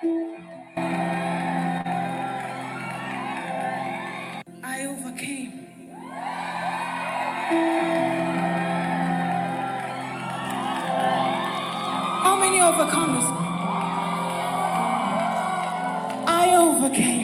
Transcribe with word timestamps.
I 0.00 0.06
overcame. 4.86 5.66
How 12.22 12.36
many 12.38 12.58
overcomers? 12.60 13.26
I 16.28 16.54
overcame. 16.54 17.17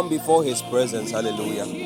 Come 0.00 0.08
before 0.08 0.42
His 0.42 0.62
presence. 0.62 1.10
Hallelujah. 1.10 1.79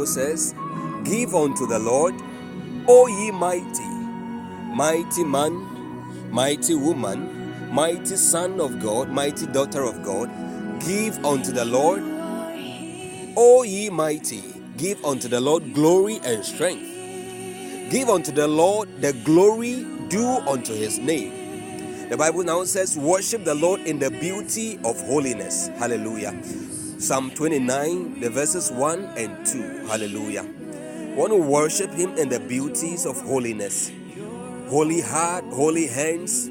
Bible 0.00 0.12
says, 0.12 0.54
Give 1.04 1.34
unto 1.34 1.66
the 1.66 1.78
Lord, 1.78 2.14
O 2.88 3.06
ye 3.06 3.30
mighty, 3.30 3.84
mighty 4.74 5.24
man, 5.24 6.32
mighty 6.32 6.74
woman, 6.74 7.70
mighty 7.70 8.16
son 8.16 8.62
of 8.62 8.80
God, 8.80 9.10
mighty 9.10 9.44
daughter 9.44 9.82
of 9.82 10.02
God, 10.02 10.30
give 10.80 11.22
unto 11.22 11.52
the 11.52 11.66
Lord, 11.66 12.02
O 13.36 13.62
ye 13.62 13.90
mighty, 13.90 14.42
give 14.78 15.04
unto 15.04 15.28
the 15.28 15.38
Lord 15.38 15.74
glory 15.74 16.18
and 16.24 16.42
strength. 16.46 16.88
Give 17.90 18.08
unto 18.08 18.32
the 18.32 18.48
Lord 18.48 18.88
the 19.02 19.12
glory 19.22 19.84
due 20.08 20.38
unto 20.48 20.72
his 20.72 20.98
name. 20.98 22.08
The 22.08 22.16
Bible 22.16 22.44
now 22.44 22.64
says, 22.64 22.96
Worship 22.96 23.44
the 23.44 23.54
Lord 23.54 23.82
in 23.82 23.98
the 23.98 24.10
beauty 24.10 24.78
of 24.82 24.98
holiness. 25.06 25.68
Hallelujah. 25.76 26.32
Psalm 27.00 27.30
29, 27.30 28.20
the 28.20 28.28
verses 28.28 28.70
1 28.70 29.04
and 29.16 29.46
2. 29.46 29.86
Hallelujah. 29.86 30.44
Want 31.16 31.32
to 31.32 31.38
worship 31.38 31.90
Him 31.92 32.10
in 32.18 32.28
the 32.28 32.38
beauties 32.40 33.06
of 33.06 33.18
holiness. 33.22 33.90
Holy 34.68 35.00
heart, 35.00 35.42
holy 35.46 35.86
hands, 35.86 36.50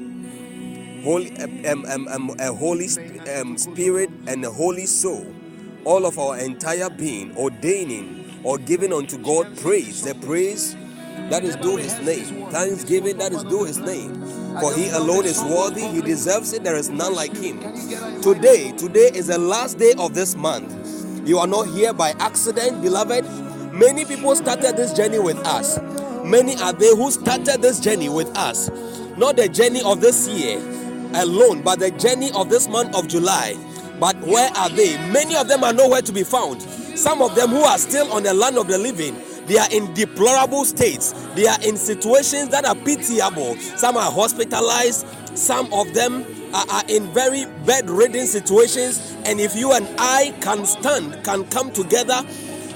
holy, 1.04 1.30
um, 1.38 1.84
um, 1.86 2.08
um, 2.08 2.36
a 2.40 2.52
holy 2.52 2.88
um, 3.38 3.56
spirit, 3.56 4.10
and 4.26 4.44
a 4.44 4.50
holy 4.50 4.86
soul. 4.86 5.24
All 5.84 6.04
of 6.04 6.18
our 6.18 6.36
entire 6.38 6.90
being 6.90 7.36
ordaining 7.36 8.40
or 8.42 8.58
giving 8.58 8.92
unto 8.92 9.18
God 9.18 9.56
praise. 9.58 10.02
The 10.02 10.16
praise 10.16 10.74
that 11.30 11.44
is 11.44 11.54
due 11.54 11.76
his 11.76 11.96
name. 12.00 12.50
Thanksgiving 12.50 13.18
that 13.18 13.32
is 13.32 13.44
due 13.44 13.66
his 13.66 13.78
name. 13.78 14.19
For 14.60 14.74
he 14.74 14.90
alone 14.90 15.24
is 15.24 15.42
worthy, 15.42 15.86
he 15.88 16.02
deserves 16.02 16.52
it, 16.52 16.64
there 16.64 16.76
is 16.76 16.90
none 16.90 17.14
like 17.14 17.34
him. 17.34 17.60
Today, 18.20 18.72
today 18.72 19.10
is 19.14 19.28
the 19.28 19.38
last 19.38 19.78
day 19.78 19.94
of 19.98 20.12
this 20.14 20.36
month. 20.36 21.26
You 21.26 21.38
are 21.38 21.46
not 21.46 21.68
here 21.68 21.92
by 21.94 22.10
accident, 22.18 22.82
beloved. 22.82 23.24
Many 23.72 24.04
people 24.04 24.36
started 24.36 24.76
this 24.76 24.92
journey 24.92 25.18
with 25.18 25.38
us. 25.46 25.78
Many 26.24 26.56
are 26.56 26.72
they 26.74 26.94
who 26.94 27.10
started 27.10 27.62
this 27.62 27.80
journey 27.80 28.08
with 28.10 28.28
us. 28.36 28.68
Not 29.16 29.36
the 29.36 29.48
journey 29.48 29.82
of 29.82 30.00
this 30.00 30.28
year 30.28 30.58
alone, 31.14 31.62
but 31.62 31.78
the 31.78 31.90
journey 31.92 32.30
of 32.34 32.50
this 32.50 32.68
month 32.68 32.94
of 32.94 33.08
July. 33.08 33.56
But 33.98 34.20
where 34.20 34.50
are 34.56 34.68
they? 34.68 34.96
Many 35.10 35.36
of 35.36 35.48
them 35.48 35.64
are 35.64 35.72
nowhere 35.72 36.02
to 36.02 36.12
be 36.12 36.22
found. 36.22 36.62
Some 36.98 37.22
of 37.22 37.34
them 37.34 37.50
who 37.50 37.62
are 37.62 37.78
still 37.78 38.12
on 38.12 38.22
the 38.22 38.34
land 38.34 38.58
of 38.58 38.66
the 38.68 38.76
living, 38.78 39.16
they 39.50 39.58
are 39.58 39.66
in 39.72 39.92
deplorable 39.94 40.64
states. 40.64 41.12
They 41.34 41.48
are 41.48 41.60
in 41.62 41.76
situations 41.76 42.50
that 42.50 42.64
are 42.64 42.76
pitiable. 42.76 43.56
Some 43.56 43.96
are 43.96 44.08
hospitalized. 44.08 45.04
Some 45.36 45.72
of 45.72 45.92
them 45.92 46.24
are, 46.54 46.64
are 46.70 46.84
in 46.86 47.12
very 47.12 47.46
bedridden 47.66 48.28
situations. 48.28 49.16
And 49.24 49.40
if 49.40 49.56
you 49.56 49.72
and 49.72 49.88
I 49.98 50.32
can 50.40 50.64
stand, 50.64 51.24
can 51.24 51.42
come 51.46 51.72
together 51.72 52.24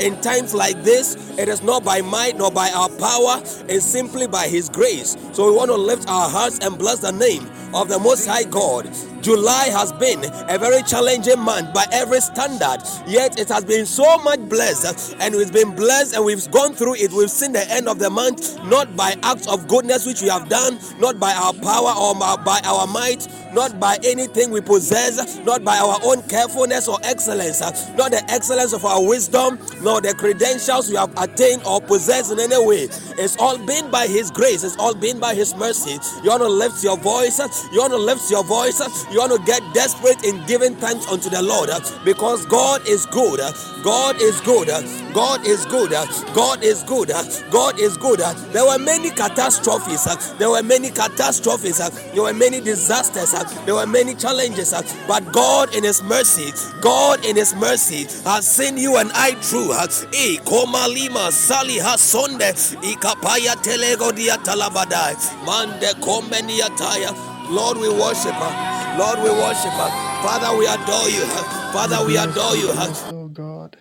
in 0.00 0.21
times 0.21 0.52
like 0.52 0.83
this, 0.83 1.38
it 1.38 1.49
is 1.49 1.62
not 1.62 1.85
by 1.85 2.00
might 2.00 2.38
nor 2.38 2.50
by 2.50 2.69
our 2.71 2.88
power, 2.88 3.40
it's 3.69 3.85
simply 3.85 4.26
by 4.26 4.49
His 4.49 4.69
grace. 4.69 5.16
So 5.33 5.49
we 5.49 5.57
want 5.57 5.71
to 5.71 5.76
lift 5.76 6.09
our 6.09 6.28
hearts 6.28 6.59
and 6.59 6.76
bless 6.76 6.99
the 6.99 7.12
name 7.12 7.49
of 7.73 7.88
the 7.88 8.00
Most 8.00 8.26
High 8.26 8.43
God. 8.43 8.93
July 9.25 9.71
has 9.73 9.90
been 9.90 10.23
a 10.50 10.59
very 10.59 10.83
challenging 10.83 11.40
month 11.40 11.73
by 11.73 11.87
every 11.93 12.21
standard, 12.21 12.76
yet 13.07 13.40
it 13.40 13.49
has 13.49 13.64
been 13.64 13.87
so 13.87 14.19
much 14.19 14.38
blessed, 14.50 15.16
and 15.19 15.35
we've 15.35 15.50
been 15.50 15.75
blessed 15.75 16.14
and 16.14 16.23
we've 16.23 16.50
gone 16.50 16.75
through 16.75 16.97
it. 16.97 17.11
We've 17.11 17.31
seen 17.31 17.52
the 17.52 17.66
end 17.73 17.88
of 17.88 17.99
the 17.99 18.11
month, 18.11 18.62
not 18.64 18.95
by 18.95 19.16
acts 19.23 19.47
of 19.49 19.66
goodness 19.66 20.04
which 20.04 20.21
we 20.21 20.28
have 20.28 20.50
done, 20.50 20.78
not 20.99 21.19
by 21.19 21.33
our 21.33 21.54
power 21.54 21.95
or 21.97 22.14
by 22.45 22.61
our 22.64 22.87
might, 22.87 23.26
not 23.54 23.81
by 23.81 23.97
anything 24.04 24.50
we 24.50 24.61
possess, 24.61 25.38
not 25.38 25.64
by 25.64 25.78
our 25.78 25.99
own 26.02 26.21
carefulness 26.28 26.87
or 26.87 26.99
excellence, 27.02 27.61
not 27.97 28.11
the 28.11 28.23
excellence 28.28 28.75
of 28.75 28.85
our 28.85 29.02
wisdom, 29.02 29.59
nor 29.81 30.02
the 30.02 30.12
credentials 30.12 30.90
we 30.90 30.97
have 30.97 31.16
attained 31.16 31.62
or 31.64 31.81
possessed 31.81 32.31
in 32.31 32.40
any 32.40 32.62
way. 32.66 32.88
It's 33.16 33.38
all 33.38 33.57
been 33.57 33.90
by 33.90 34.07
His 34.07 34.31
grace, 34.31 34.64
it's 34.64 34.76
all 34.76 34.95
been 34.95 35.19
by 35.19 35.35
His 35.35 35.54
mercy. 35.54 35.97
You 36.23 36.28
want 36.28 36.43
to 36.43 36.49
lift 36.49 36.85
your 36.85 36.99
voice, 36.99 37.38
you 37.73 37.81
want 37.81 37.93
to 37.95 37.99
lift 37.99 38.31
your 38.31 38.45
voice, 38.45 38.83
You 39.14 39.21
want 39.21 39.30
to 39.30 39.38
get 39.47 39.62
desperate 39.73 40.25
in 40.25 40.44
giving 40.44 40.75
thanks 40.75 41.06
unto 41.06 41.30
the 41.30 41.40
Lord 41.40 41.71
uh, 41.71 41.78
because 42.04 42.44
God 42.47 42.85
is 42.88 43.06
good. 43.06 43.38
Uh, 43.38 43.52
God 43.85 44.21
is 44.21 44.40
good. 44.40 44.68
Uh, 44.68 44.83
God 45.12 45.47
is 45.47 45.64
good. 45.66 45.92
God 46.35 46.64
is 46.64 46.83
good. 46.83 47.11
God 47.52 47.78
is 47.78 47.97
good. 47.97 48.18
There 48.18 48.66
were 48.66 48.76
many 48.80 49.11
catastrophes. 49.11 50.02
There 50.38 50.50
were 50.50 50.64
many 50.64 50.90
catastrophes. 50.90 51.78
There 52.12 52.23
were 52.25 52.35
many 52.35 52.61
disasters. 52.61 53.30
There 53.64 53.76
were 53.76 53.87
many 53.87 54.16
challenges. 54.16 54.75
But 55.06 55.33
God, 55.33 55.73
in 55.76 55.85
His 55.85 56.02
mercy, 56.02 56.50
God, 56.80 57.25
in 57.25 57.37
His 57.37 57.54
mercy, 57.54 58.09
has 58.25 58.50
seen 58.50 58.76
you 58.76 58.97
and 58.97 59.12
I 59.14 59.37
through. 59.37 59.75
E 60.12 60.38
koma 60.38 60.88
lima 60.88 61.30
sali 61.30 61.78
ha 61.78 61.94
sonde 61.97 62.50
ikapaya 62.83 63.54
telego 63.62 64.11
talabadai 64.42 65.14
mande 65.47 65.94
kombeni 66.02 66.59
ataya. 66.59 67.14
Lord, 67.49 67.76
we 67.76 67.88
worship. 67.88 68.35
Uh, 68.35 68.84
Lord, 68.99 69.19
we 69.21 69.31
worship. 69.31 69.73
Uh, 69.75 69.91
Father, 70.23 70.57
we 70.59 70.67
adore 70.67 71.09
you. 71.11 71.25
Father, 71.73 72.07
we 72.07 72.17
adore 72.17 72.57
you. 72.57 72.71
Oh 73.11 73.29
God, 73.29 73.77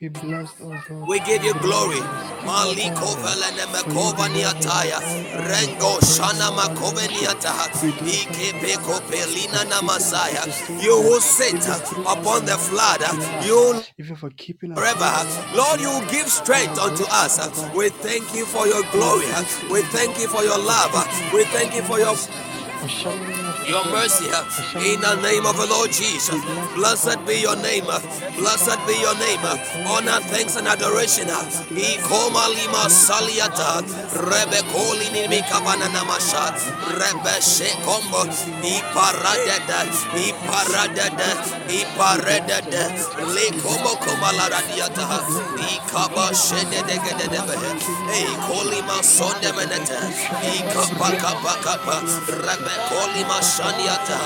be 0.00 0.08
blessed, 0.08 0.56
oh 0.62 0.78
God. 0.88 1.08
we 1.08 1.20
give 1.20 1.44
you 1.44 1.54
glory. 1.60 2.00
Maliko 2.46 3.14
velene 3.22 3.66
mekova 3.72 4.28
niataya. 4.28 4.98
Rengo 5.48 6.00
shana 6.02 6.50
makove 6.52 7.06
niataha. 7.08 7.66
Ike 8.06 8.54
peko 8.60 9.00
pelina 9.10 9.62
for 9.62 9.68
na 9.70 9.80
keeping 9.80 9.90
us, 9.90 10.12
masaya. 10.12 10.42
for 10.44 10.52
sustaining 10.52 10.82
You 10.82 11.02
who 11.02 11.20
sit 11.20 11.68
upon 12.06 12.46
the 12.46 12.58
flood, 12.58 13.02
you 13.46 13.82
even 13.98 14.16
for 14.16 14.30
keeping 14.30 14.72
us 14.72 14.78
through 14.78 15.04
forever. 15.04 15.56
Lord, 15.56 15.80
you 15.80 15.92
give 16.10 16.28
strength 16.28 16.78
unto 16.78 17.04
us. 17.10 17.38
We 17.74 17.90
thank 17.90 18.34
you 18.34 18.46
for 18.46 18.66
your 18.66 18.82
glory. 18.92 19.26
We 19.72 19.82
thank 19.94 20.18
you 20.20 20.28
for 20.28 20.42
your 20.44 20.58
love. 20.58 20.92
We 21.32 21.44
thank 21.46 21.74
you 21.74 21.82
for 21.82 21.98
your 22.00 22.16
your 23.68 23.84
mercy 23.92 24.26
uh, 24.32 24.44
in 24.82 25.00
the 25.00 25.14
name 25.22 25.46
of 25.46 25.56
the 25.56 25.66
Lord. 25.66 25.90
Jesus. 25.92 26.40
Blessed, 26.74 27.18
be 27.26 27.40
your 27.40 27.56
name. 27.56 27.84
uh, 27.88 28.00
Blessed 28.38 28.78
be 28.86 28.94
your 29.00 29.16
name. 29.18 29.40
uh, 29.42 29.56
Honor, 29.88 30.20
thanks, 30.30 30.56
and 30.56 30.68
adoration. 30.68 31.28
Ikoma 31.74 32.48
lima 32.54 32.88
saliata. 32.90 33.82
Rebe 34.14 34.60
koli 34.72 35.08
ni 35.12 35.28
mikavana 35.28 35.88
namasha. 35.90 36.54
Rebe 36.98 37.34
shekombo. 37.42 38.24
Iparadeda. 38.62 39.80
Iparadeda. 40.16 41.28
Iparadeda. 41.68 42.84
Lekomo 43.34 43.96
koma 44.00 44.32
la 44.36 44.48
radiata. 44.48 45.20
Ikaba 45.58 46.32
shede 46.34 46.80
de 46.86 46.96
gede 47.04 47.28
de 47.30 47.40
behe. 47.48 47.70
Hey, 48.12 48.28
koli 48.48 48.82
ma 48.82 49.02
sonde 49.02 49.50
menete. 49.56 49.98
Ikapa 50.56 51.10
kapa 51.20 51.54
kapa. 51.64 51.96
Rebe 52.28 52.74
koli 52.90 53.24
ma 53.24 53.40
shaniata. 53.56 54.18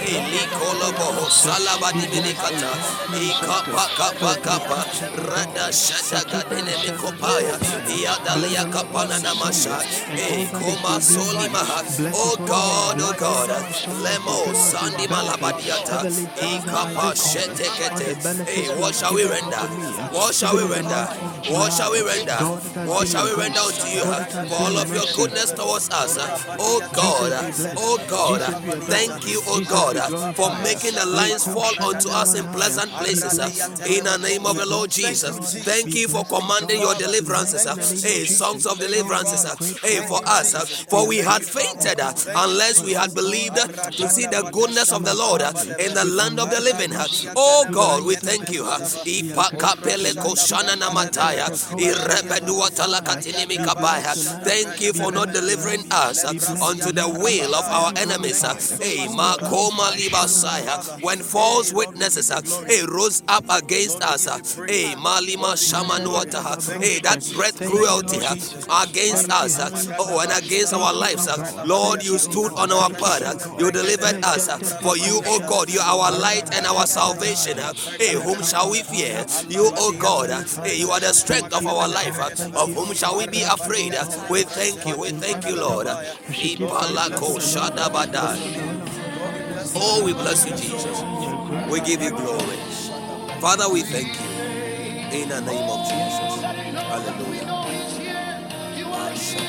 Hey, 0.00 0.20
likolo 0.32 0.88
boho 0.96 1.26
salaba 1.28 1.92
di 1.92 2.06
minikata. 2.08 2.72
Ikapa 3.12 3.84
kapa 3.96 4.32
kapa. 4.40 4.78
Rada 5.28 5.66
shada 5.72 6.24
gadene 6.30 6.74
mikopaya. 6.82 7.56
Iadalia 7.92 8.64
kapana 8.72 9.18
soli 11.00 11.48
maha. 11.52 11.84
Oh. 12.14 12.36
God, 12.48 12.96
oh 13.00 13.14
God. 13.18 13.50
Lemo 14.04 14.54
sandi 14.54 15.06
malabadiata. 15.08 16.08
Ikapa 16.40 17.12
recall 17.14 17.14
all 17.14 17.98
Hey, 18.46 18.68
what 18.80 18.94
shall 18.94 19.14
we 19.14 19.24
render? 19.24 19.64
What 20.16 20.34
shall 20.34 20.56
we 20.56 20.64
render? 20.64 21.04
What 21.52 21.72
shall 21.72 21.92
we 21.92 22.02
render? 22.02 22.38
What 22.88 23.08
shall 23.08 23.24
we 23.24 23.34
render 23.34 23.60
unto 23.60 23.88
you 23.88 24.04
for 24.48 24.62
all 24.62 24.78
of 24.78 24.88
your 24.94 25.04
goodness 25.16 25.52
towards 25.52 25.90
us? 25.90 26.16
Oh 26.58 26.80
God, 26.94 27.32
oh 27.76 27.98
God, 28.08 28.40
Jesus 28.80 28.88
be 28.88 28.94
adored. 28.94 29.20
thank 29.20 29.26
you, 29.26 29.42
oh 29.46 29.58
Jesus 29.58 29.68
God, 29.72 30.36
for 30.36 30.50
making 30.62 30.94
the 30.94 31.06
lines 31.06 31.44
Leko 31.46 31.54
fall 31.54 31.74
onto 31.88 32.08
us 32.10 32.34
in 32.34 32.44
pleasant 32.52 32.92
places. 32.92 33.38
uh, 33.38 33.48
bless 33.48 33.88
you, 33.88 33.98
In 33.98 34.04
the 34.04 34.16
name 34.18 34.46
of 34.46 34.56
the 34.56 34.66
Lord 34.66 34.90
Jesus, 34.90 35.54
thank 35.64 35.94
you 35.94 36.08
for 36.08 36.24
commanding 36.24 36.80
your 36.80 36.94
deliverances. 36.94 37.64
bless 37.64 37.76
you 37.76 37.78
uh, 37.78 37.92
in 37.92 38.00
the 38.00 38.02
name 38.02 38.04
of 38.04 38.18
Hey, 38.18 38.24
songs 38.26 38.66
of 38.66 38.78
deliverances. 38.78 39.44
are 39.44 39.52
uh, 39.52 39.78
Hey, 39.82 40.00
for 40.06 40.20
us, 40.26 40.84
for 40.84 41.06
we 41.06 41.18
had 41.18 41.42
fainted 41.44 42.00
unless 42.34 42.82
we 42.82 42.92
had 42.92 43.14
believed 43.14 43.56
to 43.56 44.08
see 44.08 44.26
the 44.26 44.48
goodness 44.52 44.92
of 44.92 45.04
the 45.04 45.14
Lord 45.14 45.42
in 45.78 45.94
the 45.94 46.04
land 46.04 46.38
of 46.40 46.50
the 46.50 46.60
living. 46.60 46.92
Oh 47.36 47.64
God, 47.70 48.04
we 48.04 48.16
thank 48.16 48.50
you. 48.50 48.64
benefit. 48.64 49.04
We 49.06 49.32
are 49.32 49.50
grateful 49.50 49.58
Ipakapele 49.58 50.10
tonight. 50.10 50.26
koshana 50.26 50.76
namataya. 50.76 51.46
Maleko 51.48 51.56
Shadadamataya. 51.56 51.88
Irebeduatalakatini 51.88 53.46
Be 53.48 53.56
blessed 53.56 53.58
mikabaya. 53.58 54.12
tonight. 54.14 54.44
Thank 54.44 54.80
you 54.80 54.92
for 54.92 55.12
not 55.12 55.32
delivering 55.32 55.84
us 55.92 56.22
Be 56.32 56.38
blessed 56.38 56.62
unto 56.62 56.92
the 56.92 57.08
will 57.08 57.54
of 57.54 57.64
our 57.64 57.92
enemies. 57.96 58.42
Hey, 58.76 59.06
Makoma 59.08 59.92
Libasaya. 59.96 61.00
When 61.02 61.18
false 61.20 61.72
witnesses 61.72 62.30
uh, 62.30 62.42
hey, 62.66 62.82
rose 62.86 63.22
up 63.28 63.44
against 63.50 64.02
us. 64.02 64.26
uh, 64.26 64.38
Hey, 64.66 64.94
Malima 64.96 65.56
Shamanuata. 65.56 66.44
uh, 66.44 66.80
Hey, 66.80 67.00
that 67.00 67.24
breath 67.34 67.58
cruelty 67.58 68.18
uh, 68.26 68.84
against 68.86 69.30
us. 69.30 69.58
Uh, 69.58 69.96
oh, 69.98 70.20
and 70.20 70.32
against 70.44 70.74
our 70.74 70.92
lives. 70.92 71.26
Uh, 71.28 71.64
Lord, 71.66 72.04
you 72.04 72.18
stood 72.18 72.52
on 72.54 72.70
our 72.72 72.90
Thank 72.90 72.98
you, 72.98 73.04
part. 73.04 73.20
God. 73.40 73.60
You 73.60 73.70
delivered 73.70 74.24
us. 74.24 74.48
For 74.82 74.96
you, 74.96 75.22
oh 75.26 75.38
God, 75.48 75.70
you 75.70 75.80
are 75.80 75.98
our 75.98 76.12
light 76.18 76.52
and 76.54 76.66
our 76.66 76.86
salvation. 76.86 77.58
Hey, 77.98 78.14
whom 78.14 78.42
shall 78.42 78.70
we 78.70 78.82
fear? 78.82 79.24
You, 79.48 79.70
oh 79.76 79.92
God, 79.98 80.30
hey, 80.64 80.76
you 80.76 80.90
are 80.90 81.00
the 81.00 81.12
strength 81.14 81.52
of 81.54 81.66
our 81.66 81.88
life. 81.88 82.18
Of 82.54 82.74
whom 82.74 82.94
shall 82.94 83.16
we 83.16 83.26
be 83.26 83.42
afraid? 83.42 83.94
We 84.30 84.42
thank 84.44 84.86
you. 84.86 84.96
We 84.98 85.10
thank 85.10 85.46
you, 85.46 85.56
Lord. 85.56 85.86
everything 85.86 86.28
we 86.28 86.34
should 86.34 86.58
give 86.58 86.70
thanks 86.70 87.30
Ipalako 87.38 88.12
the 88.12 88.57
Oh, 89.76 90.04
we 90.04 90.12
bless 90.14 90.46
you. 90.46 90.52
Jesus. 90.56 91.02
We 91.70 91.80
give 91.80 92.02
you 92.02 92.10
glory. 92.10 92.58
Father, 93.40 93.68
we 93.72 93.82
thank 93.82 94.08
you 94.08 94.28
in 95.22 95.28
the 95.28 95.40
name 95.42 95.70
of 95.70 95.88
Jesus. 95.88 96.42
Hallelujah. 96.74 97.46
You, 98.76 98.86
Jesus. 99.14 99.48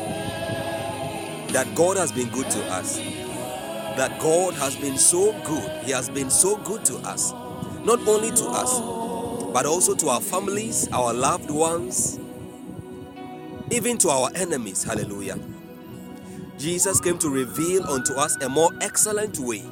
that 1.53 1.73
God 1.75 1.97
has 1.97 2.11
been 2.11 2.29
good 2.29 2.49
to 2.49 2.63
us? 2.71 2.97
That 3.97 4.19
God 4.19 4.53
has 4.55 4.75
been 4.75 4.97
so 4.97 5.33
good. 5.43 5.85
He 5.85 5.91
has 5.91 6.09
been 6.09 6.29
so 6.29 6.57
good 6.57 6.85
to 6.85 6.97
us. 6.97 7.33
Not 7.83 8.07
only 8.07 8.31
to 8.31 8.45
us, 8.47 8.79
but 9.53 9.65
also 9.65 9.95
to 9.95 10.09
our 10.09 10.21
families, 10.21 10.87
our 10.91 11.13
loved 11.13 11.51
ones, 11.51 12.19
even 13.69 13.97
to 13.99 14.09
our 14.09 14.29
enemies. 14.35 14.83
Hallelujah. 14.83 15.37
Jesus 16.57 16.99
came 16.99 17.17
to 17.19 17.29
reveal 17.29 17.83
unto 17.85 18.13
us 18.13 18.35
a 18.43 18.49
more 18.49 18.69
excellent 18.81 19.39
way. 19.39 19.63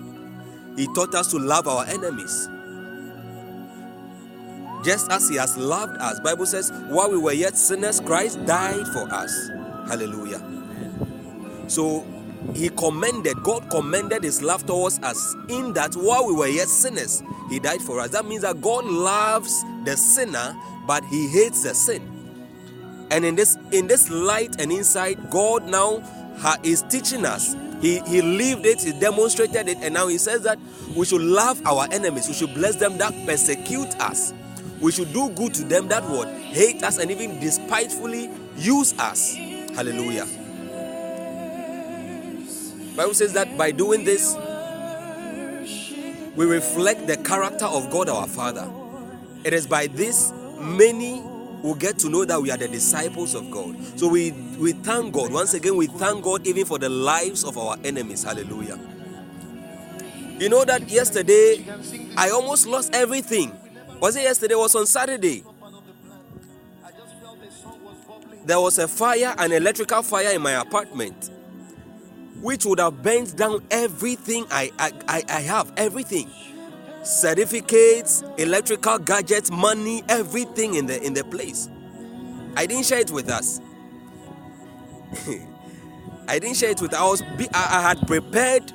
He 0.76 0.88
taught 0.96 1.14
us 1.16 1.28
to 1.32 1.38
love 1.38 1.68
our 1.68 1.86
enemies. 1.86 2.50
Just 4.84 5.12
as 5.12 5.28
he 5.30 5.36
has 5.36 5.58
loved 5.58 5.98
us. 5.98 6.20
Bible 6.22 6.46
says, 6.46 6.72
while 6.88 7.12
we 7.12 7.18
were 7.18 7.34
yet 7.34 7.58
sinners, 7.58 8.00
Christ 8.00 8.44
died 8.46 8.88
for 8.88 9.12
us. 9.14 9.50
Hallelujah. 9.88 10.59
So 11.70 12.06
he 12.56 12.70
commended, 12.70 13.44
God 13.44 13.70
commended 13.70 14.24
his 14.24 14.42
love 14.42 14.66
towards 14.66 15.00
us 15.00 15.36
in 15.50 15.74
that 15.74 15.94
while 15.94 16.28
we 16.28 16.34
were 16.34 16.48
yet 16.48 16.68
sinners, 16.68 17.24
he 17.50 17.60
died 17.60 17.82
for 17.82 18.00
us. 18.00 18.10
That 18.10 18.26
means 18.26 18.42
that 18.42 18.62
God 18.62 18.86
loves 18.86 19.64
the 19.86 19.96
sinner, 19.96 20.56
but 20.88 21.04
he 21.06 21.28
hates 21.30 21.64
the 21.64 21.76
sin. 21.76 22.02
And 23.12 23.26
in 23.26 23.36
this 23.36 23.58
in 23.72 23.88
this 23.88 24.10
light 24.10 24.62
and 24.62 24.72
insight, 24.72 25.30
God 25.32 25.66
now 25.68 26.00
ha- 26.38 26.58
is 26.64 26.84
teaching 26.84 27.26
us. 27.26 27.56
He 27.82 28.00
he 28.02 28.22
lived 28.22 28.66
it, 28.66 28.82
he 28.82 28.92
demonstrated 29.00 29.68
it, 29.68 29.78
and 29.82 29.94
now 29.94 30.08
he 30.08 30.18
says 30.18 30.44
that 30.44 30.60
we 30.96 31.06
should 31.06 31.22
love 31.22 31.62
our 31.66 31.88
enemies, 31.92 32.28
we 32.28 32.34
should 32.34 32.54
bless 32.54 32.76
them 32.76 32.98
that 33.00 33.14
persecute 33.26 34.00
us. 34.00 34.34
We 34.82 34.92
should 34.92 35.12
do 35.14 35.30
good 35.32 35.54
to 35.56 35.64
them 35.64 35.88
that 35.90 36.08
would 36.10 36.28
hate 36.30 36.84
us 36.84 37.00
and 37.00 37.12
even 37.12 37.40
despitefully 37.40 38.30
use 38.58 38.98
us. 38.98 39.36
Hallelujah. 39.76 40.39
Bible 42.96 43.14
says 43.14 43.34
that 43.34 43.58
by 43.58 43.72
doing 43.72 44.04
this, 44.04 44.36
we 46.36 46.46
reflect 46.46 47.08
the 47.08 47.18
character 47.18 47.66
of 47.66 47.90
God 47.90 48.10
our 48.10 48.28
Father. 48.28 48.70
It 49.44 49.54
is 49.54 49.68
by 49.68 49.88
this 49.88 50.32
many 50.60 51.22
will 51.62 51.76
get 51.76 52.00
to 52.00 52.10
know 52.10 52.26
that 52.26 52.42
we 52.42 52.52
are 52.52 52.58
the 52.58 52.68
disciples 52.68 53.36
of 53.36 53.50
God. 53.52 53.76
So 54.00 54.08
we 54.08 54.32
we 54.60 54.74
thank 54.74 55.14
God. 55.14 55.32
Once 55.32 55.54
again, 55.54 55.76
we 55.76 55.88
thank 55.88 56.24
God 56.24 56.46
even 56.48 56.66
for 56.66 56.78
the 56.78 56.90
lives 56.90 57.44
of 57.44 57.58
our 57.58 57.78
enemies. 57.84 58.24
Hallelujah. 58.24 58.80
You 60.40 60.48
know 60.48 60.64
that 60.64 60.90
yesterday 60.90 61.66
I 62.16 62.30
almost 62.30 62.66
lost 62.68 62.94
everything. 62.94 63.52
Was 64.00 64.16
it 64.16 64.24
yesterday? 64.24 64.54
It 64.54 64.58
was 64.58 64.76
on 64.76 64.86
Saturday. 64.86 65.44
There 68.46 68.60
was 68.60 68.80
a 68.80 68.88
fire, 68.88 69.36
an 69.38 69.52
electrical 69.52 70.02
fire 70.02 70.32
in 70.34 70.42
my 70.42 70.54
apartment, 70.54 71.30
which 72.42 72.66
would 72.66 72.80
have 72.80 73.02
bent 73.04 73.36
down 73.36 73.62
everything 73.70 74.46
I, 74.50 74.72
I, 74.80 75.24
I, 75.28 75.42
have, 75.42 75.72
everything. 75.78 76.30
Certificates, 77.04 78.24
electrical 78.38 78.98
gadgets, 79.00 79.52
money, 79.52 80.04
everything 80.10 80.76
in 80.76 80.86
the 80.86 81.02
in 81.02 81.14
the 81.14 81.24
place. 81.24 81.70
I 82.56 82.66
didn't 82.66 82.86
share 82.86 83.00
it 83.00 83.12
with 83.12 83.30
us. 83.30 83.62
I 86.28 86.40
didn't 86.40 86.58
share 86.58 86.72
it 86.72 86.82
with 86.82 86.94
us. 86.94 87.22
I 87.54 87.82
had 87.82 88.06
prepared 88.06 88.72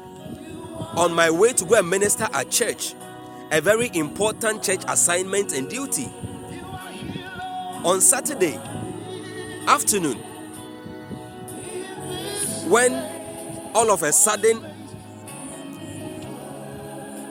on 0.96 1.14
my 1.14 1.30
way 1.30 1.52
to 1.52 1.64
go 1.64 1.78
and 1.78 1.88
minister 1.88 2.28
at 2.32 2.50
church, 2.50 2.94
a 3.52 3.60
very 3.60 3.90
important 3.94 4.62
church 4.62 4.82
assignment 4.88 5.52
and 5.52 5.68
duty. 5.68 6.06
On 7.84 8.00
Saturday 8.00 8.56
afternoon, 9.66 10.16
when 12.68 13.13
all 13.74 13.90
of 13.90 14.02
a 14.02 14.12
sudden 14.12 14.64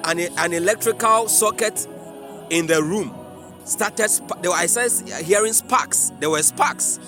an, 0.06 0.19
an 0.19 0.53
electrical 0.53 1.27
socket 1.27 1.88
in 2.49 2.67
the 2.67 2.84
room 2.84 3.13
started, 3.65 4.10
were, 4.41 4.51
I 4.51 4.65
started 4.65 5.25
hearing 5.25 5.53
sparks. 5.53 6.12
There 6.19 6.29
were 6.29 6.43
sparks. 6.43 6.99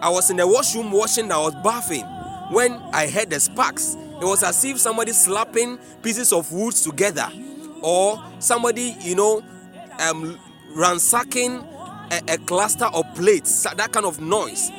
I 0.00 0.08
was 0.08 0.30
in 0.30 0.36
the 0.36 0.46
washroom 0.46 0.90
washing, 0.90 1.30
I 1.30 1.38
was 1.38 1.54
bathing 1.62 2.04
when 2.50 2.72
I 2.92 3.08
heard 3.08 3.30
the 3.30 3.40
sparks. 3.40 3.96
It 4.20 4.24
was 4.24 4.42
as 4.42 4.64
if 4.64 4.78
somebody 4.80 5.12
slapping 5.12 5.78
pieces 6.02 6.32
of 6.32 6.52
wood 6.52 6.74
together, 6.74 7.28
or 7.82 8.22
somebody, 8.38 8.96
you 9.00 9.14
know, 9.16 9.42
um, 9.98 10.38
ransacking 10.74 11.56
a, 11.58 12.20
a 12.28 12.38
cluster 12.38 12.84
of 12.86 13.04
plates, 13.14 13.62
that 13.62 13.92
kind 13.92 14.06
of 14.06 14.20
noise. 14.20 14.70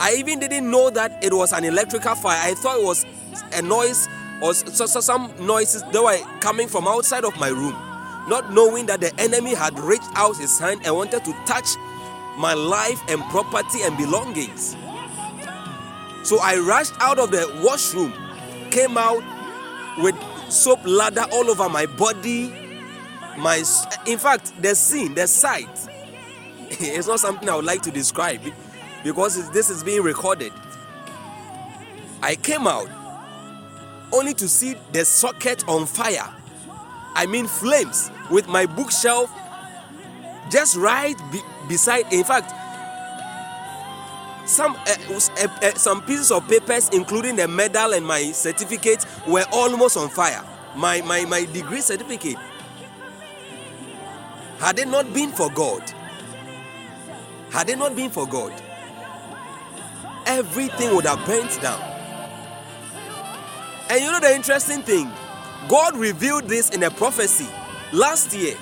I 0.00 0.14
even 0.14 0.38
didn't 0.38 0.70
know 0.70 0.90
that 0.90 1.22
it 1.24 1.32
was 1.32 1.52
an 1.52 1.64
electrical 1.64 2.14
fire. 2.14 2.38
I 2.40 2.54
thought 2.54 2.78
it 2.78 2.84
was 2.84 3.04
a 3.52 3.62
noise 3.62 4.08
or 4.40 4.54
so, 4.54 4.86
so 4.86 5.00
some 5.00 5.32
noises 5.40 5.82
that 5.82 6.02
were 6.02 6.18
coming 6.40 6.68
from 6.68 6.86
outside 6.86 7.24
of 7.24 7.38
my 7.38 7.48
room, 7.48 7.74
not 8.28 8.52
knowing 8.52 8.86
that 8.86 9.00
the 9.00 9.12
enemy 9.20 9.54
had 9.54 9.78
reached 9.78 10.08
out 10.14 10.36
his 10.36 10.58
hand 10.58 10.82
and 10.84 10.94
wanted 10.94 11.24
to 11.24 11.32
touch 11.46 11.68
my 12.36 12.54
life 12.54 13.00
and 13.08 13.20
property 13.24 13.82
and 13.82 13.96
belongings. 13.96 14.76
So 16.22 16.38
I 16.40 16.56
rushed 16.58 16.92
out 17.00 17.18
of 17.18 17.32
the 17.32 17.60
washroom, 17.64 18.12
came 18.70 18.96
out 18.96 19.22
with 19.98 20.14
soap 20.48 20.80
ladder 20.84 21.24
all 21.32 21.50
over 21.50 21.68
my 21.68 21.86
body. 21.86 22.54
My, 23.36 23.64
in 24.06 24.18
fact, 24.18 24.60
the 24.62 24.74
scene, 24.74 25.14
the 25.14 25.26
sight, 25.26 25.68
it's 26.70 27.08
not 27.08 27.18
something 27.18 27.48
I 27.48 27.56
would 27.56 27.64
like 27.64 27.82
to 27.82 27.90
describe 27.90 28.40
because 29.04 29.50
this 29.50 29.70
is 29.70 29.84
being 29.84 30.02
recorded. 30.02 30.52
I 32.22 32.34
came 32.36 32.66
out 32.66 32.88
only 34.12 34.34
to 34.34 34.48
see 34.48 34.74
the 34.92 35.04
socket 35.04 35.66
on 35.68 35.86
fire. 35.86 36.28
I 37.14 37.26
mean, 37.26 37.46
flames 37.46 38.10
with 38.30 38.48
my 38.48 38.66
bookshelf 38.66 39.30
just 40.50 40.76
right 40.76 41.16
be- 41.32 41.42
beside. 41.68 42.12
In 42.12 42.24
fact, 42.24 42.52
some 44.46 44.76
uh, 44.76 44.96
uh, 45.40 45.48
uh, 45.62 45.74
some 45.74 46.02
pieces 46.02 46.30
of 46.30 46.48
papers, 46.48 46.88
including 46.90 47.36
the 47.36 47.48
medal 47.48 47.92
and 47.92 48.06
my 48.06 48.32
certificate, 48.32 49.04
were 49.26 49.44
almost 49.52 49.96
on 49.96 50.08
fire. 50.08 50.44
My 50.76 51.02
my 51.02 51.24
my 51.24 51.44
degree 51.46 51.80
certificate. 51.80 52.36
Had 54.58 54.78
it 54.78 54.88
not 54.88 55.12
been 55.14 55.30
for 55.32 55.50
God, 55.50 55.82
had 57.50 57.68
it 57.70 57.78
not 57.78 57.94
been 57.96 58.10
for 58.10 58.26
God, 58.26 58.52
everything 60.28 60.94
would 60.94 61.06
have 61.06 61.24
burnt 61.26 61.60
down. 61.60 61.80
And 63.90 64.00
you 64.00 64.12
know 64.12 64.20
the 64.20 64.34
interesting 64.34 64.82
thing? 64.82 65.10
God 65.66 65.96
revealed 65.96 66.44
this 66.44 66.70
in 66.70 66.82
a 66.82 66.90
prophecy 66.90 67.48
last 67.92 68.34
year. 68.34 68.54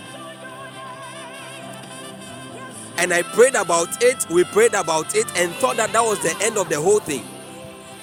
And 2.99 3.13
I 3.13 3.23
prayed 3.23 3.55
about 3.55 4.03
it, 4.03 4.25
we 4.31 4.45
prayed 4.45 4.73
about 4.73 5.15
it, 5.15 5.27
and 5.37 5.53
thought 5.57 5.77
that 5.77 5.93
that 5.93 6.03
was 6.03 6.21
the 6.23 6.35
end 6.43 6.57
of 6.57 6.71
the 6.71 6.81
whole 6.81 7.01
thing. 7.01 7.25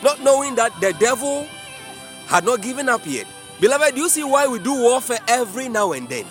Not 0.04 0.22
knowing 0.22 0.56
that 0.56 0.80
the 0.80 0.94
devil 0.94 1.48
had 2.28 2.46
not 2.46 2.62
given 2.62 2.90
up 2.90 3.02
yet. 3.06 3.26
Beloved, 3.60 3.96
do 3.96 4.02
you 4.02 4.10
see 4.10 4.24
why 4.24 4.46
we 4.46 4.60
do 4.60 4.74
warfare 4.74 5.20
every 5.28 5.70
now 5.70 5.94
and 5.94 6.08
then? 6.10 6.26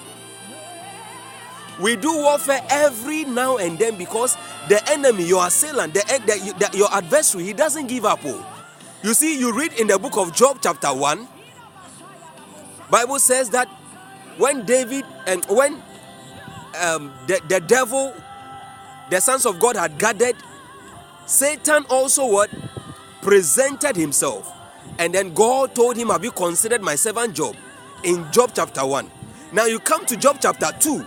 We 1.80 1.96
do 1.96 2.12
warfare 2.12 2.64
every 2.70 3.24
now 3.24 3.56
and 3.56 3.78
then 3.78 3.96
because 3.96 4.36
the 4.68 4.86
enemy, 4.90 5.24
your 5.24 5.46
assailant, 5.46 5.94
the, 5.94 6.00
the, 6.00 6.68
the, 6.70 6.78
your 6.78 6.92
adversary, 6.92 7.44
he 7.44 7.52
doesn't 7.52 7.86
give 7.86 8.04
up. 8.04 8.20
Oh. 8.24 8.46
You 9.02 9.14
see, 9.14 9.38
you 9.38 9.56
read 9.56 9.72
in 9.74 9.86
the 9.88 9.98
book 9.98 10.16
of 10.16 10.34
Job, 10.34 10.58
chapter 10.62 10.94
1, 10.94 11.26
Bible 12.90 13.18
says 13.18 13.50
that 13.50 13.68
when 14.36 14.64
David 14.64 15.04
and 15.26 15.44
when 15.46 15.82
um, 16.80 17.12
the, 17.26 17.40
the 17.48 17.60
devil, 17.60 18.14
the 19.10 19.20
sons 19.20 19.46
of 19.46 19.58
God 19.58 19.76
had 19.76 19.98
gathered, 19.98 20.36
Satan 21.26 21.84
also 21.88 22.26
what? 22.26 22.50
Presented 23.22 23.96
himself. 23.96 24.52
And 24.98 25.14
then 25.14 25.32
God 25.32 25.74
told 25.74 25.96
him, 25.96 26.08
Have 26.08 26.24
you 26.24 26.32
considered 26.32 26.82
my 26.82 26.94
servant 26.94 27.34
Job? 27.34 27.56
In 28.04 28.30
Job 28.32 28.50
chapter 28.54 28.84
1. 28.84 29.10
Now 29.52 29.66
you 29.66 29.78
come 29.78 30.04
to 30.06 30.16
Job 30.16 30.38
chapter 30.40 30.70
2, 30.78 31.06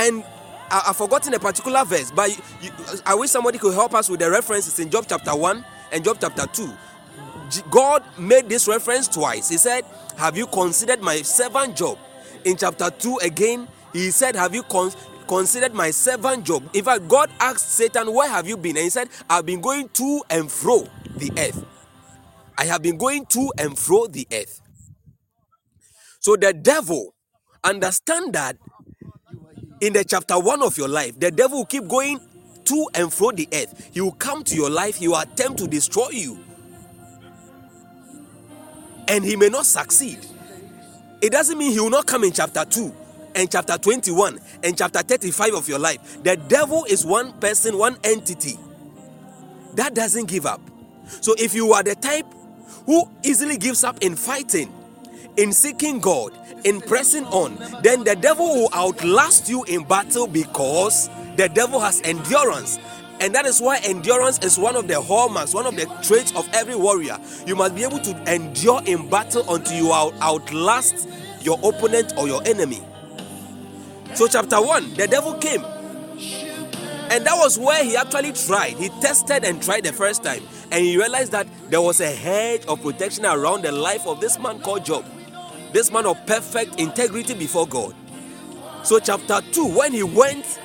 and 0.00 0.24
I, 0.70 0.82
have 0.86 0.96
forgotten 0.96 1.34
a 1.34 1.38
particular 1.38 1.84
verse, 1.84 2.10
but 2.10 2.30
you, 2.30 2.42
you, 2.62 2.70
I 3.04 3.14
wish 3.14 3.30
somebody 3.30 3.58
could 3.58 3.74
help 3.74 3.94
us 3.94 4.08
with 4.08 4.20
the 4.20 4.30
references 4.30 4.78
in 4.78 4.90
Job 4.90 5.04
chapter 5.08 5.36
1 5.36 5.64
and 5.92 6.04
Job 6.04 6.18
chapter 6.20 6.46
2. 6.46 6.72
God 7.70 8.04
made 8.18 8.48
this 8.48 8.68
reference 8.68 9.08
twice. 9.08 9.48
He 9.48 9.58
said, 9.58 9.84
Have 10.16 10.36
you 10.36 10.46
considered 10.46 11.02
my 11.02 11.16
servant 11.22 11.76
Job? 11.76 11.98
In 12.44 12.56
chapter 12.56 12.90
2 12.90 13.18
again, 13.22 13.68
he 13.92 14.10
said, 14.10 14.36
Have 14.36 14.54
you 14.54 14.62
con- 14.62 14.92
considered 15.28 15.74
my 15.74 15.90
servant 15.90 16.44
Job? 16.44 16.68
In 16.74 16.84
fact, 16.84 17.08
God 17.08 17.30
asked 17.40 17.70
Satan, 17.72 18.12
Where 18.14 18.28
have 18.30 18.48
you 18.48 18.56
been? 18.56 18.76
And 18.76 18.84
he 18.84 18.90
said, 18.90 19.08
I've 19.28 19.46
been 19.46 19.60
going 19.60 19.88
to 19.90 20.22
and 20.30 20.50
fro 20.50 20.86
the 21.16 21.32
earth. 21.36 21.64
I 22.56 22.64
have 22.66 22.82
been 22.82 22.96
going 22.98 23.26
to 23.26 23.52
and 23.58 23.76
fro 23.78 24.06
the 24.06 24.26
earth. 24.32 24.60
So 26.20 26.36
the 26.36 26.52
devil, 26.52 27.14
understand 27.64 28.34
that 28.34 28.56
in 29.80 29.92
the 29.92 30.04
chapter 30.04 30.38
1 30.38 30.62
of 30.62 30.76
your 30.76 30.88
life, 30.88 31.18
the 31.18 31.30
devil 31.30 31.58
will 31.58 31.66
keep 31.66 31.88
going 31.88 32.20
to 32.64 32.88
and 32.94 33.12
fro 33.12 33.30
the 33.32 33.48
earth. 33.52 33.90
He 33.92 34.00
will 34.00 34.12
come 34.12 34.44
to 34.44 34.54
your 34.54 34.70
life, 34.70 34.96
he 34.96 35.08
will 35.08 35.18
attempt 35.18 35.58
to 35.58 35.66
destroy 35.66 36.10
you 36.10 36.38
and 39.08 39.24
he 39.24 39.34
may 39.36 39.48
not 39.48 39.66
succeed. 39.66 40.24
It 41.20 41.32
doesn't 41.32 41.58
mean 41.58 41.72
he 41.72 41.80
will 41.80 41.90
not 41.90 42.06
come 42.06 42.24
in 42.24 42.32
chapter 42.32 42.64
2 42.64 42.94
and 43.34 43.50
chapter 43.50 43.76
21 43.76 44.38
and 44.62 44.78
chapter 44.78 45.00
35 45.00 45.54
of 45.54 45.68
your 45.68 45.78
life. 45.78 46.22
The 46.22 46.36
devil 46.36 46.84
is 46.84 47.04
one 47.04 47.32
person, 47.40 47.76
one 47.76 47.98
entity 48.04 48.56
that 49.74 49.94
doesn't 49.94 50.26
give 50.28 50.46
up. 50.46 50.60
So 51.20 51.34
if 51.38 51.54
you 51.54 51.72
are 51.72 51.82
the 51.82 51.96
type 51.96 52.26
who 52.86 53.08
easily 53.24 53.56
gives 53.56 53.82
up 53.84 53.98
in 54.00 54.14
fighting, 54.14 54.72
in 55.36 55.52
seeking 55.52 56.00
God, 56.00 56.32
in 56.64 56.80
pressing 56.80 57.26
on, 57.26 57.56
then 57.82 58.04
the 58.04 58.16
devil 58.16 58.46
will 58.46 58.70
outlast 58.74 59.48
you 59.48 59.64
in 59.64 59.84
battle 59.84 60.26
because 60.26 61.10
the 61.36 61.48
devil 61.48 61.80
has 61.80 62.00
endurance 62.04 62.78
and 63.20 63.34
that 63.34 63.46
is 63.46 63.60
why 63.60 63.78
endurance 63.84 64.38
is 64.40 64.58
one 64.58 64.76
of 64.76 64.88
the 64.88 65.00
hallmarks, 65.00 65.54
one 65.54 65.66
of 65.66 65.76
the 65.76 65.86
traits 66.02 66.34
of 66.36 66.48
every 66.54 66.76
warrior. 66.76 67.18
You 67.46 67.56
must 67.56 67.74
be 67.74 67.84
able 67.84 68.00
to 68.00 68.34
endure 68.34 68.82
in 68.86 69.10
battle 69.10 69.44
until 69.54 69.76
you 69.76 69.92
out- 69.92 70.14
outlast 70.22 71.08
your 71.42 71.58
opponent 71.58 72.14
or 72.18 72.28
your 72.28 72.42
enemy. 72.46 72.82
So, 74.14 74.28
chapter 74.28 74.60
1, 74.62 74.94
the 74.94 75.06
devil 75.08 75.34
came 75.34 75.64
And 77.10 77.26
that 77.26 77.36
was 77.36 77.58
where 77.58 77.84
he 77.84 77.96
actually 77.96 78.32
tried. 78.32 78.74
He 78.74 78.88
tested 79.00 79.44
and 79.44 79.62
tried 79.62 79.84
the 79.84 79.92
first 79.92 80.22
time. 80.24 80.42
And 80.70 80.84
he 80.84 80.96
realized 80.96 81.32
that 81.32 81.48
there 81.70 81.82
was 81.82 82.00
a 82.00 82.10
hedge 82.10 82.64
of 82.66 82.82
protection 82.82 83.26
around 83.26 83.62
the 83.62 83.72
life 83.72 84.06
of 84.06 84.20
this 84.20 84.38
man 84.38 84.60
called 84.60 84.84
Job. 84.84 85.04
This 85.72 85.92
man 85.92 86.06
of 86.06 86.24
perfect 86.26 86.80
integrity 86.80 87.34
before 87.34 87.66
God. 87.66 87.94
So, 88.82 88.98
chapter 88.98 89.40
2, 89.52 89.66
when 89.66 89.92
he 89.92 90.02
went, 90.02 90.58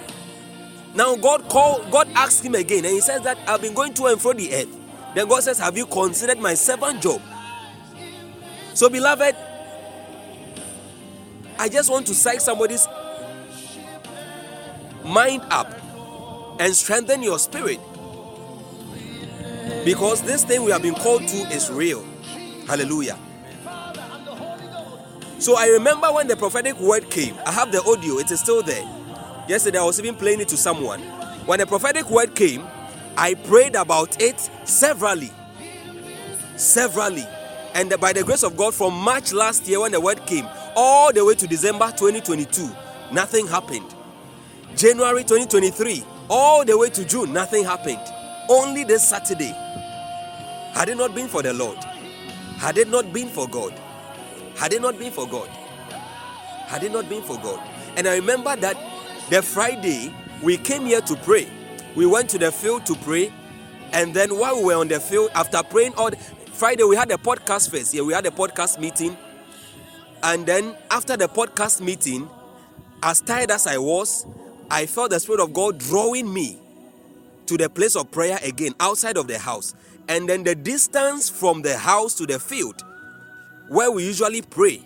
now 0.96 1.16
God 1.16 1.48
called, 1.50 1.92
God 1.92 2.08
asked 2.16 2.44
him 2.44 2.56
again, 2.56 2.86
and 2.86 2.94
he 2.94 3.02
says 3.02 3.22
that 3.24 3.38
I've 3.48 3.62
been 3.62 3.74
going 3.74 3.94
to 3.96 4.06
and 4.06 4.20
fro 4.20 4.34
the 4.34 4.54
earth. 4.54 4.76
Then 5.14 5.28
God 5.28 5.44
says, 5.44 5.60
Have 5.60 5.78
you 5.78 5.86
considered 5.86 6.40
my 6.40 6.54
servant 6.54 7.02
Job? 7.02 7.22
So, 8.74 8.90
beloved, 8.90 9.36
I 11.58 11.70
just 11.70 11.90
want 11.90 12.08
to 12.08 12.16
psych 12.16 12.42
somebody's 12.42 12.88
mind 15.04 15.42
up 15.50 15.72
and 16.60 16.74
strengthen 16.76 17.22
your 17.22 17.40
spirit 17.40 17.80
because 19.86 20.22
this 20.24 20.44
thing 20.44 20.64
we 20.64 20.72
have 20.72 20.82
been 20.82 20.96
called 20.96 21.28
to 21.28 21.38
is 21.54 21.70
real. 21.70 22.04
Hallelujah. 22.68 23.18
So 25.38 25.58
I 25.58 25.68
remember 25.68 26.12
when 26.12 26.28
the 26.28 26.36
prophetic 26.36 26.80
word 26.80 27.10
came, 27.10 27.36
I 27.46 27.52
have 27.52 27.72
the 27.72 27.82
audio, 27.84 28.18
it 28.20 28.32
is 28.32 28.40
still 28.40 28.64
there. 28.64 28.84
Yesterday 29.48 29.78
I 29.78 29.84
was 29.84 30.00
even 30.00 30.16
playing 30.16 30.40
it 30.40 30.48
to 30.50 30.58
someone. 30.58 31.02
When 31.46 31.60
the 31.60 31.68
prophetic 31.68 32.10
word 32.10 32.36
came, 32.36 32.64
I 33.18 33.34
prayed 33.36 33.76
about 33.76 34.22
it 34.22 34.40
severally. 34.64 35.32
Severally. 36.56 37.26
And 37.74 37.94
by 38.00 38.14
the 38.14 38.24
grace 38.24 38.44
of 38.44 38.56
God, 38.56 38.74
from 38.74 38.94
March 38.94 39.34
last 39.34 39.68
year 39.68 39.82
when 39.82 39.92
the 39.92 40.00
word 40.00 40.26
came, 40.26 40.48
all 40.76 41.12
the 41.14 41.24
way 41.24 41.36
to 41.36 41.48
December 41.48 41.88
2022, 41.88 42.70
nothing 43.12 43.46
happened. 43.48 43.94
January 44.76 45.24
2023, 45.24 46.04
all 46.30 46.66
the 46.66 46.78
way 46.78 46.90
to 46.90 47.06
June, 47.06 47.34
nothing 47.34 47.64
happened. 47.64 48.00
Only 48.50 48.84
this 48.84 49.08
Saturday. 49.08 49.54
Had 50.74 50.90
it 50.90 50.98
not 50.98 51.14
been 51.14 51.28
for 51.28 51.42
the 51.44 51.54
Lord, 51.54 51.78
had 52.58 52.78
it 52.78 52.90
not 52.90 53.14
been 53.14 53.28
for 53.28 53.48
God, 53.48 53.74
had 54.56 54.74
it 54.74 54.82
not 54.82 54.98
been 54.98 55.12
for 55.12 55.28
God, 55.28 55.48
had 56.68 56.84
it 56.84 56.92
not 56.92 57.08
been 57.10 57.22
for 57.22 57.38
God. 57.38 57.62
And 57.98 58.08
I 58.08 58.16
remember 58.16 58.56
that 58.56 58.78
the 59.30 59.42
Friday 59.42 60.14
we 60.42 60.58
came 60.58 60.86
here 60.86 61.02
to 61.02 61.16
pray. 61.18 61.48
We 61.96 62.06
went 62.06 62.30
to 62.32 62.38
the 62.38 62.52
field 62.52 62.86
to 62.88 62.96
pray. 62.96 63.32
And 63.94 64.14
then 64.14 64.38
while 64.38 64.58
we 64.58 64.66
were 64.66 64.76
on 64.76 64.88
the 64.88 65.00
field, 65.00 65.32
after 65.34 65.64
praying 65.64 65.94
all 65.96 66.10
the, 66.10 66.18
Friday, 66.18 66.84
we 66.84 66.96
had 66.96 67.12
a 67.12 67.18
podcast 67.18 67.70
first. 67.70 67.94
Yeah, 67.94 68.02
we 68.02 68.14
had 68.14 68.26
a 68.26 68.32
podcast 68.32 68.80
meeting. 68.80 69.18
And 70.24 70.46
then 70.46 70.76
after 70.90 71.18
the 71.18 71.28
podcast 71.28 71.82
meeting, 71.82 72.30
as 73.04 73.22
tired 73.22 73.52
as 73.52 73.68
I 73.68 73.78
was, 73.78 74.26
I 74.70 74.86
felt 74.86 75.12
the 75.12 75.20
Spirit 75.20 75.42
of 75.42 75.54
God 75.54 75.78
drawing 75.78 76.34
me 76.34 76.60
to 77.46 77.58
the 77.58 77.70
place 77.70 77.96
of 77.96 78.12
prayer 78.12 78.40
again 78.42 78.74
outside 78.80 79.18
of 79.18 79.28
the 79.28 79.38
house. 79.38 79.76
And 80.08 80.28
then 80.28 80.44
the 80.44 80.56
distance 80.56 81.30
from 81.30 81.62
the 81.62 81.78
house 81.78 82.16
to 82.16 82.26
the 82.26 82.40
field 82.40 82.84
where 83.70 83.92
we 83.92 84.06
usually 84.06 84.42
pray 84.42 84.82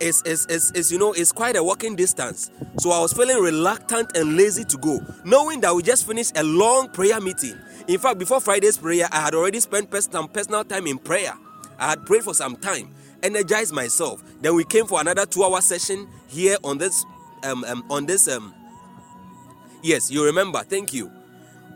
is, 0.00 0.22
is, 0.22 0.46
is, 0.46 0.70
is 0.72 0.92
you 0.92 0.98
know 0.98 1.12
is 1.12 1.32
quite 1.32 1.56
a 1.56 1.62
walking 1.62 1.96
distance. 1.96 2.50
So 2.78 2.90
I 2.90 3.00
was 3.00 3.12
feeling 3.12 3.38
reluctant 3.38 4.16
and 4.16 4.36
lazy 4.36 4.64
to 4.64 4.78
go, 4.78 5.00
knowing 5.24 5.60
that 5.60 5.74
we 5.74 5.82
just 5.82 6.06
finished 6.06 6.36
a 6.36 6.42
long 6.42 6.88
prayer 6.88 7.20
meeting. 7.20 7.56
In 7.88 7.98
fact, 7.98 8.18
before 8.18 8.40
Friday's 8.40 8.76
prayer, 8.78 9.08
I 9.10 9.20
had 9.20 9.34
already 9.34 9.60
spent 9.60 9.92
some 10.02 10.28
personal 10.28 10.64
time 10.64 10.86
in 10.86 10.98
prayer. 10.98 11.34
I 11.78 11.90
had 11.90 12.06
prayed 12.06 12.22
for 12.24 12.34
some 12.34 12.56
time, 12.56 12.90
energized 13.22 13.72
myself. 13.72 14.22
Then 14.40 14.54
we 14.54 14.64
came 14.64 14.86
for 14.86 15.00
another 15.00 15.26
two-hour 15.26 15.60
session 15.60 16.08
here 16.28 16.56
on 16.64 16.78
this 16.78 17.04
um, 17.44 17.64
um 17.64 17.84
on 17.90 18.06
this 18.06 18.28
um 18.28 18.54
yes 19.82 20.10
you 20.10 20.24
remember 20.24 20.60
thank 20.62 20.92
you 20.94 21.10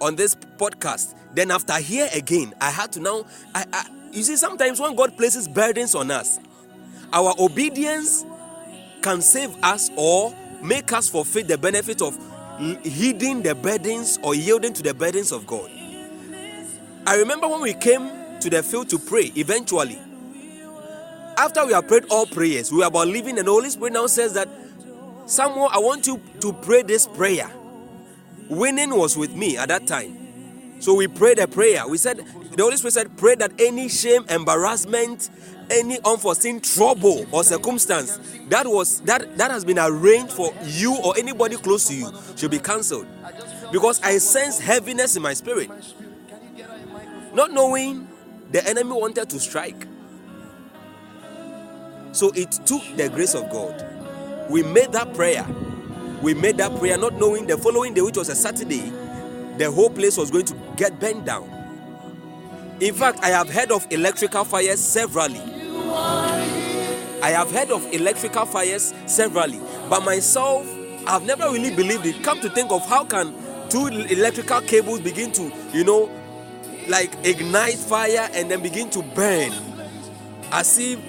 on 0.01 0.15
this 0.17 0.35
podcast 0.35 1.15
then 1.35 1.51
after 1.51 1.75
here 1.75 2.09
again 2.13 2.55
i 2.61 2.71
had 2.71 2.93
to 2.93 3.01
now 3.01 3.25
I, 3.55 3.65
I 3.73 3.87
you 4.17 4.23
see 4.23 4.37
sometimes 4.37 4.81
when 4.81 4.95
god 4.95 5.17
places 5.17 5.47
burdens 5.47 5.95
on 5.95 6.11
us 6.11 6.39
our 7.13 7.35
obedience 7.39 8.25
can 9.03 9.21
save 9.21 9.55
us 9.63 9.91
or 9.97 10.35
make 10.63 10.93
us 10.93 11.09
forfeit 11.09 11.47
the 11.47 11.57
benefit 11.59 12.03
of 12.03 12.17
heeding 12.83 13.43
the 13.43 13.55
burdens 13.55 14.19
or 14.23 14.35
yielding 14.35 14.73
to 14.73 14.83
the 14.83 14.95
burdens 14.95 15.33
of 15.33 15.47
god 15.47 15.71
i 17.07 17.17
remember 17.17 17.47
when 17.47 17.61
we 17.61 17.75
came 17.75 18.11
to 18.41 18.51
the 18.51 18.63
field 18.63 18.89
to 18.89 18.99
pray 18.99 19.31
eventually 19.37 19.99
after 21.39 21.67
we 21.67 21.73
have 21.73 21.87
prayed 21.87 22.05
all 22.11 22.27
prayers 22.27 22.73
we 22.73 22.79
were 22.79 22.85
about 22.87 23.07
leaving 23.07 23.39
and 23.39 23.47
the 23.47 23.53
holy 23.53 23.71
spirit 23.71 23.93
now 23.93 24.07
says 24.07 24.33
that 24.33 24.49
Someone, 25.27 25.71
I 25.73 25.79
want 25.81 26.07
you 26.07 26.21
to 26.41 26.53
pray 26.53 26.83
this 26.83 27.09
prayer. 27.09 27.51
Winning 28.49 28.97
was 28.97 29.17
with 29.17 29.35
me 29.35 29.57
at 29.57 29.69
that 29.71 29.85
time. 29.85 30.26
So 30.79 30.95
we 30.95 31.09
prayed 31.09 31.39
a 31.39 31.49
prayer. 31.49 31.87
We 31.89 31.99
said, 31.99 32.19
the 32.19 32.63
Holy 32.63 32.77
Spirit 32.77 32.93
said, 32.95 33.17
pray 33.17 33.35
that 33.37 33.53
any 33.59 33.89
shame, 33.89 34.25
embarrassment, 34.29 35.31
any 35.71 35.99
unforeseen 36.05 36.61
trouble 36.61 37.27
or 37.33 37.43
circumstance 37.43 38.21
that 38.51 38.69
was 38.69 39.01
that 39.01 39.37
that 39.37 39.51
has 39.51 39.65
been 39.65 39.81
arranged 39.81 40.33
for 40.33 40.55
you 40.63 40.97
or 41.03 41.19
anybody 41.19 41.57
close 41.57 41.89
to 41.89 41.95
you 41.95 42.09
should 42.37 42.53
be 42.53 42.61
cancelled. 42.61 43.07
Because 43.73 44.01
I 44.03 44.19
sense 44.19 44.61
heaviness 44.61 45.17
in 45.17 45.23
my 45.23 45.35
spirit. 45.35 45.69
Not 47.35 47.51
knowing 47.51 48.07
the 48.53 48.65
enemy 48.69 48.93
wanted 48.93 49.29
to 49.31 49.41
strike. 49.41 49.89
So 52.13 52.31
it 52.37 52.53
took 52.65 52.83
the 52.97 53.09
grace 53.09 53.35
of 53.35 53.51
God 53.51 53.97
we 54.49 54.63
made 54.63 54.93
that 54.93 55.13
prayer. 55.15 55.47
We 56.23 56.35
made 56.35 56.57
that 56.59 56.77
prayer 56.79 56.97
not 56.97 57.15
knowing 57.15 57.47
the 57.47 57.59
following 57.59 57.95
day, 57.95 58.01
which 58.01 58.17
was 58.17 58.29
a 58.29 58.35
Saturday, 58.35 58.93
the 59.59 59.71
whole 59.71 59.91
place 59.91 60.17
was 60.17 60.31
going 60.31 60.47
to 60.47 60.55
get 60.77 60.99
bent 61.01 61.25
down. 61.25 61.51
In 62.81 62.95
fact, 62.95 63.21
I 63.23 63.29
have 63.29 63.49
heard 63.49 63.73
of 63.73 63.87
electrical 63.91 64.45
fires 64.45 64.81
severally. 64.81 65.41
I 67.23 67.31
have 67.31 67.51
heard 67.51 67.71
of 67.71 67.85
electrical 67.93 68.45
fires 68.45 68.93
severally, 69.07 69.61
but 69.89 70.05
myself, 70.05 70.67
I've 71.07 71.25
never 71.25 71.45
really 71.51 71.75
believed 71.75 72.05
it. 72.05 72.23
Come 72.23 72.41
to 72.41 72.51
think 72.51 72.71
of 72.71 72.87
how 72.87 73.05
can 73.05 73.35
two 73.71 73.87
electrical 73.87 74.61
cables 74.61 75.01
begin 75.01 75.33
to, 75.33 75.51
you 75.73 75.85
know, 75.85 76.11
like 76.89 77.13
ignite 77.25 77.75
fire 77.75 78.29
and 78.33 78.51
then 78.51 78.63
begin 78.63 78.91
to 78.91 79.03
burn 79.03 79.53
as 80.53 80.79
if 80.79 81.01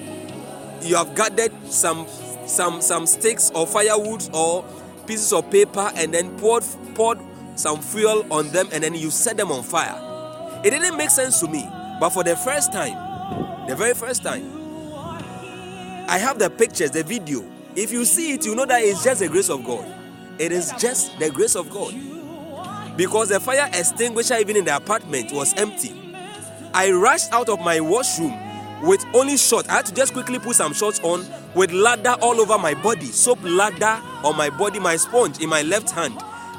you 0.81 0.95
have 0.95 1.13
gathered 1.15 1.51
some 1.65 2.07
some 2.45 2.81
some 2.81 3.05
sticks 3.05 3.51
or 3.53 3.67
firewood 3.67 4.27
or 4.33 4.63
pieces 5.05 5.33
of 5.33 5.49
paper 5.51 5.91
and 5.95 6.13
then 6.13 6.35
poured 6.39 6.63
poured 6.95 7.19
some 7.57 7.81
fuel 7.81 8.25
on 8.31 8.49
them 8.49 8.69
and 8.71 8.83
then 8.83 8.93
you 8.95 9.11
set 9.11 9.37
them 9.37 9.51
on 9.51 9.63
fire. 9.63 10.61
It 10.63 10.69
didn't 10.71 10.97
make 10.97 11.09
sense 11.09 11.39
to 11.41 11.47
me, 11.47 11.67
but 11.99 12.09
for 12.11 12.23
the 12.23 12.35
first 12.35 12.71
time, 12.71 13.67
the 13.67 13.75
very 13.75 13.93
first 13.93 14.23
time, 14.23 14.45
I 16.09 16.17
have 16.17 16.39
the 16.39 16.49
pictures, 16.49 16.91
the 16.91 17.03
video. 17.03 17.43
If 17.75 17.91
you 17.91 18.05
see 18.05 18.33
it, 18.33 18.45
you 18.45 18.55
know 18.55 18.65
that 18.65 18.81
it's 18.81 19.03
just 19.03 19.19
the 19.19 19.27
grace 19.27 19.49
of 19.49 19.65
God. 19.65 19.85
It 20.39 20.51
is 20.51 20.71
just 20.79 21.17
the 21.19 21.29
grace 21.29 21.55
of 21.55 21.69
God. 21.69 21.93
Because 22.95 23.29
the 23.29 23.39
fire 23.39 23.69
extinguisher, 23.73 24.35
even 24.35 24.55
in 24.55 24.65
the 24.65 24.75
apartment, 24.75 25.31
was 25.31 25.53
empty. 25.55 25.93
I 26.73 26.91
rushed 26.91 27.31
out 27.33 27.49
of 27.49 27.59
my 27.59 27.79
washroom 27.79 28.33
with 28.81 29.03
only 29.13 29.37
shorts. 29.37 29.67
I 29.69 29.73
had 29.73 29.85
to 29.87 29.93
just 29.93 30.13
quickly 30.13 30.39
put 30.39 30.55
some 30.55 30.73
shorts 30.73 30.99
on 31.01 31.25
with 31.55 31.71
ladder 31.71 32.15
all 32.21 32.39
over 32.39 32.57
my 32.57 32.73
body, 32.75 33.07
soap 33.07 33.39
ladder 33.43 34.01
on 34.23 34.37
my 34.37 34.49
body, 34.49 34.79
my 34.79 34.95
sponge 34.95 35.39
in 35.39 35.49
my 35.49 35.61
left 35.63 35.91
hand, 35.91 36.17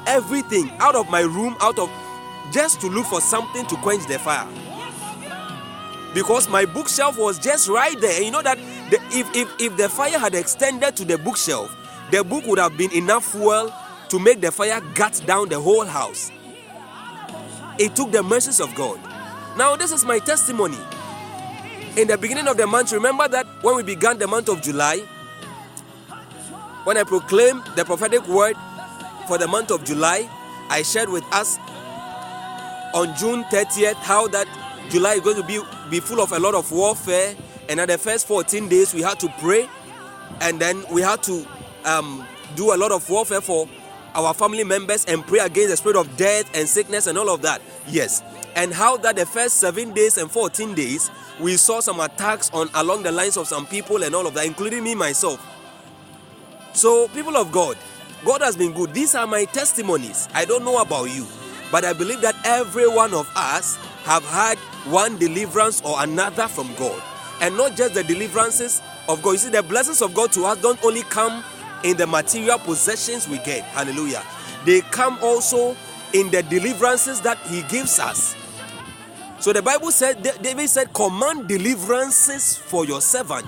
everything 0.09 0.71
out 0.79 0.95
of 0.95 1.09
my 1.09 1.21
room, 1.21 1.55
out 1.61 1.79
of 1.79 1.89
just 2.51 2.81
to 2.81 2.87
look 2.87 3.05
for 3.05 3.21
something 3.21 3.65
to 3.67 3.75
quench 3.77 4.05
the 4.07 4.19
fire. 4.19 4.47
Because 6.13 6.49
my 6.49 6.65
bookshelf 6.65 7.17
was 7.17 7.37
just 7.39 7.69
right 7.69 7.99
there. 8.01 8.15
And 8.15 8.25
you 8.25 8.31
know 8.31 8.41
that 8.41 8.57
the, 8.89 8.99
if, 9.11 9.35
if, 9.35 9.49
if 9.59 9.77
the 9.77 9.87
fire 9.87 10.17
had 10.17 10.33
extended 10.33 10.95
to 10.97 11.05
the 11.05 11.17
bookshelf, 11.17 11.75
the 12.11 12.23
book 12.23 12.45
would 12.47 12.59
have 12.59 12.75
been 12.77 12.91
enough 12.91 13.31
fuel 13.31 13.71
to 14.09 14.19
make 14.19 14.41
the 14.41 14.51
fire 14.51 14.81
gut 14.95 15.21
down 15.27 15.49
the 15.49 15.59
whole 15.59 15.85
house. 15.85 16.31
It 17.77 17.95
took 17.95 18.11
the 18.11 18.23
mercies 18.23 18.59
of 18.59 18.73
God. 18.75 18.99
Now, 19.57 19.75
this 19.75 19.91
is 19.91 20.03
my 20.03 20.19
testimony 20.19 20.77
in 21.99 22.07
the 22.07 22.17
beginning 22.17 22.47
of 22.47 22.55
the 22.55 22.65
month, 22.65 22.91
remember 22.93 23.27
that 23.27 23.45
when 23.61 23.75
we 23.75 23.83
began 23.83 24.17
the 24.17 24.27
month 24.27 24.47
of 24.47 24.61
July, 24.61 24.99
when 26.85 26.97
I 26.97 27.03
proclaimed 27.03 27.63
the 27.75 27.83
prophetic 27.83 28.25
word 28.27 28.55
for 29.29 29.37
the 29.37 29.47
month 29.47 29.69
of 29.69 29.85
July, 29.85 30.27
I 30.69 30.81
shared 30.81 31.07
with 31.07 31.23
us 31.31 31.59
on 32.95 33.15
June 33.15 33.43
30th 33.43 33.93
how 33.97 34.27
that 34.29 34.47
July 34.89 35.13
is 35.13 35.21
going 35.21 35.35
to 35.35 35.43
be, 35.43 35.61
be 35.91 35.99
full 35.99 36.19
of 36.19 36.31
a 36.31 36.39
lot 36.39 36.55
of 36.55 36.71
warfare. 36.71 37.35
And 37.69 37.79
at 37.79 37.89
the 37.89 37.99
first 37.99 38.25
14 38.25 38.67
days, 38.67 38.91
we 38.91 39.03
had 39.03 39.19
to 39.19 39.31
pray 39.39 39.69
and 40.41 40.59
then 40.59 40.83
we 40.91 41.03
had 41.03 41.21
to 41.23 41.45
um, 41.85 42.25
do 42.55 42.73
a 42.73 42.77
lot 42.77 42.91
of 42.91 43.07
warfare 43.07 43.39
for 43.39 43.69
our 44.15 44.33
family 44.33 44.63
members 44.63 45.05
and 45.05 45.23
pray 45.27 45.37
against 45.37 45.69
the 45.69 45.77
spirit 45.77 45.97
of 45.97 46.17
death 46.17 46.49
and 46.55 46.67
sickness 46.67 47.05
and 47.05 47.15
all 47.15 47.29
of 47.29 47.43
that. 47.43 47.61
Yes. 47.87 48.23
And 48.55 48.73
how 48.73 48.97
that 48.97 49.15
the 49.15 49.27
first 49.27 49.57
seven 49.57 49.93
days 49.93 50.17
and 50.17 50.31
14 50.31 50.73
days, 50.73 51.11
we 51.39 51.55
saw 51.55 51.81
some 51.81 51.99
attacks 51.99 52.49
on 52.49 52.67
along 52.73 53.03
the 53.03 53.11
lines 53.11 53.37
of 53.37 53.47
some 53.47 53.67
people 53.67 54.01
and 54.01 54.15
all 54.15 54.25
of 54.25 54.33
that, 54.33 54.47
including 54.47 54.83
me 54.83 54.95
myself. 54.95 55.45
So, 56.73 57.07
people 57.09 57.37
of 57.37 57.51
God, 57.51 57.77
God 58.25 58.41
has 58.41 58.57
been 58.57 58.73
good. 58.73 58.93
These 58.93 59.15
are 59.15 59.27
my 59.27 59.45
testimonies. 59.45 60.27
I 60.33 60.45
don't 60.45 60.65
know 60.65 60.81
about 60.81 61.05
you, 61.05 61.25
but 61.71 61.85
I 61.85 61.93
believe 61.93 62.21
that 62.21 62.35
every 62.43 62.87
one 62.87 63.13
of 63.13 63.31
us 63.35 63.77
have 64.03 64.23
had 64.25 64.57
one 64.91 65.17
deliverance 65.17 65.81
or 65.83 66.01
another 66.03 66.47
from 66.47 66.73
God. 66.75 67.01
And 67.41 67.55
not 67.55 67.75
just 67.75 67.93
the 67.93 68.03
deliverances 68.03 68.81
of 69.07 69.21
God. 69.21 69.31
You 69.31 69.37
see, 69.37 69.49
the 69.49 69.63
blessings 69.63 70.01
of 70.01 70.13
God 70.13 70.31
to 70.33 70.45
us 70.45 70.61
don't 70.61 70.83
only 70.83 71.03
come 71.03 71.43
in 71.83 71.97
the 71.97 72.05
material 72.05 72.59
possessions 72.59 73.27
we 73.27 73.37
get. 73.39 73.63
Hallelujah. 73.63 74.23
They 74.65 74.81
come 74.81 75.17
also 75.21 75.75
in 76.13 76.29
the 76.31 76.43
deliverances 76.43 77.21
that 77.21 77.37
He 77.47 77.61
gives 77.63 77.99
us. 77.99 78.35
So 79.39 79.53
the 79.53 79.61
Bible 79.61 79.91
said, 79.91 80.21
David 80.41 80.69
said, 80.69 80.93
Command 80.93 81.47
deliverances 81.47 82.57
for 82.57 82.85
your 82.85 82.99
servant. 82.99 83.47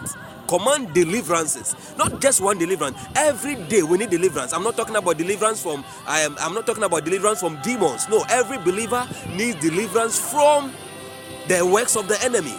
Command 0.52 0.94
deliverances, 0.94 1.78
not 1.98 2.20
just 2.20 2.42
one 2.42 2.58
deliverance. 2.58 2.98
Every 3.16 3.56
day 3.56 3.84
we 3.84 3.98
need 3.98 4.10
deliverance. 4.10 4.52
I'm 4.52 4.64
not 4.64 4.76
talking 4.76 4.98
about 4.98 5.18
deliverance 5.18 5.64
from 5.64 5.86
I 6.06 6.20
am 6.28 6.36
I'm 6.42 6.54
not 6.54 6.68
talking 6.68 6.84
about 6.84 7.06
deliverance 7.06 7.40
from 7.40 7.58
demons. 7.64 8.10
No, 8.10 8.26
every 8.30 8.58
believer 8.58 9.08
needs 9.34 9.62
deliverance 9.62 10.20
from 10.20 10.74
the 11.48 11.66
works 11.66 11.96
of 11.96 12.10
the 12.10 12.22
enemy. 12.22 12.54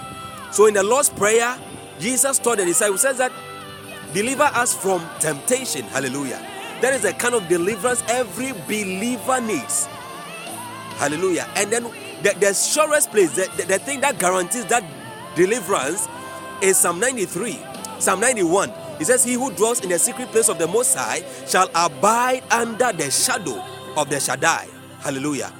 So 0.52 0.64
in 0.64 0.72
the 0.72 0.82
Lord's 0.82 1.10
Prayer, 1.10 1.54
Jesus 2.00 2.38
taught 2.38 2.56
the 2.56 2.64
disciples 2.64 3.02
says 3.02 3.18
that 3.18 3.30
deliver 4.14 4.44
us 4.44 4.72
from 4.72 5.06
temptation. 5.20 5.82
Hallelujah. 5.82 6.40
That 6.80 6.94
is 6.94 7.02
the 7.02 7.12
kind 7.12 7.34
of 7.34 7.46
deliverance 7.46 8.02
every 8.08 8.52
believer 8.52 9.38
needs. 9.42 9.84
Hallelujah. 10.96 11.46
And 11.56 11.70
then 11.70 11.82
the, 12.22 12.34
the 12.40 12.54
surest 12.54 13.10
place, 13.10 13.36
the, 13.36 13.52
the, 13.58 13.64
the 13.64 13.78
thing 13.78 14.00
that 14.00 14.18
guarantees 14.18 14.64
that 14.66 14.82
deliverance 15.36 16.08
is 16.62 16.78
Psalm 16.78 16.98
93. 16.98 17.71
Psalm 18.02 18.18
91. 18.18 18.72
It 18.98 19.04
says, 19.04 19.22
He 19.22 19.34
who 19.34 19.52
dwells 19.52 19.78
in 19.78 19.88
the 19.88 19.96
secret 19.96 20.26
place 20.30 20.48
of 20.48 20.58
the 20.58 20.66
Most 20.66 20.96
High 20.96 21.22
shall 21.46 21.70
abide 21.72 22.42
under 22.50 22.92
the 22.92 23.08
shadow 23.12 23.62
of 23.96 24.10
the 24.10 24.18
Shaddai. 24.18 24.66
Hallelujah. 24.98 25.52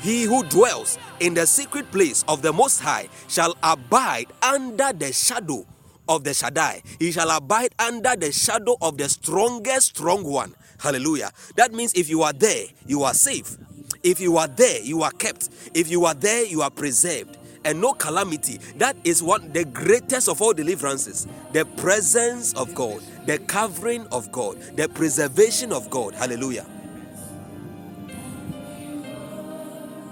He 0.00 0.22
who 0.22 0.42
dwells 0.44 0.98
in 1.20 1.34
the 1.34 1.46
secret 1.46 1.92
place 1.92 2.24
of 2.26 2.40
the 2.40 2.54
Most 2.54 2.80
High 2.80 3.10
shall 3.28 3.54
abide 3.62 4.28
under 4.42 4.94
the 4.94 5.12
shadow 5.12 5.66
of 6.08 6.24
the 6.24 6.32
Shaddai. 6.32 6.80
He 6.98 7.12
shall 7.12 7.30
abide 7.30 7.74
under 7.78 8.16
the 8.16 8.32
shadow 8.32 8.78
of 8.80 8.96
the 8.96 9.10
strongest 9.10 9.88
strong 9.88 10.24
one. 10.24 10.54
Hallelujah. 10.78 11.30
That 11.56 11.74
means 11.74 11.92
if 11.92 12.08
you 12.08 12.22
are 12.22 12.32
there, 12.32 12.64
you 12.86 13.02
are 13.02 13.12
safe. 13.12 13.58
If 14.02 14.20
you 14.20 14.38
are 14.38 14.48
there, 14.48 14.80
you 14.80 15.02
are 15.02 15.10
kept. 15.10 15.50
If 15.74 15.90
you 15.90 16.06
are 16.06 16.14
there, 16.14 16.46
you 16.46 16.62
are 16.62 16.70
preserved. 16.70 17.36
And 17.64 17.80
no 17.80 17.92
calamity. 17.92 18.58
That 18.76 18.96
is 19.04 19.22
what 19.22 19.52
the 19.52 19.64
greatest 19.64 20.28
of 20.28 20.40
all 20.40 20.54
deliverances 20.54 21.26
the 21.52 21.64
presence 21.64 22.54
of 22.54 22.74
God, 22.74 23.02
the 23.26 23.38
covering 23.38 24.06
of 24.08 24.32
God, 24.32 24.58
the 24.76 24.88
preservation 24.88 25.72
of 25.72 25.90
God. 25.90 26.14
Hallelujah. 26.14 26.66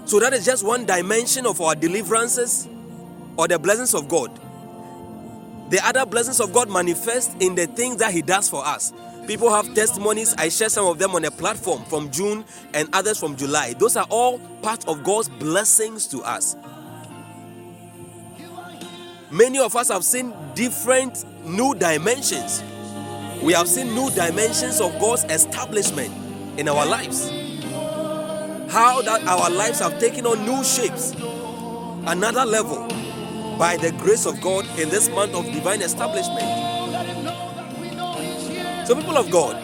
So, 0.05 0.19
that 0.19 0.33
is 0.33 0.43
just 0.43 0.63
one 0.63 0.85
dimension 0.85 1.45
of 1.45 1.61
our 1.61 1.75
deliverances 1.75 2.67
or 3.37 3.47
the 3.47 3.59
blessings 3.59 3.93
of 3.93 4.07
God. 4.07 4.31
The 5.69 5.79
other 5.85 6.05
blessings 6.05 6.39
of 6.39 6.51
God 6.51 6.69
manifest 6.69 7.39
in 7.39 7.53
the 7.53 7.67
things 7.67 7.97
that 7.97 8.11
He 8.11 8.23
does 8.23 8.49
for 8.49 8.65
us. 8.65 8.91
People 9.27 9.53
have 9.53 9.75
testimonies. 9.75 10.33
I 10.35 10.49
share 10.49 10.69
some 10.69 10.87
of 10.87 10.97
them 10.97 11.13
on 11.13 11.23
a 11.25 11.29
platform 11.29 11.85
from 11.85 12.09
June 12.09 12.43
and 12.73 12.89
others 12.91 13.19
from 13.19 13.35
July. 13.35 13.73
Those 13.73 13.95
are 13.95 14.07
all 14.09 14.39
part 14.63 14.87
of 14.87 15.03
God's 15.03 15.29
blessings 15.29 16.07
to 16.07 16.21
us. 16.21 16.55
Many 19.31 19.59
of 19.59 19.75
us 19.75 19.89
have 19.89 20.03
seen 20.03 20.33
different 20.55 21.23
new 21.45 21.75
dimensions. 21.75 22.63
We 23.43 23.53
have 23.53 23.67
seen 23.67 23.93
new 23.93 24.09
dimensions 24.09 24.81
of 24.81 24.99
God's 24.99 25.23
establishment 25.25 26.11
in 26.59 26.67
our 26.67 26.83
lives. 26.83 27.29
How 28.71 29.03
that 29.03 29.23
our 29.27 29.51
lives 29.51 29.79
have 29.79 29.99
taken 29.99 30.25
on 30.25 30.43
new 30.45 30.63
shapes, 30.63 31.13
another 32.07 32.43
level, 32.43 32.87
by 33.59 33.77
the 33.77 33.91
grace 33.99 34.25
of 34.25 34.41
God 34.41 34.65
in 34.79 34.89
this 34.89 35.09
month 35.09 35.35
of 35.35 35.45
divine 35.45 35.83
establishment. 35.83 36.45
So, 38.87 38.95
people 38.95 39.17
of 39.17 39.29
God, 39.29 39.61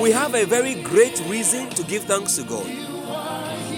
we 0.00 0.10
have 0.10 0.34
a 0.34 0.44
very 0.46 0.82
great 0.82 1.20
reason 1.28 1.70
to 1.70 1.84
give 1.84 2.02
thanks 2.04 2.34
to 2.36 2.42
God. 2.42 2.66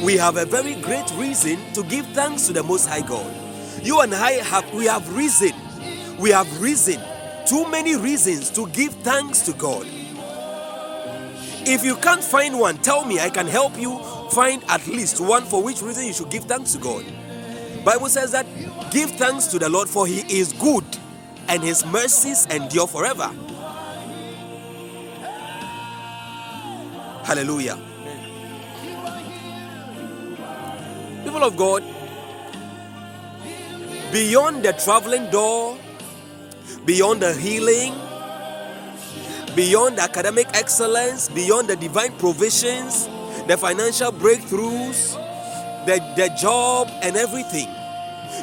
We 0.02 0.16
have 0.16 0.38
a 0.38 0.46
very 0.46 0.74
great 0.76 1.10
reason 1.16 1.58
to 1.74 1.82
give 1.82 2.06
thanks 2.08 2.46
to 2.46 2.54
the 2.54 2.62
Most 2.62 2.88
High 2.88 3.06
God. 3.06 3.43
You 3.84 4.00
and 4.00 4.14
I 4.14 4.32
have 4.32 4.72
we 4.72 4.86
have 4.86 5.14
reason. 5.14 5.52
We 6.18 6.30
have 6.30 6.60
reason. 6.60 6.98
Too 7.46 7.68
many 7.70 7.96
reasons 7.96 8.48
to 8.52 8.66
give 8.68 8.94
thanks 8.94 9.42
to 9.42 9.52
God. 9.52 9.86
If 11.66 11.84
you 11.84 11.96
can't 11.96 12.24
find 12.24 12.58
one, 12.58 12.78
tell 12.78 13.04
me. 13.04 13.20
I 13.20 13.28
can 13.28 13.46
help 13.46 13.78
you 13.78 14.02
find 14.30 14.64
at 14.68 14.86
least 14.86 15.20
one 15.20 15.44
for 15.44 15.62
which 15.62 15.82
reason 15.82 16.06
you 16.06 16.14
should 16.14 16.30
give 16.30 16.44
thanks 16.44 16.72
to 16.72 16.78
God. 16.78 17.04
Bible 17.84 18.08
says 18.08 18.32
that 18.32 18.46
give 18.90 19.10
thanks 19.12 19.48
to 19.48 19.58
the 19.58 19.68
Lord 19.68 19.88
for 19.88 20.06
he 20.06 20.20
is 20.38 20.54
good 20.54 20.84
and 21.48 21.62
his 21.62 21.84
mercies 21.84 22.46
endure 22.46 22.86
forever. 22.86 23.30
Hallelujah. 27.24 27.78
People 31.24 31.44
of 31.44 31.56
God, 31.56 31.82
beyond 34.14 34.62
the 34.62 34.72
traveling 34.74 35.28
door, 35.32 35.76
beyond 36.84 37.20
the 37.20 37.34
healing, 37.34 37.92
beyond 39.56 39.98
the 39.98 40.02
academic 40.02 40.46
excellence, 40.54 41.28
beyond 41.28 41.66
the 41.66 41.74
divine 41.74 42.12
provisions, 42.18 43.08
the 43.48 43.56
financial 43.58 44.12
breakthroughs, 44.12 45.16
the, 45.86 45.98
the 46.14 46.32
job, 46.40 46.88
and 47.02 47.16
everything 47.16 47.66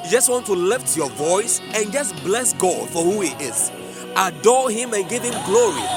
you 0.03 0.12
just 0.12 0.27
want 0.29 0.45
to 0.47 0.53
lift 0.53 0.97
your 0.97 1.10
voice 1.12 1.62
and 1.73 1.89
just 1.93 2.21
bless 2.25 2.51
God 2.53 2.89
for 2.89 3.03
who 3.03 3.21
He 3.21 3.31
is. 3.41 3.71
Adore 4.17 4.71
Him 4.71 4.93
and 4.93 5.07
give 5.07 5.23
Him 5.23 5.34
glory 5.45 5.88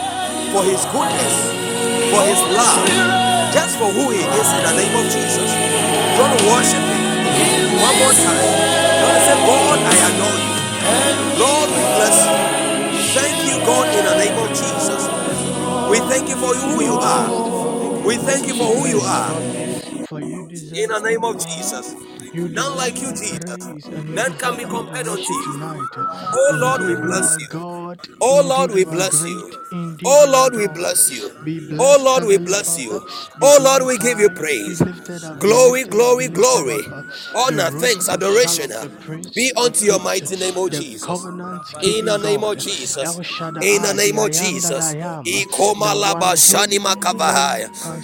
for 0.55 0.63
His 0.63 0.85
goodness, 0.95 1.35
for 2.15 2.23
His 2.23 2.39
love, 2.55 2.87
just 3.53 3.77
for 3.77 3.91
who 3.91 4.11
He 4.11 4.23
is 4.23 4.49
in 4.55 4.63
the 4.63 4.75
name 4.79 4.95
of 4.95 5.07
Jesus. 5.11 5.51
You 6.15 6.47
worship 6.47 6.79
Him 6.79 7.04
one 7.83 7.97
more 7.99 8.15
time. 8.15 8.47
You 8.99 9.05
want 9.07 9.23
say, 9.27 9.39
God, 9.47 9.79
I 9.91 9.95
adore 10.09 10.39
you. 10.45 10.55
Lord, 11.41 11.69
we 11.71 11.83
bless 11.97 12.19
you. 12.27 12.37
Thank 13.17 13.37
you, 13.49 13.57
God, 13.67 13.87
in 13.99 14.05
the 14.05 14.17
name 14.19 14.39
of 14.39 14.49
Jesus. 14.51 15.03
We 15.91 15.99
thank 16.11 16.29
you 16.29 16.37
for 16.37 16.55
who 16.55 16.83
you 16.85 16.95
are. 16.95 18.07
We 18.07 18.17
thank 18.17 18.47
you 18.47 18.55
for 18.55 18.67
who 18.77 18.87
you 18.89 19.01
are. 19.01 19.31
In 20.75 20.89
the 20.91 21.01
name 21.01 21.25
of 21.25 21.39
Jesus. 21.47 21.95
None 22.55 22.77
like 22.77 23.01
you, 23.03 23.13
Jesus. 23.15 23.59
None 24.15 24.35
can 24.39 24.57
be 24.57 24.65
compared 24.65 25.09
unto 25.09 25.35
you. 25.35 25.61
Oh 26.33 26.53
Lord, 26.61 26.83
we 26.83 26.97
bless 26.97 27.39
you. 27.39 27.49
Oh 28.21 28.43
Lord, 28.45 28.73
we 28.73 28.85
bless 28.85 29.27
you. 29.27 29.51
Oh 30.05 30.27
Lord, 30.31 30.55
we 30.55 30.69
bless 30.69 31.11
you. 31.11 31.31
Oh 31.79 31.99
Lord, 32.01 32.25
we 32.25 32.39
bless 32.39 32.79
you. 32.79 33.03
Oh 33.43 33.59
Lord, 33.63 33.83
we 33.85 33.99
give 33.99 34.19
you 34.21 34.31
praise. 34.31 34.83
Glory, 35.39 35.85
glory, 35.85 36.29
glory. 36.29 36.95
Honor, 37.35 37.71
thanks, 37.71 38.09
adoration 38.09 38.71
be 39.35 39.53
unto 39.57 39.85
your 39.87 40.01
mighty 40.01 40.37
name, 40.37 40.55
oh 40.57 40.65
O 40.65 40.71
Jesus. 40.71 41.29
In 41.83 42.07
the 42.07 42.19
name 42.19 42.45
of 42.45 42.59
Jesus. 42.59 43.21
In 43.61 43.83
the 43.83 43.93
name 43.93 44.15
of 44.17 44.27
Jesus. 44.27 44.95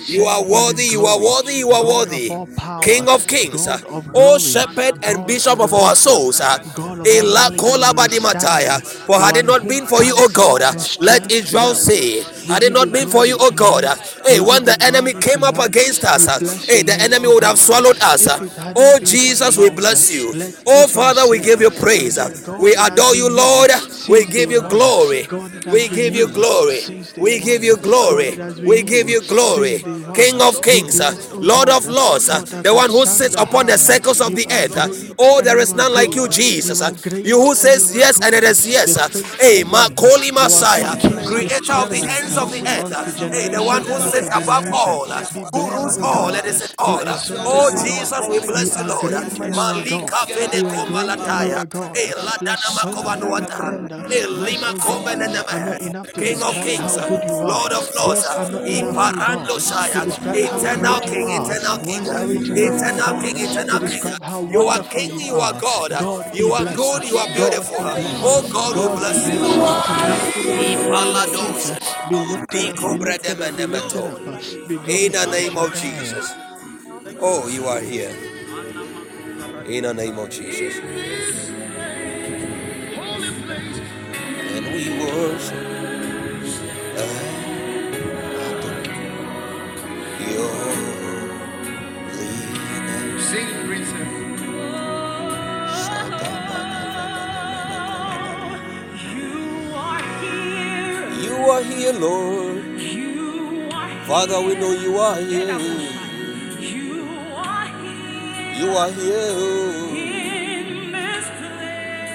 You 0.09 0.27
are 0.27 0.45
worthy, 0.45 0.87
you 0.87 1.07
are 1.07 1.19
worthy, 1.21 1.55
you 1.57 1.73
are 1.73 1.85
worthy. 1.87 2.40
King 2.81 3.09
of 3.09 3.27
kings. 3.27 3.67
O 4.15 4.39
shepherd 4.39 4.99
and 5.03 5.27
bishop 5.27 5.61
of 5.61 5.73
our 5.75 5.95
souls. 5.97 6.41
uh, 6.41 6.59
For 9.07 9.21
had 9.21 9.37
it 9.37 9.47
not 9.47 9.67
been 9.69 9.87
for 9.87 10.03
you, 10.05 10.15
O 10.17 10.29
God, 10.29 10.63
uh, 10.63 10.73
let 11.01 11.31
Israel 11.31 11.75
say, 11.75 12.25
had 12.51 12.63
it 12.63 12.73
not 12.73 12.93
been 12.93 13.09
for 13.09 13.27
you, 13.27 13.37
O 13.41 13.51
God, 13.51 13.85
hey, 14.27 14.41
when 14.41 14.65
the 14.65 14.77
enemy 14.83 15.15
came 15.15 15.43
up 15.45 15.59
against 15.59 16.05
us, 16.05 16.27
hey, 16.67 16.83
the 16.83 16.97
enemy 17.01 17.29
would 17.29 17.45
have 17.45 17.59
swallowed 17.59 17.99
us. 18.03 18.27
Oh 18.77 18.99
Jesus, 19.03 19.57
we 19.59 19.71
bless 19.71 20.11
you. 20.13 20.33
Oh 20.67 20.87
Father, 20.87 21.29
we 21.29 21.39
give 21.39 21.61
you 21.61 21.71
praise. 21.71 22.19
We 22.59 22.75
adore 22.75 23.15
you, 23.15 23.29
Lord. 23.31 23.71
We 24.09 24.27
give 24.27 24.51
you 24.51 24.63
glory. 24.69 25.27
We 25.73 25.89
give 25.89 26.15
you 26.15 26.27
glory. 26.29 26.81
We 27.17 27.39
give 27.41 27.63
you 27.65 27.77
glory. 27.77 28.39
We 28.67 28.83
give 28.83 29.09
you 29.09 29.21
glory. 29.27 29.79
King 30.15 30.41
of 30.43 30.61
kings, 30.63 31.01
Lord 31.33 31.69
of 31.69 31.87
lords, 31.87 32.27
the 32.27 32.73
one 32.75 32.91
who 32.91 33.07
sits 33.07 33.35
upon 33.39 33.67
the 33.67 33.79
circles 33.79 34.21
of 34.21 34.35
the 34.35 34.47
earth. 34.51 35.15
Oh, 35.19 35.41
there 35.43 35.59
is 35.59 35.75
none 35.75 35.93
like 35.95 36.15
you, 36.15 36.29
Jesus. 36.29 36.81
You 37.25 37.41
who 37.41 37.55
says 37.55 37.95
yes 37.95 38.21
and 38.21 38.35
it 38.35 38.45
is 38.45 38.67
yes. 38.67 38.97
Hey, 39.41 39.63
Makoli 39.65 40.33
Messiah, 40.33 40.97
creator 41.27 41.73
of 41.75 41.91
the 41.91 42.03
ends 42.21 42.37
of 42.41 42.51
the 42.53 42.63
earth. 42.67 43.33
Hey, 43.33 43.49
the 43.49 43.63
one 43.63 43.83
who 43.85 44.01
sits 44.01 44.29
above 44.35 44.67
all, 44.73 45.07
who 45.53 45.71
rules 45.71 45.99
all 46.03 46.35
and 46.35 46.47
is 46.47 46.63
in 46.63 46.71
all. 46.79 47.01
Oh 47.47 47.71
Jesus, 47.85 48.29
we 48.29 48.41
bless 48.41 48.77
you, 48.77 48.85
Lord. 48.89 49.13
Malika 49.55 50.27
vene 50.35 50.63
komalataya. 50.73 51.63
Eh, 51.95 52.01
hey, 52.07 52.13
ladana 52.27 52.71
makovanuata. 52.77 54.09
Hey, 54.11 54.23
eh, 54.23 54.27
lima 54.29 54.73
koveneneme. 54.81 55.79
King 56.15 56.43
of 56.43 56.55
kings, 56.65 56.97
Lord 57.43 57.73
of 57.73 57.87
lords. 57.97 58.25
Iparando 58.67 59.57
shaya. 59.61 60.03
Eternal 60.35 61.01
king, 61.01 61.29
eternal 61.29 61.79
king. 61.85 62.05
Eternal 62.57 63.21
king, 63.23 63.37
eternal 63.39 63.81
king. 63.89 64.03
You 64.53 64.63
are 64.69 64.83
king, 64.91 65.21
you 65.21 65.37
are 65.37 65.55
God. 65.61 65.93
You 66.35 66.53
are 66.55 66.65
good, 66.75 67.05
you 67.11 67.19
are 67.19 67.29
beautiful. 67.35 67.77
Oh 68.25 68.43
God, 68.53 68.75
we 68.77 68.87
bless 68.99 69.29
you. 69.29 69.41
Ipalados. 70.71 71.73
In 72.31 72.47
the 75.13 75.27
name 75.33 75.59
of 75.59 75.75
Jesus. 75.75 76.33
Oh, 77.21 77.49
you 77.49 77.67
are 77.67 77.81
here. 77.81 78.15
In 79.67 79.85
the 79.85 79.95
name 79.95 80.19
of 80.19 80.31
Jesus. 80.31 80.81
And 84.41 84.67
we 84.67 84.91
worship 85.05 85.69
your. 90.21 90.51
Sing, 93.21 93.60
You 101.51 101.57
are 101.57 101.65
here, 101.65 101.93
Lord. 101.95 102.63
Father, 104.07 104.41
we 104.41 104.55
know 104.55 104.71
you 104.71 104.97
are 104.99 105.17
here. 105.17 105.59
You 108.57 108.71
are 108.71 108.91
here. 108.93 109.35
Oh, 109.35 109.91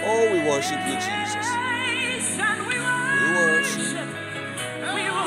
oh 0.05 0.31
we 0.31 0.39
worship 0.47 0.79
you, 0.87 0.95
Jesus. 0.95 1.47
We 3.11 3.27
worship 3.35 4.07
your 5.03 5.19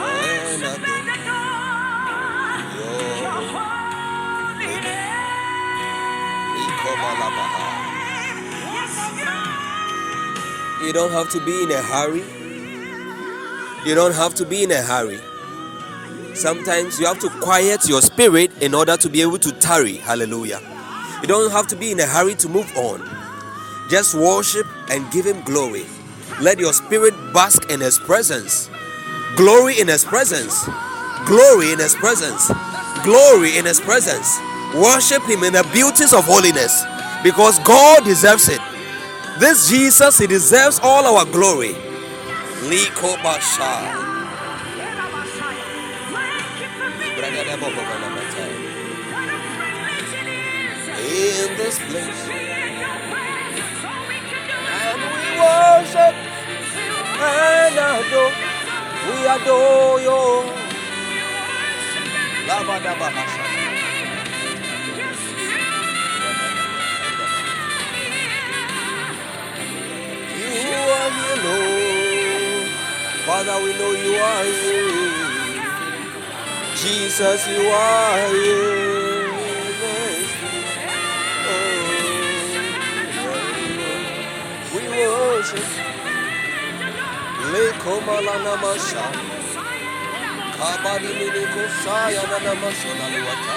You 10.87 10.93
don't 10.95 11.13
have 11.13 11.29
to 11.33 11.45
be 11.45 11.65
in 11.65 11.71
a 11.73 11.83
hurry. 11.83 12.38
You 13.89 13.95
don't 13.95 14.15
have 14.15 14.35
to 14.35 14.45
be 14.45 14.65
in 14.65 14.71
a 14.71 14.83
hurry. 14.83 15.19
Sometimes 16.35 17.01
you 17.01 17.07
have 17.07 17.21
to 17.21 17.31
quiet 17.41 17.89
your 17.89 18.03
spirit 18.03 18.53
in 18.63 18.75
order 18.75 18.99
to 18.99 19.09
be 19.09 19.23
able 19.23 19.39
to 19.39 19.51
tarry. 19.51 19.97
Hallelujah. 19.97 20.61
You 21.23 21.27
don't 21.27 21.51
have 21.51 21.69
to 21.69 21.77
be 21.77 21.93
in 21.93 22.01
a 22.01 22.05
hurry 22.05 22.35
to 22.35 22.51
move 22.51 22.71
on. 22.77 23.01
Just 23.89 24.15
worship 24.15 24.67
and 24.91 25.11
give 25.11 25.25
Him 25.25 25.41
glory. 25.41 25.87
Let 26.39 26.59
your 26.59 26.75
spirit 26.75 27.15
bask 27.33 27.71
in 27.71 27.81
His 27.81 27.99
presence. 27.99 28.69
Glory 29.37 29.81
in 29.81 29.89
His 29.89 30.05
presence. 30.05 30.69
Glory 31.25 31.73
in 31.73 31.79
His 31.79 31.95
presence. 31.95 32.53
Glory 33.05 33.57
in 33.57 33.65
His 33.65 33.81
presence. 33.81 34.39
Worship 34.75 35.23
Him 35.23 35.45
in 35.45 35.55
the 35.55 35.67
beauties 35.73 36.13
of 36.13 36.27
holiness 36.27 36.85
because 37.25 37.59
God 37.61 38.05
deserves 38.05 38.51
it. 38.51 38.61
This 39.41 39.71
Jesus, 39.71 40.19
He 40.19 40.27
deserves 40.27 40.79
all 40.83 41.07
our 41.07 41.25
glory. 41.25 41.88
In 51.01 51.57
this 51.57 51.79
place. 51.79 52.23
And 54.65 55.01
we 55.15 55.27
worship 55.41 56.15
and 57.07 57.79
adore. 57.79 58.33
We 59.07 59.17
adore 59.35 60.01
you. 60.01 60.23
Labadabahasha. 62.49 63.45
You 70.27 70.79
are 70.99 71.11
here, 71.19 71.45
Lord. 71.45 71.68
Father, 73.29 73.59
we 73.63 73.73
know 73.79 73.93
you 73.93 74.15
are 74.17 74.45
here. 74.45 75.63
Jesus, 76.77 77.47
you 77.49 77.61
are 77.69 78.29
here. 78.33 79.31
Oh, 81.49 81.91
we 84.75 84.83
worship. 84.89 85.69
Lekomalana 87.53 88.55
masha. 88.63 89.07
Kabadi 90.57 91.11
miniko 91.19 91.65
saya 91.85 92.23
nana 92.31 92.55
masona 92.63 93.07
lewata. 93.13 93.57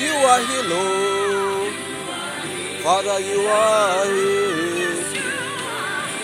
You 0.00 0.14
are 0.32 0.42
here, 0.46 0.68
Lord. 0.70 1.21
Father, 2.82 3.20
you 3.20 3.40
are 3.42 4.04
here. 4.06 5.04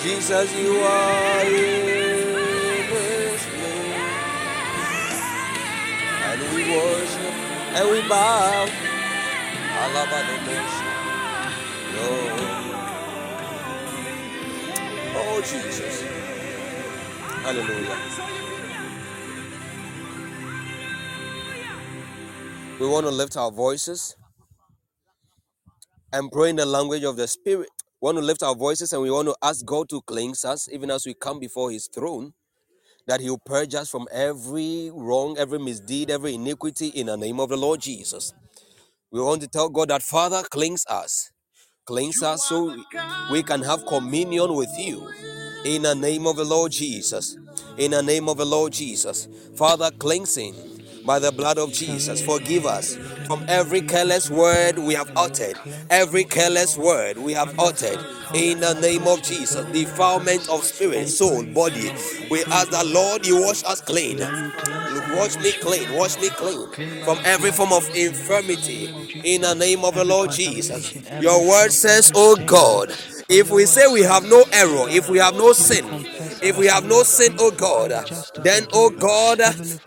Jesus, 0.02 0.52
you 0.56 0.74
are 0.78 1.44
here. 1.44 2.34
This 2.90 3.46
place. 3.46 5.22
And 6.26 6.40
we 6.52 6.62
worship 6.74 7.34
and 7.78 7.88
we 7.92 8.00
bow. 8.08 8.66
Alabadobosha. 9.82 10.90
Oh. 11.94 12.74
oh, 15.14 15.40
Jesus. 15.42 16.02
Hallelujah. 17.44 17.98
We 22.80 22.86
want 22.88 23.06
to 23.06 23.12
lift 23.12 23.36
our 23.36 23.52
voices 23.52 24.16
and 26.12 26.30
pray 26.32 26.50
in 26.50 26.56
the 26.56 26.66
language 26.66 27.04
of 27.04 27.16
the 27.16 27.28
Spirit. 27.28 27.68
We 28.00 28.06
want 28.06 28.18
to 28.18 28.24
lift 28.24 28.42
our 28.42 28.54
voices 28.54 28.92
and 28.92 29.02
we 29.02 29.10
want 29.10 29.28
to 29.28 29.36
ask 29.42 29.64
God 29.64 29.88
to 29.90 30.00
cleanse 30.02 30.44
us, 30.44 30.68
even 30.72 30.90
as 30.90 31.06
we 31.06 31.14
come 31.14 31.38
before 31.40 31.70
His 31.70 31.88
throne, 31.88 32.32
that 33.06 33.20
He 33.20 33.30
will 33.30 33.42
purge 33.44 33.74
us 33.74 33.90
from 33.90 34.06
every 34.12 34.90
wrong, 34.94 35.36
every 35.38 35.58
misdeed, 35.58 36.10
every 36.10 36.34
iniquity 36.34 36.88
in 36.88 37.06
the 37.06 37.16
name 37.16 37.40
of 37.40 37.48
the 37.48 37.56
Lord 37.56 37.80
Jesus. 37.80 38.32
We 39.10 39.20
want 39.20 39.42
to 39.42 39.48
tell 39.48 39.68
God 39.68 39.88
that, 39.88 40.02
Father, 40.02 40.42
cleanse 40.50 40.84
us. 40.88 41.30
Cleanse 41.86 42.22
us 42.22 42.44
so 42.44 42.76
we 43.30 43.42
can 43.42 43.62
have 43.62 43.86
communion 43.86 44.54
with 44.54 44.70
you. 44.78 45.08
In 45.64 45.82
the 45.82 45.94
name 45.94 46.26
of 46.26 46.36
the 46.36 46.44
Lord 46.44 46.72
Jesus. 46.72 47.36
In 47.78 47.92
the 47.92 48.02
name 48.02 48.28
of 48.28 48.36
the 48.36 48.44
Lord 48.44 48.72
Jesus. 48.72 49.26
Father, 49.56 49.90
cleansing 49.98 50.54
by 51.08 51.18
the 51.18 51.32
blood 51.32 51.56
of 51.56 51.72
Jesus. 51.72 52.20
Forgive 52.20 52.66
us 52.66 52.96
from 53.26 53.42
every 53.48 53.80
careless 53.80 54.28
word 54.30 54.78
we 54.78 54.92
have 54.92 55.10
uttered. 55.16 55.58
Every 55.88 56.22
careless 56.22 56.76
word 56.76 57.16
we 57.16 57.32
have 57.32 57.58
uttered. 57.58 57.98
In 58.34 58.60
the 58.60 58.74
name 58.74 59.08
of 59.08 59.22
Jesus. 59.22 59.64
Defilement 59.72 60.46
of 60.50 60.62
spirit, 60.62 61.08
soul, 61.08 61.44
body. 61.46 61.90
We 62.30 62.44
ask 62.44 62.68
the 62.68 62.84
Lord, 62.84 63.26
you 63.26 63.40
wash 63.40 63.64
us 63.64 63.80
clean. 63.80 64.18
You 64.18 65.16
wash 65.16 65.36
me 65.38 65.52
clean. 65.52 65.90
Wash 65.94 66.20
me 66.20 66.28
clean 66.28 66.68
from 67.04 67.18
every 67.24 67.52
form 67.52 67.72
of 67.72 67.88
infirmity. 67.96 68.94
In 69.24 69.40
the 69.40 69.54
name 69.54 69.86
of 69.86 69.94
the 69.94 70.04
Lord 70.04 70.30
Jesus. 70.30 70.94
Your 71.22 71.48
word 71.48 71.70
says, 71.72 72.12
Oh 72.14 72.36
God, 72.36 72.90
if 73.30 73.50
we 73.50 73.64
say 73.64 73.90
we 73.90 74.02
have 74.02 74.24
no 74.28 74.44
error, 74.52 74.90
if 74.90 75.08
we 75.08 75.16
have 75.18 75.34
no 75.34 75.54
sin, 75.54 75.86
if 76.42 76.56
we 76.58 76.66
have 76.66 76.84
no 76.84 77.02
sin, 77.02 77.36
oh 77.38 77.50
God, 77.50 77.90
then, 78.42 78.66
oh 78.72 78.90
God, 78.90 79.40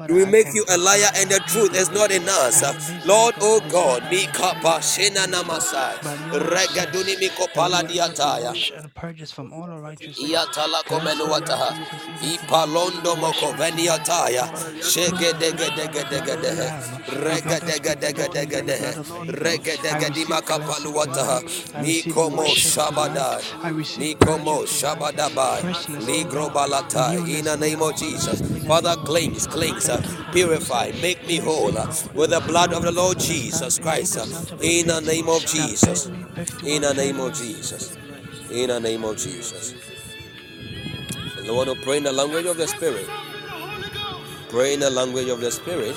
we 0.10 0.26
make 0.26 0.54
you 0.54 0.66
a 0.70 0.78
liar 0.78 1.10
and 1.16 1.30
the 1.30 1.40
truth 1.48 1.76
is 1.76 1.90
not 1.92 2.12
in 2.12 2.24
us. 2.28 2.62
Lord, 3.06 3.36
oh 3.42 3.62
God, 3.70 4.04
mi 4.12 4.26
kapa 4.28 4.80
shena 4.82 5.28
namasa, 5.28 5.94
regaduni 6.32 7.20
mi 7.20 7.30
kopala 7.30 7.84
diataya. 7.84 8.54
and 8.78 8.94
purge 8.96 9.22
us 9.22 9.32
from 9.32 9.54
all 9.54 9.64
unrighteousness. 9.70 10.30
Iatala 10.30 10.84
komenuataha. 10.86 11.70
Ipalondo 12.34 13.16
mokoveniataya. 13.16 14.44
Shege 14.82 15.34
dege 15.40 15.70
dege 15.76 16.04
dege 16.10 16.36
dehe. 16.42 16.68
Rege 17.24 17.60
dege 17.66 17.96
dege 17.96 18.28
dege 18.34 18.62
dehe. 18.62 18.92
Rege 19.44 19.78
dege 19.84 20.10
dimaka 20.10 20.60
paluataha. 20.60 21.42
Nikomo 21.82 22.46
shabadai. 22.56 23.44
Nikomo 23.98 24.66
shabadabai. 24.66 25.64
Ligro 26.08 26.41
balatai. 26.50 27.38
In 27.40 27.46
the 27.46 27.56
name 27.58 27.82
of 27.82 27.96
Jesus. 27.96 28.42
Father, 28.66 28.96
cleanse, 29.06 29.48
cleanse, 29.48 29.90
uh, 29.90 30.02
purify, 30.32 30.92
make 31.02 31.26
me 31.28 31.38
whole 31.38 31.78
uh, 31.78 31.94
with 32.14 32.30
the 32.32 32.40
blood 32.42 32.74
of 32.74 32.84
the 32.84 32.92
Lord 32.92 33.20
Jesus 33.20 33.80
Christ. 33.80 34.18
uh, 34.18 34.26
In 34.62 34.88
the 34.88 35.02
name 35.02 35.30
of 35.30 35.46
Jesus. 35.46 36.08
In 36.64 36.82
the 36.84 36.94
name 36.94 37.20
of 37.20 37.34
Jesus. 37.34 37.98
In 38.50 38.68
the 38.70 38.80
name 38.80 39.04
of 39.04 39.18
Jesus. 39.18 39.74
You 41.44 41.54
want 41.56 41.70
to 41.70 41.76
pray 41.84 41.98
in 41.98 42.04
the 42.04 42.12
language 42.12 42.46
of 42.46 42.58
the 42.58 42.68
Spirit. 42.68 43.08
Pray 44.50 44.74
in 44.74 44.80
the 44.80 44.90
language 44.90 45.28
of 45.30 45.42
the 45.42 45.52
Spirit. 45.52 45.96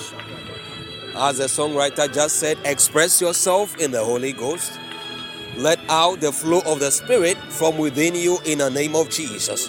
As 1.16 1.38
the 1.38 1.44
songwriter 1.44 2.12
just 2.12 2.36
said, 2.36 2.58
express 2.64 3.20
yourself 3.20 3.76
in 3.78 3.90
the 3.92 4.02
Holy 4.04 4.32
Ghost. 4.32 4.72
Let 5.56 5.78
out 5.88 6.20
the 6.20 6.32
flow 6.32 6.60
of 6.66 6.80
the 6.80 6.90
Spirit 6.90 7.36
from 7.50 7.78
within 7.78 8.14
you 8.16 8.38
in 8.44 8.58
the 8.58 8.70
name 8.70 8.96
of 8.96 9.10
Jesus. 9.10 9.68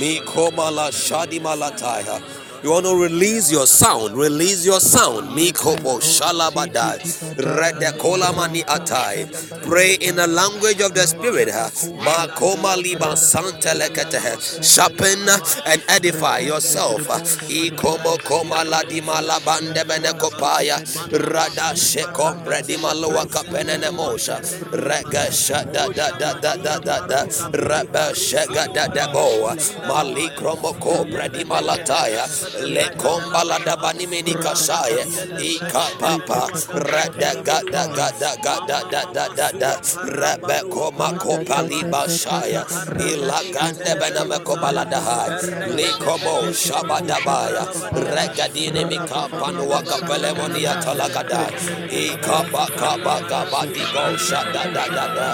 Mi 0.00 0.18
komala 0.20 0.86
shadi 0.90 1.38
malataya. 1.40 2.16
You 2.62 2.72
want 2.72 2.84
to 2.84 2.94
release 2.94 3.50
your 3.50 3.66
sound. 3.66 4.16
Release 4.16 4.66
your 4.66 4.80
sound. 4.80 5.30
Mikobo 5.30 5.98
shalabadai. 6.00 7.00
Redekola 7.36 8.36
mani 8.36 8.62
atai. 8.64 9.24
Pray 9.66 9.94
in 9.94 10.16
the 10.16 10.26
language 10.26 10.80
of 10.82 10.92
the 10.92 11.06
spirit. 11.06 11.48
Makoma 11.48 12.76
liba 12.76 13.16
santelekete. 13.16 14.62
Sharpen 14.62 15.26
and 15.66 15.82
edify 15.88 16.40
yourself. 16.40 17.00
Ikomo 17.48 18.22
koma 18.24 18.56
ladima 18.66 19.22
labande 19.22 19.82
benekopaya. 19.84 20.78
Rada 21.32 21.72
shekom 21.74 22.44
bredima 22.44 22.92
loa 22.94 23.24
kapene 23.26 23.78
nemosha. 23.80 24.36
Rega 24.72 25.30
shada 25.32 25.88
da 25.94 26.10
da 26.18 26.34
da 26.40 26.56
da 26.56 26.78
da 26.78 27.06
da. 27.06 27.24
Reba 27.52 28.12
shega 28.12 28.72
da 28.74 28.86
da 28.88 29.10
boa. 29.12 29.56
Malikromo 29.88 30.78
ko 30.78 31.04
bredima 31.06 31.62
lataya 31.62 32.28
le 32.58 32.84
komba 32.96 33.44
la 33.44 33.58
da 33.58 33.76
bani 33.76 34.06
meni 34.06 34.34
kasaye 34.34 35.02
i 35.38 35.58
ka 35.72 35.84
papa 36.00 36.40
ra 36.90 37.04
da 37.20 37.32
ga 37.46 37.58
da 37.72 37.84
ga 37.96 38.08
da 38.20 38.30
ga 38.44 38.54
da 38.68 38.78
da 38.92 39.02
da 39.14 39.24
da 39.36 39.48
da. 39.60 39.70
Ra 40.20 40.32
be 40.46 40.58
koma 40.72 41.08
kopa 41.22 41.58
li 41.68 41.80
basaya 41.92 42.62
i 42.98 43.16
la 43.28 43.40
gande 43.54 43.92
bana 44.00 44.24
me 44.30 44.38
kopa 44.46 44.70
la 44.72 44.84
da 44.84 45.00
hai 45.00 45.30
li 45.76 45.88
kobo 46.02 46.34
shaba 46.52 46.98
da 47.08 47.18
baya 47.26 47.64
ra 48.14 48.24
ga 48.36 48.46
dine 48.54 48.84
mi 48.90 48.98
ka 49.10 49.22
panu 49.38 49.64
wa 49.70 49.80
ka 49.82 49.96
pele 50.06 50.30
moni 50.38 50.62
atala 50.66 51.08
ga 51.14 51.22
da 51.32 51.42
i 52.02 52.04
ka 52.24 52.38
ba 52.52 52.64
ka 52.80 52.92
ba 53.04 53.16
ga 53.30 53.40
ba 53.50 53.60
di 53.72 53.82
go 53.92 54.04
sha 54.16 54.40
da 54.54 54.62
da 54.74 54.84
da 54.96 55.06
da. 55.16 55.28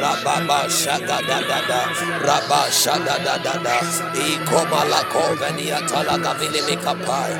Ra 0.00 0.12
ba 0.24 0.34
ba 0.48 0.58
sha 0.80 0.96
ga 1.08 1.18
da 1.28 1.38
da 1.50 1.58
da. 1.70 1.80
Ra 2.26 2.38
ba 2.48 2.60
sha 2.80 2.94
da 3.06 3.16
da 3.26 3.34
da 3.44 3.54
da. 3.66 3.76
I 4.14 4.38
koma 4.48 4.80
la 4.92 5.00
ko 5.12 5.22
veni 5.40 5.70
atala 5.78 6.16
ga 6.24 6.32
vile 6.38 6.59
me 6.66 6.76
capaz. 6.76 7.30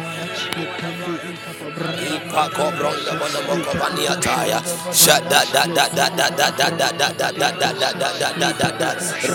Ipako 2.31 2.71
bronda 2.79 3.13
mono 3.19 3.41
moko 3.43 3.73
bania 3.75 4.15
taya 4.23 4.63
shada 4.95 5.43
da 5.53 5.67
da 5.67 5.87
da 5.91 6.07
da 6.15 6.29
da 6.31 6.51
da 6.71 6.71
da 6.71 7.11
da 7.11 7.11
da 7.11 7.51
da 7.51 7.51
da 7.59 7.71
da 7.75 7.91
da 7.99 8.11
da 8.23 8.31
da 8.39 8.51
da 8.55 8.71
da 8.79 8.91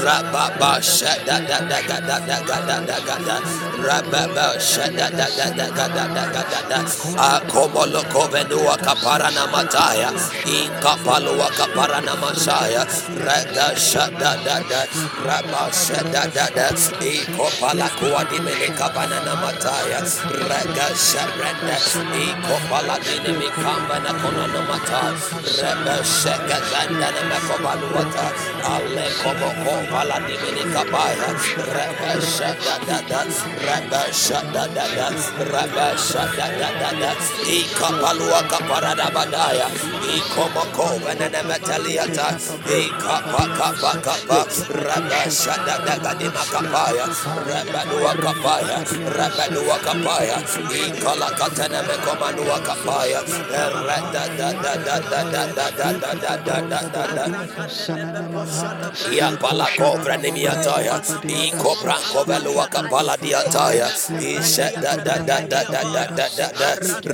rababa 0.06 0.80
shada 0.80 1.38
da 1.43 1.60
da 1.68 1.80
da 1.84 2.00
da 2.08 2.18
da 2.24 2.39
da 2.48 2.58
da 2.64 2.78
da 2.88 2.98
da 3.04 3.16
da 3.28 3.36
rababa 3.84 4.48
shada 4.60 5.12
da 5.12 5.28
da 5.38 5.48
da 5.58 5.68
da 5.76 5.88
da 5.91 6.06
da 6.08 6.24
da 6.32 6.43
da 6.52 6.62
da 6.72 6.80
akomolo 7.36 8.02
kovenua 8.14 8.78
kapara 8.80 9.30
na 9.36 9.43
mataya 9.52 10.10
inkapalo 10.48 11.36
kapara 11.58 12.00
na 12.02 12.16
masaya 12.16 12.86
rega 13.28 13.76
shada 13.76 14.32
da 14.46 14.58
da 14.70 14.82
raba 15.28 15.68
shada 15.72 16.24
da 16.36 16.46
da 16.56 16.68
ikopala 17.04 17.88
kuwa 18.00 18.24
dimene 18.30 18.68
kabana 18.80 19.20
na 19.26 19.34
mataya 19.36 20.00
rega 20.50 20.88
shada 20.96 21.50
ikopala 22.26 22.85
Aladini 22.86 23.34
mikamba 23.38 23.98
na 24.00 24.14
kona 24.14 24.46
no 24.54 24.62
mata 24.70 25.02
Rebe 25.42 25.98
Ale 28.62 29.06
kobo 29.22 29.50
kabaya 30.70 31.30
Rebe 31.74 32.14
da 32.86 33.02
da 33.10 33.22
Rebe 33.66 34.02
sheke 34.14 34.54
da 34.54 34.86
da 34.86 35.08
Rebe 35.50 35.88
da 36.78 36.90
da 37.02 37.12
Ika 37.50 37.90
kapara 38.50 38.94
da 38.96 39.10
badaya 39.10 39.68
Iko 40.06 40.46
moko 40.54 40.86
ne 41.18 41.28
ne 41.30 41.42
metaliata 41.42 42.38
Ika 42.70 43.16
pa 43.34 43.44
ka 43.58 43.70
pa 44.30 44.46
Rebe 44.70 45.22
da 45.66 45.96
da 46.04 46.14
di 46.14 46.28
Rebe 47.50 47.82
dua 47.90 48.14
kapaya 48.22 48.78
Rebe 49.18 49.46
dua 49.58 49.78
kapaya 49.82 50.38
Ika 50.70 51.16
la 51.18 51.30
katene 51.34 51.82
mekoba 51.88 52.30
da 57.15 57.26
ya 59.11 59.30
pala 59.39 59.67
kovra 59.78 60.17
ni 60.17 60.32
miataya 60.32 60.99
i 61.28 61.51
kopra 61.55 61.95
kovelua 62.11 62.67
kapala 62.67 63.15
diataya 63.17 63.88
i 64.19 64.41
sheda 64.43 64.97
da 65.05 65.15
da 65.23 65.38
da 65.47 65.61
da 65.63 65.82
da 65.93 66.03
da 66.15 66.28
da 66.28 66.28
da 66.38 66.47
da, 66.59 66.69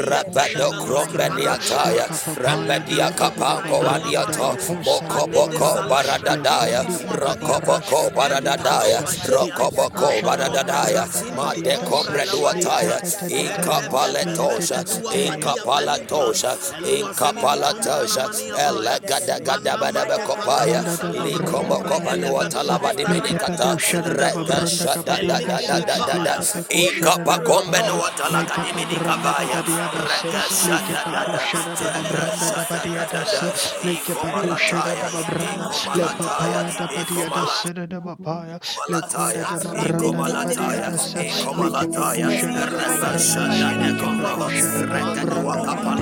rabado 0.10 0.70
krombe 0.84 1.28
niataya 1.38 2.06
rambedia 2.38 3.12
kapango 3.12 3.80
wadiato 3.86 4.58
boko 4.86 5.28
boko 5.28 5.70
baradadaya 5.90 6.82
roko 7.22 7.56
boko 7.66 8.00
baradadaya 8.16 9.00
roko 9.30 9.68
boko 9.76 10.08
baradadaya 10.26 11.04
made 11.36 11.76
kombre 11.90 12.26
duataya 12.32 12.98
i 13.30 13.44
kapale 13.66 14.24
tosha. 14.36 14.80
In 15.14 15.40
kapala 15.52 15.96
tosha 16.08 16.52
in 16.86 17.06
kapala 17.20 17.72
tosha 17.84 18.26
ele 18.66 18.96
gada 19.08 19.38
gada 19.40 19.74
bada 19.82 20.04
kopaya 20.28 20.82
li 21.24 21.34
komo 21.50 21.78
mini 23.10 23.32
kata 23.38 23.76
da 23.76 24.30
da 24.48 25.16
da 25.18 25.78
da 25.80 25.98
da 26.08 26.18
da 26.26 26.36
kapa 27.04 27.36
kombe 27.48 27.80
mini 28.76 28.96
kabaya 28.96 29.60
da 29.68 29.78
da 30.32 30.80
da 30.88 31.12
da 33.12 33.32
waka 45.46 45.74
pala 45.84 46.02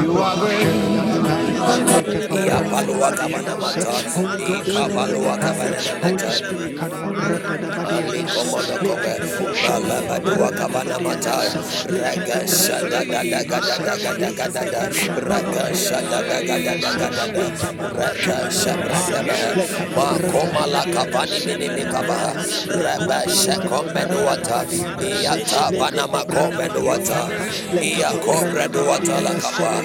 You 0.00 0.12
are 0.18 0.38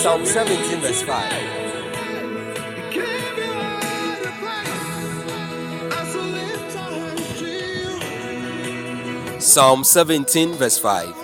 Psalm 0.00 0.24
17, 0.24 0.80
verse 0.80 1.02
5. 1.02 1.12
Psalm 9.40 9.84
17, 9.84 10.54
verse 10.54 10.78
5. 10.78 11.19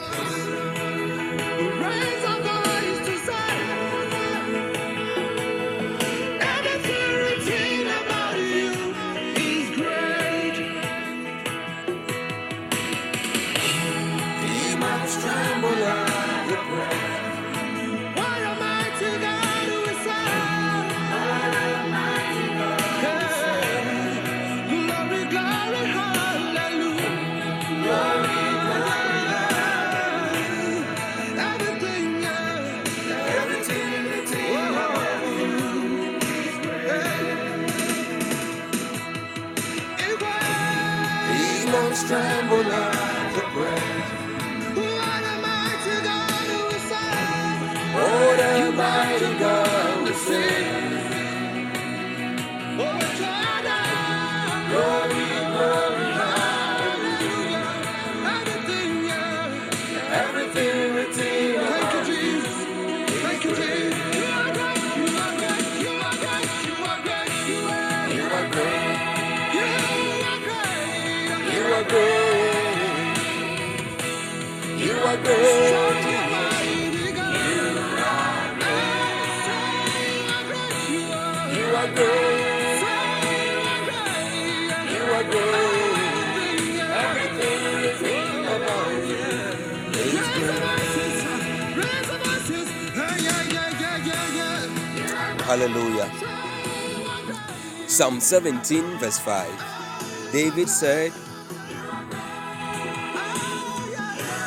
Psalm 98.06 98.20
17, 98.20 98.98
verse 98.98 99.18
5, 99.18 100.30
David 100.30 100.68
said, 100.68 101.10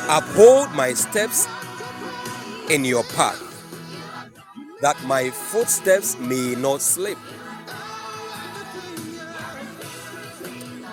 Uphold 0.08 0.72
my 0.72 0.94
steps 0.94 1.46
in 2.70 2.86
your 2.86 3.04
path, 3.04 3.38
that 4.80 4.96
my 5.04 5.28
footsteps 5.28 6.18
may 6.18 6.54
not 6.54 6.80
slip. 6.80 7.18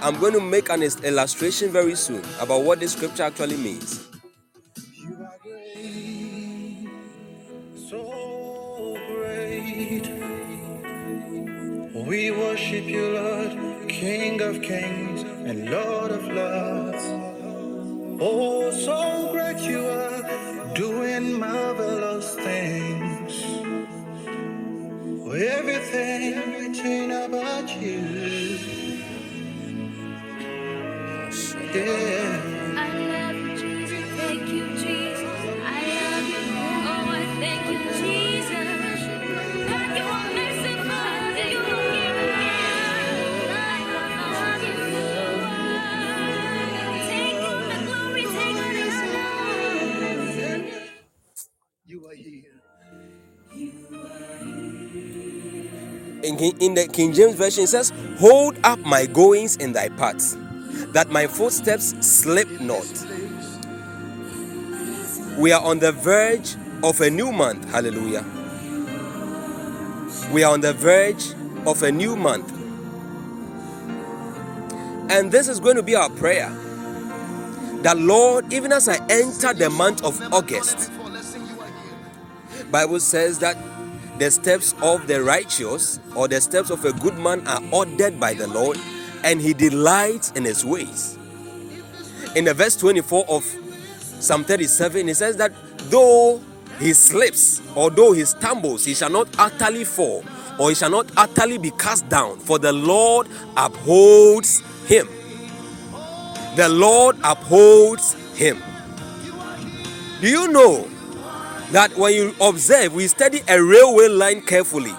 I'm 0.01 0.19
going 0.19 0.33
to 0.33 0.41
make 0.41 0.67
an 0.69 0.83
illustration 0.83 1.69
very 1.69 1.95
soon 1.95 2.21
about 2.41 2.63
what 2.63 2.81
this 2.81 2.91
scripture 2.91 3.23
actually 3.23 3.55
means. 3.55 4.06
In 56.59 56.73
the 56.73 56.87
King 56.87 57.13
James 57.13 57.35
Version, 57.35 57.63
it 57.63 57.67
says, 57.67 57.91
Hold 58.19 58.57
up 58.63 58.79
my 58.79 59.05
goings 59.05 59.55
in 59.57 59.73
thy 59.73 59.89
paths, 59.89 60.37
that 60.93 61.09
my 61.09 61.27
footsteps 61.27 61.93
slip 62.05 62.49
not. 62.59 62.85
We 65.37 65.51
are 65.51 65.61
on 65.63 65.79
the 65.79 65.91
verge 65.91 66.55
of 66.83 67.01
a 67.01 67.09
new 67.09 67.31
month. 67.31 67.69
Hallelujah. 67.71 68.25
We 70.31 70.43
are 70.43 70.53
on 70.53 70.61
the 70.61 70.73
verge 70.73 71.33
of 71.65 71.83
a 71.83 71.91
new 71.91 72.15
month. 72.15 72.51
And 75.09 75.31
this 75.31 75.47
is 75.47 75.59
going 75.59 75.75
to 75.75 75.83
be 75.83 75.95
our 75.95 76.09
prayer. 76.09 76.49
That 77.83 77.97
Lord, 77.97 78.51
even 78.51 78.71
as 78.71 78.89
I 78.89 78.97
enter 79.09 79.53
the 79.53 79.69
month 79.69 80.03
of 80.03 80.21
August, 80.33 80.91
Bible 82.71 82.99
says 82.99 83.39
that 83.39 83.55
the 84.19 84.31
steps 84.31 84.73
of 84.81 85.07
the 85.07 85.23
righteous 85.23 85.99
or 86.15 86.27
the 86.27 86.41
steps 86.41 86.69
of 86.69 86.83
a 86.85 86.93
good 86.93 87.17
man 87.17 87.45
are 87.47 87.61
ordered 87.71 88.19
by 88.19 88.33
the 88.33 88.47
Lord, 88.47 88.79
and 89.23 89.39
he 89.39 89.53
delights 89.53 90.31
in 90.31 90.43
his 90.43 90.65
ways. 90.65 91.17
In 92.35 92.45
the 92.45 92.53
verse 92.53 92.75
24 92.75 93.25
of 93.29 93.43
Psalm 94.19 94.43
37, 94.43 95.09
it 95.09 95.15
says 95.15 95.37
that 95.37 95.51
though 95.89 96.41
he 96.79 96.93
slips 96.93 97.61
or 97.75 97.89
though 97.89 98.11
he 98.11 98.25
stumbles, 98.25 98.85
he 98.85 98.93
shall 98.93 99.09
not 99.09 99.27
utterly 99.39 99.83
fall 99.83 100.23
or 100.59 100.69
he 100.69 100.75
shall 100.75 100.89
not 100.89 101.11
utterly 101.15 101.57
be 101.57 101.71
cast 101.71 102.09
down, 102.09 102.39
for 102.39 102.57
the 102.59 102.73
Lord 102.73 103.27
upholds 103.55 104.61
him. 104.87 105.07
The 106.55 106.67
Lord 106.69 107.17
upholds 107.23 108.13
him. 108.35 108.61
Do 110.21 110.27
you 110.27 110.47
know 110.47 110.87
that 111.71 111.95
when 111.97 112.13
you 112.13 112.35
observe, 112.41 112.93
we 112.93 113.07
study 113.07 113.41
a 113.47 113.61
railway 113.61 114.07
line 114.07 114.41
carefully? 114.41 114.93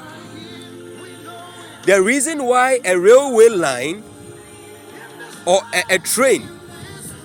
The 1.85 2.03
reason 2.03 2.45
why 2.45 2.81
a 2.85 2.99
railway 2.99 3.49
line 3.49 4.03
or 5.47 5.62
a, 5.73 5.95
a 5.95 5.99
train 5.99 6.47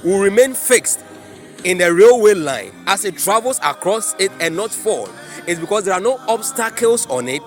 will 0.04 0.20
remain 0.20 0.54
fixed 0.54 1.04
in 1.64 1.78
the 1.78 1.94
railway 1.94 2.34
line 2.34 2.72
as 2.88 3.06
it 3.06 3.18
travels 3.18 3.60
across 3.64 4.16
it 4.20 4.32
and 4.39 4.56
not 4.56 4.72
fall 4.72 5.10
is 5.48 5.60
because 5.60 5.86
there 5.86 5.94
are 5.94 6.00
no 6.00 6.18
obstacles 6.28 7.06
on 7.08 7.28
it 7.28 7.41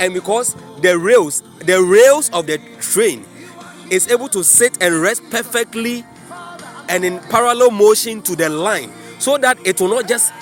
and 0.00 0.14
because 0.14 0.54
the 0.82 0.96
rails 0.98 1.42
the 1.60 1.80
rails 1.82 2.30
of 2.30 2.46
the 2.46 2.58
train 2.80 3.24
is 3.90 4.08
able 4.10 4.28
to 4.28 4.42
sit 4.44 4.80
and 4.82 5.00
rest 5.00 5.22
perfectly 5.30 6.04
and 6.88 7.04
in 7.04 7.18
parallel 7.30 7.70
motion 7.70 8.22
to 8.22 8.36
the 8.36 8.48
line 8.48 8.92
so 9.18 9.36
that 9.38 9.58
it 9.66 9.80
will 9.80 9.88
not 9.88 10.06
just 10.08 10.32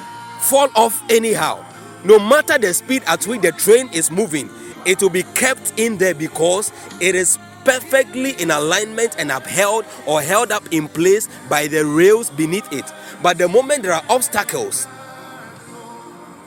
fall 0.44 0.68
off 0.76 1.02
anyhow. 1.10 1.64
No 2.04 2.18
matter 2.18 2.58
the 2.58 2.72
speed 2.74 3.02
at 3.06 3.26
which 3.26 3.40
the 3.40 3.52
train 3.52 3.88
is 3.92 4.10
moving 4.10 4.50
it 4.86 5.00
will 5.00 5.10
be 5.10 5.22
kept 5.34 5.72
in 5.78 5.98
there 5.98 6.14
because 6.14 6.72
it 7.00 7.14
is 7.14 7.38
perfectly 7.64 8.32
in 8.40 8.50
alignment 8.50 9.16
and 9.18 9.32
upheld 9.32 9.86
or 10.06 10.20
held 10.20 10.52
up 10.52 10.62
in 10.72 10.88
place 10.88 11.28
by 11.48 11.66
the 11.66 11.84
rails 11.84 12.30
beneath 12.30 12.70
it. 12.72 12.84
But 13.22 13.38
the 13.38 13.48
moment 13.48 13.82
there 13.82 13.92
are 13.92 14.04
obstacles 14.08 14.86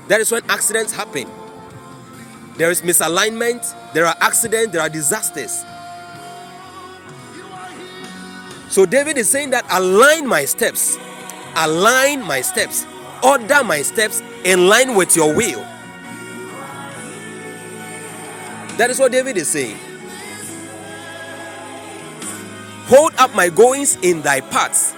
that 0.07 0.21
is 0.21 0.31
when 0.31 0.43
accidents 0.49 0.93
happen. 0.93 1.27
There 2.55 2.71
is 2.71 2.81
misalignment, 2.81 3.93
there 3.93 4.05
are 4.05 4.15
accidents, 4.21 4.71
there 4.71 4.81
are 4.81 4.89
disasters. 4.89 5.65
So 8.69 8.85
David 8.85 9.17
is 9.17 9.29
saying 9.29 9.51
that 9.51 9.65
align 9.71 10.27
my 10.27 10.45
steps, 10.45 10.97
align 11.55 12.21
my 12.23 12.41
steps, 12.41 12.85
order 13.23 13.63
my 13.63 13.81
steps 13.83 14.21
in 14.45 14.67
line 14.67 14.95
with 14.95 15.15
your 15.15 15.33
will. 15.35 15.65
That 18.77 18.89
is 18.91 18.99
what 18.99 19.11
David 19.13 19.37
is 19.37 19.49
saying. 19.49 19.77
Hold 22.87 23.13
up 23.17 23.35
my 23.35 23.49
goings 23.49 23.97
in 24.03 24.21
thy 24.21 24.41
paths. 24.41 24.95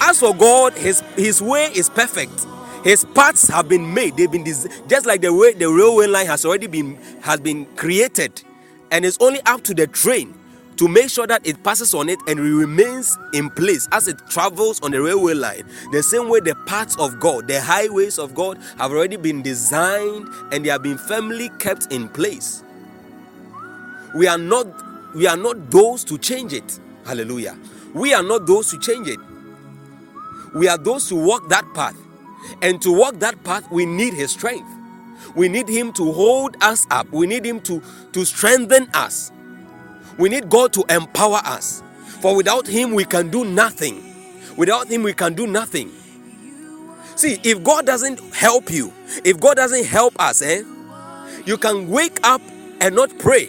As 0.00 0.20
for 0.20 0.34
God, 0.34 0.74
his, 0.74 1.02
his 1.16 1.42
way 1.42 1.66
is 1.74 1.90
perfect. 1.90 2.46
His 2.84 3.04
paths 3.14 3.48
have 3.48 3.68
been 3.68 3.94
made. 3.94 4.16
They've 4.16 4.30
been 4.30 4.44
des- 4.44 4.68
just 4.88 5.06
like 5.06 5.22
the 5.22 5.32
way 5.34 5.54
the 5.54 5.70
railway 5.70 6.06
line 6.06 6.26
has 6.26 6.44
already 6.46 6.68
been 6.68 6.96
has 7.22 7.40
been 7.40 7.66
created, 7.76 8.42
and 8.92 9.04
it's 9.04 9.18
only 9.20 9.40
up 9.46 9.62
to 9.64 9.74
the 9.74 9.86
train 9.88 10.34
to 10.76 10.88
make 10.88 11.10
sure 11.10 11.26
that 11.26 11.46
it 11.46 11.62
passes 11.64 11.94
on 11.94 12.08
it 12.08 12.18
and 12.28 12.38
it 12.38 12.42
remains 12.42 13.18
in 13.34 13.50
place 13.50 13.88
as 13.92 14.08
it 14.08 14.18
travels 14.28 14.80
on 14.82 14.90
the 14.90 15.00
railway 15.02 15.34
line. 15.34 15.64
The 15.92 16.02
same 16.02 16.28
way 16.28 16.40
the 16.40 16.54
paths 16.66 16.96
of 16.98 17.20
God, 17.20 17.48
the 17.48 17.60
highways 17.60 18.18
of 18.18 18.34
God, 18.34 18.58
have 18.78 18.90
already 18.92 19.16
been 19.16 19.42
designed 19.42 20.28
and 20.52 20.64
they 20.64 20.70
have 20.70 20.82
been 20.82 20.98
firmly 20.98 21.50
kept 21.58 21.92
in 21.92 22.08
place. 22.08 22.64
We 24.14 24.26
are 24.26 24.38
not 24.38 24.66
we 25.14 25.26
are 25.26 25.36
not 25.36 25.70
those 25.70 26.04
to 26.04 26.18
change 26.18 26.52
it. 26.54 26.80
Hallelujah. 27.04 27.58
We 27.94 28.14
are 28.14 28.22
not 28.22 28.46
those 28.46 28.70
to 28.70 28.78
change 28.78 29.08
it. 29.08 29.20
We 30.54 30.68
are 30.68 30.78
those 30.78 31.08
who 31.08 31.16
walk 31.16 31.48
that 31.50 31.66
path. 31.74 31.96
And 32.62 32.80
to 32.82 32.92
walk 32.92 33.18
that 33.20 33.42
path, 33.44 33.70
we 33.70 33.86
need 33.86 34.14
His 34.14 34.32
strength. 34.32 34.68
We 35.36 35.48
need 35.48 35.68
Him 35.68 35.92
to 35.94 36.12
hold 36.12 36.56
us 36.62 36.86
up. 36.90 37.10
We 37.12 37.26
need 37.26 37.44
Him 37.46 37.60
to, 37.62 37.82
to 38.12 38.24
strengthen 38.24 38.88
us. 38.94 39.32
We 40.18 40.28
need 40.28 40.48
God 40.50 40.72
to 40.74 40.84
empower 40.88 41.40
us. 41.44 41.82
For 42.20 42.36
without 42.36 42.66
Him, 42.66 42.92
we 42.94 43.04
can 43.04 43.30
do 43.30 43.44
nothing. 43.44 44.02
Without 44.56 44.88
Him, 44.88 45.02
we 45.02 45.12
can 45.12 45.34
do 45.34 45.46
nothing. 45.46 45.90
See, 47.16 47.38
if 47.42 47.62
God 47.62 47.86
doesn't 47.86 48.20
help 48.34 48.70
you, 48.70 48.92
if 49.24 49.40
God 49.40 49.56
doesn't 49.56 49.86
help 49.86 50.18
us, 50.20 50.42
eh, 50.42 50.62
you 51.44 51.56
can 51.56 51.88
wake 51.88 52.18
up 52.24 52.40
and 52.80 52.94
not 52.94 53.16
pray. 53.18 53.48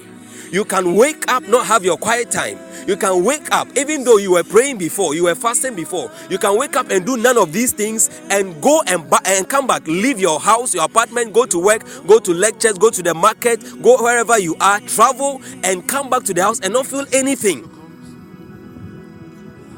You 0.54 0.64
can 0.64 0.94
wake 0.94 1.32
up, 1.32 1.42
not 1.48 1.66
have 1.66 1.84
your 1.84 1.98
quiet 1.98 2.30
time. 2.30 2.60
You 2.88 2.96
can 2.96 3.24
wake 3.24 3.52
up, 3.52 3.68
even 3.76 4.04
though 4.04 4.18
you 4.18 4.34
were 4.34 4.44
praying 4.44 4.78
before, 4.78 5.16
you 5.16 5.24
were 5.24 5.34
fasting 5.34 5.74
before. 5.74 6.12
You 6.30 6.38
can 6.38 6.56
wake 6.60 6.76
up 6.76 6.92
and 6.92 7.04
do 7.04 7.18
none 7.18 7.40
of 7.40 7.52
these 7.52 7.72
things 7.72 8.12
and 8.30 8.62
go 8.62 8.84
and, 8.86 9.10
ba- 9.10 9.22
and 9.26 9.50
come 9.50 9.66
back. 9.66 9.88
Leave 9.88 10.20
your 10.20 10.40
house, 10.40 10.76
your 10.76 10.84
apartment, 10.84 11.34
go 11.34 11.48
to 11.48 11.58
work, 11.58 11.82
go 12.06 12.20
to 12.20 12.32
lectures, 12.36 12.74
go 12.74 12.92
to 12.92 13.02
the 13.02 13.16
market, 13.16 13.64
go 13.82 14.04
wherever 14.04 14.38
you 14.38 14.56
are, 14.62 14.80
travel 14.82 15.42
and 15.64 15.88
come 15.90 16.08
back 16.12 16.22
to 16.26 16.36
the 16.36 16.44
house 16.44 16.60
and 16.60 16.72
not 16.72 16.86
feel 16.86 17.08
anything. 17.14 17.68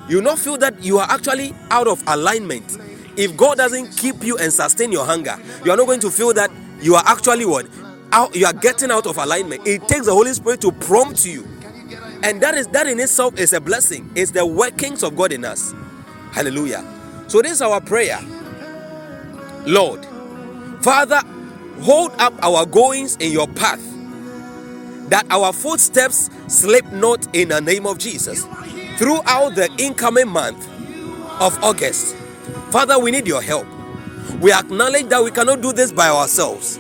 You 0.09 0.21
not 0.21 0.39
feel 0.39 0.57
that 0.57 0.83
you 0.83 0.99
are 0.99 1.07
actually 1.09 1.55
out 1.71 1.87
of 1.87 2.03
alignment. 2.05 2.77
If 3.15 3.37
God 3.37 3.59
doesn't 3.59 3.95
keep 3.95 4.25
you 4.25 4.37
and 4.37 4.51
sustain 4.51 4.91
your 4.91 5.05
hunger, 5.05 5.37
you 5.63 5.71
are 5.71 5.77
not 5.77 5.85
going 5.87 6.01
to 6.01 6.11
feel 6.11 6.33
that 6.33 6.51
you 6.81 6.95
are 6.95 7.03
actually 7.05 7.45
what? 7.45 7.65
Out, 8.15 8.33
you 8.33 8.45
are 8.45 8.53
getting 8.53 8.91
out 8.91 9.07
of 9.07 9.17
alignment. 9.17 9.67
It 9.67 9.87
takes 9.89 10.05
the 10.05 10.13
Holy 10.13 10.33
Spirit 10.33 10.61
to 10.61 10.71
prompt 10.71 11.25
you. 11.25 11.45
And 12.23 12.39
that 12.41 12.55
is 12.55 12.65
that 12.67 12.87
in 12.87 12.97
itself 12.97 13.37
is 13.37 13.51
a 13.51 13.59
blessing. 13.59 14.09
It's 14.15 14.31
the 14.31 14.45
workings 14.45 15.03
of 15.03 15.17
God 15.17 15.33
in 15.33 15.43
us. 15.43 15.73
Hallelujah. 16.31 16.81
So 17.27 17.41
this 17.41 17.51
is 17.51 17.61
our 17.61 17.81
prayer. 17.81 18.19
Lord, 19.65 20.05
Father, 20.81 21.19
hold 21.81 22.13
up 22.19 22.33
our 22.41 22.65
goings 22.65 23.17
in 23.17 23.33
your 23.33 23.47
path, 23.49 23.81
that 25.09 25.25
our 25.29 25.51
footsteps 25.51 26.29
slip 26.47 26.85
not 26.93 27.27
in 27.35 27.49
the 27.49 27.59
name 27.59 27.85
of 27.85 27.97
Jesus. 27.97 28.45
Throughout 28.97 29.55
the 29.55 29.69
incoming 29.77 30.29
month 30.29 30.65
of 31.41 31.61
August, 31.61 32.15
Father, 32.71 32.97
we 32.97 33.11
need 33.11 33.27
your 33.27 33.41
help. 33.41 33.67
We 34.39 34.53
acknowledge 34.53 35.07
that 35.09 35.21
we 35.21 35.31
cannot 35.31 35.59
do 35.59 35.73
this 35.73 35.91
by 35.91 36.07
ourselves. 36.07 36.79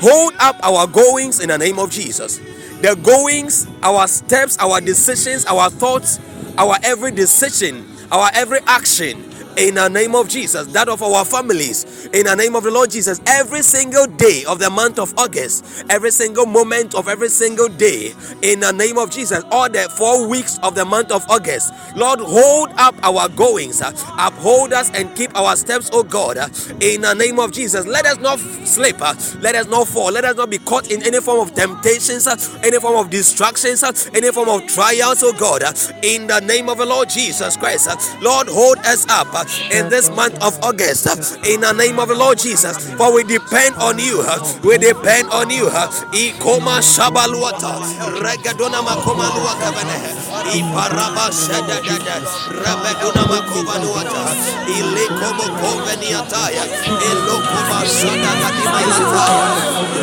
Hold 0.00 0.34
up 0.40 0.56
our 0.62 0.86
goings 0.86 1.40
in 1.40 1.48
the 1.48 1.58
name 1.58 1.78
of 1.78 1.90
Jesus. 1.90 2.38
The 2.82 2.98
goings, 3.02 3.66
our 3.82 4.06
steps, 4.08 4.58
our 4.60 4.80
decisions, 4.80 5.44
our 5.46 5.70
thoughts, 5.70 6.20
our 6.58 6.76
every 6.84 7.12
decision, 7.12 7.86
our 8.12 8.30
every 8.34 8.60
action 8.66 9.25
in 9.56 9.74
the 9.76 9.88
name 9.88 10.14
of 10.14 10.28
Jesus, 10.28 10.66
that 10.68 10.88
of 10.88 11.02
our 11.02 11.24
families, 11.24 12.06
in 12.12 12.26
the 12.26 12.34
name 12.34 12.56
of 12.56 12.64
the 12.64 12.70
Lord 12.70 12.90
Jesus, 12.90 13.20
every 13.26 13.62
single 13.62 14.06
day 14.06 14.44
of 14.46 14.58
the 14.58 14.70
month 14.70 14.98
of 14.98 15.14
August, 15.18 15.84
every 15.90 16.10
single 16.10 16.46
moment 16.46 16.94
of 16.94 17.08
every 17.08 17.28
single 17.28 17.68
day, 17.68 18.14
in 18.42 18.60
the 18.60 18.72
name 18.72 18.98
of 18.98 19.10
Jesus, 19.10 19.44
all 19.50 19.68
the 19.68 19.88
four 19.96 20.28
weeks 20.28 20.58
of 20.62 20.74
the 20.74 20.84
month 20.84 21.10
of 21.12 21.24
August, 21.30 21.72
Lord, 21.96 22.20
hold 22.20 22.70
up 22.76 22.94
our 23.02 23.28
goings, 23.30 23.80
uphold 24.18 24.72
us 24.72 24.90
and 24.94 25.14
keep 25.16 25.36
our 25.36 25.56
steps, 25.56 25.90
oh 25.92 26.02
God, 26.04 26.38
in 26.82 27.02
the 27.02 27.14
name 27.14 27.38
of 27.38 27.52
Jesus. 27.52 27.86
Let 27.86 28.06
us 28.06 28.18
not 28.18 28.38
slip, 28.66 29.00
let 29.42 29.54
us 29.54 29.66
not 29.68 29.88
fall, 29.88 30.12
let 30.12 30.24
us 30.24 30.36
not 30.36 30.50
be 30.50 30.58
caught 30.58 30.90
in 30.90 31.02
any 31.02 31.20
form 31.20 31.40
of 31.40 31.54
temptations, 31.54 32.26
any 32.62 32.78
form 32.78 32.96
of 32.96 33.10
distractions, 33.10 33.82
any 34.14 34.30
form 34.32 34.48
of 34.48 34.66
trials, 34.66 35.22
oh 35.22 35.32
God, 35.32 35.62
in 36.02 36.26
the 36.26 36.40
name 36.40 36.68
of 36.68 36.78
the 36.78 36.86
Lord 36.86 37.08
Jesus 37.08 37.56
Christ. 37.56 37.88
Lord, 38.22 38.48
hold 38.48 38.78
us 38.78 39.06
up 39.08 39.45
in 39.72 39.88
this 39.88 40.10
month 40.10 40.34
of 40.42 40.58
August 40.62 41.06
uh, 41.06 41.16
in 41.48 41.60
the 41.60 41.72
name 41.72 41.98
of 41.98 42.08
the 42.08 42.14
Lord 42.14 42.38
Jesus. 42.38 42.76
For 42.96 43.12
we 43.14 43.24
depend 43.24 43.76
on 43.76 43.98
you. 43.98 44.22
Uh, 44.26 44.38
we 44.64 44.78
depend 44.78 45.28
on 45.30 45.50
you. 45.50 45.66
Uh, 45.68 45.88
Ikoma 46.12 46.80
shabaluata 46.82 47.78
regadona 48.22 48.82
makoma 48.82 49.28
luata 49.34 49.70
venehe 49.72 50.10
iparaba 50.58 51.30
shadadada 51.32 52.16
rabadona 52.64 53.22
makoma 53.30 53.74
luata 53.82 54.22
ilekomo 54.68 55.44
konveniataya 55.60 56.64
elokoma 57.10 57.78
shadadakimalataya 57.86 59.50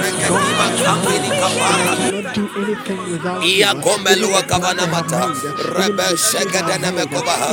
regadima 0.02 0.68
kamini 0.84 1.30
kapara 1.30 1.94
iakomelua 3.46 4.41
kavanamata 4.44 5.30
rebe 5.78 6.18
shagadana 6.18 6.91
mekobaha 6.91 7.50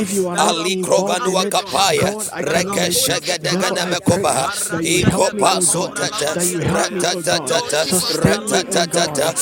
alikrovanua 0.49 1.45
kapara 1.45 1.80
Kapaya, 1.81 2.13
Rekeshagadagadabekova, 2.45 4.53
Ikopasotata, 4.85 6.37
Ratatata, 6.69 7.81
Ratatata, 8.21 9.33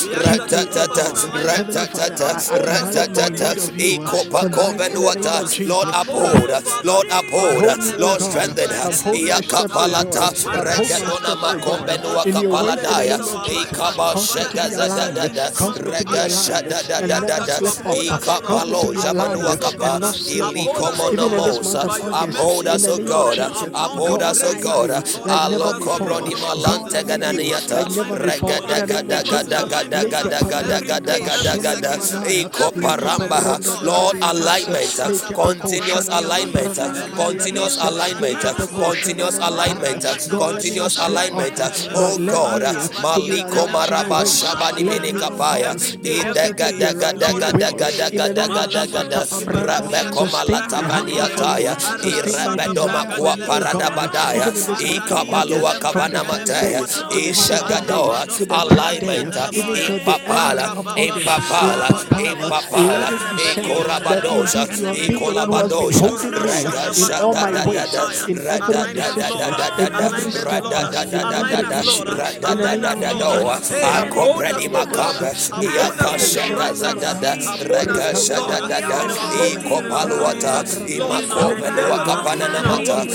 Iko 3.75 4.23
pa 4.31 4.47
Ratatata, 4.47 4.79
Ikopakovenwata, 4.79 5.35
Lord 5.67 5.91
uphold, 5.91 6.47
Lord 6.87 7.11
uphold, 7.11 7.75
Lord 7.99 8.21
strengthen, 8.23 8.71
Iakapalata, 9.19 10.31
Rekadona 10.63 11.35
Makovenua 11.43 12.23
Kapaladaya, 12.23 13.19
Ikabashagazadada, 13.51 15.51
Rekashadadadada, 15.75 17.59
Ikapalo 17.99 18.95
Jabanuakapa, 18.95 19.99
Ilikomonomosa, 20.27 21.87
Hold 22.35 22.67
us, 22.67 22.87
O 22.87 22.97
God. 22.99 23.39
Uphold 23.39 24.23
us, 24.23 24.43
O 24.43 24.53
God. 24.55 24.91
Alo 25.27 25.73
kobroni 25.79 26.35
malante 26.35 27.03
gananiata. 27.03 27.85
Regada 28.13 28.81
gada 28.87 29.23
gada 29.23 29.63
gada 29.65 30.03
gada 30.03 30.41
gada 30.41 30.79
gada 30.81 31.19
gada 31.19 31.57
gada. 31.57 31.97
Iko 32.29 32.71
paramba. 32.81 33.59
Lord, 33.83 34.17
alignment. 34.21 34.99
Continuous 35.33 36.07
alignment. 36.11 36.77
Continuous 37.15 37.77
alignment. 37.81 38.41
Continuous 38.75 39.39
alignment. 39.39 40.03
Continuous 40.29 40.97
alignment. 40.99 41.59
Oh 41.95 42.17
God. 42.19 42.61
Maliko 43.03 43.67
maraba 43.67 44.25
shabani 44.25 44.83
minikapaya. 44.83 45.75
Ida 46.03 46.49
gada 46.57 46.93
gada 46.93 47.23
gada 47.23 47.51
gada 47.53 48.09
gada 48.11 48.47
gada 48.47 48.87
gada. 48.87 49.19
Rabeko 49.47 50.25
malata 50.31 50.81
baniataya 50.83 51.73
irebedoma 52.19 53.03
kuwa 53.03 53.37
parada 53.37 53.89
badaya 53.89 54.51
ikabalua 54.79 55.73
kavana 55.73 56.23
ishagadoa 57.29 58.25
alignment 58.59 59.35
radadadadadoa 72.19 73.59
ikopaluata 79.53 80.63
imakobeluaka 80.87 82.08
Kapanana 82.09 82.61
Mata, 82.65 83.05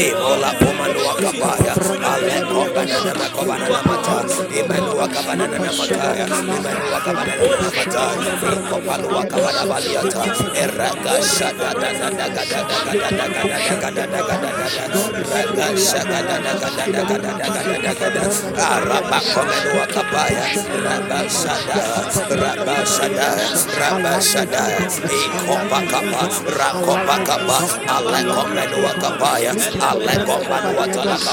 Ebola, 0.00 0.50
Puma, 0.58 0.86
makaya 1.50 1.74
aleko 2.14 2.62
banana 2.74 3.12
na 3.18 3.26
kobana 3.34 3.66
na 3.66 3.80
mata 3.82 4.16
imelu 4.54 4.92
akabana 5.02 5.46
na 5.50 5.58
makaya 5.58 6.26
imelu 6.30 6.86
akabana 6.94 7.34
na 7.34 7.46
mata 7.74 8.04
iko 8.54 8.76
palu 8.86 9.08
akabana 9.18 9.62
baliata 9.66 10.22
eraka 10.54 11.14
shaka 11.26 11.70
da 11.74 11.90
da 11.90 12.08
da 12.14 12.26
da 12.30 12.42
da 12.46 12.62
da 12.62 12.86
da 12.86 13.10
da 13.10 13.26
da 13.26 13.34
da 13.34 13.50
da 13.50 13.82
da 13.82 14.06
da 14.06 14.06
da 14.06 14.30
da 14.30 14.38
da 14.38 14.94
raka 15.34 15.66
shaka 15.74 16.18
da 16.22 16.36
da 16.38 16.52
da 16.54 16.70
da 16.70 16.86
da 16.86 17.02
da 17.02 17.18
da 17.18 17.34
da 17.34 17.50
da 17.82 17.98
da 17.98 18.14
da 18.14 18.30
shada 22.86 23.28
shada 23.66 24.14
shada 24.22 24.64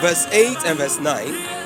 verse 0.00 0.26
8 0.32 0.56
and 0.64 0.78
verse 0.78 0.98
9 0.98 1.59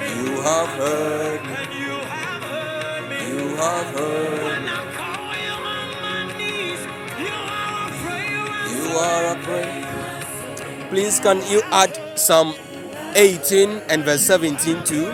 You 0.00 0.42
have 0.42 0.68
heard, 0.70 1.40
And 1.40 1.74
you 1.74 1.94
have 2.10 2.42
heard 2.42 3.08
me. 3.08 3.18
you 3.30 3.56
have 3.56 3.86
heard. 3.98 4.62
Prayer 8.02 8.66
You 8.74 8.98
are 8.98 9.24
a 9.32 9.42
prayer. 9.44 10.88
Please, 10.90 11.20
can 11.20 11.38
you 11.50 11.62
add 11.70 11.94
Psalm 12.18 12.54
18 13.14 13.70
and 13.88 14.04
verse 14.04 14.22
17 14.22 14.82
too? 14.84 15.06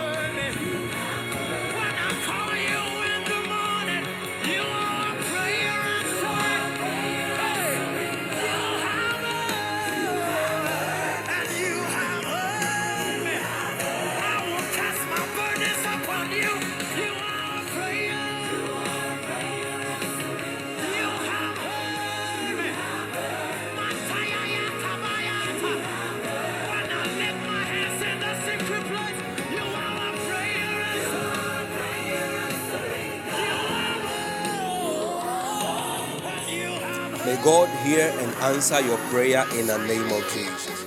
Answer 38.45 38.79
your 38.81 38.97
prayer 39.09 39.43
in 39.55 39.65
the 39.65 39.77
name 39.87 40.05
of 40.11 40.21
Jesus. 40.31 40.85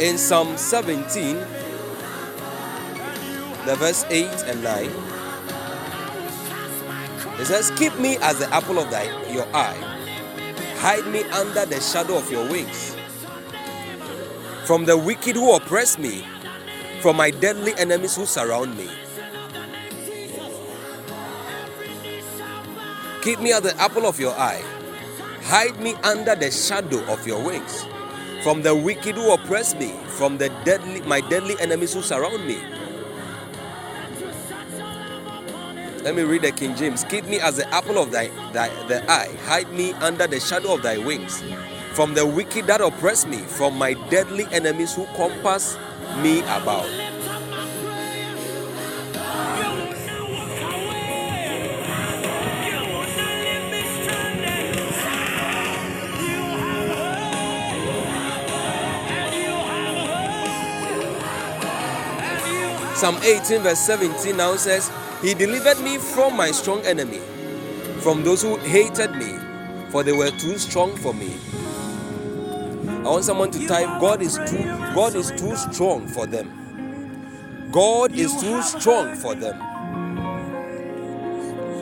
In 0.00 0.18
Psalm 0.18 0.56
17, 0.56 1.36
the 3.66 3.76
verse 3.76 4.04
8 4.10 4.26
and 4.46 4.64
9, 4.64 4.90
it 7.38 7.46
says, 7.46 7.70
Keep 7.76 7.96
me 8.00 8.16
as 8.18 8.40
the 8.40 8.52
apple 8.52 8.80
of 8.80 8.90
thy, 8.90 9.04
your 9.30 9.46
eye, 9.54 9.78
hide 10.78 11.06
me 11.06 11.22
under 11.30 11.64
the 11.66 11.80
shadow 11.80 12.16
of 12.16 12.28
your 12.32 12.50
wings. 12.50 12.96
From 14.66 14.86
the 14.86 14.98
wicked 14.98 15.36
who 15.36 15.54
oppress 15.54 15.98
me, 15.98 16.26
from 17.00 17.16
my 17.16 17.30
deadly 17.30 17.74
enemies 17.78 18.16
who 18.16 18.26
surround 18.26 18.76
me. 18.76 18.90
Keep 23.22 23.38
me 23.38 23.52
at 23.52 23.62
the 23.62 23.80
apple 23.80 24.04
of 24.04 24.18
your 24.18 24.32
eye. 24.32 24.60
Hide 25.42 25.78
me 25.78 25.94
under 26.02 26.34
the 26.34 26.50
shadow 26.50 26.98
of 27.06 27.24
your 27.24 27.40
wings. 27.40 27.86
From 28.42 28.62
the 28.62 28.74
wicked 28.74 29.14
who 29.14 29.32
oppress 29.32 29.76
me, 29.76 29.94
from 30.08 30.38
the 30.38 30.48
deadly 30.64 31.02
my 31.02 31.20
deadly 31.20 31.54
enemies 31.60 31.94
who 31.94 32.02
surround 32.02 32.44
me. 32.44 32.58
Let 36.02 36.16
me 36.16 36.22
read 36.22 36.42
the 36.42 36.50
King 36.50 36.74
James. 36.74 37.04
Keep 37.04 37.26
me 37.26 37.38
as 37.38 37.58
the 37.58 37.68
apple 37.72 37.98
of 37.98 38.10
thy, 38.10 38.26
thy 38.52 38.68
the 38.88 39.08
eye. 39.08 39.30
Hide 39.46 39.70
me 39.72 39.92
under 40.02 40.26
the 40.26 40.40
shadow 40.40 40.74
of 40.74 40.82
thy 40.82 40.98
wings. 40.98 41.44
From 41.94 42.14
the 42.14 42.26
wicked 42.26 42.66
that 42.66 42.80
oppress 42.80 43.24
me, 43.24 43.36
from 43.36 43.78
my 43.78 43.94
deadly 44.10 44.46
enemies 44.50 44.96
who 44.96 45.06
compass 45.14 45.76
me 46.20 46.40
about. 46.40 47.01
Psalm 63.02 63.18
18, 63.20 63.62
verse 63.62 63.80
17 63.80 64.36
now 64.36 64.54
says, 64.54 64.88
He 65.22 65.34
delivered 65.34 65.80
me 65.80 65.98
from 65.98 66.36
my 66.36 66.52
strong 66.52 66.82
enemy, 66.82 67.18
from 67.98 68.22
those 68.22 68.42
who 68.42 68.56
hated 68.58 69.16
me, 69.16 69.36
for 69.90 70.04
they 70.04 70.12
were 70.12 70.30
too 70.30 70.56
strong 70.56 70.94
for 70.94 71.12
me. 71.12 71.34
I 72.86 73.10
want 73.10 73.24
someone 73.24 73.50
to 73.50 73.66
type, 73.66 74.00
God 74.00 74.22
is 74.22 74.38
too 74.46 74.62
God 74.94 75.16
is 75.16 75.32
too 75.32 75.56
strong 75.56 76.06
for 76.06 76.28
them. 76.28 77.68
God 77.72 78.12
is 78.12 78.40
too 78.40 78.62
strong 78.62 79.16
for 79.16 79.34
them. 79.34 79.58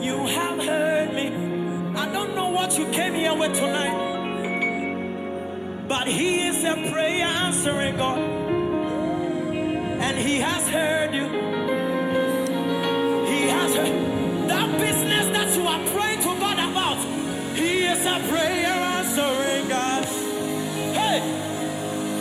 You 0.01 0.25
have 0.25 0.57
heard 0.57 1.13
me. 1.13 1.27
I 1.99 2.11
don't 2.11 2.33
know 2.33 2.49
what 2.49 2.79
you 2.79 2.89
came 2.89 3.13
here 3.13 3.37
with 3.37 3.53
tonight, 3.53 4.25
but 5.87 6.07
He 6.07 6.47
is 6.47 6.63
a 6.63 6.73
prayer 6.91 7.27
answering 7.27 7.97
God, 7.97 8.40
and 10.01 10.17
He 10.17 10.39
has 10.39 10.69
heard 10.69 11.13
you. 11.13 11.27
He 13.33 13.41
has 13.49 13.75
heard 13.75 14.49
that 14.49 14.69
business 14.79 15.25
that 15.37 15.49
you 15.57 15.63
are 15.67 15.83
praying 15.93 16.19
to 16.21 16.31
God 16.39 16.59
about. 16.69 16.99
He 17.55 17.85
is 17.85 18.01
a 18.05 18.17
prayer 18.31 18.75
answering 18.97 19.67
God. 19.69 20.05
Hey, 20.99 21.19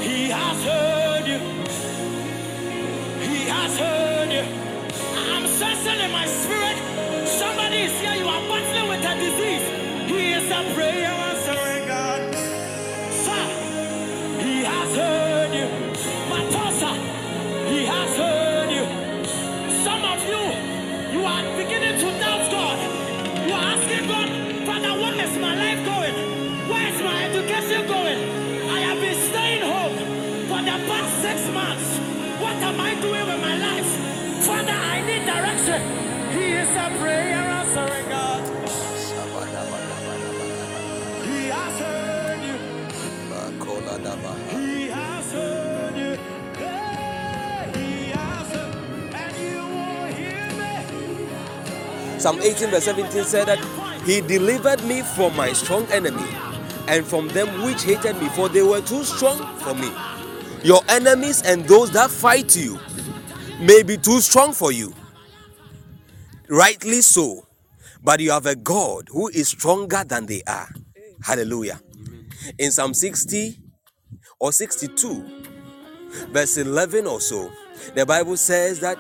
He 0.07 0.29
has 0.31 0.59
heard 0.65 1.27
you. 1.33 1.41
He 3.29 3.39
has 3.49 3.79
heard 3.79 4.31
you. 4.33 4.45
I'm 5.35 5.47
sensing 5.47 6.01
in 6.07 6.11
my 6.13 6.27
spirit. 6.27 6.77
Somebody 7.27 7.79
is 7.89 8.01
here. 8.01 8.15
You 8.15 8.29
are 8.29 8.43
battling 8.49 8.89
with 8.89 9.05
a 9.13 9.15
disease. 9.27 9.67
He 10.11 10.33
is 10.33 10.47
a 10.51 10.63
prayer 10.75 11.13
Psalm 52.21 52.39
18, 52.43 52.69
verse 52.69 52.85
17 52.85 53.25
said 53.25 53.49
that 53.49 53.59
He 54.05 54.21
delivered 54.21 54.85
me 54.85 55.01
from 55.01 55.35
my 55.35 55.55
strong 55.55 55.87
enemy 55.87 56.29
and 56.87 57.07
from 57.07 57.29
them 57.29 57.63
which 57.65 57.83
hated 57.85 58.21
me, 58.21 58.29
for 58.29 58.51
they 58.51 58.63
were 58.63 58.83
too 58.83 59.05
strong 59.05 59.39
for 59.61 59.75
me. 59.75 59.91
Your 60.63 60.83
enemies 60.91 61.41
and 61.43 61.65
those 61.65 61.91
that 61.93 62.11
fight 62.11 62.55
you 62.55 62.79
may 63.59 63.83
be 63.83 63.97
too 63.97 64.21
strong 64.21 64.53
for 64.53 64.71
you. 64.71 64.93
Rightly 66.49 67.01
so. 67.01 67.47
But 68.03 68.21
you 68.21 68.33
have 68.33 68.45
a 68.45 68.57
God 68.57 69.09
who 69.11 69.29
is 69.29 69.49
stronger 69.49 70.05
than 70.05 70.27
they 70.27 70.43
are. 70.47 70.69
Hallelujah. 71.23 71.81
In 72.59 72.71
Psalm 72.71 72.93
60 72.93 73.59
or 74.39 74.53
62, 74.53 75.25
verse 76.29 76.59
11 76.59 77.07
or 77.07 77.21
so, 77.21 77.51
the 77.95 78.05
Bible 78.05 78.37
says 78.37 78.81
that 78.81 78.99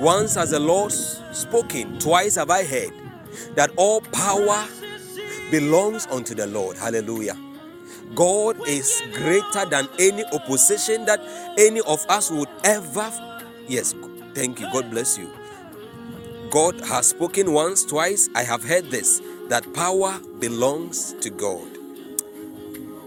once 0.00 0.34
has 0.34 0.50
the 0.50 0.60
Lord 0.60 0.92
spoken, 0.92 1.98
twice 1.98 2.36
have 2.36 2.50
I 2.50 2.64
heard 2.64 2.92
that 3.54 3.70
all 3.76 4.00
power 4.00 4.66
belongs 5.50 6.06
unto 6.06 6.34
the 6.34 6.46
Lord. 6.46 6.76
Hallelujah. 6.76 7.36
God 8.14 8.56
is 8.68 9.02
greater 9.12 9.64
than 9.64 9.88
any 9.98 10.24
opposition 10.26 11.04
that 11.06 11.20
any 11.58 11.80
of 11.80 12.04
us 12.08 12.30
would 12.30 12.48
ever. 12.64 13.10
Yes, 13.66 13.94
thank 14.34 14.60
you. 14.60 14.70
God 14.72 14.90
bless 14.90 15.18
you. 15.18 15.30
God 16.50 16.80
has 16.82 17.08
spoken 17.08 17.52
once, 17.52 17.84
twice. 17.84 18.28
I 18.34 18.42
have 18.42 18.62
heard 18.62 18.90
this 18.90 19.20
that 19.48 19.72
power 19.74 20.20
belongs 20.38 21.14
to 21.20 21.30
God. 21.30 21.68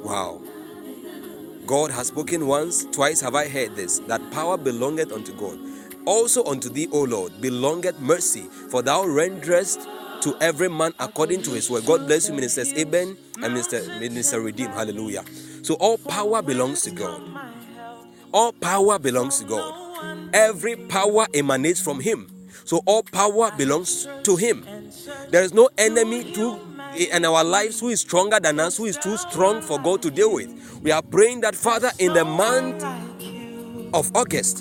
Wow. 0.03 0.41
God 1.65 1.91
has 1.91 2.07
spoken 2.07 2.47
once, 2.47 2.85
twice 2.85 3.21
have 3.21 3.35
I 3.35 3.47
heard 3.47 3.75
this, 3.75 3.99
that 4.07 4.31
power 4.31 4.57
belongeth 4.57 5.11
unto 5.11 5.33
God. 5.33 5.59
Also 6.10 6.43
unto 6.45 6.70
thee, 6.70 6.88
O 6.91 7.03
Lord, 7.03 7.39
belongeth 7.39 7.99
mercy, 7.99 8.41
for 8.72 8.82
thou 8.82 9.05
renderest 9.05 9.88
to 10.22 10.36
every 10.41 10.68
man 10.68 10.91
according 10.99 11.43
to 11.43 11.51
his 11.51 11.70
word. 11.70 11.86
God 11.86 12.07
bless 12.07 12.28
you, 12.28 12.34
Ministers 12.34 12.74
Eben 12.74 13.16
and 13.36 13.53
Minister, 13.53 13.84
Minister 13.99 14.41
Redeem. 14.41 14.72
Hallelujah. 14.72 15.24
So 15.62 15.76
all 15.76 15.99
power 15.99 16.41
belongs 16.41 16.82
to 16.82 16.89
God. 16.89 17.22
All 18.34 18.51
power 18.53 18.97
belongs 18.97 19.38
to 19.38 19.45
God. 19.45 19.72
Every 20.34 20.76
power 20.78 21.28
emanates 21.32 21.80
from 21.80 21.99
Him. 21.99 22.28
So 22.66 22.82
all 22.88 23.03
power 23.03 23.51
belongs 23.55 24.07
to 24.24 24.36
Him. 24.36 24.66
There 25.30 25.43
is 25.43 25.53
no 25.53 25.70
enemy 25.78 26.34
to 26.34 26.60
in 26.97 27.24
our 27.24 27.43
lives 27.43 27.80
who 27.80 27.89
is 27.89 28.01
stronger 28.01 28.39
than 28.39 28.60
us, 28.60 28.78
who 28.78 28.86
is 28.86 28.97
too 28.97 29.16
strong 29.16 29.62
for 29.62 29.78
God 29.78 30.01
to 30.01 30.10
deal 30.10 30.34
with. 30.34 30.49
We 30.82 30.91
are 30.91 31.03
praying 31.03 31.41
that 31.41 31.55
Father, 31.55 31.91
in 31.99 32.14
the 32.14 32.26
month 32.26 32.84
of 33.93 34.10
August, 34.16 34.60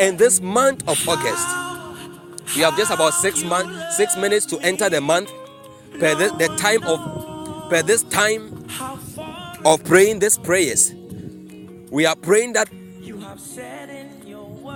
in 0.00 0.16
this 0.16 0.40
month 0.40 0.86
of 0.88 1.08
August, 1.08 1.46
we 2.56 2.62
have 2.62 2.76
just 2.76 2.90
about 2.92 3.14
six 3.14 3.42
months, 3.42 3.96
six 3.96 4.16
minutes 4.16 4.46
to 4.46 4.58
enter 4.60 4.88
the 4.88 5.00
month. 5.00 5.30
Per 5.98 6.14
the, 6.14 6.34
the 6.38 6.48
time 6.56 6.82
of 6.84 7.70
per 7.70 7.82
this 7.82 8.02
time 8.04 8.66
of 9.64 9.84
praying 9.84 10.18
these 10.18 10.36
prayers, 10.38 10.92
we 11.90 12.04
are 12.06 12.16
praying 12.16 12.54
that 12.54 12.68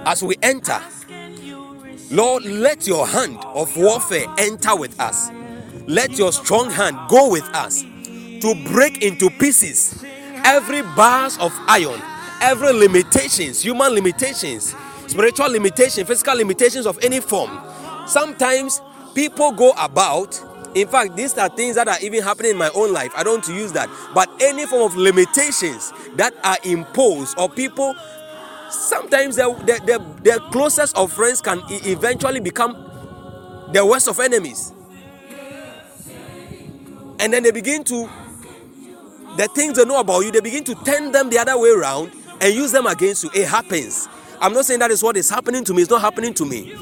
as 0.07 0.23
we 0.23 0.37
enter, 0.43 0.81
Lord, 2.11 2.45
let 2.45 2.87
your 2.87 3.07
hand 3.07 3.39
of 3.45 3.77
warfare 3.77 4.27
enter 4.39 4.75
with 4.77 4.99
us. 5.01 5.31
Let 5.87 6.19
your 6.19 6.33
strong 6.33 6.71
hand 6.71 6.97
go 7.09 7.31
with 7.31 7.45
us 7.55 7.83
to 7.83 8.55
break 8.73 9.03
into 9.03 9.31
pieces 9.31 10.05
every 10.45 10.83
bars 10.83 11.37
of 11.39 11.53
iron, 11.67 12.01
every 12.41 12.73
limitations, 12.73 13.63
human 13.63 13.93
limitations, 13.93 14.75
spiritual 15.09 15.51
limitation, 15.51 16.07
physical 16.07 16.37
limitations 16.37 16.87
of 16.87 16.99
any 17.03 17.21
form. 17.21 17.51
Sometimes 18.07 18.81
people 19.15 19.53
go 19.53 19.73
about 19.79 20.41
in 20.75 20.87
fact, 20.87 21.17
these 21.17 21.37
are 21.39 21.49
things 21.49 21.75
that 21.77 21.89
are 21.89 21.97
even 22.03 22.23
happening 22.23 22.53
in 22.53 22.57
my 22.59 22.71
own 22.75 22.93
life. 22.93 23.11
I 23.17 23.23
don't 23.25 23.47
use 23.49 23.73
that. 23.73 23.89
But 24.15 24.31
any 24.41 24.67
form 24.67 24.83
of 24.83 24.97
limitations 24.97 25.93
that 26.17 26.35
are 26.45 26.59
imposed 26.63 27.39
or 27.39 27.49
people 27.49 27.95
sometimes 28.71 29.37
the, 29.37 29.45
the, 30.23 30.39
closest 30.53 30.97
of 30.97 31.13
friends 31.13 31.41
can 31.41 31.63
eventually 31.71 32.41
become 32.41 32.73
the 33.73 33.85
worst 33.85 34.09
of 34.09 34.21
enemies 34.21 34.73
and 37.21 37.33
then 37.33 37.43
they 37.43 37.51
begin 37.51 37.83
to 37.85 38.09
the 39.37 39.49
things 39.55 39.77
they 39.77 39.85
know 39.85 40.01
about 40.01 40.21
you 40.21 40.31
they 40.31 40.41
begin 40.41 40.65
to 40.65 40.75
turn 40.85 41.13
them 41.13 41.31
the 41.31 41.39
other 41.39 41.59
way 41.59 41.71
around 41.71 42.11
and 42.41 42.55
use 42.55 42.73
them 42.73 42.87
against 42.87 43.25
you 43.25 43.31
it 43.35 43.47
happens 43.47 44.09
i'm 44.41 44.53
not 44.53 44.65
saying 44.65 44.81
that 44.81 44.91
is 44.91 45.03
what 45.03 45.17
is 45.17 45.29
happening 45.31 45.65
to 45.65 45.75
me 45.75 45.83
it's 45.83 45.91
not 45.91 46.01
happening 46.01 46.35
to 46.35 46.45
me. 46.45 46.75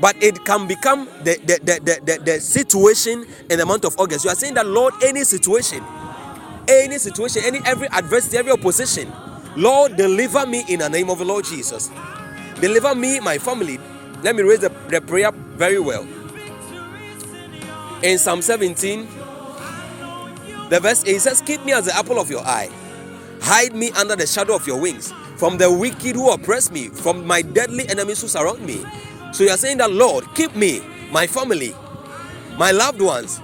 But 0.00 0.20
it 0.22 0.44
can 0.44 0.66
become 0.66 1.06
the, 1.22 1.36
the, 1.44 1.60
the, 1.62 1.80
the, 1.84 2.00
the, 2.18 2.24
the 2.24 2.40
situation 2.40 3.24
in 3.48 3.58
the 3.58 3.66
month 3.66 3.84
of 3.84 3.94
august. 3.98 4.24
You 4.24 4.30
are 4.30 4.36
saying 4.36 4.54
that 4.54 4.66
lord 4.66 4.94
any 5.04 5.24
situation 5.24 5.84
any 6.68 6.98
situation 6.98 7.42
any 7.44 7.60
every 7.64 7.88
adversity 7.88 8.36
every 8.38 8.52
opposition 8.52 9.12
lord 9.56 9.96
deliver 9.96 10.46
me 10.46 10.64
in 10.68 10.80
the 10.80 10.88
name 10.88 11.10
of 11.10 11.18
the 11.18 11.24
lord 11.24 11.44
jesus. 11.44 11.90
Deliver 12.60 12.94
me 12.94 13.20
my 13.20 13.38
family. 13.38 13.78
Let 14.22 14.36
me 14.36 14.42
raise 14.42 14.60
the, 14.60 14.70
the 14.88 15.00
prayer 15.00 15.32
very 15.32 15.80
well. 15.80 16.06
In 18.02 18.18
psalm 18.18 18.42
17 18.42 19.08
the 20.68 20.80
verse 20.80 21.04
8 21.04 21.20
says, 21.20 21.42
Keep 21.42 21.64
me 21.64 21.72
as 21.72 21.84
the 21.86 21.96
apple 21.96 22.18
of 22.18 22.30
your 22.30 22.40
eye. 22.40 22.70
Hide 23.42 23.74
me 23.74 23.90
under 23.92 24.16
the 24.16 24.26
shadow 24.26 24.54
of 24.56 24.66
your 24.66 24.80
wings 24.80 25.12
from 25.42 25.58
the 25.58 25.68
wicked 25.68 26.14
who 26.14 26.30
oppress 26.30 26.70
me, 26.70 26.86
from 26.86 27.26
my 27.26 27.42
deadly 27.42 27.84
enemies 27.88 28.20
who 28.22 28.28
surround 28.28 28.64
me. 28.64 28.80
So 29.32 29.42
you 29.42 29.50
are 29.50 29.56
saying 29.56 29.78
that, 29.78 29.90
Lord, 29.90 30.24
keep 30.36 30.54
me, 30.54 30.80
my 31.10 31.26
family, 31.26 31.74
my 32.56 32.70
loved 32.70 33.00
ones, 33.00 33.40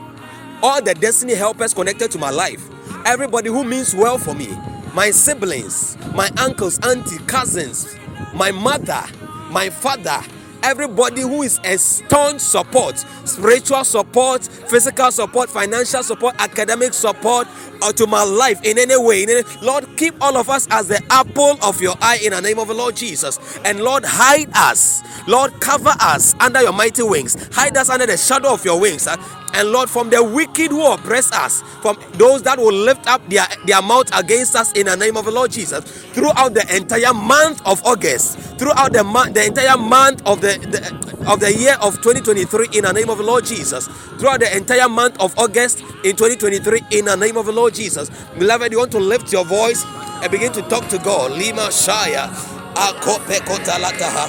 all 0.62 0.80
the 0.80 0.94
destiny 0.94 1.34
helpers 1.34 1.74
connected 1.74 2.12
to 2.12 2.18
my 2.20 2.30
life, 2.30 2.62
everybody 3.04 3.48
who 3.48 3.64
means 3.64 3.96
well 3.96 4.16
for 4.16 4.32
me, 4.32 4.46
my 4.94 5.10
siblings, 5.10 5.98
my 6.14 6.30
uncles, 6.38 6.78
auntie, 6.86 7.18
cousins, 7.26 7.96
my 8.32 8.52
mother, 8.52 9.02
my 9.50 9.68
father, 9.68 10.22
everybody 10.62 11.22
who 11.22 11.42
is 11.42 11.58
a 11.64 11.76
staunch 11.78 12.40
support 12.40 12.98
spiritual 13.24 13.84
support 13.84 14.42
physical 14.44 15.10
support 15.12 15.48
financial 15.48 16.02
support 16.02 16.34
academic 16.40 16.92
support 16.92 17.46
or 17.82 17.92
to 17.94 18.06
my 18.06 18.24
life 18.24 18.60
in 18.64 18.78
any 18.78 18.96
way 18.98 19.22
in 19.24 19.30
any, 19.30 19.42
lord 19.62 19.86
keep 19.96 20.14
all 20.22 20.36
of 20.36 20.50
us 20.50 20.66
as 20.70 20.88
the 20.88 21.02
apple 21.10 21.58
of 21.62 21.80
your 21.80 21.94
eye 22.02 22.18
in 22.24 22.32
the 22.32 22.40
name 22.40 22.58
of 22.58 22.68
the 22.68 22.74
lord 22.74 22.96
jesus. 22.96 23.58
And 23.64 23.80
lord 23.80 24.04
hide 24.06 24.50
us. 24.54 25.02
Lord 25.26 25.52
cover 25.60 25.92
us 26.00 26.34
under 26.40 26.62
your 26.62 26.72
mighty 26.72 27.02
wings. 27.02 27.36
Hide 27.54 27.76
us 27.76 27.90
under 27.90 28.06
the 28.06 28.16
shadow 28.16 28.52
of 28.52 28.64
your 28.64 28.80
wings. 28.80 29.06
And 29.52 29.72
Lord, 29.72 29.90
from 29.90 30.10
the 30.10 30.22
wicked 30.22 30.70
who 30.70 30.86
oppress 30.92 31.32
us, 31.32 31.62
from 31.82 31.98
those 32.14 32.42
that 32.44 32.58
will 32.58 32.72
lift 32.72 33.06
up 33.08 33.26
their, 33.28 33.46
their 33.66 33.82
mouth 33.82 34.08
against 34.16 34.54
us 34.54 34.72
in 34.72 34.86
the 34.86 34.96
name 34.96 35.16
of 35.16 35.24
the 35.24 35.32
Lord 35.32 35.50
Jesus, 35.50 35.84
throughout 36.12 36.54
the 36.54 36.64
entire 36.76 37.12
month 37.12 37.60
of 37.66 37.84
August, 37.84 38.38
throughout 38.58 38.92
the 38.92 39.02
the 39.32 39.46
entire 39.46 39.76
month 39.76 40.22
of 40.26 40.40
the, 40.40 40.58
the 40.70 41.08
of 41.30 41.40
the 41.40 41.52
year 41.54 41.76
of 41.82 41.94
2023, 42.02 42.68
in 42.72 42.84
the 42.84 42.92
name 42.92 43.10
of 43.10 43.18
the 43.18 43.24
Lord 43.24 43.44
Jesus, 43.44 43.88
throughout 44.18 44.40
the 44.40 44.56
entire 44.56 44.88
month 44.88 45.20
of 45.20 45.36
August 45.38 45.80
in 46.04 46.16
2023, 46.16 46.82
in 46.92 47.06
the 47.06 47.16
name 47.16 47.36
of 47.36 47.46
the 47.46 47.52
Lord 47.52 47.67
Jesus, 47.70 48.10
beloved, 48.38 48.72
you 48.72 48.78
want 48.78 48.92
to 48.92 49.00
lift 49.00 49.32
your 49.32 49.44
voice 49.44 49.84
and 50.22 50.30
begin 50.30 50.52
to 50.52 50.62
talk 50.62 50.88
to 50.88 50.98
God. 50.98 51.32
Lima 51.32 51.68
Shaya. 51.68 52.28
Akope 52.74 53.40
kotalataha 53.40 54.28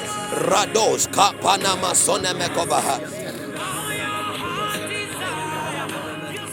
rados 0.50 1.08
kapanama 1.10 1.94
sonemekovaha 1.96 3.00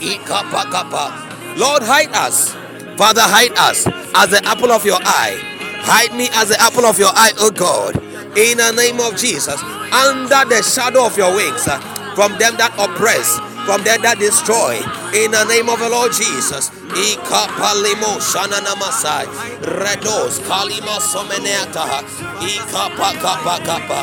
Ikapakapa. 0.01 1.57
Lord, 1.59 1.83
hide 1.83 2.15
us. 2.15 2.53
Father, 2.97 3.23
hide 3.23 3.53
us 3.59 3.87
as 4.15 4.31
the 4.31 4.41
apple 4.45 4.73
of 4.73 4.85
your 4.85 4.99
eye. 5.03 5.37
Hide 5.85 6.15
me 6.17 6.29
as 6.35 6.49
the 6.51 6.61
apple 6.61 6.87
of 6.87 6.99
your 6.99 7.11
eye, 7.15 7.33
oh 7.39 7.51
God. 7.51 7.97
In 8.37 8.59
the 8.59 8.73
name 8.73 9.01
of 9.01 9.17
Jesus, 9.17 9.61
under 9.93 10.45
the 10.49 10.63
shadow 10.63 11.07
of 11.07 11.17
your 11.17 11.35
wings, 11.35 11.67
uh, 11.69 11.79
from 12.15 12.33
them 12.39 12.57
that 12.59 12.73
oppress, 12.79 13.39
from 13.67 13.85
them 13.85 14.03
that 14.03 14.19
destroy. 14.19 14.79
In 15.13 15.33
the 15.33 15.45
name 15.51 15.69
of 15.69 15.81
the 15.81 15.91
Lord 15.91 16.13
Jesus. 16.15 16.71
Ikapalimo 16.95 18.17
shanana 18.23 18.75
masai. 18.81 19.27
Redos 19.67 20.41
kalima 20.49 20.97
someneata. 21.03 22.07
Ikapakapakapa. 22.41 24.03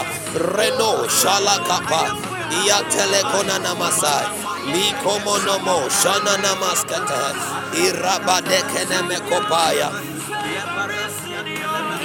Reno 0.56 1.08
shalakapa. 1.10 2.20
Iatelekona 2.68 3.60
namasai. 3.64 4.28
Likomonomo 4.74 5.90
shana 5.90 6.38
namaskata 6.44 7.36
irabadekene 7.78 9.02
mekopaya 9.10 9.92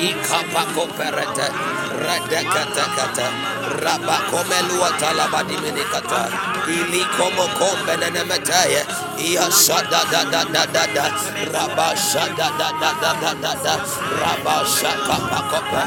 ikapako 0.01 0.87
perete 0.99 1.47
redekatekate 2.07 3.27
rabakomelua 3.85 4.91
talabadiminikata 5.01 6.29
ilikomokombe 6.69 7.97
nenemeteye 7.97 8.87
iyashada 9.19 10.01
da 10.13 10.25
da 10.33 10.45
da 10.45 10.67
da 10.67 10.87
da 10.95 11.05
rabashada 11.53 12.49
da 12.59 12.69
da 12.81 12.91
da 13.01 13.13
da 13.23 13.33
da 13.43 13.55
da 13.65 13.75
rabashakapakope 14.23 15.83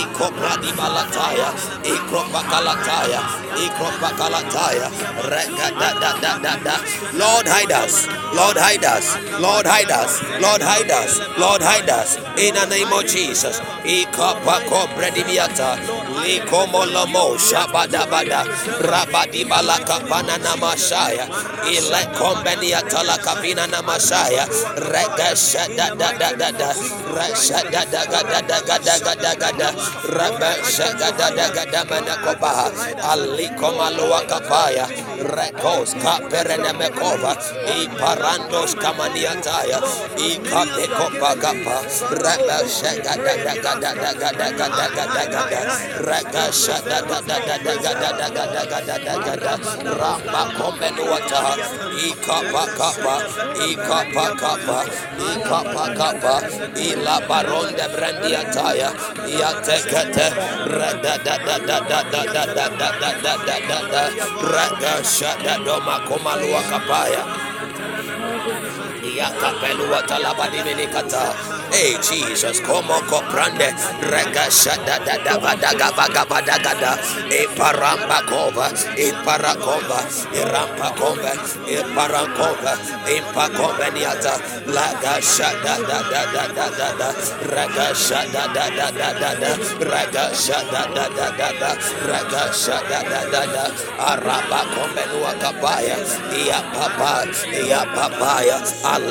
ikopradibalataya 0.00 1.48
ikropakalataya 1.84 3.20
ikropakalataya 3.64 4.88
regada 5.30 5.90
da 6.00 6.12
da 6.22 6.32
da 6.42 6.56
da 6.64 6.74
Lord 7.14 7.46
hide 7.46 7.72
us. 7.72 8.06
Lord 8.34 8.56
hide 8.56 8.84
us. 8.84 9.06
Lord 9.40 9.66
hide 9.66 9.90
us. 9.90 10.22
Lord 10.40 10.62
hide 10.62 10.90
us. 10.90 11.20
Lord 11.38 11.62
hide 11.62 11.90
us. 11.90 12.16
In 12.38 12.54
the 12.54 12.66
name 12.66 12.92
of 12.92 13.06
Jesus 13.06 13.51
ikapako 13.84 14.88
bredibiata 14.96 15.76
likomolomo 16.26 17.38
shabadabada 17.38 18.44
rabadibalaka 18.80 20.00
panana 20.08 20.56
mashaya. 20.56 21.26
Ile 21.70 22.02
kombenia 22.18 22.82
talakapina 22.82 23.66
na 23.66 23.82
mashaya. 23.82 24.46
Regasha 24.76 25.66
da 25.76 25.94
da 25.94 26.12
da 26.18 26.30
da 26.36 26.50
da. 26.50 26.70
Resha 27.16 27.60
da 27.70 27.82
da 27.84 28.02
ga 28.06 28.20
da 28.22 28.40
da 28.40 28.58
ga 28.66 28.78
da 28.78 28.96
ga 28.98 29.14
da 29.14 29.32
ga 29.34 29.50
da. 29.58 29.68
Rebesha 30.16 30.88
ga 30.98 31.10
da 31.18 31.28
da 31.30 31.46
ga 31.54 31.64
da 31.72 31.80
mana 31.90 32.14
kobaha 32.24 32.68
aliko 33.12 33.68
malua 33.78 34.20
kapaya. 34.28 34.86
Rekos 35.22 35.94
kaperene 36.02 36.72
mekova 36.78 37.32
iparandos 37.82 38.74
kamaniataya 38.76 39.78
ikape 40.18 40.84
kopa 40.96 41.32
kapa. 41.42 41.76
Rebesha 42.22 42.92
ga 43.04 43.14
da 43.16 43.34
da 43.44 43.54
ga 43.62 43.74
da 43.80 43.92
da 43.94 44.12
da 44.14 44.30
da 44.32 44.48
da 44.58 44.68
da 44.68 44.96
da 44.96 45.06
da 45.06 45.26
da 45.26 45.70
da 46.30 47.10
da 47.10 47.30
da 47.30 47.30
da 47.30 48.28
da 48.30 48.46
da 48.46 48.88
da 48.88 48.98
da 48.98 49.16
da 49.16 49.36
da 49.36 49.54
Ramba 49.84 50.42
komenu 50.58 51.04
wata 51.10 51.56
Ikapa 52.08 52.64
kapa 52.78 53.16
Ikapa 53.70 54.26
kapa 54.40 54.78
Ikapa 55.32 55.84
kapa 55.98 56.34
Ila 56.76 57.16
baronde 57.28 57.86
brendi 57.94 58.32
ataya 58.36 58.90
Yatekete 59.26 60.26
Reda 60.66 61.14
da 61.24 61.36
da 61.38 61.58
da 61.58 61.78
da 61.80 62.00
da 62.10 62.22
da 62.24 62.44
da 62.46 62.68
da 62.78 62.90
da 63.00 63.12
da 63.22 63.36
da 63.46 63.56
da 63.68 63.78
da 63.92 64.02
Rega 64.54 64.94
shada 65.04 65.54
doma 65.64 66.00
komalua 66.08 66.62
kapaya 66.70 67.22
Yakapelu 67.24 67.51
watalabadi 67.51 67.51
minikata. 67.51 67.51
Hey 71.72 71.96
Jesus, 72.02 72.60
como 72.60 73.00
comprande, 73.08 73.72
regashada 74.02 74.98
da 75.00 75.16
da 75.24 75.38
badaga 75.38 75.88
baga 75.96 76.24
da 76.58 76.98
e 77.30 77.46
paramba 77.56 78.20
cova, 78.28 78.68
e 78.96 79.12
paracova, 79.24 80.00
e 80.34 80.42
rampa 80.44 80.90
cova, 80.98 81.32
e 81.66 81.78
paracova, 81.94 82.72
e 83.08 83.22
pacoveniata, 83.32 84.34
lagashada 84.66 85.74
da 85.88 85.98
da 86.10 86.22
da 86.34 86.44
da 86.52 86.68
da 86.76 86.88
da, 86.92 87.10
da 88.32 88.68
da 88.68 88.90
da 88.90 89.10
da 89.12 89.34
da, 89.34 89.50
regashada 89.80 90.82
da 90.94 91.08
da 91.08 91.28
da 91.30 91.48
da, 91.60 91.70
regashada 92.04 93.00
da 93.08 93.20
da 93.32 93.42
da, 93.46 93.64
araba 93.98 94.60
comenua 94.74 95.32
capaya, 95.40 95.96
ia 96.36 96.60
papa, 96.74 97.24
ia 97.52 97.82
papaya, 97.96 98.58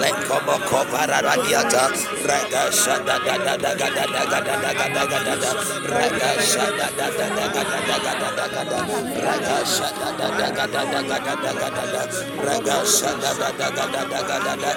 como 0.10 0.58
kova 0.70 1.06
radiata 1.06 1.86
rega 2.26 2.64
shada 2.72 3.18
da 3.26 3.36
da 3.38 3.56
da 3.58 3.72
ga 3.76 3.88
da 3.96 4.06
da 4.10 4.24
ga 4.26 4.40
da 4.42 4.56
da 4.64 4.74
ga 4.74 4.88
da 4.90 5.24
da 5.26 5.36
da 5.36 5.52
rega 5.94 6.32
shada 6.42 6.88
da 6.98 7.08
da 7.18 7.28
da 7.38 7.46
da 7.54 7.62
da 7.62 7.98
ga 8.02 8.14
da 8.22 8.30
da 8.38 8.46
ga 8.54 8.64
da 8.72 8.80
rega 9.26 9.58
shada 9.74 10.10
da 10.18 10.28
da 10.38 10.66
da 10.66 10.82
da 10.92 11.02
ga 11.08 11.18
da 11.20 11.36
da 11.44 11.52
ga 11.54 11.70
da 11.70 11.86
da 11.94 12.02
rega 12.48 12.78
shada 12.86 13.32
da 13.40 13.50
da 13.60 13.70
ga 13.78 13.86
da 13.94 14.04
da 14.10 14.22
ga 14.30 14.38
da 14.46 14.56
da 14.64 14.72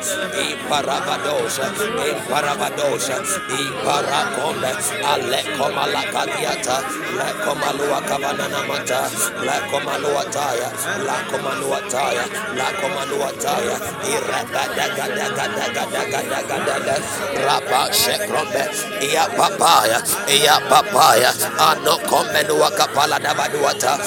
i 0.45 0.49
parabadosha 0.69 1.67
i 2.05 2.11
parabadosha 2.29 3.17
i 3.59 3.63
parakombe 3.85 4.71
ale 5.13 5.41
koma 5.57 5.85
la 5.95 6.03
kadiata 6.13 6.77
la 7.19 7.29
koma 7.45 7.71
lua 7.79 8.01
kabana 8.09 8.47
na 8.53 8.61
mata 8.69 9.01
la 9.47 9.57
koma 9.71 9.95
lua 10.05 10.25
taya 10.37 10.69
la 11.07 11.17
koma 11.31 11.53
lua 11.61 11.81
taya 11.93 12.25
la 12.59 12.69
koma 12.81 13.03
lua 13.11 13.31
taya 13.45 13.77
i 14.13 14.15
rega 14.29 14.65
da 14.77 14.87
da 14.97 15.07
Rapa 17.47 17.91
Shekrombe, 17.93 18.65
Ia 19.03 19.27
Papaya, 19.37 19.99
Ia 20.29 20.57
Papaya, 20.69 21.31
Ano 21.59 21.99
Komenua 22.09 22.71
Kapala 22.77 23.19
Navaduata, 23.21 23.99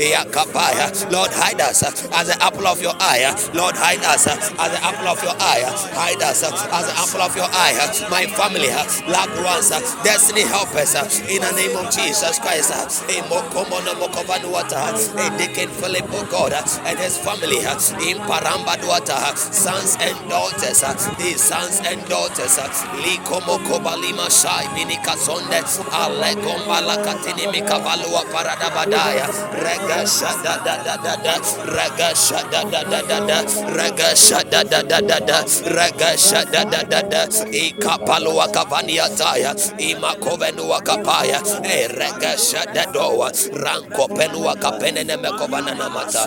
Ia 0.00 0.24
Kapaya, 0.30 0.86
Lord, 1.12 1.30
hide 1.32 1.60
us. 1.60 1.82
As 1.82 2.26
the 2.28 2.36
apple 2.42 2.66
of 2.66 2.80
your 2.82 2.94
eye, 3.00 3.24
Lord, 3.54 3.74
hide 3.76 4.04
us. 4.04 4.26
As 4.26 4.38
the 4.72 4.80
apple 4.84 5.08
of 5.08 5.22
your 5.22 5.34
eye, 5.40 5.64
hide 5.94 6.22
us. 6.22 6.42
As 6.44 6.86
the 6.86 6.94
apple 6.96 7.22
of 7.22 7.36
your 7.36 7.48
eye, 7.50 7.74
my 8.10 8.26
family, 8.26 8.68
loved 9.10 9.38
ones, 9.44 9.70
destiny 10.04 10.42
help 10.42 10.74
us 10.74 10.94
in 11.28 11.42
the 11.42 11.52
name 11.52 11.76
of 11.76 11.90
Jesus 11.92 12.38
Christ, 12.38 12.70
a 12.72 13.22
Mokomono 13.28 13.94
Mokovanuata, 14.00 14.94
a 15.18 15.68
Philip 15.80 16.04
Moko. 16.10 16.35
God 16.36 16.52
and 16.52 16.98
his 16.98 17.16
family 17.16 17.56
in 17.56 18.18
Parambaduata, 18.28 19.36
sons 19.36 19.96
and 20.00 20.16
daughters, 20.28 20.84
these 21.16 21.40
sons 21.40 21.80
and 21.80 21.96
daughters, 22.10 22.58
Likomoko 23.00 23.80
Likomokobalima 23.80 24.28
Shai 24.28 24.64
Minikasonde, 24.76 25.64
Aleko 25.96 26.52
Malakatini 26.68 27.48
Mikavalua 27.48 28.22
Paradabadaya, 28.28 29.26
Regasha 29.64 30.30
da 30.44 30.60
da 30.62 30.76
da 30.84 30.96
da 30.96 31.16
da, 31.16 31.34
Regasha 31.72 32.42
da 32.50 32.62
da 32.68 32.82
da 32.84 33.00
da 33.00 33.26
da, 33.26 33.38
Regasha 33.72 34.44
da 34.50 34.62
da 34.62 34.82
da 34.82 35.00
da 35.00 35.18
da, 35.18 35.40
Regasha 35.72 36.44
da 36.52 36.64
da 36.64 36.82
da 36.82 37.00
da, 37.00 37.26
Ikapalua 37.48 38.52
Kavania 38.52 39.08
Taya, 39.16 39.54
Imakovenua 39.80 40.82
Kapaya, 40.84 41.40
Regasha 41.96 42.66
da 42.74 42.84
Doa, 42.92 43.32
Ranko 43.56 44.06
Penua 44.08 44.54
Kapenene 44.60 45.16
Mekovana 45.16 45.72
Namata. 45.74 46.25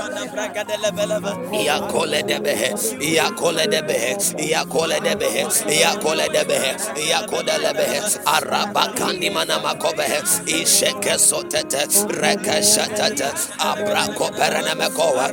Ya 1.52 1.80
kole 1.92 2.24
de 2.24 2.40
behe, 2.40 2.74
ya 3.02 3.32
kole 3.32 3.68
de 3.68 3.82
behe, 3.84 4.18
ya 4.40 4.66
kole 4.66 5.00
de 5.02 5.16
behe, 5.16 5.48
ya 5.82 5.96
kole 5.98 6.28
de 6.34 6.44
behe, 6.46 6.72
ya 7.10 7.22
kole 7.28 7.56
de 7.64 7.74
behe. 7.74 8.00
Araba 8.26 8.94
kandi 8.96 9.30
mana 9.30 9.60
makobehe, 9.60 10.22
isheke 10.48 11.18
sotete, 11.20 11.86
reke 12.22 12.62
shatete, 12.64 13.30
abra 13.60 14.08
kopere 14.18 14.62
ne 14.64 14.74
mekowa, 14.80 15.28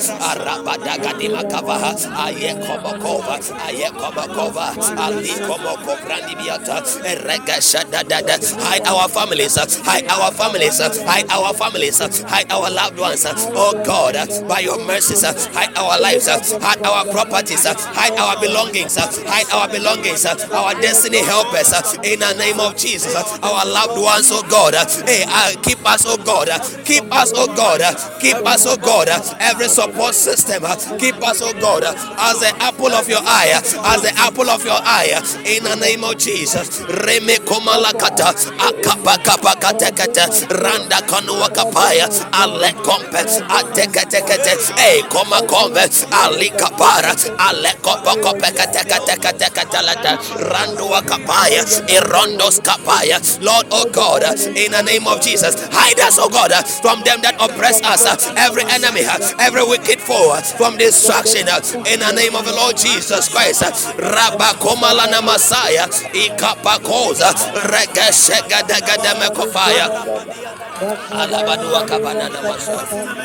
di 1.18 1.28
makavaha, 1.28 1.92
aye 2.26 2.54
kobokova, 2.54 3.36
aye 3.66 3.90
kobokova, 3.90 4.74
ali 5.06 5.28
koboko 5.46 5.96
brandi 6.04 6.34
biata, 6.36 6.82
reke 7.26 7.60
shatete. 7.60 8.22
Hide 8.60 8.86
our 8.88 9.08
families, 9.08 9.56
hide 9.84 10.06
our 10.08 10.30
families, 10.32 10.78
hide 10.80 11.30
our 11.30 11.52
families, 11.54 11.98
hide 12.22 12.50
our 12.52 12.70
loved 12.70 12.98
ones. 12.98 13.24
Oh 13.54 13.72
God, 13.84 14.14
by 14.56 14.62
your 14.62 14.78
mercies, 14.86 15.22
uh, 15.22 15.34
hide 15.52 15.76
our 15.76 16.00
lives, 16.00 16.28
uh, 16.28 16.40
hide 16.60 16.80
our 16.82 17.04
properties, 17.12 17.66
uh, 17.66 17.74
hide 17.92 18.16
our 18.16 18.40
belongings, 18.40 18.96
hide 18.96 19.44
our 19.52 19.68
belongings, 19.68 20.24
our 20.24 20.72
destiny 20.80 21.18
helpers, 21.22 21.68
in 22.02 22.20
the 22.20 22.32
name 22.38 22.58
of 22.58 22.74
Jesus, 22.74 23.14
our 23.42 23.66
loved 23.66 24.00
ones, 24.00 24.30
oh 24.32 24.40
God, 24.48 24.72
hey, 25.04 25.24
uh, 25.28 25.52
keep 25.60 25.76
us, 25.84 26.04
oh 26.06 26.16
God, 26.16 26.48
keep 26.86 27.04
us, 27.12 27.32
oh 27.36 27.46
God, 27.54 27.80
keep 28.18 28.36
us, 28.48 28.64
oh 28.66 28.76
God, 28.78 29.08
every 29.40 29.68
support 29.68 30.14
system, 30.14 30.62
keep 30.98 31.16
us, 31.20 31.42
oh 31.42 31.52
God, 31.60 31.84
as 31.84 32.40
the 32.40 32.52
apple 32.64 32.92
of 32.92 33.06
your 33.10 33.20
eye, 33.28 33.52
as 33.60 34.00
the 34.00 34.12
apple 34.16 34.48
of 34.48 34.64
your 34.64 34.80
eye, 34.80 35.12
in 35.44 35.64
the 35.64 35.76
name 35.76 36.02
of 36.02 36.16
Jesus, 36.16 36.80
Reme 37.04 37.36
komalakata, 37.44 38.32
akapa 38.56 39.18
kapa 39.22 39.52
katekete, 39.60 40.48
randa 40.48 41.02
kanua 41.04 41.48
kapaya, 41.52 42.08
ale 42.32 42.72
kompe, 42.82 43.20
ateketekete, 43.48 44.45
hey, 44.78 45.02
koma 45.10 45.42
kombe, 45.46 45.82
ali 46.12 46.50
kapara, 46.50 47.14
ale 47.38 47.72
kopo 47.82 48.16
kope 48.22 48.50
katekatekatekatelata, 48.52 50.18
randua 50.50 51.02
kapaya, 51.02 51.62
irondos 51.88 52.60
kapaya, 52.62 53.20
Lord, 53.42 53.66
oh 53.70 53.84
God, 53.90 54.22
in 54.56 54.72
the 54.72 54.82
name 54.82 55.06
of 55.06 55.20
Jesus, 55.20 55.54
hide 55.72 56.00
us, 56.00 56.18
oh 56.18 56.28
God, 56.28 56.52
from 56.82 57.02
them 57.02 57.20
that 57.22 57.36
oppress 57.40 57.82
us, 57.82 58.06
every 58.36 58.64
enemy, 58.64 59.02
every 59.40 59.64
wicked 59.64 60.00
foe, 60.00 60.36
from 60.56 60.76
destruction, 60.78 61.46
in 61.86 62.00
the 62.00 62.12
name 62.14 62.34
of 62.36 62.44
the 62.44 62.52
Lord 62.54 62.76
Jesus 62.76 63.28
Christ, 63.28 63.62
Rabakomalana 63.98 65.22
Messiah, 65.24 65.86
Ikapakoza, 66.14 67.32
Regeshegadagademakofaya. 67.72 70.65
Alabadua. 71.10 71.86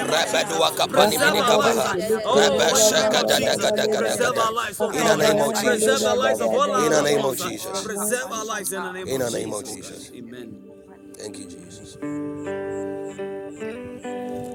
Rabadua 0.08 0.72
kapani 0.76 1.18
mini 1.18 1.42
kabaha. 1.42 1.96
In 4.94 5.06
the 5.06 5.16
name 5.18 5.40
of 5.42 5.54
Jesus. 5.54 6.04
In 6.04 6.92
the 6.92 7.02
name 7.02 7.26
of 7.26 7.38
Jesus. 7.38 7.84
Preserve 7.84 8.32
our 8.32 8.46
lives 8.46 8.72
in 8.74 8.84
the 8.84 8.92
name 8.92 9.12
of 9.14 9.34
name 9.34 9.54
of 9.54 9.66
Jesus. 9.66 10.10
Jesus. 10.10 10.12
Amen. 10.16 10.60
Thank 11.18 11.40
you, 11.40 11.46
Jesus. 11.46 11.98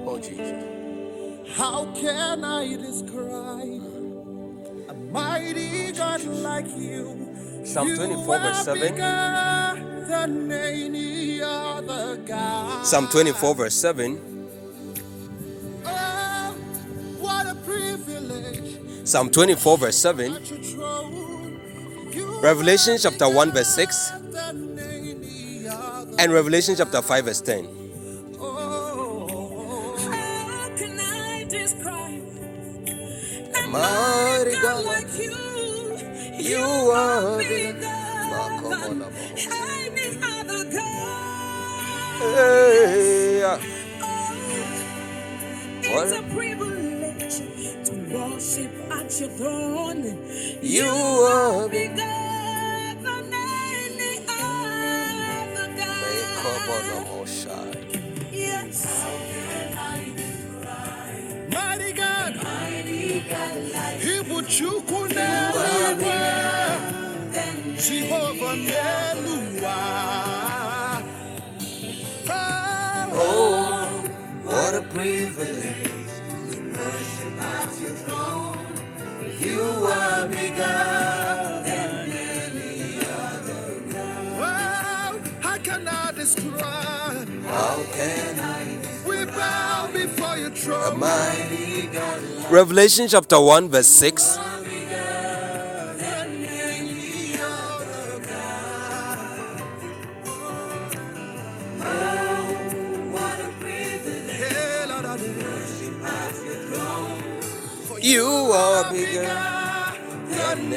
Oh, 0.07 0.19
Jesus. 0.19 0.63
How 1.57 1.85
can 1.93 2.43
I 2.43 2.77
describe 2.77 3.83
a 4.89 4.93
mighty 4.93 5.91
God 5.93 6.23
like 6.25 6.67
you? 6.77 7.26
Psalm 7.67 7.93
24, 7.95 8.39
verse 8.39 8.63
7. 8.63 8.95
Psalm 12.83 13.07
24, 13.09 13.55
verse 13.55 13.75
7. 13.75 14.19
Oh, 15.85 16.55
Psalm 19.03 19.29
24, 19.29 19.77
verse 19.77 19.97
7. 19.97 20.37
Revelation 22.41 22.97
chapter 22.97 23.29
1, 23.29 23.51
verse 23.51 23.75
6. 23.75 24.11
And 26.19 26.31
Revelation 26.31 26.75
chapter 26.77 27.01
5, 27.01 27.25
verse 27.25 27.41
10. 27.41 27.67
Oh, 28.39 28.77
you 36.39 36.59
are 36.59 37.37
the 37.37 37.69
other 40.23 40.65
God. 40.71 41.13
Hey, 42.19 43.39
yeah. 43.39 43.59
It's 45.81 46.11
a 46.13 46.21
privilege 46.33 47.37
to 47.85 47.93
worship 48.13 48.71
at 48.91 49.19
your 49.19 49.29
throne. 49.29 50.03
You, 50.61 50.83
you 50.83 50.89
are 50.89 51.69
bigger 51.69 51.95
than 51.95 53.33
any 53.33 54.19
other 54.27 55.67
God. 55.77 56.33
Yes. 58.31 58.85
Mighty 61.51 61.93
God. 61.93 62.35
Mighty 62.43 63.19
God. 63.29 63.76
Oh, 73.19 74.09
what 74.43 74.73
a 74.73 74.81
privilege 74.83 76.11
to 76.51 76.59
worship 76.71 77.41
at 77.41 77.79
your 77.81 77.95
throne. 78.05 78.57
You 79.37 79.61
are 79.85 80.27
bigger 80.27 80.79
than 81.65 82.09
any 82.09 82.99
other. 82.99 83.83
I 85.87 86.11
describe? 86.15 87.29
How 87.43 87.83
can 87.91 88.39
I 88.39 88.46
Revelation 92.49 93.07
chapter 93.07 93.39
1, 93.39 93.69
verse 93.69 93.87
6. 93.87 94.37
Hey, 104.27 104.85
Lord, 104.89 105.05
I 105.05 105.17
do. 105.17 105.31
You 108.01 108.25
are 108.25 108.91
bigger 108.91 109.23
than. 110.29 110.73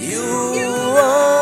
You 0.00 0.70
are 0.98 1.41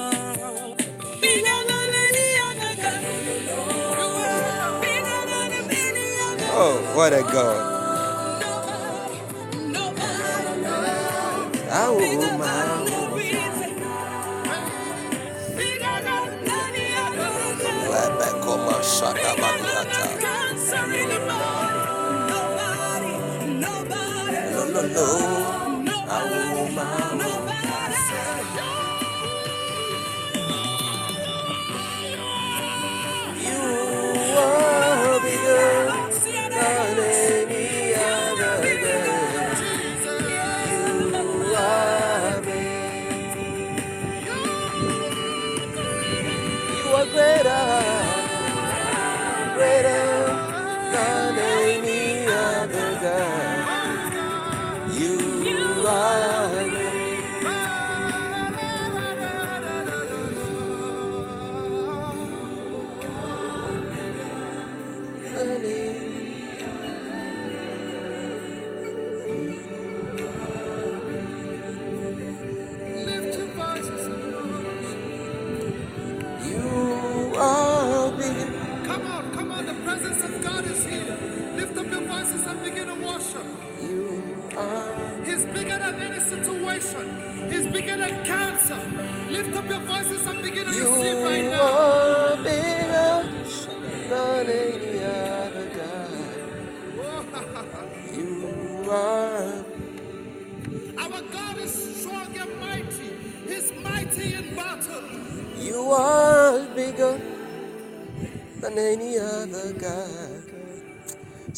Oh, 6.61 6.77
what 6.95 7.13
a 7.13 7.23
God. 7.23 7.79
Nobody, 9.59 10.55
Auma. 11.69 12.53
bigger 15.57 15.97
than 16.07 16.49
any 16.59 16.87
other 17.05 17.17
God. 17.61 17.91
Lebekoma 17.93 18.77
shadabadiata. 18.95 20.03
Cancer 20.21 20.93
in 20.99 21.09
the 21.09 21.19
body. 21.29 21.81
Nobody, 22.31 23.13
nobody, 23.65 24.37
Lo, 24.55 24.63
lo, 24.73 24.83
lo. 24.95 25.07
nobody, 25.83 26.39
nobody. 26.55 27.10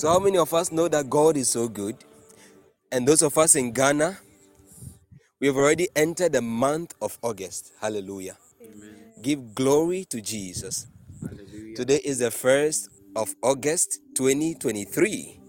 So, 0.04 0.10
how 0.10 0.20
many 0.20 0.38
of 0.38 0.54
us 0.54 0.70
know 0.70 0.90
that 0.90 1.10
God 1.10 1.38
is 1.38 1.48
so 1.50 1.70
good? 1.70 1.96
And 2.92 3.08
those 3.08 3.22
of 3.22 3.38
us 3.38 3.56
in 3.56 3.72
Ghana, 3.72 4.18
we 5.40 5.48
have 5.48 5.56
already 5.56 5.88
entered 5.96 6.34
the 6.34 6.42
month 6.42 6.94
of 7.02 7.18
August. 7.22 7.72
Hallelujah. 7.80 8.36
Give 9.22 9.56
glory 9.56 10.04
to 10.10 10.20
Jesus. 10.20 10.88
Today 11.78 12.02
is 12.04 12.20
the 12.20 12.32
1st 12.32 12.90
of 13.16 13.34
August 13.42 14.02
2023, 14.16 15.40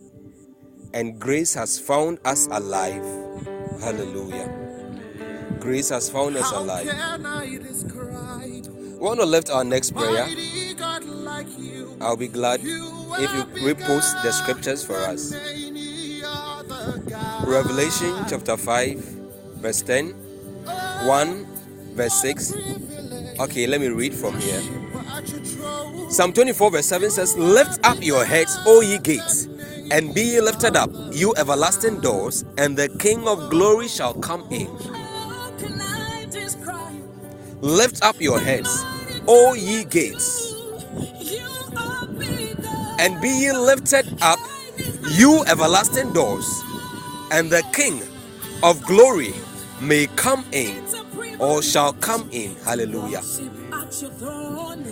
and 0.95 1.19
grace 1.19 1.55
has 1.55 1.81
found 1.81 2.21
us 2.25 2.47
alive. 2.47 3.03
Hallelujah. 3.81 5.57
Grace 5.59 5.89
has 5.89 6.09
found 6.09 6.37
us 6.37 6.53
alive. 6.53 6.87
can 6.87 7.27
I 7.27 7.59
describe 7.59 8.69
We 8.69 8.99
want 8.99 9.19
to 9.19 9.27
lift 9.27 9.51
our 9.51 9.65
next 9.65 9.97
prayer. 9.97 10.29
I'll 12.01 12.17
be 12.17 12.29
glad 12.29 12.61
if 12.61 13.35
you 13.35 13.45
repost 13.67 14.23
the 14.23 14.33
scriptures 14.33 14.85
for 14.85 14.97
us. 14.97 15.35
Revelation 17.47 18.15
chapter 18.29 18.57
5, 18.57 18.99
verse 19.61 19.83
10, 19.83 20.11
1, 21.05 21.47
verse 21.95 22.15
6. 22.23 22.55
Okay, 23.41 23.67
let 23.67 23.81
me 23.81 23.89
read 23.89 24.15
from 24.15 24.39
here. 24.41 24.63
Psalm 26.11 26.33
24, 26.33 26.71
verse 26.73 26.87
7 26.87 27.11
says, 27.11 27.37
Lift 27.37 27.81
up 27.85 28.03
your 28.03 28.25
heads, 28.25 28.59
O 28.67 28.81
ye 28.83 28.99
gates, 28.99 29.47
and 29.91 30.15
be 30.15 30.23
ye 30.23 30.41
lifted 30.41 30.77
up, 30.77 30.91
you 31.13 31.35
everlasting 31.37 32.01
doors, 32.01 32.45
and 32.59 32.77
the 32.77 32.89
King 33.01 33.27
of 33.29 33.51
glory 33.51 33.89
shall 33.89 34.15
come 34.15 34.47
in. 34.51 34.69
Lift 37.61 38.03
up 38.05 38.21
your 38.21 38.41
heads, 38.41 38.71
O 39.29 39.55
ye 39.55 39.85
gates, 39.85 40.55
and 42.99 43.21
be 43.21 43.29
ye 43.29 43.53
lifted 43.53 44.07
up, 44.23 44.39
you 45.13 45.45
everlasting 45.47 46.13
doors, 46.13 46.47
and 47.33 47.51
the 47.51 47.63
King 47.73 48.03
of 48.63 48.83
glory 48.85 49.35
may 49.81 50.07
come 50.17 50.45
in 50.53 50.85
or 51.39 51.63
shall 51.63 51.93
come 51.95 52.29
in. 52.33 52.55
Hallelujah. 52.65 53.23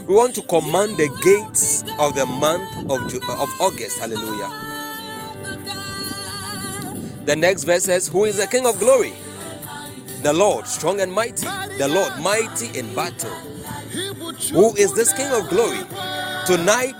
We 0.06 0.14
want 0.14 0.34
to 0.36 0.42
command 0.42 0.96
the 0.98 1.08
gates 1.22 1.84
of 1.98 2.14
the 2.14 2.26
month 2.26 2.90
of, 2.90 3.00
of 3.40 3.60
August. 3.60 3.98
Hallelujah. 3.98 4.72
The 7.26 7.36
next 7.36 7.64
verse 7.64 7.84
says, 7.84 8.08
Who 8.08 8.24
is 8.24 8.38
the 8.38 8.46
King 8.48 8.66
of 8.66 8.78
glory? 8.78 9.12
The 10.22 10.32
Lord, 10.32 10.66
strong 10.66 11.00
and 11.00 11.12
mighty. 11.12 11.46
The 11.78 11.88
Lord, 11.88 12.12
mighty 12.20 12.78
in 12.78 12.94
battle. 12.94 13.30
Who 14.52 14.74
is 14.76 14.94
this 14.94 15.12
King 15.12 15.32
of 15.32 15.48
glory? 15.48 15.80
Tonight, 16.46 16.94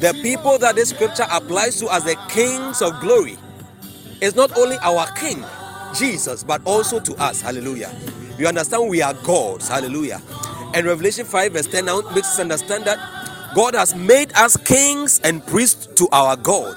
the 0.00 0.12
people 0.22 0.58
that 0.58 0.74
this 0.76 0.90
scripture 0.90 1.26
applies 1.30 1.78
to 1.80 1.92
as 1.92 2.04
the 2.04 2.16
kings 2.28 2.82
of 2.82 2.98
glory 3.00 3.36
is 4.20 4.34
not 4.34 4.56
only 4.56 4.76
our 4.82 5.06
King, 5.12 5.44
Jesus, 5.94 6.44
but 6.44 6.60
also 6.64 7.00
to 7.00 7.14
us. 7.16 7.40
Hallelujah. 7.40 7.94
You 8.38 8.46
understand 8.46 8.88
we 8.88 9.02
are 9.02 9.14
gods. 9.14 9.68
Hallelujah. 9.68 10.20
And 10.74 10.86
Revelation 10.86 11.24
5, 11.24 11.52
verse 11.52 11.66
10 11.68 11.84
now 11.84 12.00
makes 12.14 12.28
us 12.28 12.40
understand 12.40 12.84
that 12.86 12.98
God 13.54 13.74
has 13.74 13.94
made 13.94 14.32
us 14.34 14.56
kings 14.56 15.20
and 15.20 15.46
priests 15.46 15.86
to 15.94 16.08
our 16.10 16.36
God, 16.36 16.76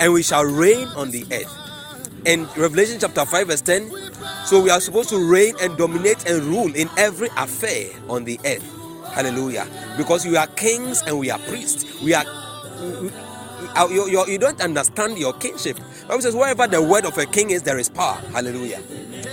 and 0.00 0.12
we 0.12 0.22
shall 0.22 0.44
reign 0.44 0.88
on 0.96 1.10
the 1.10 1.24
earth. 1.30 1.52
In 2.24 2.48
Revelation 2.56 2.98
chapter 2.98 3.26
5, 3.26 3.46
verse 3.48 3.60
10, 3.60 3.90
so 4.46 4.62
we 4.62 4.70
are 4.70 4.80
supposed 4.80 5.10
to 5.10 5.18
reign 5.30 5.54
and 5.60 5.76
dominate 5.76 6.28
and 6.28 6.42
rule 6.44 6.74
in 6.74 6.88
every 6.96 7.28
affair 7.36 7.90
on 8.08 8.24
the 8.24 8.40
earth. 8.46 8.64
Hallelujah. 9.12 9.66
Because 9.98 10.24
we 10.24 10.36
are 10.36 10.46
kings 10.48 11.02
and 11.02 11.18
we 11.18 11.30
are 11.30 11.38
priests. 11.40 12.00
We 12.02 12.14
are 12.14 12.24
you, 13.90 14.08
you, 14.08 14.26
you 14.26 14.38
don't 14.38 14.60
understand 14.60 15.18
your 15.18 15.32
kingship. 15.34 15.78
Bible 16.08 16.22
says, 16.22 16.34
wherever 16.34 16.66
the 16.66 16.82
word 16.82 17.04
of 17.04 17.16
a 17.18 17.26
king 17.26 17.50
is, 17.50 17.62
there 17.62 17.78
is 17.78 17.88
power. 17.88 18.20
Hallelujah. 18.32 18.82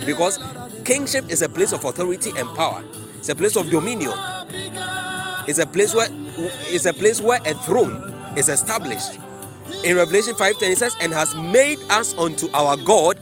Because 0.05 0.39
kingship 0.83 1.29
is 1.29 1.41
a 1.41 1.49
place 1.49 1.71
of 1.73 1.83
authority 1.85 2.31
and 2.37 2.47
power. 2.55 2.83
It's 3.17 3.29
a 3.29 3.35
place 3.35 3.55
of 3.55 3.69
dominion. 3.69 4.13
It's 5.47 5.59
a 5.59 5.65
place 5.65 5.93
where 5.93 6.07
it's 6.67 6.85
a 6.85 6.93
place 6.93 7.21
where 7.21 7.39
a 7.45 7.53
throne 7.53 8.13
is 8.37 8.49
established. 8.49 9.19
In 9.83 9.97
Revelation 9.97 10.35
5:10 10.35 10.71
it 10.71 10.77
says, 10.77 10.95
and 11.01 11.13
has 11.13 11.35
made 11.35 11.79
us 11.89 12.13
unto 12.17 12.49
our 12.53 12.77
God 12.77 13.17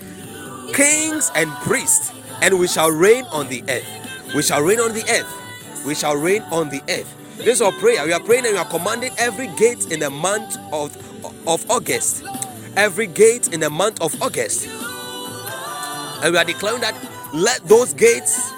kings 0.74 1.32
and 1.36 1.50
priests, 1.66 2.12
and 2.42 2.60
we 2.60 2.68
shall 2.68 2.92
reign 2.92 3.26
on 3.32 3.48
the 3.50 3.64
earth. 3.70 3.88
We 4.36 4.42
shall 4.42 4.62
reign 4.62 4.80
on 4.80 4.94
the 4.94 5.04
earth. 5.10 5.86
We 5.86 5.96
shall 5.96 6.16
reign 6.16 6.44
on 6.52 6.70
the 6.70 6.82
earth. 6.90 7.14
This 7.44 7.56
is 7.56 7.62
our 7.64 7.72
prayer. 7.72 8.06
We 8.06 8.14
are 8.14 8.20
praying 8.20 8.46
and 8.46 8.54
we 8.54 8.60
are 8.60 8.70
commanding 8.70 9.14
every 9.18 9.48
gate 9.58 9.92
in 9.92 10.00
the 10.00 10.12
month 10.12 10.58
of, 10.72 10.96
of 11.48 11.70
August. 11.72 12.24
Every 12.76 13.08
gate 13.08 13.52
in 13.52 13.60
the 13.60 13.70
month 13.70 14.00
of 14.00 14.22
August. 14.22 14.68
And 16.22 16.34
we 16.34 16.38
are 16.38 16.46
declaring 16.46 16.82
that 16.82 16.94
let 17.34 17.68
those 17.68 17.94
gates, 17.96 18.52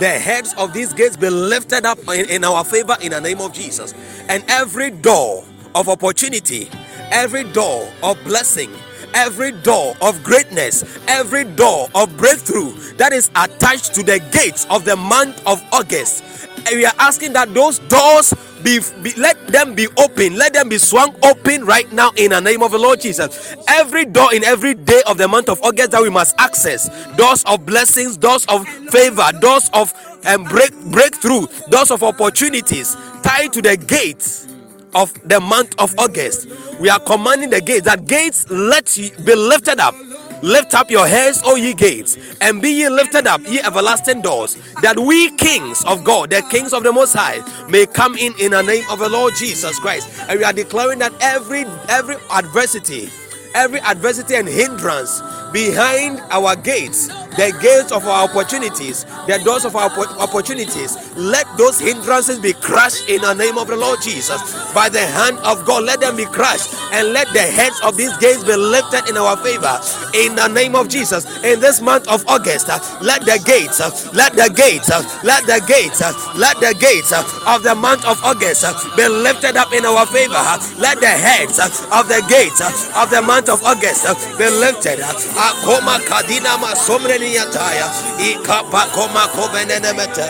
the 0.00 0.08
heads 0.08 0.52
of 0.58 0.72
these 0.72 0.92
gates 0.92 1.16
be 1.16 1.30
lifted 1.30 1.86
up 1.86 2.00
in, 2.08 2.28
in 2.28 2.42
our 2.42 2.64
favor 2.64 2.96
in 3.02 3.12
the 3.12 3.20
name 3.20 3.40
of 3.40 3.52
Jesus. 3.52 3.94
And 4.28 4.42
every 4.48 4.90
door 4.90 5.44
of 5.76 5.88
opportunity, 5.88 6.68
every 7.12 7.44
door 7.52 7.88
of 8.02 8.18
blessing, 8.24 8.72
every 9.14 9.52
door 9.52 9.94
of 10.02 10.24
greatness, 10.24 10.98
every 11.06 11.44
door 11.44 11.88
of 11.94 12.16
breakthrough 12.16 12.72
that 12.94 13.12
is 13.12 13.30
attached 13.36 13.94
to 13.94 14.02
the 14.02 14.18
gates 14.32 14.66
of 14.70 14.84
the 14.84 14.96
month 14.96 15.40
of 15.46 15.62
August. 15.72 16.24
And 16.66 16.76
we 16.76 16.84
are 16.86 16.94
asking 16.98 17.32
that 17.34 17.52
those 17.54 17.78
doors 17.80 18.34
be, 18.62 18.80
be- 19.02 19.14
let 19.14 19.46
them 19.48 19.74
be 19.74 19.88
open, 19.98 20.36
let 20.36 20.52
them 20.52 20.68
be 20.68 20.78
swung 20.78 21.14
open 21.24 21.64
right 21.64 21.90
now 21.92 22.10
in 22.16 22.30
the 22.30 22.40
name 22.40 22.62
of 22.62 22.72
the 22.72 22.78
Lord 22.78 23.00
Jesus. 23.00 23.54
Every 23.68 24.04
door 24.04 24.32
in 24.34 24.44
every 24.44 24.74
day 24.74 25.02
of 25.06 25.18
the 25.18 25.28
month 25.28 25.48
of 25.48 25.60
August 25.62 25.92
that 25.92 26.02
we 26.02 26.10
must 26.10 26.34
access 26.38 26.88
doors 27.16 27.42
of 27.44 27.64
blessings, 27.66 28.16
doors 28.16 28.44
of 28.46 28.66
favor, 28.90 29.26
doors 29.40 29.70
of 29.72 29.92
um, 30.26 30.44
break 30.44 30.74
breakthrough, 30.86 31.46
doors 31.70 31.90
of 31.90 32.02
opportunities 32.02 32.94
tied 33.22 33.52
to 33.52 33.62
the 33.62 33.76
gates 33.76 34.46
of 34.94 35.12
the 35.28 35.40
month 35.40 35.74
of 35.78 35.94
August. 35.98 36.48
We 36.80 36.90
are 36.90 37.00
commanding 37.00 37.50
the 37.50 37.60
gates 37.60 37.84
that 37.86 38.06
gates 38.06 38.48
let 38.50 38.94
be 39.24 39.34
lifted 39.34 39.80
up. 39.80 39.94
Lift 40.42 40.74
up 40.74 40.90
your 40.90 41.06
heads, 41.06 41.40
O 41.44 41.56
ye 41.56 41.74
gates, 41.74 42.16
and 42.40 42.62
be 42.62 42.70
ye 42.70 42.88
lifted 42.88 43.26
up, 43.26 43.42
ye 43.46 43.60
everlasting 43.60 44.22
doors, 44.22 44.56
that 44.82 44.98
we 44.98 45.30
kings 45.36 45.84
of 45.84 46.04
God, 46.04 46.30
the 46.30 46.42
kings 46.50 46.72
of 46.72 46.82
the 46.82 46.92
Most 46.92 47.14
High, 47.14 47.40
may 47.68 47.86
come 47.86 48.16
in 48.16 48.32
in 48.40 48.52
the 48.52 48.62
name 48.62 48.84
of 48.90 48.98
the 49.00 49.08
Lord 49.08 49.34
Jesus 49.36 49.78
Christ. 49.78 50.08
And 50.28 50.38
we 50.38 50.44
are 50.44 50.52
declaring 50.52 50.98
that 51.00 51.12
every 51.20 51.64
every 51.88 52.16
adversity, 52.32 53.10
every 53.54 53.80
adversity 53.80 54.34
and 54.36 54.48
hindrance 54.48 55.20
behind 55.52 56.20
our 56.30 56.56
gates, 56.56 57.08
the 57.36 57.52
gates 57.62 57.92
of 57.92 58.06
our 58.06 58.28
opportunities, 58.28 59.04
the 59.26 59.40
doors 59.44 59.64
of 59.64 59.76
our 59.76 59.90
opportunities, 60.20 60.96
let 61.16 61.46
those 61.58 61.80
hindrances 61.80 62.38
be 62.38 62.52
crushed 62.54 63.08
in 63.08 63.20
the 63.22 63.34
name 63.34 63.58
of 63.58 63.68
the 63.68 63.76
Lord 63.76 64.00
Jesus. 64.02 64.40
By 64.74 64.88
the 64.88 65.00
hand 65.04 65.38
of 65.40 65.64
God, 65.66 65.84
let 65.84 66.00
them 66.00 66.16
be 66.16 66.26
crushed 66.26 66.74
and 66.92 67.12
let 67.12 67.28
the 67.32 67.40
heads 67.42 67.80
of 67.84 67.96
these 67.96 68.16
gates 68.18 68.44
be 68.44 68.56
lifted 68.56 69.08
in 69.08 69.16
our 69.16 69.36
favor 69.38 69.80
in 70.14 70.34
the 70.36 70.48
name 70.48 70.74
of 70.74 70.88
Jesus. 70.88 71.24
In 71.44 71.60
this 71.60 71.80
month 71.80 72.08
of 72.08 72.24
August, 72.28 72.68
let 73.02 73.22
the 73.24 73.40
gates, 73.44 73.80
let 74.14 74.34
the 74.34 74.50
gates, 74.54 74.90
let 75.24 75.44
the 75.46 75.62
gates, 75.66 76.00
let 76.36 76.56
the 76.60 76.74
gates 76.78 77.12
of 77.12 77.62
the 77.62 77.74
month 77.74 78.04
of 78.06 78.18
August 78.24 78.64
be 78.96 79.08
lifted 79.08 79.56
up 79.56 79.72
in 79.72 79.84
our 79.86 80.06
favor. 80.06 80.40
Let 80.78 81.00
the 81.00 81.08
heads 81.12 81.58
of 81.60 82.08
the 82.08 82.22
gates 82.28 82.60
of 82.96 83.10
the 83.10 83.22
month 83.22 83.48
of 83.48 83.62
August 83.64 84.04
be 84.38 84.48
lifted. 84.50 85.00
uh, 85.00 85.12
Akoma 85.48 85.98
kadina 86.08 86.58
masomreni 86.58 87.34
yataya, 87.36 87.88
ikapa 88.30 88.86
koma 88.94 89.28
kovenenemete. 89.34 90.28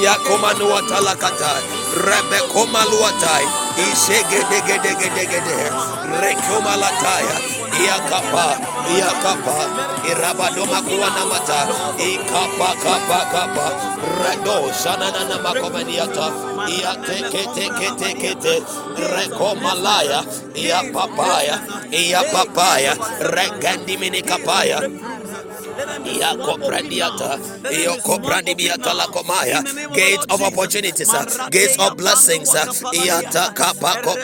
Yakoma 0.00 0.54
nuatala 0.54 1.14
katai, 1.16 1.62
rebe 2.06 2.40
koma 2.52 2.84
luatai, 2.88 3.44
ishege 3.76 4.40
dege 4.50 4.76
dege 4.82 5.08
dege 5.16 5.40
de, 5.44 5.56
rekoma 6.20 6.72
lataya, 6.80 7.36
iakapa, 7.84 8.46
iakapa, 8.96 9.56
irabadoma 10.10 10.80
redo 14.24 14.72
shanana 14.72 15.22
na 15.28 15.36
makomeniata, 15.44 16.26
iate 16.68 17.16
kete 17.32 17.66
kete 17.78 18.10
kete, 18.16 18.54
rekoma 18.96 19.74
Gate 29.94 30.20
of 30.30 30.42
opportunities, 30.42 31.12
uh, 31.12 31.48
gates 31.50 31.76
of 31.78 31.96
blessings, 31.96 32.54
uh, 32.54 32.66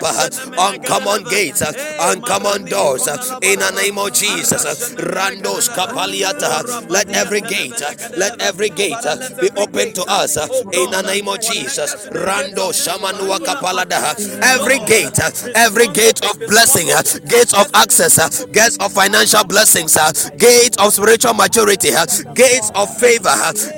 uh, 0.02 0.28
uncommon 0.58 1.24
gates, 1.24 1.62
uh, 1.62 1.72
uncommon 2.00 2.64
doors. 2.66 3.06
Uh, 3.08 3.38
in 3.42 3.58
the 3.58 3.70
name 3.72 3.98
of 3.98 4.12
Jesus, 4.12 4.64
uh, 4.64 4.74
randos 5.12 5.68
kapaliata. 5.68 6.88
Let 6.90 7.08
every 7.10 7.40
gate, 7.40 7.80
let 8.16 8.40
every 8.40 8.70
gate 8.70 9.04
be 9.40 9.48
open 9.56 9.92
to 9.94 10.04
us. 10.08 10.36
In 10.72 10.90
the 10.90 11.02
name 11.06 11.28
of 11.28 11.40
Jesus, 11.40 11.94
rando 12.12 12.72
shamanua 12.72 13.38
kapalada. 13.40 14.14
Every 14.42 14.78
gate, 14.86 15.18
every 15.54 15.88
gate 15.88 16.24
of 16.24 16.38
blessing, 16.48 16.88
gates 17.28 17.54
of 17.54 17.66
access, 17.74 18.44
gates 18.46 18.76
of 18.78 18.92
financial 18.92 19.44
blessings, 19.44 19.96
gates 20.38 20.76
of 20.78 20.92
spiritual 20.92 21.34
maturity, 21.46 21.90
gates 22.34 22.70
of 22.74 22.88
favor, 22.98 23.30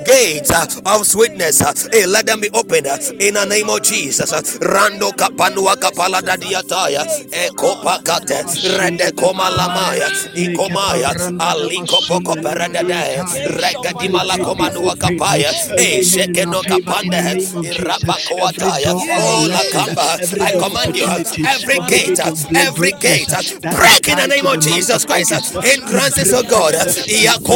gates 0.05 0.51
of 0.85 1.05
sweetness. 1.05 1.61
Hey, 1.93 2.05
let 2.07 2.25
them 2.25 2.41
be 2.41 2.49
open 2.51 2.87
uh, 2.87 2.97
in 3.19 3.35
the 3.35 3.45
name 3.45 3.69
of 3.69 3.83
Jesus. 3.83 4.31
Rando 4.59 5.11
kapanua 5.13 5.75
kapala 5.77 6.21
dadiataya, 6.21 7.05
ekopa 7.31 8.03
kate, 8.03 8.43
rende 8.77 9.11
koma 9.15 9.49
lamaya, 9.51 10.09
ikomaya, 10.35 11.13
aliko 11.39 12.01
poko 12.07 12.35
peredede, 12.35 13.23
rega 13.61 13.93
dimala 13.93 14.37
komanua 14.39 14.95
kapaya, 14.97 15.51
eh, 15.77 16.01
sheke 16.03 16.45
no 16.49 16.63
kapande, 16.63 17.19
irapa 17.63 18.17
koataya, 18.25 18.93
oh 19.15 19.47
kamba. 19.71 20.17
I 20.41 20.51
command 20.53 20.95
you, 20.95 21.05
every 21.45 21.79
gate, 21.81 22.19
every 22.55 22.91
gate, 22.93 23.29
break 23.69 24.07
in 24.09 24.17
the 24.17 24.27
name 24.27 24.47
of 24.47 24.59
Jesus 24.59 25.05
Christ. 25.05 25.33
uh, 25.33 25.41
Hindrances 25.61 26.33
of 26.33 26.47
God, 26.47 26.75
uh, 26.75 26.85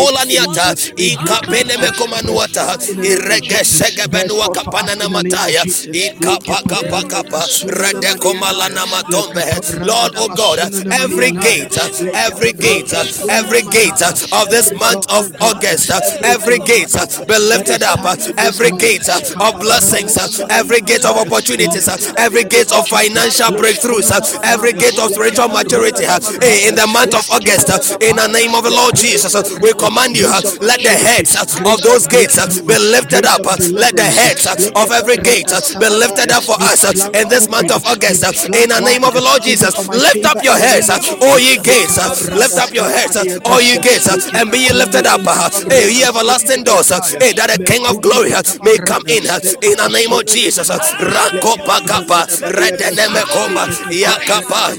Ikombalaniata, 0.08 0.76
Ikapene 0.98 1.78
Mekomanuata, 1.78 2.78
Iregesegebenua 3.04 4.50
Kapanana 4.54 5.10
Mataya, 5.10 5.64
Ikapakapakapa, 5.64 7.44
Redekomalana 7.68 8.86
Matombe. 8.88 9.44
Lord, 9.86 10.14
oh 10.18 10.28
God, 10.36 10.60
every 10.94 11.32
gate, 11.32 11.78
every 12.14 12.54
gate, 12.54 12.94
every 13.30 13.62
gate 13.64 14.02
of 14.32 14.50
this 14.50 14.74
month 14.74 15.10
of 15.12 15.32
August, 15.42 15.90
every 16.24 16.60
gate 16.60 16.92
be 17.28 17.38
lifted 17.40 17.84
up, 17.84 18.00
every 18.38 18.72
gate 18.72 19.08
of 19.10 19.60
blessings, 19.60 20.18
every 20.50 20.82
gate 20.82 21.06
of 21.06 21.16
opportunities, 21.18 21.88
every 22.18 22.44
gate 22.44 22.72
of 22.74 22.88
financial 22.88 23.52
breakthroughs, 23.56 24.12
every 24.44 24.74
gate 24.74 25.00
of 25.00 25.12
spiritual 25.12 25.48
maturity. 25.50 26.04
Eh, 26.06 26.68
in 26.68 26.76
the 26.76 26.88
month 26.88 27.16
of 27.16 27.30
August, 27.32 27.70
in 28.02 28.16
the 28.16 28.28
name 28.28 28.54
of 28.56 28.64
the 28.64 28.70
Lord 28.72 28.96
Jesus, 28.96 29.34
we 29.62 29.74
command 29.84 30.18
you, 30.18 30.28
let 30.62 30.82
the 30.84 30.90
heads 30.96 31.36
of 31.66 31.82
those 31.84 32.08
gates 32.08 32.38
be 32.64 32.78
lifted 32.80 33.26
up, 33.26 33.44
let 33.76 33.96
the 33.96 34.04
heads 34.04 34.48
of 34.48 34.92
every 34.92 35.18
gate 35.18 35.52
be 35.80 35.90
lifted 35.90 36.32
up 36.32 36.44
for 36.44 36.58
us 36.62 36.84
in 37.14 37.28
this 37.30 37.50
month 37.50 37.72
of 37.72 37.86
August, 37.86 38.24
in 38.56 38.70
the 38.70 38.82
name 38.82 39.04
of 39.04 39.14
the 39.14 39.22
Lord 39.22 39.42
Jesus. 39.44 39.76
Lift 39.94 40.26
up 40.26 40.42
your 40.44 40.58
heads, 40.58 40.90
all 41.22 41.40
ye 41.40 41.58
gates, 41.58 41.98
lift 42.32 42.58
up 42.58 42.74
your 42.74 42.90
heads, 42.90 43.18
all 43.46 43.62
ye 43.62 43.78
gates, 43.78 44.08
and 44.08 44.52
be 44.52 44.60
ye 44.68 44.74
lifted 44.74 45.08
up, 45.08 45.22
hey, 45.70 45.92
ye 45.92 46.04
everlasting 46.06 46.64
doors, 46.64 46.90
hey, 47.20 47.34
that 47.34 47.50
the 47.52 47.60
King 47.64 47.86
of 47.88 48.02
glory 48.02 48.32
may 48.64 48.78
come 48.80 49.04
in, 49.08 49.24
in 49.64 49.76
the 49.78 49.90
name 49.92 50.14
of 50.14 50.26
Jesus. 50.26 50.70
Rakopa 50.70 51.82
kapa, 51.86 52.28
redeneme 52.54 53.24
koma, 53.32 53.68
yakapa, 53.92 54.76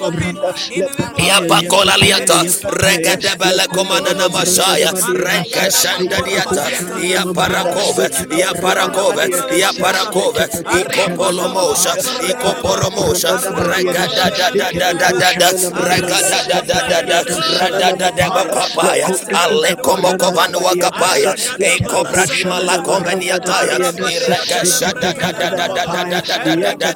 Yapakola 0.74 1.96
liata, 1.98 2.44
regede 2.82 3.36
bele 3.38 3.66
komana 3.68 4.14
na 4.14 4.28
shanda 5.70 6.18
diata, 6.22 6.64
ya 7.02 7.22
parakove, 7.26 8.06
ya 8.38 8.50
parakove, 8.54 9.24
ya 9.58 9.70
parakove, 9.72 10.44
ikopolo 10.80 11.48
mosha, 11.48 11.94
ikoporo 12.28 12.90
mosha, 12.90 13.32
regada 13.68 14.30
da 14.30 14.50
da 14.50 14.92
da 14.92 14.92
da 14.92 15.10
da 15.12 15.32
da, 15.32 15.50
da 16.48 16.60
da 16.82 17.00
da 17.02 17.22
da, 17.78 17.92
da 17.92 18.10
da 18.10 18.26
papaya, 18.30 19.08
ale 19.34 19.74
komo 19.82 20.10
kovano 20.18 20.58
wakapaya, 20.60 21.34
ekobra 21.58 22.24
di 22.26 22.44
mala 22.44 22.78
konveniataya, 22.82 23.76
ireke 23.98 24.60
shada 24.66 25.12
da 25.12 25.30
da 25.32 25.50
da 25.50 25.66
da 25.68 25.84
da 25.84 26.04
da 26.04 26.20
da 26.20 26.54
da 26.54 26.74
da, 26.74 26.92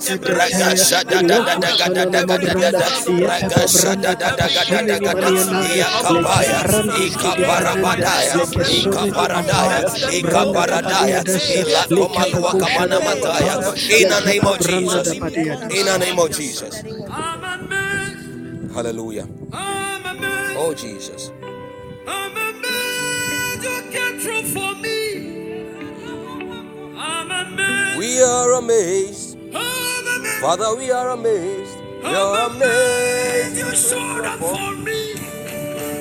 da 1.08 1.22
da 1.22 1.58
da 1.58 2.04
da 2.04 2.04
da 2.04 2.36
da 2.36 2.54
da 2.54 2.70
da, 2.70 2.86
rega 3.08 3.68
shada 3.68 4.14
da 4.14 4.30
da 4.36 4.46
da 4.48 4.98
da 4.98 5.14
da 5.14 5.48
da 7.96 8.04
da, 8.04 8.22
yakapaya, 8.22 8.78
ikaparabadaya, 8.78 9.80
ikaparadaya, 10.12 11.20
ikaparadaya, 11.20 11.20
ilakomalua 11.60 12.52
kamana 12.60 13.00
mataya. 13.00 13.54
In 14.00 14.08
the 14.08 14.20
name 14.24 14.46
of 14.46 14.58
Jesus. 14.60 15.08
In 15.12 15.86
the 15.86 15.98
name 15.98 16.18
of 16.18 16.30
Jesus. 16.30 16.82
Hallelujah. 18.74 19.28
Oh 20.60 20.74
Jesus. 20.74 21.32
I'm 22.06 22.36
amazed 22.36 23.64
you 23.64 23.82
came 23.92 24.18
through 24.20 24.42
for 24.54 24.74
me. 24.76 24.98
I'm 26.96 27.30
amazed. 27.30 27.98
We 27.98 28.22
are 28.22 28.52
amazed. 28.54 29.38
Father, 30.40 30.74
we 30.76 30.90
are 30.90 31.10
amazed. 31.10 31.78
We 32.02 32.14
are 32.14 32.46
amazed 32.50 33.28
amazed. 33.48 33.58
you 33.58 33.76
showed 33.76 34.24
up 34.24 34.38
for 34.40 34.74
me. 34.76 35.27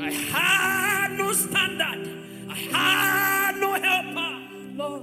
I 0.00 0.10
had 0.10 1.12
no 1.18 1.32
standard. 1.32 2.08
I 2.50 2.54
had 2.54 3.56
no 3.56 3.74
helper. 3.74 4.32
Lord, 4.74 5.02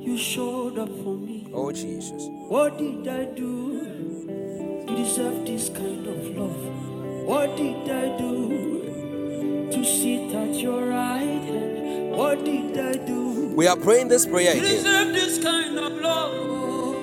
you 0.00 0.16
showed 0.16 0.78
up 0.78 0.88
for 0.88 1.16
me. 1.16 1.48
Oh 1.52 1.72
Jesus. 1.72 2.22
What 2.48 2.78
did 2.78 3.08
I 3.08 3.24
do 3.24 4.84
to 4.86 4.96
deserve 4.96 5.44
this 5.44 5.68
kind 5.68 6.06
of 6.06 6.36
love? 6.36 7.26
What 7.26 7.56
did 7.56 7.90
I 7.90 8.16
do 8.18 9.68
to 9.72 9.84
sit 9.84 10.32
at 10.34 10.54
your 10.54 10.86
right 10.86 11.42
hand? 11.50 12.10
What 12.16 12.44
did 12.44 12.78
I 12.78 12.92
do 13.04 13.52
We 13.56 13.66
are 13.66 13.76
praying 13.76 14.08
this 14.08 14.24
prayer 14.26 14.52
again. 14.52 15.16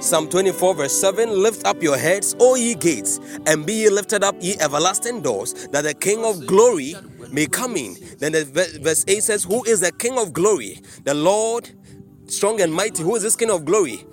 Psalm 0.03 0.27
24, 0.27 0.75
verse 0.75 0.99
7 0.99 1.29
Lift 1.29 1.65
up 1.65 1.81
your 1.81 1.97
heads, 1.97 2.35
O 2.37 2.55
ye 2.55 2.75
gates, 2.75 3.21
and 3.45 3.65
be 3.65 3.73
ye 3.73 3.89
lifted 3.89 4.21
up, 4.21 4.35
ye 4.41 4.55
everlasting 4.59 5.21
doors, 5.21 5.53
that 5.69 5.83
the 5.83 5.93
King 5.93 6.25
of 6.25 6.45
glory 6.45 6.93
may 7.31 7.47
come 7.47 7.77
in. 7.77 7.95
Then 8.19 8.33
the 8.33 8.43
verse 8.81 9.05
8 9.07 9.23
says, 9.23 9.43
Who 9.45 9.63
is 9.63 9.79
the 9.79 9.93
King 9.93 10.17
of 10.17 10.33
glory? 10.33 10.81
The 11.05 11.13
Lord 11.13 11.69
strong 12.27 12.59
and 12.59 12.73
mighty. 12.73 13.01
Who 13.01 13.15
is 13.15 13.23
this 13.23 13.37
King 13.37 13.49
of 13.49 13.63
glory? 13.63 14.05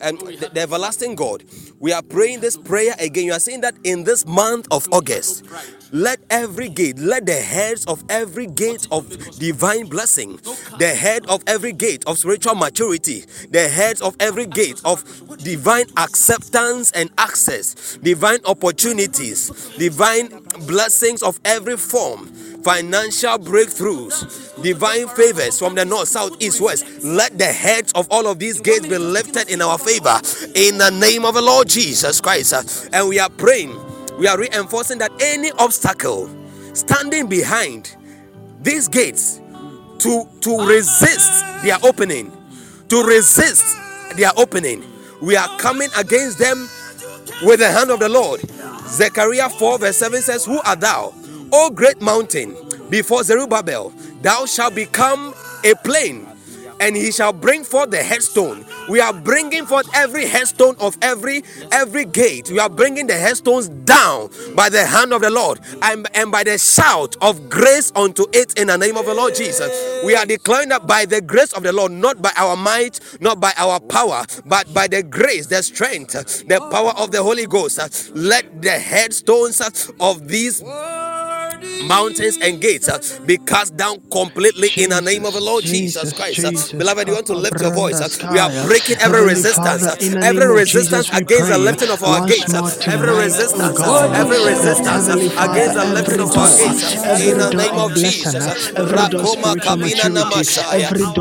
And 0.00 0.18
the, 0.18 0.50
the 0.52 0.60
everlasting 0.62 1.14
God. 1.14 1.44
We 1.78 1.92
are 1.92 2.02
praying 2.02 2.40
this 2.40 2.56
prayer 2.56 2.94
again. 2.98 3.26
You 3.26 3.32
are 3.32 3.40
saying 3.40 3.60
that 3.60 3.74
in 3.84 4.04
this 4.04 4.26
month 4.26 4.66
of 4.70 4.88
August, 4.92 5.44
let 5.92 6.20
every 6.30 6.68
gate, 6.68 6.98
let 6.98 7.26
the 7.26 7.34
heads 7.34 7.84
of 7.86 8.04
every 8.08 8.46
gate 8.46 8.86
of 8.90 9.08
divine 9.38 9.86
blessing, 9.86 10.38
the 10.78 10.88
head 10.88 11.26
of 11.26 11.42
every 11.46 11.72
gate 11.72 12.04
of 12.06 12.18
spiritual 12.18 12.54
maturity, 12.54 13.24
the 13.50 13.68
heads 13.68 14.00
of 14.00 14.16
every 14.20 14.46
gate 14.46 14.80
of 14.84 15.04
divine 15.38 15.86
acceptance 15.96 16.90
and 16.92 17.10
access, 17.18 17.96
divine 17.98 18.40
opportunities, 18.44 19.50
divine 19.76 20.28
blessings 20.66 21.22
of 21.22 21.38
every 21.44 21.76
form, 21.76 22.26
financial 22.62 23.38
breakthroughs, 23.38 24.60
divine 24.62 25.08
favors 25.08 25.58
from 25.58 25.74
the 25.74 25.84
north, 25.84 26.08
south, 26.08 26.40
east, 26.42 26.60
west. 26.60 26.84
Let 27.04 27.38
the 27.38 27.46
heads 27.46 27.92
of 27.92 28.08
all 28.10 28.26
of 28.26 28.38
these 28.38 28.60
gates 28.60 28.86
be 28.86 28.98
lifted 28.98 29.48
in 29.48 29.62
our 29.62 29.78
favor 29.78 30.20
in 30.54 30.78
the 30.78 30.90
name 30.90 31.24
of 31.24 31.34
the 31.34 31.42
Lord 31.42 31.68
Jesus 31.68 32.20
Christ. 32.20 32.88
And 32.92 33.08
we 33.08 33.18
are 33.20 33.30
praying, 33.30 33.72
we 34.18 34.26
are 34.26 34.38
reinforcing 34.38 34.98
that 34.98 35.12
any 35.20 35.50
obstacle 35.52 36.28
standing 36.74 37.28
behind 37.28 37.96
these 38.62 38.88
gates 38.88 39.40
to 39.98 40.28
to 40.40 40.66
resist 40.66 41.44
their 41.62 41.78
opening 41.82 42.30
to 42.88 43.02
resist 43.04 43.76
their 44.16 44.30
opening 44.36 44.82
we 45.20 45.36
are 45.36 45.48
coming 45.58 45.88
against 45.96 46.38
them 46.38 46.68
with 47.42 47.60
the 47.60 47.70
hand 47.70 47.90
of 47.90 48.00
the 48.00 48.08
lord. 48.08 48.40
Zechariah 48.88 49.48
4 49.48 49.78
verse 49.78 49.96
7 49.96 50.20
says 50.22 50.44
who 50.44 50.60
art 50.62 50.80
thou 50.80 51.12
o 51.52 51.70
great 51.70 52.00
mountain? 52.00 52.56
Before 52.90 53.22
zerubbabel 53.22 53.92
thou 54.22 54.46
shalt 54.46 54.74
become 54.74 55.34
a 55.64 55.74
plain 55.84 56.26
and 56.80 56.96
he 56.96 57.10
shall 57.12 57.32
bring 57.32 57.64
forth 57.64 57.90
the 57.90 58.02
headstone. 58.02 58.64
We 58.88 59.00
are 59.00 59.12
bringing 59.12 59.66
forth 59.66 59.88
every 59.94 60.26
headstone 60.26 60.76
of 60.80 60.96
every 61.02 61.42
every 61.72 62.04
gate. 62.04 62.50
We 62.50 62.58
are 62.58 62.68
bringing 62.68 63.06
the 63.06 63.14
headstones 63.14 63.68
down 63.68 64.30
by 64.54 64.68
the 64.68 64.84
hand 64.84 65.12
of 65.12 65.22
the 65.22 65.30
lord 65.30 65.60
and, 65.82 66.06
and 66.14 66.30
by 66.30 66.44
the 66.44 66.58
shout 66.58 67.16
of 67.20 67.48
grace 67.48 67.92
unto 67.94 68.26
it 68.32 68.58
in 68.58 68.68
the 68.68 68.76
name 68.76 68.96
of 68.96 69.06
the 69.06 69.14
lord 69.14 69.34
jesus. 69.34 70.04
We 70.04 70.14
are 70.14 70.26
declaring 70.26 70.68
that 70.70 70.86
by 70.86 71.04
the 71.04 71.20
grace 71.20 71.52
of 71.52 71.62
the 71.62 71.72
lord 71.72 71.92
not 71.92 72.20
by 72.22 72.32
our 72.36 72.56
might 72.56 73.00
not 73.20 73.40
by 73.40 73.52
our 73.56 73.80
power 73.80 74.24
but 74.44 74.72
by 74.72 74.86
the 74.86 75.02
grace 75.02 75.46
the 75.46 75.62
strength 75.62 76.12
the 76.48 76.60
power 76.70 76.92
of 76.96 77.10
the 77.10 77.22
holy 77.22 77.46
ghost 77.46 78.14
let 78.14 78.62
the 78.62 78.78
headstones 78.78 79.60
of 80.00 80.28
these 80.28 80.62
mountains 81.84 82.38
and 82.42 82.60
gates 82.60 82.88
uh, 82.88 82.98
be 83.26 83.38
cast 83.38 83.76
down 83.76 84.00
completely 84.10 84.68
Jesus, 84.68 84.84
in 84.84 84.90
the 84.90 85.00
name 85.00 85.24
of 85.24 85.34
the 85.34 85.40
Lord 85.40 85.64
Jesus, 85.64 86.02
Jesus 86.02 86.12
Christ. 86.12 86.44
Uh, 86.44 86.50
Jesus. 86.50 86.74
Uh, 86.74 86.78
beloved, 86.78 87.08
you 87.08 87.14
want 87.14 87.26
to 87.26 87.34
lift 87.34 87.60
your 87.60 87.70
voice. 87.72 88.00
Uh, 88.00 88.08
we 88.32 88.38
are 88.38 88.50
breaking 88.66 88.96
every 89.00 89.22
resistance, 89.24 89.56
Father, 89.56 89.88
uh, 89.88 89.96
every 90.22 90.46
resistance 90.54 91.08
against 91.12 91.48
the 91.50 91.58
lifting 91.58 91.90
of 91.90 92.02
our 92.02 92.20
gates, 92.20 92.54
uh, 92.54 92.62
every 92.86 93.10
oh 93.10 93.16
resistance, 93.16 93.78
every 94.12 94.38
resistance 94.44 95.08
against 95.38 95.74
the 95.74 95.84
lifting 95.84 96.20
of 96.20 96.32
our 96.36 96.50
gates, 96.56 96.82
in 97.20 97.38
the 97.38 97.50
name 97.52 97.78
of 97.78 97.94
Jesus. 97.94 98.46
Rakoma 98.74 99.56
Kamina 99.56 100.08
Namasha, 100.10 100.64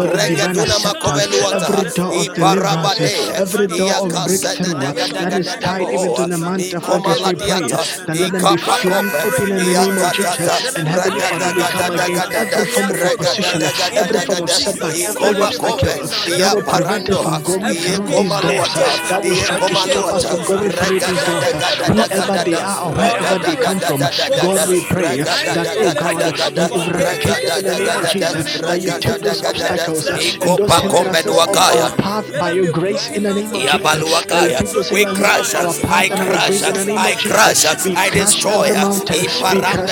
Regatuna 0.03 0.79
Makoveluata, 0.79 1.69
Iparabade, 2.11 3.33
every 3.35 3.67
door 3.67 3.95
of 4.05 4.23
breakthrough 4.23 4.75
that 5.19 5.33
is 5.33 5.55
tied 5.57 5.89
even 5.89 6.13
to 6.13 6.25
the 6.25 6.37
month 6.37 6.73
of 6.73 6.89
August, 6.89 7.25
we 7.25 7.35
pray 7.35 7.63
that 7.65 7.87
let 8.15 8.37
them 8.37 9.11
open 9.23 9.49
in 9.49 9.65
the 9.65 9.75
name 9.75 9.97
of 9.97 10.11
Jesus. 10.11 10.44
Jesus. 10.49 10.75
And 10.77 10.87
Heavenly 10.87 11.21
Father, 11.21 11.51
we 11.55 11.65
come 11.65 11.89
against 11.89 12.31
every 12.33 12.65
form 12.65 12.89
of 12.91 13.03
opposition, 13.03 13.71
every 13.95 14.19
form 14.21 14.41
of 14.41 14.51
setback, 14.51 15.01
every 15.21 15.55
obstacle 15.61 16.09
that 16.39 16.55
will 16.55 16.63
prevent 16.63 17.09
us 17.09 17.21
from 17.21 17.41
going 17.43 17.75
through 17.75 17.99
these 18.05 18.35
doors, 18.39 18.79
that 19.09 19.23
will 19.25 19.37
try 19.37 19.61
to 19.61 19.75
stop 19.75 20.13
us 20.13 20.25
from 20.25 20.43
going 20.43 20.71
through 20.71 21.01
these 21.01 21.23
doors. 21.23 21.53
Whoever 21.87 22.39
they 22.39 22.59
are 22.59 22.85
or 22.85 22.93
wherever 22.95 23.39
they 23.39 23.55
come 23.57 23.79
from, 23.81 24.09
God, 24.39 24.65
we 24.67 24.81
pray 24.81 25.19
that, 25.53 25.69
oh 25.77 25.91
God, 25.93 26.25
you 26.55 26.71
eradicate 26.75 27.41
them 27.41 27.57
in 27.57 27.65
the 27.65 27.75
name 27.75 27.95
of 27.95 28.07
Jesus, 28.07 28.45
that 28.65 28.81
you 28.81 28.93
take 28.93 29.21
those 29.21 29.43
obstacles 29.43 30.09
and 30.41 30.57
those 30.57 30.77
hindrances 30.77 31.41
off 31.47 31.63
our 31.69 31.89
path 31.97 32.37
by 32.39 32.51
your 32.51 32.67
grace 32.67 33.09
in 33.09 33.23
the 33.23 33.33
name 33.33 33.53
of 33.53 33.65
Jesus. 33.65 34.27
That 34.29 34.43
you 34.43 34.47
Yabaluakaya. 34.47 34.57
take 34.57 34.73
those 34.73 34.91
We 34.91 35.05
crush, 35.05 35.55
our 35.55 35.73
I 35.89 36.09
path 36.09 36.11
and 36.11 36.21
our 36.21 36.27
crush, 36.27 36.47
grace 36.47 36.67
in 36.67 36.73
the 36.75 36.85
name 36.85 36.97
I 36.99 37.11
of 37.11 37.19
crush, 37.19 37.63
Jesus. 37.63 37.85
We 37.85 37.95
I 37.95 38.09
crush 38.09 38.25
destroy. 38.25 38.67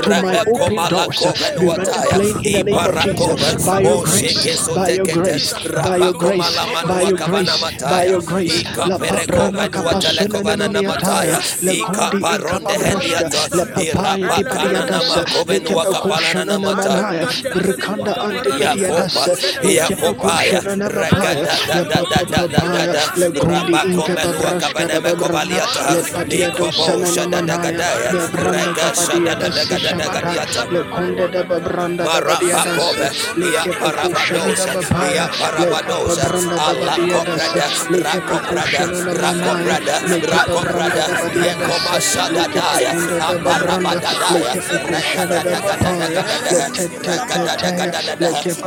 to 0.02 0.14
my 0.14 0.38
open 0.46 0.86
doors 0.88 1.26
Malako 1.26 1.34
be 1.58 1.68
rendered 1.68 2.08
plain 2.08 2.38
in 2.40 2.52
the 2.52 2.62
name 2.62 2.84
of 2.84 2.98
Jesus. 2.98 3.56
By 3.64 3.80
your 3.80 3.98
grace, 3.98 4.48
by 4.74 4.90
your 4.90 5.08
grace, 5.08 5.54
by 5.82 5.98
your 5.98 6.14
grace, 6.14 6.66
by 6.82 7.02
your 7.02 7.18
grace, 7.18 7.66
by 7.84 8.04
your 8.04 8.22
grace. 8.22 8.62
Ika 8.62 8.84
La 8.84 8.98
Pereko 8.98 9.52
paprana 9.52 9.58
Venuatele 9.58 10.26
kapasene 10.26 10.28
Kovana 10.28 10.68
maniataya, 10.68 11.38
Namataya, 11.38 11.42
le 11.62 11.76
Ika 11.82 12.12
kundi 12.14 12.20
Paronde 12.20 12.74
inkapabroshka, 12.74 12.78
Hendiata, 12.78 13.48
le 13.52 13.66
papaya 13.66 14.30
di 14.30 14.42
Irabakana 14.42 14.84
badiadas, 14.84 15.18
le 15.46 15.60
Namakovenua 15.62 15.86
Kapalana 15.88 16.44
kepakushana 16.46 16.58
Namata. 16.58 17.06
namanaya, 17.08 17.28
antipediadas, 17.54 19.30
le 19.62 19.74
Yakopaya, 19.76 20.62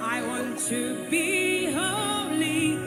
I 0.00 0.22
want 0.28 0.58
to 0.70 1.10
be 1.10 1.72
holy. 1.72 2.78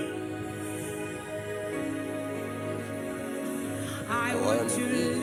I 4.09 4.35
want 4.35 4.69
to 4.71 5.14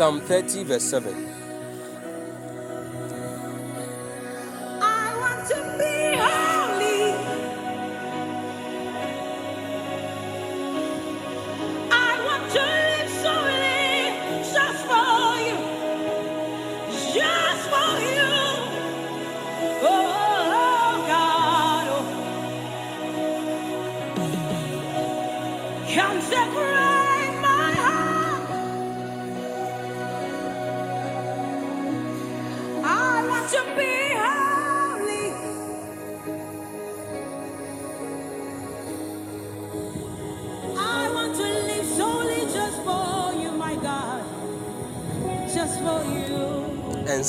Psalm 0.00 0.18
30, 0.22 0.64
verse 0.64 0.82
7. 0.82 1.29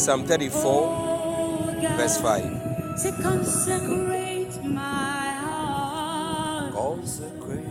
Psalm 0.02 0.26
34, 0.26 1.76
verse 1.96 2.18
5. 2.22 3.22
Consecrate 3.22 4.64
my 4.64 5.30
heart. 5.44 6.74
Consecrate 6.74 7.68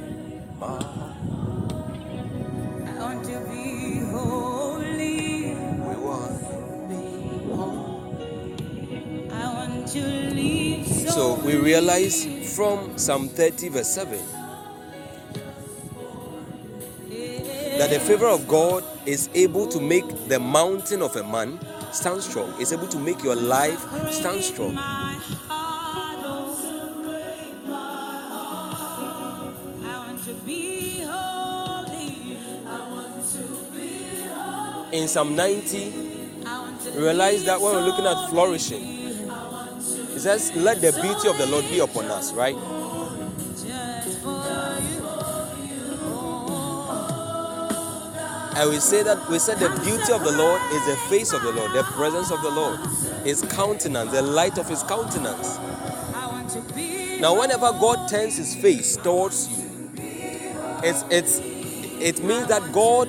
my 0.61 0.67
heart. 0.69 1.17
I 2.87 2.89
want 3.01 3.25
to 3.25 3.41
be 3.51 3.99
holy. 3.99 5.57
We 5.57 5.97
want. 5.97 6.45
I 9.33 9.45
want 9.53 9.89
to 9.89 10.01
live 10.01 10.87
so. 10.87 11.11
So 11.11 11.35
we 11.45 11.57
realize 11.57 12.25
from 12.55 12.97
Psalm 12.97 13.29
30, 13.29 13.71
verse 13.71 13.89
7, 13.89 14.21
that 17.77 17.91
the 17.91 17.99
favor 17.99 18.29
of 18.29 18.47
God 18.47 18.85
is 19.05 19.29
able 19.35 19.67
to 19.67 19.81
make 19.81 20.07
the 20.29 20.39
mountain 20.39 21.03
of 21.03 21.17
a 21.17 21.25
man 21.25 21.59
stand 21.93 22.23
strong. 22.23 22.55
It's 22.59 22.73
able 22.73 22.89
to 22.89 22.99
make 22.99 23.23
your 23.23 23.37
life 23.37 23.81
stand 24.13 24.43
strong. 24.43 24.79
In 34.93 35.07
Psalm 35.07 35.37
90, 35.37 35.93
I 36.47 36.59
want 36.59 36.81
to 36.81 36.91
we 36.91 36.99
realize 36.99 37.45
that 37.45 37.61
when 37.61 37.75
we're 37.75 37.85
looking 37.85 38.07
at 38.07 38.29
flourishing, 38.29 38.83
it 38.83 40.21
says, 40.21 40.53
Let 40.57 40.81
the 40.81 40.93
beauty 41.01 41.29
of 41.29 41.39
the 41.39 41.47
Lord 41.47 41.65
be 41.71 41.79
upon 41.79 42.07
us, 42.07 42.33
right? 42.33 42.57
And 48.61 48.69
we 48.69 48.79
say 48.79 49.03
that 49.03 49.27
we 49.31 49.39
said 49.39 49.59
the 49.59 49.71
beauty 49.81 50.13
of 50.13 50.23
the 50.23 50.33
Lord 50.33 50.61
is 50.71 50.85
the 50.85 50.97
face 51.09 51.33
of 51.33 51.41
the 51.41 51.51
Lord, 51.51 51.73
the 51.73 51.83
presence 51.83 52.31
of 52.31 52.43
the 52.43 52.51
Lord, 52.51 52.79
his 53.25 53.41
countenance, 53.41 54.13
the 54.13 54.21
light 54.21 54.59
of 54.59 54.69
his 54.69 54.83
countenance. 54.83 55.57
Now, 57.19 57.41
whenever 57.41 57.73
God 57.73 58.07
turns 58.11 58.37
his 58.37 58.55
face 58.55 58.99
towards 58.99 59.49
you, 59.49 59.91
it's 60.85 61.07
it's 61.11 61.39
it 61.39 62.23
means 62.23 62.49
that 62.49 62.71
God 62.71 63.09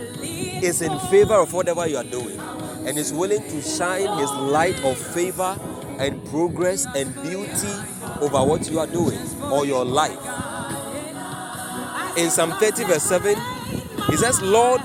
is 0.64 0.82
in 0.82 0.98
favor 1.10 1.34
of 1.34 1.52
whatever 1.52 1.86
you 1.86 1.98
are 1.98 2.06
doing 2.06 2.40
and 2.88 2.98
is 2.98 3.11
willing 3.11 3.44
to 3.49 3.61
shine 3.61 4.18
his 4.19 4.32
light 4.32 4.82
of 4.86 4.98
favor 4.98 5.60
and 5.99 6.23
progress 6.28 6.88
and 6.95 7.14
beauty 7.23 7.73
over 8.22 8.41
what 8.41 8.72
you 8.72 8.80
are 8.80 8.88
doing 8.88 9.19
or 9.52 9.65
your 9.65 9.84
life. 9.84 10.18
In 12.18 12.30
Psalm 12.30 12.52
30, 12.52 12.86
verse 12.86 13.03
7, 13.03 13.36
he 14.10 14.15
says, 14.15 14.41
Lord, 14.41 14.82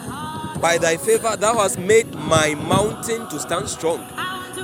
by 0.66 0.78
thy 0.78 0.96
favor 0.96 1.36
thou 1.36 1.54
hast 1.58 1.78
made 1.78 2.12
my 2.12 2.52
mountain 2.56 3.28
to 3.28 3.38
stand 3.38 3.68
strong. 3.68 4.04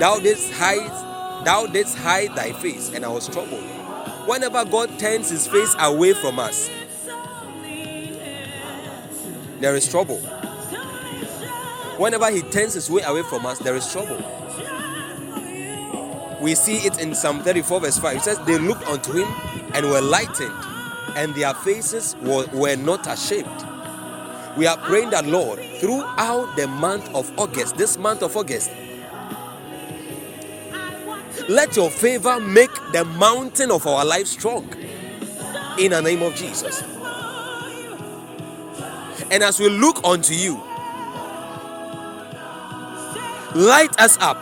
Thou 0.01 0.19
didst 0.19 0.51
hide, 0.51 1.45
thou 1.45 1.67
didst 1.67 1.97
hide 1.97 2.35
thy 2.35 2.51
face, 2.55 2.91
and 2.93 3.05
I 3.05 3.09
was 3.09 3.29
troubled. 3.29 3.63
Whenever 4.27 4.65
God 4.65 4.99
turns 4.99 5.31
his 5.31 5.47
face 5.47 5.73
away 5.79 6.13
from 6.15 6.41
us, 6.41 6.69
there 9.61 9.77
is 9.77 9.89
trouble. 9.89 10.19
Whenever 11.99 12.33
he 12.33 12.43
turns 12.43 12.75
his 12.75 12.91
way 12.91 13.03
away 13.03 13.23
from 13.23 13.47
us, 13.47 13.61
there 13.61 13.77
is 13.77 13.89
trouble. 13.93 14.19
We 16.41 16.57
see 16.57 16.79
it 16.79 17.01
in 17.01 17.15
Psalm 17.15 17.45
34, 17.45 17.81
verse 17.81 17.99
5. 17.99 18.17
It 18.17 18.23
says, 18.23 18.39
They 18.41 18.59
looked 18.59 18.89
unto 18.89 19.13
him 19.13 19.29
and 19.73 19.89
were 19.89 20.01
lightened, 20.01 20.65
and 21.15 21.33
their 21.37 21.55
faces 21.55 22.17
were, 22.23 22.47
were 22.53 22.75
not 22.75 23.07
ashamed. 23.07 23.72
We 24.57 24.67
are 24.67 24.77
praying 24.77 25.11
that, 25.11 25.27
Lord, 25.27 25.61
throughout 25.81 26.57
the 26.57 26.67
month 26.69 27.15
of 27.15 27.31
August, 27.39 27.77
this 27.77 27.97
month 27.97 28.23
of 28.23 28.37
August, 28.37 28.71
let 31.49 31.77
your 31.77 31.91
favor 31.91 32.39
make 32.41 32.71
the 32.93 33.05
mountain 33.19 33.71
of 33.71 33.87
our 33.87 34.05
life 34.05 34.27
strong 34.27 34.69
in 35.79 35.93
the 35.93 36.01
name 36.03 36.23
of 36.23 36.35
Jesus. 36.35 36.83
And 39.31 39.43
as 39.43 39.59
we 39.59 39.69
look 39.71 40.05
unto 40.05 40.35
you, 40.35 40.63
light 43.55 43.99
us 44.01 44.19
up 44.21 44.39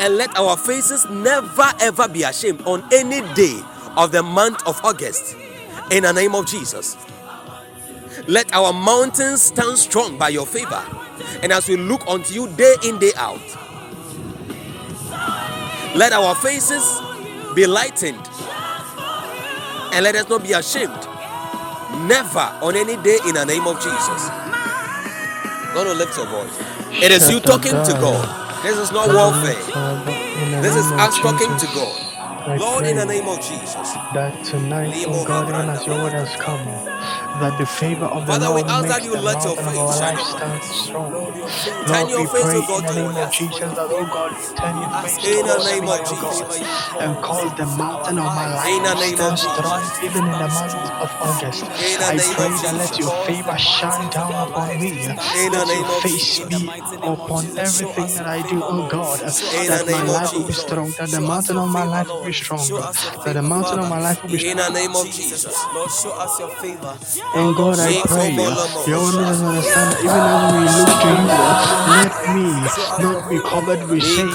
and 0.00 0.16
let 0.16 0.36
our 0.38 0.56
faces 0.56 1.08
never 1.10 1.68
ever 1.80 2.08
be 2.08 2.22
ashamed 2.22 2.62
on 2.62 2.84
any 2.92 3.20
day 3.34 3.60
of 3.96 4.12
the 4.12 4.22
month 4.22 4.66
of 4.66 4.80
August 4.84 5.36
in 5.90 6.04
the 6.04 6.12
name 6.12 6.34
of 6.34 6.46
Jesus. 6.46 6.96
Let 8.28 8.52
our 8.54 8.72
mountains 8.72 9.42
stand 9.42 9.78
strong 9.78 10.18
by 10.18 10.30
your 10.30 10.46
favor. 10.46 10.84
And 11.42 11.52
as 11.52 11.68
we 11.68 11.76
look 11.76 12.06
unto 12.08 12.34
you 12.34 12.48
day 12.48 12.74
in, 12.84 12.98
day 12.98 13.12
out, 13.16 13.40
let 15.96 16.12
our 16.12 16.34
faces 16.36 16.84
be 17.54 17.66
lightened 17.66 18.18
and 19.92 20.04
let 20.04 20.14
us 20.16 20.28
not 20.28 20.42
be 20.42 20.52
ashamed. 20.52 21.06
Never 22.08 22.40
on 22.62 22.76
any 22.76 22.96
day 23.02 23.18
in 23.26 23.34
the 23.34 23.44
name 23.44 23.66
of 23.66 23.76
Jesus. 23.76 24.28
God 25.74 25.86
will 25.88 25.96
lift 25.96 26.16
your 26.16 26.26
voice. 26.26 26.58
It 27.02 27.12
is 27.12 27.30
you 27.30 27.40
talking 27.40 27.72
to 27.72 27.92
God. 28.00 28.62
This 28.64 28.78
is 28.78 28.92
not 28.92 29.08
warfare. 29.08 29.56
This 30.62 30.76
is 30.76 30.86
us 30.92 31.18
talking 31.20 31.56
to 31.58 31.66
God. 31.74 32.58
Lord, 32.58 32.86
in 32.86 32.96
the 32.96 33.06
name 33.06 33.28
of 33.28 33.38
Jesus. 33.40 33.74
that 34.14 34.44
tonight, 34.44 35.04
oh 35.08 35.24
God, 35.24 35.48
even 35.50 35.68
as 35.70 35.86
your 35.86 35.96
word 36.02 36.12
has 36.14 36.34
come, 36.36 36.66
that 37.38 37.58
the 37.58 37.66
favor 37.66 38.06
of 38.06 38.26
the 38.26 38.32
Father, 38.32 38.52
we 38.54 38.62
Lord 38.62 38.70
ask 38.70 38.82
makes 38.82 38.94
that 38.96 39.04
you 39.04 39.14
let 39.16 39.44
your 39.44 39.56
mountain 39.56 39.66
of 39.68 39.76
our 39.78 39.92
face 39.92 39.98
shine 39.98 40.16
life 40.16 40.20
upon 40.20 40.60
stand 40.60 40.64
strong. 40.64 41.12
Turn 41.86 41.88
Lord, 41.88 42.10
your 42.10 42.20
we 42.20 42.26
face, 42.26 42.44
pray 42.44 42.56
O 42.58 42.62
God, 42.66 42.80
in 42.80 42.86
the 42.86 42.94
name 42.94 43.10
of 43.10 43.16
us. 43.16 43.38
Jesus 43.38 43.58
that, 43.60 43.78
oh 43.90 44.06
God, 44.06 44.32
turn 44.58 44.76
your 44.80 44.90
face 45.02 45.18
In 45.24 45.46
the 45.46 45.58
name 45.70 45.84
me, 45.84 45.90
of 45.90 46.00
Jesus. 46.08 46.22
God, 46.22 47.02
and 47.02 47.16
call 47.24 47.48
the 47.50 47.66
mountain 47.66 48.18
of 48.18 48.24
my 48.34 48.46
life 48.54 48.68
In 48.68 48.82
the 48.82 48.94
name 48.94 49.20
of 49.20 49.38
stand 49.38 49.38
strong 49.38 49.82
even 50.04 50.24
in 50.26 50.32
the 50.32 50.48
month 50.48 50.74
of 50.74 51.10
August. 51.22 51.62
In 51.64 51.98
the 52.00 52.06
I 52.06 52.16
name 52.16 52.34
pray 52.34 52.50
that 52.62 52.74
let 52.78 52.98
your 52.98 53.14
favor 53.26 53.58
shine 53.58 54.10
down 54.10 54.32
upon 54.50 54.80
me. 54.80 54.90
Let 55.06 55.68
your 55.74 56.00
face 56.02 56.40
be 56.48 56.66
upon 57.02 57.46
everything 57.58 58.08
that 58.16 58.26
I 58.26 58.42
do, 58.48 58.62
oh 58.62 58.88
God, 58.88 59.20
that 59.20 59.86
my 59.90 60.02
life 60.04 60.32
will 60.34 60.46
be 60.46 60.52
strong, 60.54 60.90
that 60.98 61.10
the 61.10 61.20
mountain 61.20 61.58
of 61.58 61.70
my 61.70 61.84
life 61.84 62.08
will 62.08 62.24
be 62.24 62.32
strong, 62.32 62.68
that 63.24 63.34
the 63.34 63.42
mountain 63.42 63.78
of 63.80 63.88
my 63.88 64.00
life 64.00 64.22
will 64.22 64.30
be 64.30 64.38
strong. 64.38 64.52
In 64.52 64.58
the 64.58 64.70
name 64.70 64.96
of 64.96 65.06
Jesus. 65.06 65.44
Lord, 65.74 65.90
show 65.90 66.12
us 66.18 66.38
your 66.40 66.50
favor. 66.56 66.98
And 67.34 67.56
God, 67.56 67.78
I 67.80 68.02
pray, 68.06 68.32
your 68.34 68.56
favor. 68.56 68.90
your 68.90 69.02
word 69.04 69.14
makes 69.16 69.30
us 69.30 69.42
understand 69.42 69.96
even 70.00 70.22
as 70.26 70.52
we 70.52 70.60
look 70.80 70.92
to 71.02 71.08
you, 71.08 71.28
let 72.00 72.14
me 72.34 72.46
not 73.04 73.30
be 73.30 73.38
covered 73.40 73.82
with 73.90 74.02
shame 74.02 74.34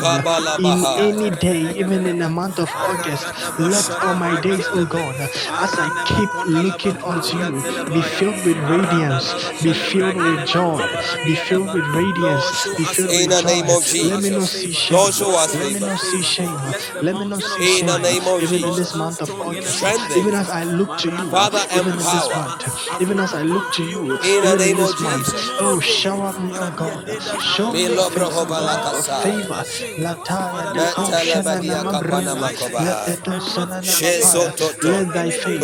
in 0.60 0.86
any 0.98 1.30
day, 1.32 1.80
even 1.80 2.08
in 2.08 2.20
the 2.20 2.30
month 2.30 2.60
of 2.60 2.70
August. 2.76 3.26
Let 3.60 3.90
all 4.04 4.16
my 4.16 4.42
days, 4.42 4.66
oh 4.72 4.86
God, 4.86 5.16
as 5.20 5.80
I 5.80 5.90
keep 6.06 6.30
looking 6.48 6.98
unto 7.04 7.38
you, 7.38 7.62
be 7.94 8.02
filled 8.02 8.46
with 8.46 8.58
radiance, 8.70 9.34
be 9.64 9.74
filled 9.74 10.16
with 10.16 10.48
joy, 10.48 10.80
be 11.26 11.36
filled 11.36 11.74
with 11.74 11.86
radiance, 11.96 12.68
be 12.78 12.86
filled 12.86 13.12
In 13.12 13.30
with 13.30 13.30
the 13.32 13.44
name 13.44 13.66
joy. 13.66 13.78
of 13.78 13.86
Jesus. 13.86 14.12
Let 14.12 14.24
me 14.24 14.30
not 14.32 14.50
see 14.50 14.72
shame. 14.74 14.98
Lord, 14.98 15.14
show 15.14 15.38
us 15.40 15.56
Let 15.56 15.74
me 15.74 15.80
not 15.80 16.00
see 16.00 16.22
shame. 16.24 16.56
Let 17.02 17.16
me 17.16 17.26
not 17.26 17.42
see 17.44 17.80
shame. 17.80 17.88
the 17.88 17.98
name 18.00 18.24
of 18.28 18.44
Even 18.44 18.64
in 18.70 18.76
this 18.76 18.96
month 18.96 19.22
of 19.22 19.32
August, 19.42 19.84
even 20.18 20.36
as 20.36 20.50
I 20.50 20.64
look 20.64 20.98
to 21.00 21.10
you, 21.10 21.30
Father, 21.30 21.66
even 21.76 21.88
in 21.94 21.98
this 21.98 22.30
month, 22.36 22.75
even 23.02 23.20
as 23.20 23.34
I 23.34 23.44
look 23.44 23.72
to 23.74 23.84
you, 23.84 24.18
In 24.24 24.44
this 24.78 25.02
month. 25.02 25.30
Oh, 25.62 25.80
shower 25.80 26.34
me, 26.42 26.58
oh 26.58 26.72
God. 26.76 27.10
Show 27.42 27.74
me 27.74 27.84
your 27.86 28.10
face, 28.12 28.16
brohova 28.16 28.48
God. 28.48 28.94
Your 28.94 29.04
lakasa. 29.04 29.24
favor. 29.24 29.64
Lataya 30.04 30.74
de 30.74 30.80
Metelebedia 30.80 31.84
kapana 31.86 32.36
Let 32.36 32.42
makobaha. 32.42 33.06
the 33.26 33.32
sanana 33.42 33.82
Sheso 33.84 34.40
mapaya. 34.42 34.58
toto. 34.58 34.88
Let 34.90 35.14
thy 35.14 35.32
face 35.32 35.64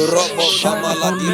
shine 0.62 0.86
upon 0.86 1.18
me, 1.20 1.34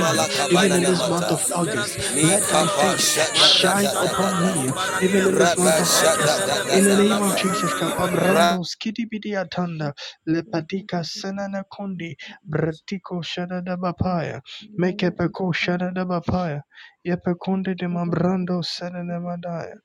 even 0.51 0.71
in 0.73 0.83
this 0.83 0.99
month 1.09 1.31
of 1.31 1.51
August. 1.55 1.99
Let 2.15 2.43
thy 2.49 2.67
face 2.67 3.17
shine 3.35 3.85
upon 3.85 4.33
me, 4.43 4.71
even 5.03 5.27
in 5.27 5.35
this 5.35 5.57
month 5.57 5.79
of 5.79 5.89
August. 6.05 6.73
In 6.73 6.83
the 6.85 6.97
name 6.97 7.21
of. 7.23 7.37
Jesus, 7.37 7.73
Ra- 7.73 8.59
Kapabrando 8.59 8.65
Skidibidi 8.65 9.33
Atanda, 9.35 9.93
Lepatika 10.27 11.03
Senana 11.03 11.63
Kundi, 11.71 12.15
Bratiko 12.49 13.23
Shadada 13.23 13.77
Bapaya, 13.77 14.41
Mekepeko 14.79 15.53
Shadada 15.67 16.05
Bapaya, 16.07 16.61
Yepekunde 17.07 17.77
de 17.77 17.87
Mambrando 17.87 18.63
Senana 18.63 19.19
Madaya. 19.21 19.75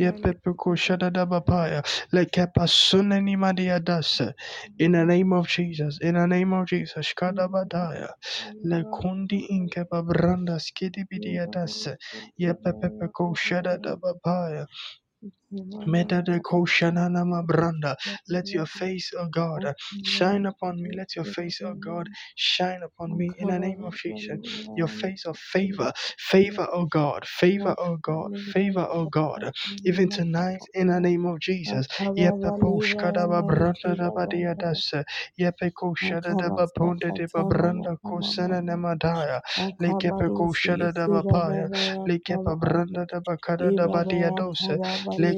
Yepepeko 0.00 0.76
Shadada 0.76 1.26
Bapaya, 1.26 1.82
Lekepa 2.12 2.66
Sunani 2.68 3.36
Madia 3.36 3.80
Dasa. 3.80 4.34
In 4.78 4.92
the 4.92 5.06
name 5.06 5.32
of 5.32 5.48
Jesus, 5.48 5.98
in 6.02 6.16
the 6.16 6.26
name 6.26 6.52
of 6.54 6.66
Jesus, 6.68 7.14
Kadabadaya, 7.18 8.10
Lekundi 8.66 9.48
Inkepa 9.50 10.02
Branda 10.04 10.58
Skidibidia 10.60 11.48
Dasa, 15.54 16.06
Yepepeko 16.06 16.66
Shadada 16.66 17.24
Bapaya. 17.24 17.46
Medade 17.46 17.46
koshananama 17.46 17.46
branda. 17.46 17.96
Let 18.30 18.54
your 18.54 18.66
face, 18.66 19.12
O 19.18 19.28
God, 19.28 19.74
shine 20.02 20.46
upon 20.46 20.82
me. 20.82 20.90
Let 20.96 21.16
your 21.16 21.26
face, 21.26 21.60
O 21.62 21.74
God, 21.74 22.08
shine 22.36 22.82
upon 22.84 23.16
me 23.16 23.34
in 23.38 23.48
the 23.48 23.60
name 23.60 23.84
of 23.84 23.94
Jesus. 23.96 24.38
Your 24.76 24.88
face 24.88 25.26
of 25.26 25.38
favor, 25.38 25.92
favor, 26.18 26.68
O 26.72 26.86
God, 26.86 27.26
favor, 27.26 27.74
O 27.78 27.98
God, 28.02 28.32
favor, 28.36 28.86
O 28.90 29.06
God. 29.06 29.52
Even 29.84 30.08
tonight, 30.10 30.62
in 30.74 30.88
the 30.88 31.00
name 31.00 31.26
of 31.26 31.40
Jesus. 31.40 31.86
Yepe 32.18 32.52
poshkadaba 32.62 33.44
branda 33.46 33.96
daba 33.98 34.26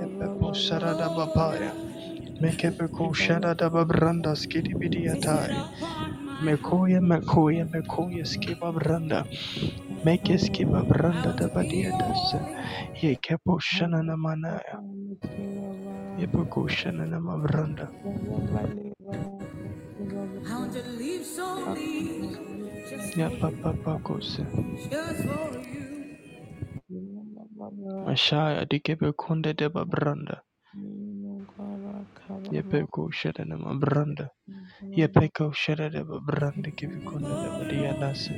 Yepeko 0.00 0.54
shadadaba 0.54 1.28
paya. 1.36 1.74
Mekepeko 2.42 3.14
shadadaba 3.14 3.86
branda 3.86 4.36
skidibidiatai. 4.36 5.64
Mekoya 6.42 7.00
mekoya 7.00 7.66
mekoya 7.66 8.24
skiba 8.26 8.72
branda. 8.72 9.26
Meke 10.04 10.38
skiba 10.38 10.84
branda 10.86 11.34
dabadia 11.34 11.92
dasa. 11.92 12.46
Yekepo 13.02 13.60
shanana 13.60 14.16
manaya. 14.16 14.78
Yepeko 16.18 16.68
shanana 16.68 17.20
mabranda. 17.20 17.90
I 20.48 20.54
want 20.58 20.72
to 20.74 20.82
live 20.98 21.26
solely 21.26 22.36
just 22.90 23.14
for 23.14 23.20
you, 23.20 23.30
Yapapapakose. 23.30 24.46
just 24.90 25.22
for 25.24 25.58
you. 25.58 26.16
Ashaya 28.08 28.66
dikepe 28.66 29.12
kunde 29.12 29.54
deba 29.54 29.84
branda. 29.86 30.42
Yepeko 32.52 33.10
shanana 33.12 33.56
mabranda. 33.58 34.30
Yepeko 34.96 35.52
shanana 35.54 36.04
branda 36.04 36.70
kivikunda 36.72 37.36
dabadia 37.42 37.94
dasa. 38.00 38.34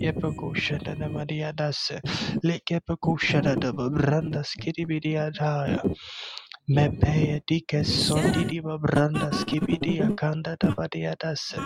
Yepeko 0.00 0.54
shanana 0.56 1.08
madia 1.10 1.52
dasa. 1.54 2.00
Lekepeko 2.44 3.18
shanana 3.18 3.72
mabranda 3.72 4.44
skidibidia 4.44 5.32
daya. 5.32 5.82
Mepeye 6.74 7.42
dike 7.48 7.82
sondi 7.84 8.44
diba 8.50 8.78
branda 8.80 9.30
skibidia 9.32 10.10
kanda 10.16 10.56
dabadia 10.56 11.16
dasa. 11.16 11.62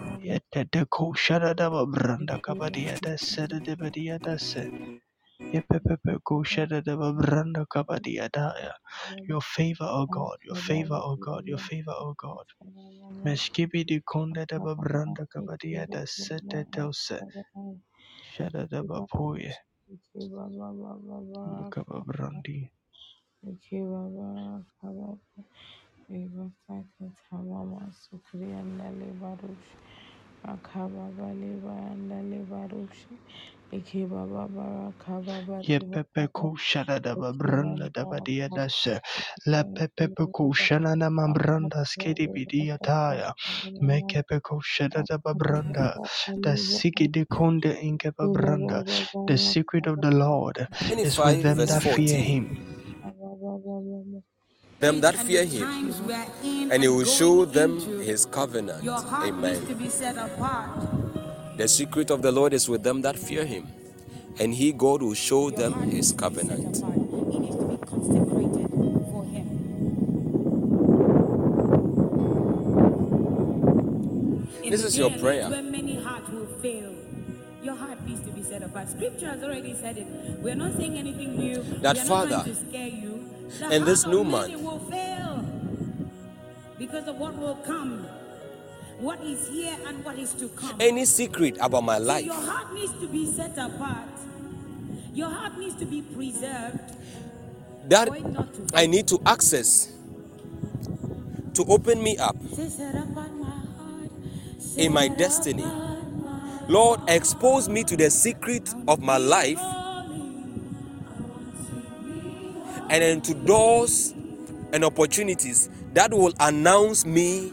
My 0.00 0.18
Yete 0.24 0.70
de 0.72 0.86
ko 0.86 1.12
shada 1.14 1.54
daba 1.54 1.86
branda 1.86 2.38
kabadia 2.40 2.98
dasa 3.00 3.48
de 3.48 3.60
debadia 3.60 4.18
dasa. 4.20 4.66
Yepepepe 5.54 6.18
ko 6.24 6.42
shada 6.44 6.82
daba 6.82 7.12
branda 7.14 7.66
kabadia 7.66 8.30
daya. 8.30 8.72
Your 9.28 9.42
favor, 9.42 9.86
O 9.88 10.06
God, 10.06 10.38
your 10.44 10.56
favor, 10.56 10.96
O 10.96 11.16
God, 11.20 11.44
your 11.46 11.58
favor, 11.58 11.94
O 11.96 12.14
God. 12.18 12.46
Meshkibi 13.26 13.86
di 13.86 14.00
konde 14.00 14.46
daba 14.46 14.76
branda 14.76 15.26
kabadia 15.28 15.86
dasa 15.88 16.40
de 16.50 16.64
dose. 16.72 17.20
Shada 18.34 18.68
daba 18.68 19.02
poye. 19.08 19.54
Kaba 21.70 22.02
brandi. 22.02 22.70
Yepepe 35.68 36.28
ko 36.32 36.56
shada 36.56 37.00
daba 37.00 37.32
branda 37.34 37.90
daba 37.92 38.20
dia 38.24 38.48
dasa. 38.48 39.00
La 39.46 39.64
pepepe 39.64 40.26
ko 40.32 40.52
shana 40.54 40.96
nama 40.96 41.28
branda 41.28 41.84
skidi 41.84 42.28
bidia 42.28 42.78
taya. 42.80 43.34
Mekepe 43.82 44.42
ko 44.42 44.60
shada 44.64 45.04
daba 45.04 45.34
branda. 45.36 45.98
The 46.42 46.56
siki 46.56 47.12
di 47.12 47.24
konde 47.26 47.76
inkeba 47.82 48.30
branda. 48.32 48.84
The 49.26 49.38
secret 49.38 49.86
of 49.86 50.00
the 50.00 50.12
Lord 50.12 50.68
is 51.02 51.22
with 51.22 51.40
25 51.40 51.42
them 51.42 51.66
verse 51.66 51.66
that 51.66 51.84
fear 51.84 52.18
14. 52.18 52.22
him. 52.22 52.58
Them 54.84 55.00
that 55.00 55.16
fear 55.16 55.44
him, 55.46 55.62
times 55.62 56.00
we're 56.02 56.26
in 56.42 56.70
and 56.70 56.82
he 56.82 56.88
will 56.88 57.06
show 57.06 57.46
them 57.46 57.80
his 58.02 58.26
covenant. 58.26 58.84
Your 58.84 59.00
to 59.00 59.14
Amen. 59.28 59.64
be 59.78 59.88
set 59.88 60.18
apart. 60.18 61.56
The 61.56 61.68
secret 61.68 62.10
of 62.10 62.20
the 62.20 62.30
Lord 62.30 62.52
is 62.52 62.68
with 62.68 62.82
them 62.82 63.00
that 63.00 63.18
fear 63.18 63.46
him, 63.46 63.66
and 64.38 64.52
he, 64.52 64.72
God, 64.72 65.00
will 65.00 65.14
show 65.14 65.48
them 65.48 65.72
his 65.84 65.94
needs 65.94 66.12
to 66.12 66.16
be 66.16 66.18
set 66.18 66.18
covenant. 66.18 66.76
apart. 66.76 66.96
It 66.98 67.40
needs 67.40 67.56
to 67.56 67.64
be 67.64 67.76
consecrated 67.78 68.68
for 69.08 69.24
Him. 69.24 69.46
In 74.64 74.70
This 74.70 74.84
is 74.84 74.98
your 74.98 75.10
prayer. 75.12 75.48
where 75.48 75.62
many 75.62 75.98
hearts 76.02 76.28
will 76.28 76.46
fail, 76.60 76.92
your 77.62 77.74
heart 77.74 78.06
needs 78.06 78.20
to 78.20 78.30
be 78.32 78.42
set 78.42 78.62
apart. 78.62 78.90
Scripture 78.90 79.30
has 79.30 79.42
already 79.42 79.74
said 79.74 79.96
it. 79.96 80.06
We're 80.42 80.54
not 80.54 80.76
saying 80.76 80.98
anything 80.98 81.38
new. 81.38 81.62
That 81.80 81.96
Father, 81.96 82.44
not 83.48 83.58
trying 83.58 83.58
to 83.58 83.58
scare 83.58 83.68
you. 83.68 83.68
The 83.70 83.76
in 83.76 83.84
this 83.84 84.06
new 84.06 84.24
month, 84.24 84.56
will 84.62 84.78
fail 84.90 85.44
because 86.78 87.06
of 87.08 87.16
what 87.16 87.36
will 87.38 87.54
come, 87.56 88.06
what 88.98 89.20
is 89.22 89.48
here, 89.48 89.76
and 89.86 90.04
what 90.04 90.18
is 90.18 90.32
to 90.34 90.48
come. 90.50 90.76
any 90.80 91.04
secret 91.04 91.56
about 91.60 91.84
my 91.84 91.98
So 91.98 92.04
life 92.04 92.24
your 92.24 92.34
heart 92.34 92.74
needs 92.74 92.92
to 93.00 93.06
be 93.08 93.32
set 93.32 93.56
apart. 93.58 94.08
Your 95.14 95.30
heart 95.30 95.58
needs 95.58 95.76
to 95.76 95.84
be 95.86 96.02
preserved 96.02 96.80
that 97.88 98.08
for 98.08 98.16
it 98.16 98.26
not 98.26 98.52
to 98.54 98.66
I 98.74 98.86
need 98.86 99.06
to 99.08 99.20
access 99.26 99.92
to 101.54 101.64
open 101.68 102.02
me 102.02 102.16
up 102.18 102.36
Say, 102.52 102.68
set 102.68 102.94
apart 102.96 103.32
my 103.34 103.46
heart. 103.50 104.10
in 104.76 104.92
my 104.92 105.06
destiny. 105.08 105.64
Lord, 106.66 107.00
expose 107.08 107.68
me 107.68 107.84
to 107.84 107.96
the 107.96 108.10
secret 108.10 108.74
of 108.88 109.00
my 109.02 109.18
life 109.18 109.60
and 112.90 113.02
into 113.02 113.34
doors 113.34 114.14
and 114.72 114.84
opportunities 114.84 115.68
that 115.94 116.12
will 116.12 116.32
announce 116.40 117.06
me 117.06 117.52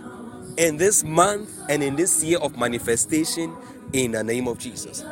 in 0.57 0.77
this 0.77 1.03
month 1.03 1.49
and 1.69 1.83
in 1.83 1.95
this 1.95 2.23
year 2.23 2.39
of 2.39 2.57
manifestation 2.57 3.55
in 3.93 4.11
the 4.11 4.23
name 4.23 4.47
of 4.47 4.57
Jesus. 4.57 5.03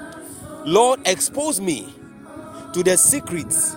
Lord, 0.66 1.00
expose 1.08 1.62
me 1.62 1.94
to 2.74 2.84
the 2.84 2.98
secrets 2.98 3.76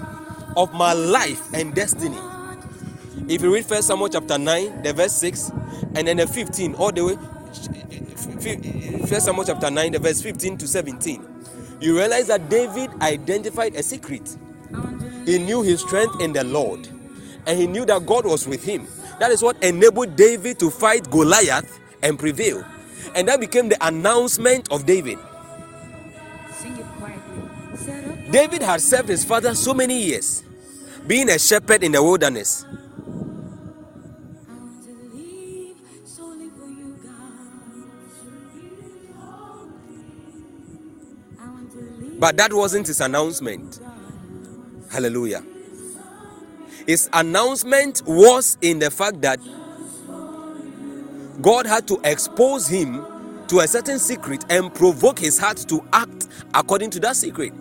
of 0.57 0.73
my 0.75 0.93
life 0.93 1.53
and 1.55 1.75
destiny. 1.75 2.19
If 3.29 3.43
you 3.43 3.55
read 3.55 3.65
First 3.65 3.87
Samuel 3.87 4.09
chapter 4.09 4.39
9, 4.39 4.83
the 4.83 4.93
verse 4.93 5.13
6, 5.13 5.51
and 5.95 6.09
then 6.09 6.17
the 6.17 6.27
15, 6.27 6.75
all 6.75 6.93
the 6.93 7.05
way, 7.05 7.17
First 9.07 9.27
Samuel 9.27 9.45
chapter 9.45 9.71
9, 9.71 9.93
the 9.93 9.99
verse 9.99 10.21
15 10.21 10.59
to 10.59 10.67
17, 10.67 11.29
you 11.81 11.97
realize 11.97 12.27
that 12.29 12.49
David 12.49 12.91
identified 13.01 13.75
a 13.77 13.83
secret. 13.83 14.37
He 15.27 15.39
knew 15.39 15.63
his 15.63 15.81
strength 15.81 16.21
in 16.21 16.33
the 16.33 16.45
Lord, 16.45 16.89
and 17.47 17.59
he 17.59 17.67
knew 17.67 17.85
that 17.87 18.07
God 18.07 18.25
was 18.27 18.47
with 18.47 18.65
him. 18.65 18.87
That 19.21 19.31
is 19.31 19.43
what 19.43 19.63
enabled 19.63 20.17
David 20.17 20.59
to 20.61 20.71
fight 20.71 21.09
Goliath 21.11 21.79
and 22.03 22.19
prevail. 22.19 22.65
And 23.15 23.29
that 23.29 23.41
became 23.41 23.69
the 23.69 23.77
announcement 23.87 24.71
of 24.73 24.85
David. 24.87 25.19
Sing 26.53 26.77
it 26.79 26.87
quietly. 26.99 27.77
Set. 27.77 28.33
David 28.33 28.63
had 28.63 28.81
served 28.81 29.09
his 29.09 29.25
father 29.25 29.55
so 29.55 29.75
many 29.75 30.03
years, 30.03 30.43
being 31.07 31.29
a 31.29 31.39
shepherd 31.39 31.83
in 31.83 31.93
the 31.93 32.03
wilderness. 32.03 32.65
I 34.49 34.55
want 34.55 34.85
to 34.85 34.91
live 35.15 35.77
solely 36.05 36.49
for 36.51 36.69
you, 36.69 36.97
God. 37.03 37.13
I 41.41 41.49
want 41.49 41.71
to 41.73 41.79
live 41.79 42.21
But 42.21 42.37
that 42.39 42.53
wasn't 42.53 42.87
his 42.89 43.01
announcement. 43.01 43.79
Hallelujah. 44.93 45.43
His 46.87 47.09
announcement 47.15 48.03
was 48.07 48.59
in 48.61 48.79
the 48.79 48.91
fact 48.91 49.23
that 49.23 49.41
God 51.41 51.65
had 51.67 51.89
to 51.89 51.99
expose 52.05 52.69
him 52.69 53.03
to 53.49 53.61
a 53.61 53.67
certain 53.67 53.99
secret 53.99 54.45
and 54.51 54.73
provoke 54.75 55.19
his 55.19 55.39
heart 55.39 55.57
to 55.69 55.83
act 55.95 56.29
according 56.53 56.91
to 56.91 57.01
that 57.01 57.17
secret. 57.17 57.55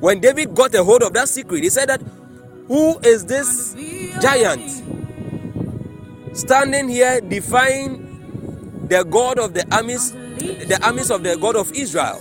When 0.00 0.20
David 0.20 0.54
got 0.54 0.74
a 0.74 0.84
hold 0.84 1.02
of 1.02 1.14
that 1.14 1.28
secret, 1.28 1.62
he 1.64 1.70
said 1.70 1.88
that, 1.88 2.02
Who 2.68 2.98
is 2.98 3.24
this 3.24 3.74
giant 4.20 4.82
standing 6.36 6.90
here 6.90 7.22
defying 7.22 8.02
the 8.86 9.02
God 9.02 9.38
of 9.38 9.54
the 9.54 9.64
armies, 9.74 10.12
the 10.12 10.78
armies 10.82 11.10
of 11.10 11.22
the 11.22 11.36
God 11.38 11.56
of 11.56 11.72
Israel? 11.72 12.20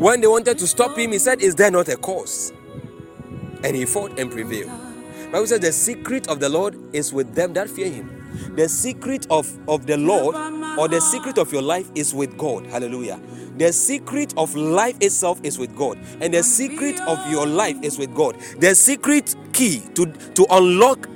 When 0.00 0.22
they 0.22 0.26
wanted 0.26 0.56
to 0.60 0.66
stop 0.66 0.96
him, 0.96 1.12
he 1.12 1.18
said, 1.18 1.42
Is 1.42 1.54
there 1.56 1.70
not 1.70 1.88
a 1.90 1.96
cause? 1.98 2.54
And 3.62 3.76
he 3.76 3.84
fought 3.84 4.18
and 4.18 4.32
prevailed. 4.32 4.70
Bible 5.30 5.46
says 5.46 5.60
the 5.60 5.72
secret 5.72 6.26
of 6.28 6.40
the 6.40 6.48
Lord 6.48 6.74
is 6.94 7.12
with 7.12 7.34
them 7.34 7.52
that 7.52 7.68
fear 7.68 7.90
him. 7.90 8.54
The 8.56 8.66
secret 8.66 9.26
of, 9.28 9.46
of 9.68 9.86
the 9.86 9.98
Lord 9.98 10.34
or 10.78 10.88
the 10.88 11.02
secret 11.02 11.36
of 11.36 11.52
your 11.52 11.60
life 11.60 11.90
is 11.94 12.14
with 12.14 12.38
God. 12.38 12.64
Hallelujah. 12.68 13.20
The 13.58 13.74
secret 13.74 14.32
of 14.38 14.54
life 14.54 14.96
itself 15.02 15.38
is 15.42 15.58
with 15.58 15.76
God. 15.76 15.98
And 16.22 16.32
the 16.32 16.42
secret 16.42 16.98
of 17.02 17.18
your 17.30 17.46
life 17.46 17.76
is 17.82 17.98
with 17.98 18.14
God. 18.14 18.36
The 18.58 18.74
secret 18.74 19.36
key 19.52 19.80
to, 19.96 20.06
to 20.06 20.46
unlock 20.50 21.10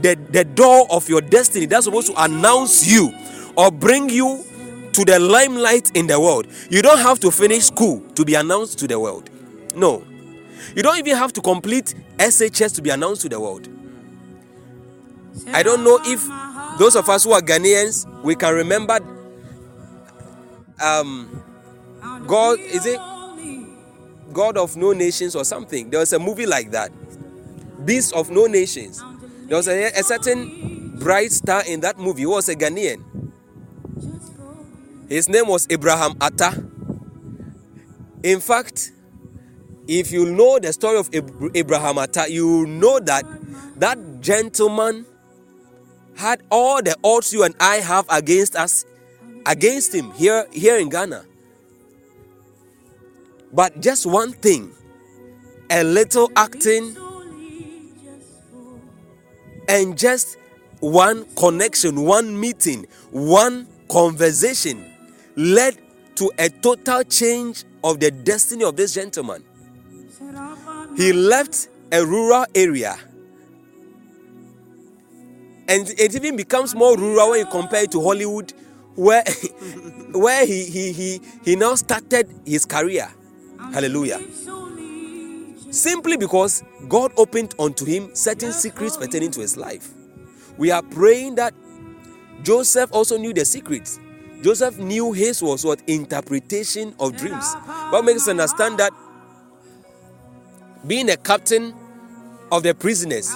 the, 0.00 0.14
the 0.30 0.44
door 0.44 0.86
of 0.90 1.06
your 1.06 1.20
destiny 1.20 1.66
that's 1.66 1.84
supposed 1.84 2.06
to 2.06 2.24
announce 2.24 2.86
you 2.90 3.12
or 3.58 3.70
bring 3.70 4.08
you 4.08 4.42
to 4.92 5.04
the 5.04 5.18
limelight 5.18 5.90
in 5.96 6.06
the 6.06 6.18
world. 6.20 6.46
You 6.70 6.82
don't 6.82 6.98
have 6.98 7.20
to 7.20 7.30
finish 7.30 7.64
school 7.64 8.00
to 8.14 8.24
be 8.24 8.34
announced 8.34 8.78
to 8.80 8.88
the 8.88 8.98
world. 8.98 9.30
No. 9.74 10.04
You 10.74 10.82
don't 10.82 10.98
even 10.98 11.16
have 11.16 11.32
to 11.34 11.40
complete 11.40 11.94
SHS 12.18 12.74
to 12.76 12.82
be 12.82 12.90
announced 12.90 13.22
to 13.22 13.28
the 13.28 13.40
world. 13.40 13.68
I 15.52 15.62
don't 15.62 15.82
know 15.82 15.98
if 16.04 16.78
those 16.78 16.94
of 16.96 17.08
us 17.08 17.24
who 17.24 17.32
are 17.32 17.40
Ghanaians 17.40 18.06
we 18.22 18.34
can 18.34 18.54
remember 18.54 18.98
um 20.80 21.42
God 22.26 22.58
is 22.60 22.86
it 22.86 23.00
God 24.32 24.56
of 24.56 24.76
no 24.76 24.92
nations 24.92 25.36
or 25.36 25.44
something. 25.44 25.90
There 25.90 26.00
was 26.00 26.12
a 26.12 26.18
movie 26.18 26.46
like 26.46 26.70
that. 26.70 26.90
Beast 27.84 28.14
of 28.14 28.30
no 28.30 28.46
nations. 28.46 29.02
There 29.46 29.56
was 29.56 29.68
a, 29.68 29.86
a 29.88 30.02
certain 30.02 30.96
bright 30.98 31.32
star 31.32 31.62
in 31.66 31.80
that 31.80 31.98
movie. 31.98 32.20
He 32.20 32.26
was 32.26 32.48
a 32.48 32.56
Ghanaian. 32.56 33.31
His 35.12 35.28
name 35.28 35.46
was 35.46 35.66
Abraham 35.68 36.16
Atta. 36.22 36.64
In 38.22 38.40
fact, 38.40 38.92
if 39.86 40.10
you 40.10 40.24
know 40.24 40.58
the 40.58 40.72
story 40.72 40.98
of 40.98 41.10
Abraham 41.54 41.98
Atta, 41.98 42.32
you 42.32 42.64
know 42.64 42.98
that 43.00 43.22
that 43.76 44.22
gentleman 44.22 45.04
had 46.16 46.42
all 46.50 46.82
the 46.82 46.96
odds 47.04 47.30
you 47.30 47.42
and 47.42 47.54
I 47.60 47.76
have 47.76 48.06
against 48.08 48.56
us, 48.56 48.86
against 49.44 49.94
him 49.94 50.12
here, 50.12 50.46
here 50.50 50.78
in 50.78 50.88
Ghana. 50.88 51.26
But 53.52 53.82
just 53.82 54.06
one 54.06 54.32
thing, 54.32 54.72
a 55.68 55.84
little 55.84 56.32
acting, 56.36 56.96
and 59.68 59.98
just 59.98 60.38
one 60.80 61.26
connection, 61.34 62.00
one 62.00 62.40
meeting, 62.40 62.86
one 63.10 63.68
conversation 63.90 64.88
led 65.36 65.78
to 66.16 66.30
a 66.38 66.48
total 66.48 67.02
change 67.04 67.64
of 67.82 68.00
the 68.00 68.10
destiny 68.10 68.64
of 68.64 68.76
this 68.76 68.94
gentleman. 68.94 69.42
He 70.96 71.12
left 71.12 71.68
a 71.90 72.04
rural 72.04 72.44
area 72.54 72.96
and 75.68 75.88
it 75.98 76.14
even 76.14 76.36
becomes 76.36 76.74
more 76.74 76.96
rural 76.98 77.30
when 77.30 77.40
you 77.40 77.46
compare 77.46 77.84
it 77.84 77.92
to 77.92 78.02
Hollywood, 78.02 78.52
where 78.94 79.24
where 80.12 80.44
he 80.46 80.64
he 80.66 80.92
he 80.92 81.20
he 81.44 81.56
now 81.56 81.74
started 81.74 82.28
his 82.44 82.66
career. 82.66 83.08
Hallelujah. 83.72 84.20
Simply 85.70 86.18
because 86.18 86.62
God 86.88 87.12
opened 87.16 87.54
unto 87.58 87.86
him 87.86 88.14
certain 88.14 88.52
secrets 88.52 88.98
pertaining 88.98 89.30
to 89.30 89.40
his 89.40 89.56
life. 89.56 89.88
We 90.58 90.70
are 90.70 90.82
praying 90.82 91.36
that 91.36 91.54
Joseph 92.42 92.90
also 92.92 93.16
knew 93.16 93.32
the 93.32 93.46
secrets. 93.46 93.98
Joseph 94.42 94.78
knew 94.78 95.12
his 95.12 95.40
was 95.42 95.64
what 95.64 95.80
interpretation 95.86 96.94
of 96.98 97.16
dreams. 97.16 97.54
What 97.90 98.04
makes 98.04 98.22
us 98.22 98.28
understand 98.28 98.78
that 98.78 98.92
being 100.86 101.08
a 101.10 101.16
captain 101.16 101.74
of 102.50 102.62
the 102.64 102.74
prisoners, 102.74 103.32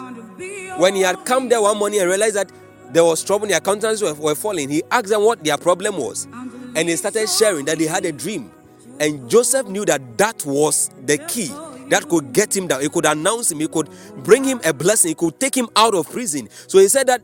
when 0.79 0.95
he 0.97 1.03
had 1.03 1.25
come 1.25 1.49
there 1.49 1.63
one 1.63 1.79
morning 1.79 2.01
and 2.01 2.09
realized 2.09 2.35
that 2.37 2.51
there 2.93 3.05
was 3.05 3.23
trouble, 3.25 3.47
the 3.47 3.57
accountants 3.57 4.03
were, 4.03 4.15
were 4.15 4.35
falling, 4.35 4.69
he 4.69 4.83
asked 4.91 5.09
them 5.09 5.23
what 5.23 5.43
their 5.45 5.57
problem 5.57 5.97
was. 5.97 6.27
And 6.75 6.89
they 6.89 6.97
started 6.97 7.29
sharing 7.29 7.65
that 7.67 7.79
they 7.79 7.87
had 7.87 8.05
a 8.05 8.13
dream. 8.13 8.51
And 8.99 9.29
Joseph 9.31 9.67
knew 9.69 9.85
that 9.85 10.19
that 10.19 10.45
was 10.45 10.91
the 11.05 11.19
key 11.19 11.51
that 11.89 12.09
could 12.09 12.33
get 12.33 12.57
him 12.57 12.67
down. 12.67 12.81
He 12.81 12.89
could 12.89 13.07
announce 13.07 13.51
him, 13.53 13.61
he 13.61 13.69
could 13.69 13.89
bring 14.25 14.45
him 14.45 14.61
a 14.65 14.75
blessing, 14.75 15.11
he 15.11 15.15
could 15.15 15.39
take 15.39 15.57
him 15.57 15.69
out 15.77 15.95
of 15.95 16.11
prison. 16.11 16.49
So 16.67 16.79
he 16.79 16.89
said 16.89 17.07
that, 17.07 17.23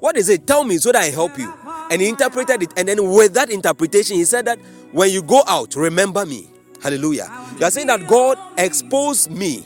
What 0.00 0.16
is 0.16 0.28
it? 0.28 0.46
Tell 0.46 0.64
me 0.64 0.78
so 0.78 0.92
that 0.92 1.02
I 1.02 1.10
help 1.10 1.38
you. 1.38 1.52
And 1.90 2.00
he 2.00 2.08
interpreted 2.08 2.62
it. 2.62 2.72
And 2.76 2.88
then 2.88 3.10
with 3.10 3.34
that 3.34 3.50
interpretation, 3.50 4.16
he 4.16 4.24
said 4.24 4.44
that 4.46 4.58
when 4.92 5.10
you 5.10 5.22
go 5.22 5.42
out, 5.46 5.74
remember 5.74 6.24
me. 6.24 6.48
Hallelujah. 6.82 7.30
You 7.58 7.66
are 7.66 7.70
saying 7.70 7.88
that 7.88 8.06
God 8.06 8.38
exposed 8.56 9.30
me. 9.30 9.64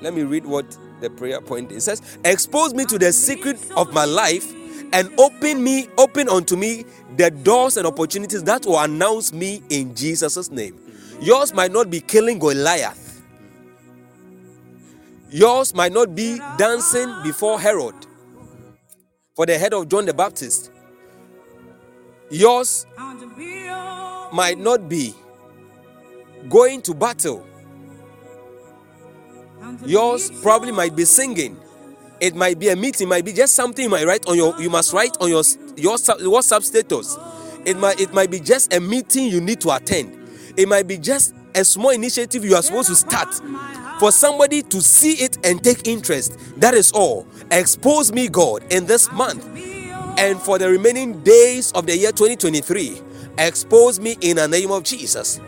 Let 0.00 0.14
me 0.14 0.22
read 0.22 0.46
what 0.46 0.76
the 1.00 1.10
prayer 1.10 1.40
point 1.40 1.70
is. 1.72 1.86
It 1.88 1.96
says, 1.96 2.18
Expose 2.24 2.74
me 2.74 2.84
to 2.86 2.98
the 2.98 3.12
secret 3.12 3.58
of 3.76 3.92
my 3.92 4.04
life 4.04 4.52
and 4.92 5.10
open 5.20 5.62
me, 5.62 5.88
open 5.98 6.28
unto 6.28 6.56
me 6.56 6.84
the 7.16 7.30
doors 7.30 7.76
and 7.76 7.86
opportunities 7.86 8.42
that 8.44 8.64
will 8.64 8.78
announce 8.78 9.32
me 9.32 9.62
in 9.68 9.94
Jesus' 9.94 10.50
name. 10.50 10.78
Yours 11.20 11.52
might 11.52 11.70
not 11.70 11.90
be 11.90 12.00
killing 12.00 12.38
Goliath. 12.38 13.22
Yours 15.30 15.74
might 15.74 15.92
not 15.92 16.14
be 16.14 16.38
dancing 16.58 17.14
before 17.22 17.60
Herod 17.60 17.94
for 19.36 19.46
the 19.46 19.56
head 19.56 19.74
of 19.74 19.88
John 19.88 20.06
the 20.06 20.14
Baptist. 20.14 20.70
Yours 22.30 22.86
might 24.32 24.56
not 24.56 24.88
be 24.88 25.14
going 26.48 26.80
to 26.82 26.94
battle. 26.94 27.44
Yours 29.84 30.30
probably 30.40 30.70
might 30.70 30.94
be 30.94 31.04
singing. 31.04 31.58
It 32.20 32.36
might 32.36 32.58
be 32.58 32.68
a 32.68 32.76
meeting, 32.76 33.08
It 33.08 33.10
might 33.10 33.24
be 33.24 33.32
just 33.32 33.54
something 33.54 33.82
you 33.82 33.90
might 33.90 34.04
write 34.06 34.26
on 34.28 34.36
your 34.36 34.60
you 34.60 34.70
must 34.70 34.92
write 34.92 35.16
on 35.20 35.28
your 35.28 35.42
your 35.76 35.96
WhatsApp 35.96 36.62
status. 36.62 37.18
It 37.64 37.76
might 37.76 38.00
it 38.00 38.14
might 38.14 38.30
be 38.30 38.38
just 38.38 38.72
a 38.72 38.80
meeting 38.80 39.26
you 39.26 39.40
need 39.40 39.60
to 39.62 39.74
attend. 39.74 40.16
It 40.56 40.68
might 40.68 40.86
be 40.86 40.98
just 40.98 41.34
a 41.54 41.64
small 41.64 41.90
initiative 41.90 42.44
you 42.44 42.54
are 42.54 42.62
supposed 42.62 42.88
to 42.88 42.96
start 42.96 43.34
for 43.98 44.12
somebody 44.12 44.62
to 44.62 44.80
see 44.80 45.14
it 45.14 45.38
and 45.44 45.62
take 45.64 45.88
interest. 45.88 46.38
That 46.58 46.74
is 46.74 46.92
all. 46.92 47.26
Expose 47.50 48.12
me, 48.12 48.28
God, 48.28 48.62
in 48.72 48.86
this 48.86 49.10
month 49.10 49.44
and 50.18 50.40
for 50.40 50.58
the 50.58 50.68
remaining 50.68 51.20
days 51.20 51.72
of 51.72 51.86
the 51.86 51.96
year 51.96 52.12
2023. 52.12 53.00
Expose 53.38 54.00
me 54.00 54.16
in 54.20 54.36
the 54.36 54.48
name 54.48 54.70
of 54.70 54.82
Jesus 54.82 55.40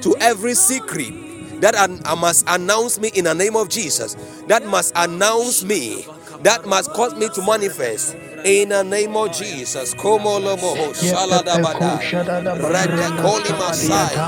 to 0.00 0.16
every 0.20 0.54
secret 0.54 1.60
that 1.60 1.74
I 1.76 1.84
uh, 2.10 2.16
must 2.16 2.44
announce 2.48 2.98
me 2.98 3.10
in 3.14 3.24
the 3.24 3.34
name 3.34 3.56
of 3.56 3.68
Jesus. 3.68 4.14
That 4.48 4.66
must 4.66 4.92
announce 4.96 5.64
me. 5.64 6.06
That 6.42 6.66
must 6.66 6.90
cause 6.92 7.14
me 7.14 7.28
to 7.34 7.42
manifest 7.46 8.16
in 8.44 8.70
the 8.70 8.84
name 8.84 9.16
of 9.16 9.32
Jesus. 9.32 9.94
Como 9.94 10.38
lobo 10.40 10.76
shaladabada. 10.94 12.00
Redekoli 12.60 13.52
masai. 13.58 14.20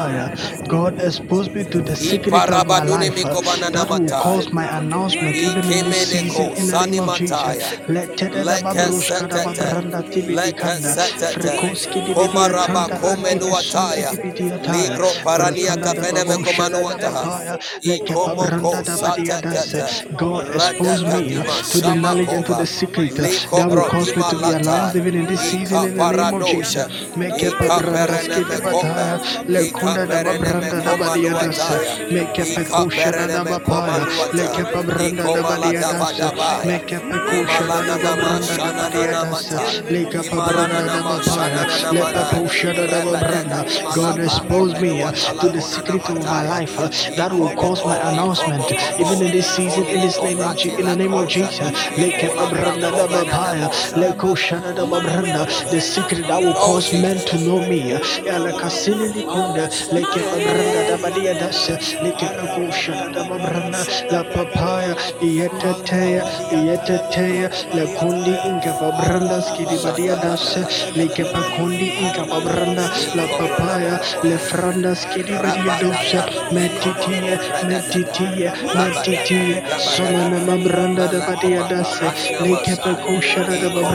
God 0.68 1.01
expose 1.01 1.51
me 1.55 1.64
to 1.64 1.80
the 1.82 1.97
secret 1.97 2.48
of 2.51 2.66
my 2.66 2.82
life 2.82 3.24
uh, 3.24 3.36
that 3.72 3.88
will 3.88 4.01
cause 4.16 4.52
my 4.52 4.66
announcement 4.78 5.36
even 5.36 5.70
in 5.70 5.84
this 5.84 5.98
season 5.98 6.51
in 6.56 6.66
the 6.68 6.76
name 6.76 7.01
of 7.01 7.12
Jesus. 7.12 7.74
Let 7.88 8.16
Tedela 8.16 8.59
Babrushka 8.60 9.28
da 9.28 9.40
Babranda 9.40 10.02
Tibikanda 10.10 10.98
Frekoski 11.32 12.05
di 12.05 12.14
Komaraba 12.14 12.90
komenuataya. 13.01 14.14
Ligro 14.62 15.14
parania 15.22 15.76
kafene 15.76 16.24
mekomanuata. 16.24 17.59
Ikomoko 17.84 18.84
satata. 18.84 19.94
God 20.16 20.48
expose 20.55 21.05
me 21.06 21.36
uh, 21.36 21.44
to 21.70 21.80
the 21.80 21.94
knowledge 21.94 22.32
and 22.32 22.47
to 22.47 22.55
the 22.55 22.66
secret 22.66 23.18
uh, 23.20 23.28
that 23.55 23.70
will 23.70 23.82
cause 23.82 24.06
me 24.15 24.23
to 24.24 24.39
be 24.39 24.53
announced 24.53 24.95
even 24.95 25.15
in 25.15 25.27
this 25.27 25.43
season 25.43 25.83
in 25.85 25.95
the 25.97 26.07
name 26.07 26.33
of 26.35 26.45
Jesus. 26.45 26.87
Make 27.16 27.43
a 27.43 27.51
branda 27.51 28.15
skida 28.19 28.61
bataya. 28.61 29.19
Le 29.49 29.66
kunda 29.73 30.07
da 30.07 30.23
branda 30.23 30.83
da 30.85 30.95
badia 30.97 31.35
dasa. 31.35 32.12
Make 32.12 32.39
a 32.39 32.45
pekusha 32.47 33.12
da 33.12 33.45
bapaya. 33.45 34.07
Le 34.33 34.47
ke 34.49 34.65
branda 34.87 35.28
da 35.33 35.43
badia 35.43 35.85
dasa. 35.85 36.33
Make 36.66 36.93
a 36.93 37.01
pekusha 37.01 37.66
da 37.69 37.99
branda 38.16 38.59
da 38.59 38.73
badia 38.73 39.16
dasa. 39.16 39.59
Le 39.91 40.05
ke 40.07 40.20
branda 40.31 40.87
da 40.93 41.03
bapaya. 41.03 41.65
Le 41.93 42.03
pekusha 42.12 42.74
da 42.74 43.01
branda. 43.03 43.65
God 43.95 44.19
expose 44.19 44.78
me 44.81 45.03
uh, 45.03 45.12
to 45.12 45.49
the 45.49 45.61
secret 45.61 46.09
of 46.11 46.24
my 46.27 46.43
life 46.43 46.78
uh, 46.78 46.89
that 47.16 47.33
will 47.33 47.51
cause 47.57 47.85
my 47.85 47.97
announcement 48.11 48.65
even 48.99 49.23
in 49.23 49.33
this 49.33 49.49
season 49.55 49.85
in 49.87 50.01
this 50.01 50.20
name 50.23 50.41
of 50.41 50.57
in 50.65 50.87
the 50.87 50.97
name 50.97 51.15
of 51.15 51.28
Jesus. 51.28 51.73
Le 51.99 52.11
ke 52.12 52.28
branda 52.51 52.91
da 52.93 53.07
bapaya. 53.09 53.70
Leko 53.97 54.36
Shanada 54.36 54.86
Babranda, 54.89 55.47
the 55.70 55.81
secret 55.81 56.27
that 56.28 56.43
will 56.43 56.55
cause 56.55 56.93
men 56.93 57.18
to 57.27 57.39
know 57.39 57.60
me. 57.68 57.93
Elakasini 58.27 59.12
Nikunda, 59.14 59.68
Leke 59.90 60.23
Babranda 60.31 60.82
Dabadia 60.89 61.35
Dasha, 61.39 61.77
Leke 62.05 62.28
Eko 62.44 62.68
Shanada 62.70 63.24
Babranda, 63.28 63.82
La 64.12 64.23
Papaya, 64.24 64.94
Yetatea, 65.20 66.23
Yetatea, 66.51 67.51
Lakundi 67.73 68.35
Inka 68.47 68.73
Babranda, 68.81 69.43
Skidi 69.43 69.82
Badia 69.82 70.16
Dasha, 70.16 70.60
Leke 70.94 71.24
Pakundi 71.32 71.90
Inka 71.98 72.24
Babranda, 72.28 72.86
La 73.16 73.27
Papaya, 73.36 73.98
Lefranda 74.23 74.94
Skidi 74.97 75.36
Badia 75.43 75.74
Dasha, 75.81 76.23
Metitia, 76.52 77.39
Metitia, 77.64 78.52
Metitia, 78.74 79.62
Sonoma 79.81 80.40
Babranda 80.47 81.09
Dabadia 81.09 81.68
Dasha, 81.68 82.12
Leke 82.44 82.77
Peko 82.82 83.20
Shanada 83.23 83.70
Babranda. 83.70 83.86
In 83.87 83.93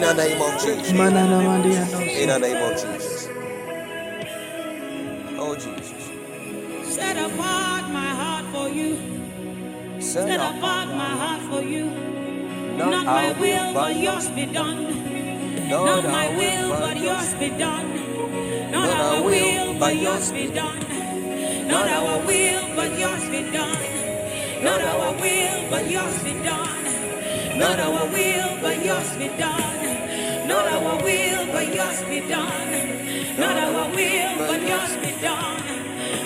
the 0.00 0.14
name 0.14 0.40
of 0.40 0.52
Jesus. 0.62 0.90
In 0.90 0.96
the 2.28 2.38
name 2.38 2.62
of 2.62 2.72
Jesus. 2.72 3.28
Oh 5.36 5.54
Jesus. 5.54 6.10
Set 6.94 7.16
apart 7.16 7.90
my 7.90 8.10
heart 8.20 8.44
for 8.52 8.68
you. 8.68 8.96
Set 10.00 10.38
apart 10.38 10.88
my 10.88 11.12
heart 11.22 11.42
for 11.50 11.62
you. 11.62 11.86
not 12.76 13.04
my 13.04 13.32
will, 13.40 13.74
but 13.74 13.96
yours 13.96 14.28
be 14.30 14.46
done. 14.46 15.68
Not 15.68 16.04
my 16.04 16.28
will, 16.36 16.70
but 16.70 16.96
yours 16.96 17.34
be 17.34 17.48
done. 17.50 18.70
Not 18.70 18.90
our 18.90 19.22
will, 19.22 19.78
but 19.78 19.96
yours 19.96 20.30
be 20.32 20.46
done. 20.46 20.80
Not 21.66 21.88
our 21.88 22.20
will, 22.26 22.76
but 22.76 22.98
yours 22.98 23.28
be 23.28 23.50
done. 23.50 23.82
Not 24.62 24.80
our 24.82 25.12
will, 25.20 25.70
but 25.70 25.90
yours 25.90 26.22
be 26.22 26.32
done. 26.44 26.97
Not 27.58 27.80
our 27.80 28.06
will, 28.06 28.50
but 28.62 28.84
yours 28.84 29.16
be 29.16 29.26
done. 29.36 30.46
Not 30.46 30.66
our 30.74 31.02
will, 31.02 31.46
but 31.52 31.74
yours 31.74 32.02
be 32.04 32.20
done. 32.20 32.70
Not 33.36 33.56
our 33.56 33.90
will, 33.90 34.38
but 34.46 34.62
yours 34.62 34.94
be 35.02 35.10
done. 35.20 35.64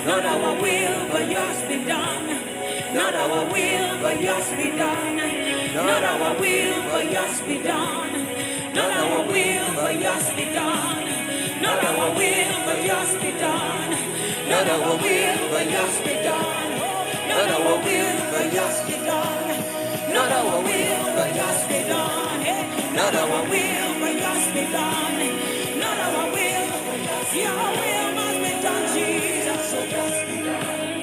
Not 0.04 0.26
our 0.26 0.60
will, 0.60 1.08
but 1.08 1.30
yours 1.30 1.62
be 1.68 1.84
done. 1.88 2.28
Not 2.92 3.14
our 3.14 3.44
will, 3.50 4.02
but 4.02 4.20
yours 4.20 4.48
be 4.60 4.76
done. 4.76 5.16
Not 5.74 6.04
our 6.04 6.38
will, 6.38 6.82
but 6.92 7.10
yours 7.10 7.40
be 7.48 7.62
done. 7.62 8.12
Not 8.74 8.92
our 8.92 9.26
will, 9.26 9.74
but 9.74 10.00
yours 10.04 10.30
be 10.36 10.44
done. 10.52 11.32
Not 11.62 11.82
our 11.82 12.10
will, 12.14 12.54
but 12.66 12.84
yours 12.84 13.14
be 13.22 13.32
done. 13.40 13.90
Not 14.50 14.68
our 14.68 14.96
will, 15.00 15.40
but 15.48 15.70
yours 15.72 15.98
be 16.04 16.14
done. 16.28 16.72
Not 17.28 17.48
our 17.56 17.76
will, 17.86 18.18
but 18.32 18.52
yours 18.52 18.80
be 18.86 18.96
done. 19.06 19.71
Not 20.14 20.30
our 20.32 20.62
will, 20.62 21.04
but 21.16 21.34
yours 21.36 21.62
be 21.68 21.80
done. 21.88 22.40
Eh? 22.46 22.94
Not 22.94 23.14
our 23.14 23.42
will, 23.50 24.00
but 24.00 24.14
yours 24.22 24.46
be 24.54 24.64
done. 24.72 25.20
Eh? 25.26 25.78
Not 25.82 25.98
our 26.06 26.26
will, 26.34 26.68
but 26.84 27.34
your 27.34 27.54
will 27.80 28.08
must 28.18 28.38
be 28.44 28.52
done, 28.62 28.84
Jesus. 28.94 29.70
So 29.70 29.86
just 29.86 30.26
be 30.28 30.36
done. 30.44 31.02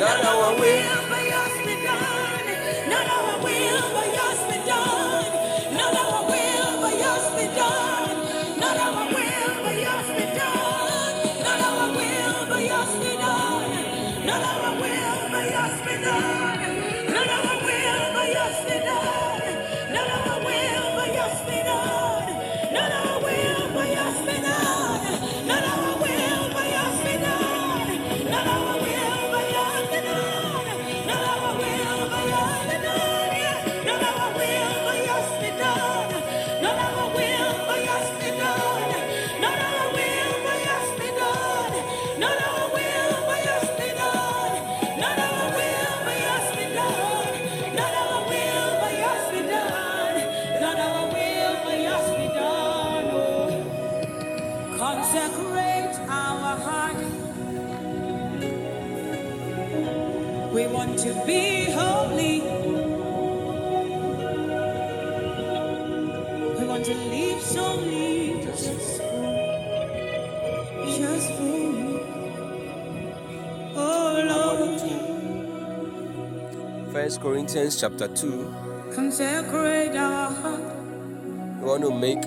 No, 0.00 0.22
no 0.22 0.32
one 0.40 0.60
will. 0.60 1.13
First 76.90 77.20
Corinthians 77.20 77.78
chapter 77.78 78.08
2. 78.08 78.54
consecrate 78.94 79.94
our 79.96 80.30
heart. 80.30 80.60
We 81.60 81.66
want 81.66 81.82
to 81.82 81.90
make 81.90 82.24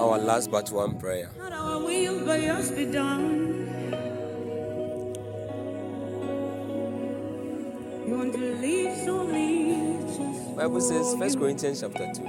our 0.00 0.18
last 0.18 0.50
but 0.50 0.68
one 0.72 0.98
prayer. 0.98 1.30
Not 1.38 1.52
our 1.52 1.78
will, 1.78 2.26
but 2.26 2.42
yours 2.42 2.72
be 2.72 2.86
done. 2.90 3.39
Bible 10.60 10.80
says 10.82 11.16
First. 11.16 11.38
Corinthians 11.38 11.80
chapter 11.80 12.12
2. 12.12 12.22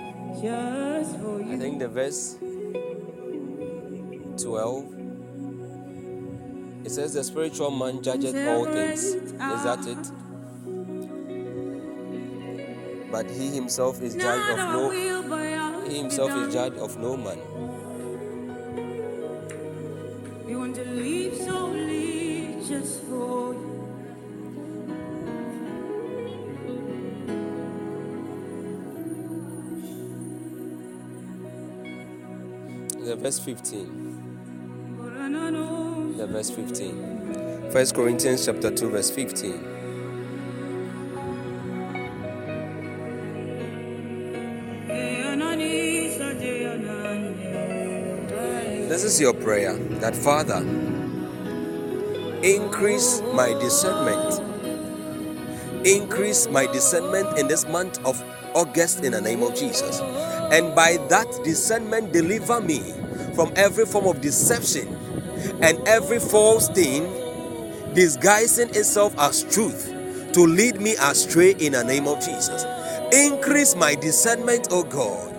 I 1.52 1.58
think 1.58 1.80
the 1.80 1.90
verse 1.90 2.38
12. 4.42 4.86
It 6.86 6.92
says 6.92 7.14
the 7.14 7.26
spiritual 7.26 7.72
man 7.72 8.02
judgeth 8.02 8.34
all 8.48 8.64
things. 8.72 9.04
Is 9.04 9.34
that 9.36 9.86
it? 9.86 10.12
But 13.12 13.30
he 13.30 13.50
himself 13.50 14.02
is 14.02 14.16
judge 14.16 14.50
of 14.50 14.58
no 14.58 14.88
will, 14.88 15.24
but 15.24 15.44
yours 15.44 15.90
he 15.90 15.98
himself 15.98 16.32
is 16.32 16.54
judge 16.54 16.76
of 16.76 16.98
no 17.00 17.18
man. 17.18 17.38
Verse 33.22 33.38
15. 33.38 34.98
But 34.98 36.18
The 36.18 36.26
verse 36.28 36.50
15. 36.50 37.70
First 37.72 37.94
Corinthians 37.94 38.46
chapter 38.48 38.72
2, 38.72 38.90
verse 38.90 39.12
15. 39.12 39.52
This 48.90 49.04
is 49.04 49.22
your 49.22 49.34
prayer 49.34 49.76
that 50.02 50.16
Father, 50.16 50.58
increase 52.44 53.22
my 53.34 53.54
discernment. 53.62 54.42
Increase 55.86 56.48
my 56.48 56.66
discernment 56.66 57.38
in 57.38 57.48
this 57.48 57.68
month 57.68 58.04
of 58.04 58.22
August 58.56 59.04
in 59.04 59.12
the 59.14 59.22
name 59.22 59.44
of 59.44 59.56
Jesus. 59.56 60.02
And 60.52 60.76
by 60.76 60.98
that 61.10 61.28
discernment, 61.46 62.12
deliver 62.12 62.60
me 62.60 62.94
from 63.36 63.52
every 63.56 63.86
form 63.86 64.06
of 64.08 64.22
deception 64.22 64.88
and 65.62 65.80
every 65.88 66.20
false 66.20 66.70
thing 66.70 67.04
disguising 67.94 68.70
itself 68.70 69.18
as 69.20 69.44
truth 69.44 69.94
to 70.34 70.42
lead 70.42 70.80
me 70.80 70.96
astray 71.02 71.52
in 71.60 71.74
the 71.74 71.84
name 71.84 72.08
of 72.08 72.20
Jesus. 72.20 72.66
Increase 73.14 73.76
my 73.76 73.96
discernment, 73.96 74.68
oh 74.72 74.84
God. 74.84 75.30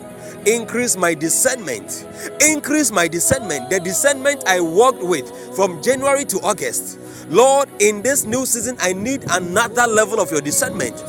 Increase 0.47 0.97
my 0.97 1.15
discernment. 1.15 2.07
Increase 2.41 2.91
my 2.91 3.09
discernment. 3.09 3.71
The 3.71 3.81
discernment 3.81 4.43
I 4.47 4.61
worked 4.61 5.03
with 5.03 5.31
from 5.57 5.83
January 5.83 6.25
to 6.27 6.39
August. 6.41 6.99
Lord, 7.29 7.69
in 7.81 8.03
this 8.03 8.25
new 8.25 8.45
season, 8.45 8.77
I 8.81 8.93
need 8.93 9.25
another 9.31 9.87
level 9.87 10.21
of 10.21 10.31
your 10.31 10.41
discernment. 10.41 11.03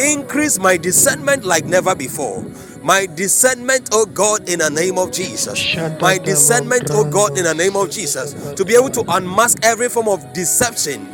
Increase 0.00 0.58
my 0.58 0.76
discernment 0.76 1.44
like 1.44 1.64
never 1.64 1.94
before. 1.94 2.44
My 2.84 3.06
discernment, 3.06 3.88
oh 3.92 4.04
God, 4.04 4.46
in 4.48 4.58
the 4.58 4.68
name 4.68 4.98
of 4.98 5.10
Jesus. 5.10 5.58
My 6.02 6.18
discernment, 6.18 6.90
oh 6.90 7.10
God, 7.10 7.38
in 7.38 7.44
the 7.44 7.54
name 7.54 7.76
of 7.76 7.90
Jesus. 7.90 8.34
To 8.56 8.64
be 8.64 8.74
able 8.76 8.90
to 8.90 9.04
unmask 9.08 9.58
every 9.64 9.88
form 9.88 10.06
of 10.08 10.20
deception, 10.34 11.06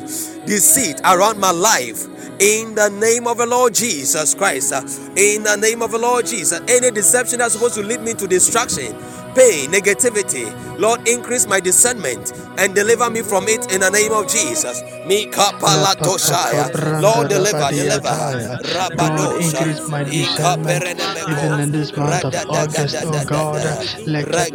deceit 0.47 1.01
around 1.05 1.39
my 1.39 1.53
life. 1.53 2.07
In 2.41 2.75
the 2.75 2.89
name 2.89 3.29
of 3.29 3.39
the 3.39 3.47
Lord 3.47 3.73
Jesus 3.75 4.35
Christ. 4.35 4.73
uh, 4.73 4.81
In 5.15 5.45
the 5.45 5.57
name 5.57 5.81
of 5.81 5.93
the 5.93 5.99
Lord 5.99 6.27
Jesus. 6.27 6.61
Any 6.67 6.91
deception 6.91 7.39
that's 7.39 7.55
supposed 7.55 7.75
to 7.77 7.83
lead 7.83 8.01
me 8.01 8.15
to 8.15 8.27
destruction, 8.27 8.93
pain, 9.37 9.71
negativity. 9.71 10.51
Lord, 10.79 11.07
increase 11.07 11.47
my 11.47 11.61
discernment 11.61 12.33
and 12.59 12.75
deliver 12.75 13.11
me 13.11 13.23
from 13.23 13.49
it 13.49 13.73
in 13.73 13.81
the 13.81 13.91
name 13.91 14.13
of 14.13 14.29
Jesus. 14.29 14.83
Lord, 17.03 17.29
deliver, 17.29 17.71
deliver. 17.71 18.09
Rabadosha. 18.75 19.41
increase 19.41 19.89
my 19.89 20.05
discernment 20.05 20.85
even 21.29 21.61
in 21.61 21.73
this 21.73 21.97
month 21.97 22.25
of 22.25 22.35
August, 22.51 22.97
oh 23.05 23.25
God. 23.27 23.63
Increase 23.97 24.51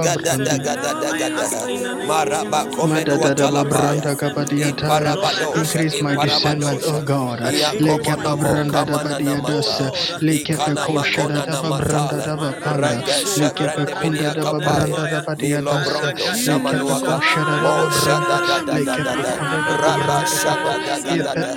my 6.00 6.16
discernment, 6.26 6.82
oh 6.86 7.02
God. 7.02 7.40
Iakomonomo 7.40 8.66
Shada 17.92 18.38
da 18.48 18.58
da 18.66 18.78
da 18.84 18.96
da 20.06 20.26
shada 20.26 20.74
da 20.86 20.96
da 21.00 21.14
da 21.16 21.34
da. 21.34 21.56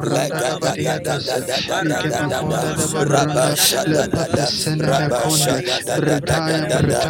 Da 0.00 0.24
da 0.28 0.58
da 0.60 0.96
da 0.98 1.18
da 1.18 1.38
da 3.04 3.24
da 3.26 3.46
shada 3.56 4.06
da 4.08 4.24
da. 4.26 4.46
da 6.00 6.20
da 6.80 7.00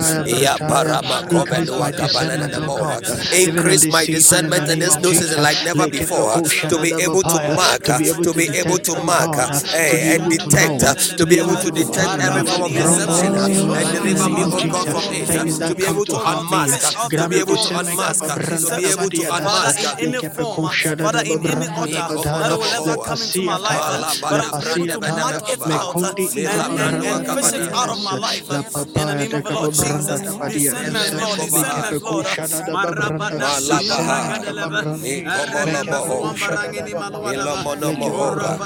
Increase 3.32 3.86
my 3.86 4.04
discernment, 4.04 4.68
Increase 4.68 4.80
this 4.80 4.96
new 4.98 5.14
season 5.14 5.42
like 5.42 5.56
never 5.64 5.88
before. 5.88 6.40
To 6.42 6.80
be 6.82 6.92
able 7.00 7.22
to 7.22 7.54
mark, 7.54 7.82
To 7.84 8.32
be 8.34 8.48
able 8.58 8.78
to 8.78 9.02
mark, 9.04 9.34
uh, 9.72 9.78
to 9.88 9.98
be 9.98 10.14
and 10.14 10.14
able 10.14 10.30
to 10.32 10.38
detect, 10.38 10.82
uh, 10.84 10.94
to 11.16 11.26
to 11.26 11.26
be 11.26 11.36
be 11.36 11.38
able 11.38 11.56
able 11.56 11.56
to 11.56 11.70
to 11.70 11.70
detect 11.70 12.16
every 12.20 12.42
form 12.44 12.62
of 12.62 12.74
deception 12.76 13.36
uh, 13.38 13.48
and 13.74 13.90
in 13.94 14.02
the 14.02 14.14
deliver 14.14 14.30
me, 14.30 14.42
name 14.42 14.52
of 14.52 14.54
oh 14.54 14.64
God, 14.64 14.88
Jesus. 14.88 14.90
from 14.90 15.12
it. 15.12 15.34
uh, 15.36 15.44
Things 15.44 15.58
To 15.66 15.74
that 15.74 15.76
be 15.76 15.84
come 15.84 16.00
able 16.00 16.06
to 16.06 16.18
to 16.18 16.20
unmask, 16.24 16.84
uh, 16.84 16.92
to 17.16 17.26
be 17.26 17.38
able 17.38 17.58
to 17.58 17.70
discernment, 17.70 17.78
unmask, 17.78 18.28
uh, 18.28 18.38
to 18.60 18.72
be 18.72 18.86
able 18.90 19.10
to 19.10 19.24
unmask. 19.30 19.84
uh, 19.84 19.94
lekepakusha 20.02 20.96
da 20.96 21.10
babranda 21.10 21.88
da 21.88 22.02
badaya, 22.02 22.04
Ikomonomohoa. 22.04 23.18
lepasiataya, 23.48 23.90
Malabada 23.90 24.52
brande 24.52 24.96
lepasiataya, 24.96 24.98
benemekoba. 24.98 25.68
Mekundi 25.68 26.26
Mila 26.34 26.64
idaba 26.68 26.78
brandua 26.78 27.20
branda 27.20 27.26
da 27.26 27.36
kabananamo. 27.36 27.90
badiadas, 27.90 28.42
la 28.48 28.62
papaya 28.64 29.28
da 29.28 29.42
kaba 29.42 29.72
branda 29.72 30.18
da 30.20 30.32
badiadas, 30.34 31.02
Menemekobaha. 31.10 31.58
likepe 31.58 32.00
kusha 32.00 32.48
da 32.48 32.62
babranda, 32.62 33.30
Malabaha. 33.38 34.36
discernment 34.36 34.42
kaba 34.44 34.70
branda, 34.70 35.14
lekepe 35.62 36.10
kusha 36.18 36.56
Mikomolomohosha. 36.56 36.58
da 36.58 36.72
babaya, 36.88 37.66
lekepe 37.84 38.10
Ilomonomohora. 38.14 38.60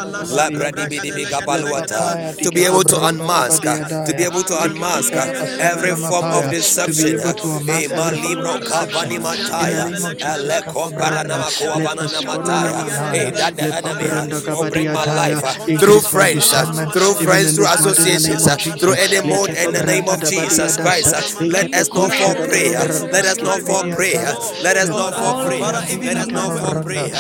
Branda 1.02 1.30
da 1.30 1.42
badiadas, 1.42 1.62
le 1.64 1.74
Labradibidibigabaluata. 1.74 1.96
papaya 1.96 2.34
To 2.42 2.52
be 2.52 2.64
able 2.64 2.84
to 2.84 2.96
unmask, 3.06 3.62
to 3.62 4.14
be 4.14 4.24
able 4.24 4.44
to 4.44 4.62
unmask 4.62 5.12
every 5.58 5.96
form 5.96 6.32
of 6.32 6.44
mapaya, 6.44 6.50
to 6.50 6.92
be 6.94 7.04
deception. 7.04 7.20
able 7.20 7.34
to 7.34 7.46
unmask 7.56 7.90
every 7.92 8.16
form 8.16 8.38
of 8.38 8.46
malibro 8.50 8.60
deception. 8.60 9.12
In 9.12 9.58
the 9.58 9.66
kabanimataya. 9.66 9.84
name 9.90 10.04
of 10.04 10.16
Jesus, 10.18 10.60
kapa 10.60 10.90
branda, 10.92 11.46
le 11.74 11.88
pascona 11.88 12.72
Elekombaranamakoabananamataya. 12.72 12.72
manaya, 12.74 13.32
the 13.56 13.76
enemy 13.76 14.08
pabranda 14.08 14.40
will 14.58 14.66
bring 14.66 14.92
my 14.92 15.06
kabadiataya, 15.06 15.78
through 15.78 16.00
friends, 16.02 16.52
uh, 16.52 16.66
through 16.92 17.14
friends, 17.16 17.52
through 17.54 17.66
this 17.66 17.78
month 17.78 17.98
in 17.98 18.10
the 18.10 18.20
name 18.20 18.44
associations, 18.44 18.46
uh, 18.46 18.56
through 18.78 18.94
any 18.94 19.20
mode 19.20 19.54
in 19.54 19.72
the 19.72 19.82
name 19.82 20.08
of 20.08 20.22
Jesus 20.24 20.76
Christ. 20.78 21.12
uh, 21.14 21.22
Let 21.48 21.72
us 21.74 21.92
not 21.92 22.12
fall 22.12 22.36
prey. 22.36 22.72
Let 23.10 23.26
us 23.26 23.40
not 23.42 23.62
fall 23.62 23.84
prey. 23.84 24.14
Let 24.60 24.76
us 24.76 24.90
not 24.90 25.14
fall 25.16 25.34
prey. 25.36 25.64
Let 26.02 26.16
us 26.18 26.28
not 26.30 26.54
fall 26.58 26.76
prey. 26.76 27.12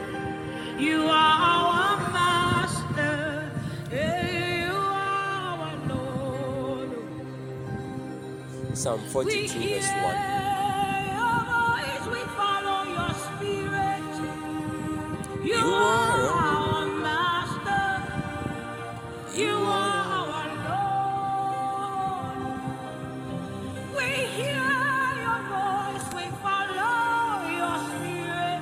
You 0.80 1.04
are 1.04 1.38
our 1.54 1.98
master, 2.12 3.52
you 3.92 4.74
are 4.74 5.60
our 5.62 5.78
Lord. 5.88 6.90
Psalm 8.74 9.02
42, 9.12 9.60
verse 9.60 9.92
1. 10.04 10.43
You 15.44 15.56
are 15.56 16.30
our 16.30 16.88
master. 17.02 17.86
You 19.36 19.56
are 19.56 20.06
our 20.20 20.48
Lord. 22.38 22.62
We 23.98 24.10
hear 24.38 24.72
your 25.24 25.42
voice. 25.52 26.08
We 26.16 26.26
follow 26.44 27.50
your 27.60 27.78
spirit. 27.90 28.62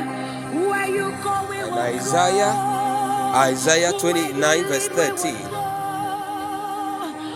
Where 0.70 0.88
you 0.88 1.06
go, 1.24 1.34
we 1.50 1.58
will 1.58 1.70
go. 1.70 1.76
Isaiah 3.34 3.92
29, 3.98 4.64
verse 4.64 4.88
13. 4.88 5.49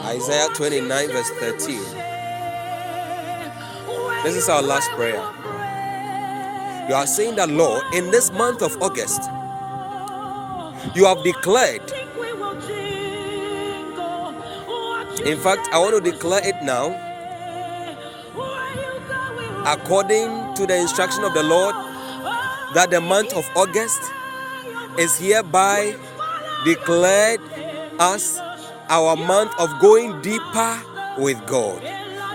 Isaiah 0.05 0.49
29, 0.55 1.09
verse 1.09 1.31
13. 1.41 1.81
This 4.23 4.37
is 4.37 4.49
our 4.51 4.61
last 4.61 4.91
prayer. 4.91 5.23
You 6.89 6.95
are 6.95 7.07
saying 7.07 7.37
that, 7.37 7.49
Lord, 7.49 7.83
in 7.95 8.11
this 8.11 8.31
month 8.31 8.61
of 8.61 8.77
August, 8.83 9.23
you 10.95 11.07
have 11.07 11.25
declared. 11.25 11.91
In 15.25 15.39
fact, 15.39 15.69
I 15.73 15.79
want 15.79 16.05
to 16.05 16.11
declare 16.11 16.47
it 16.47 16.63
now. 16.63 16.93
According 19.67 20.55
to 20.57 20.67
the 20.67 20.77
instruction 20.77 21.25
of 21.25 21.33
the 21.33 21.43
Lord, 21.43 21.75
that 22.75 22.89
the 22.91 23.01
month 23.01 23.33
of 23.33 23.49
August 23.57 24.03
is 24.99 25.17
hereby 25.17 25.97
declared 26.67 27.41
as 27.99 28.39
our 28.95 29.17
month 29.17 29.53
of 29.59 29.81
going 29.81 30.21
deeper 30.23 30.81
with 31.19 31.45
God. 31.49 31.83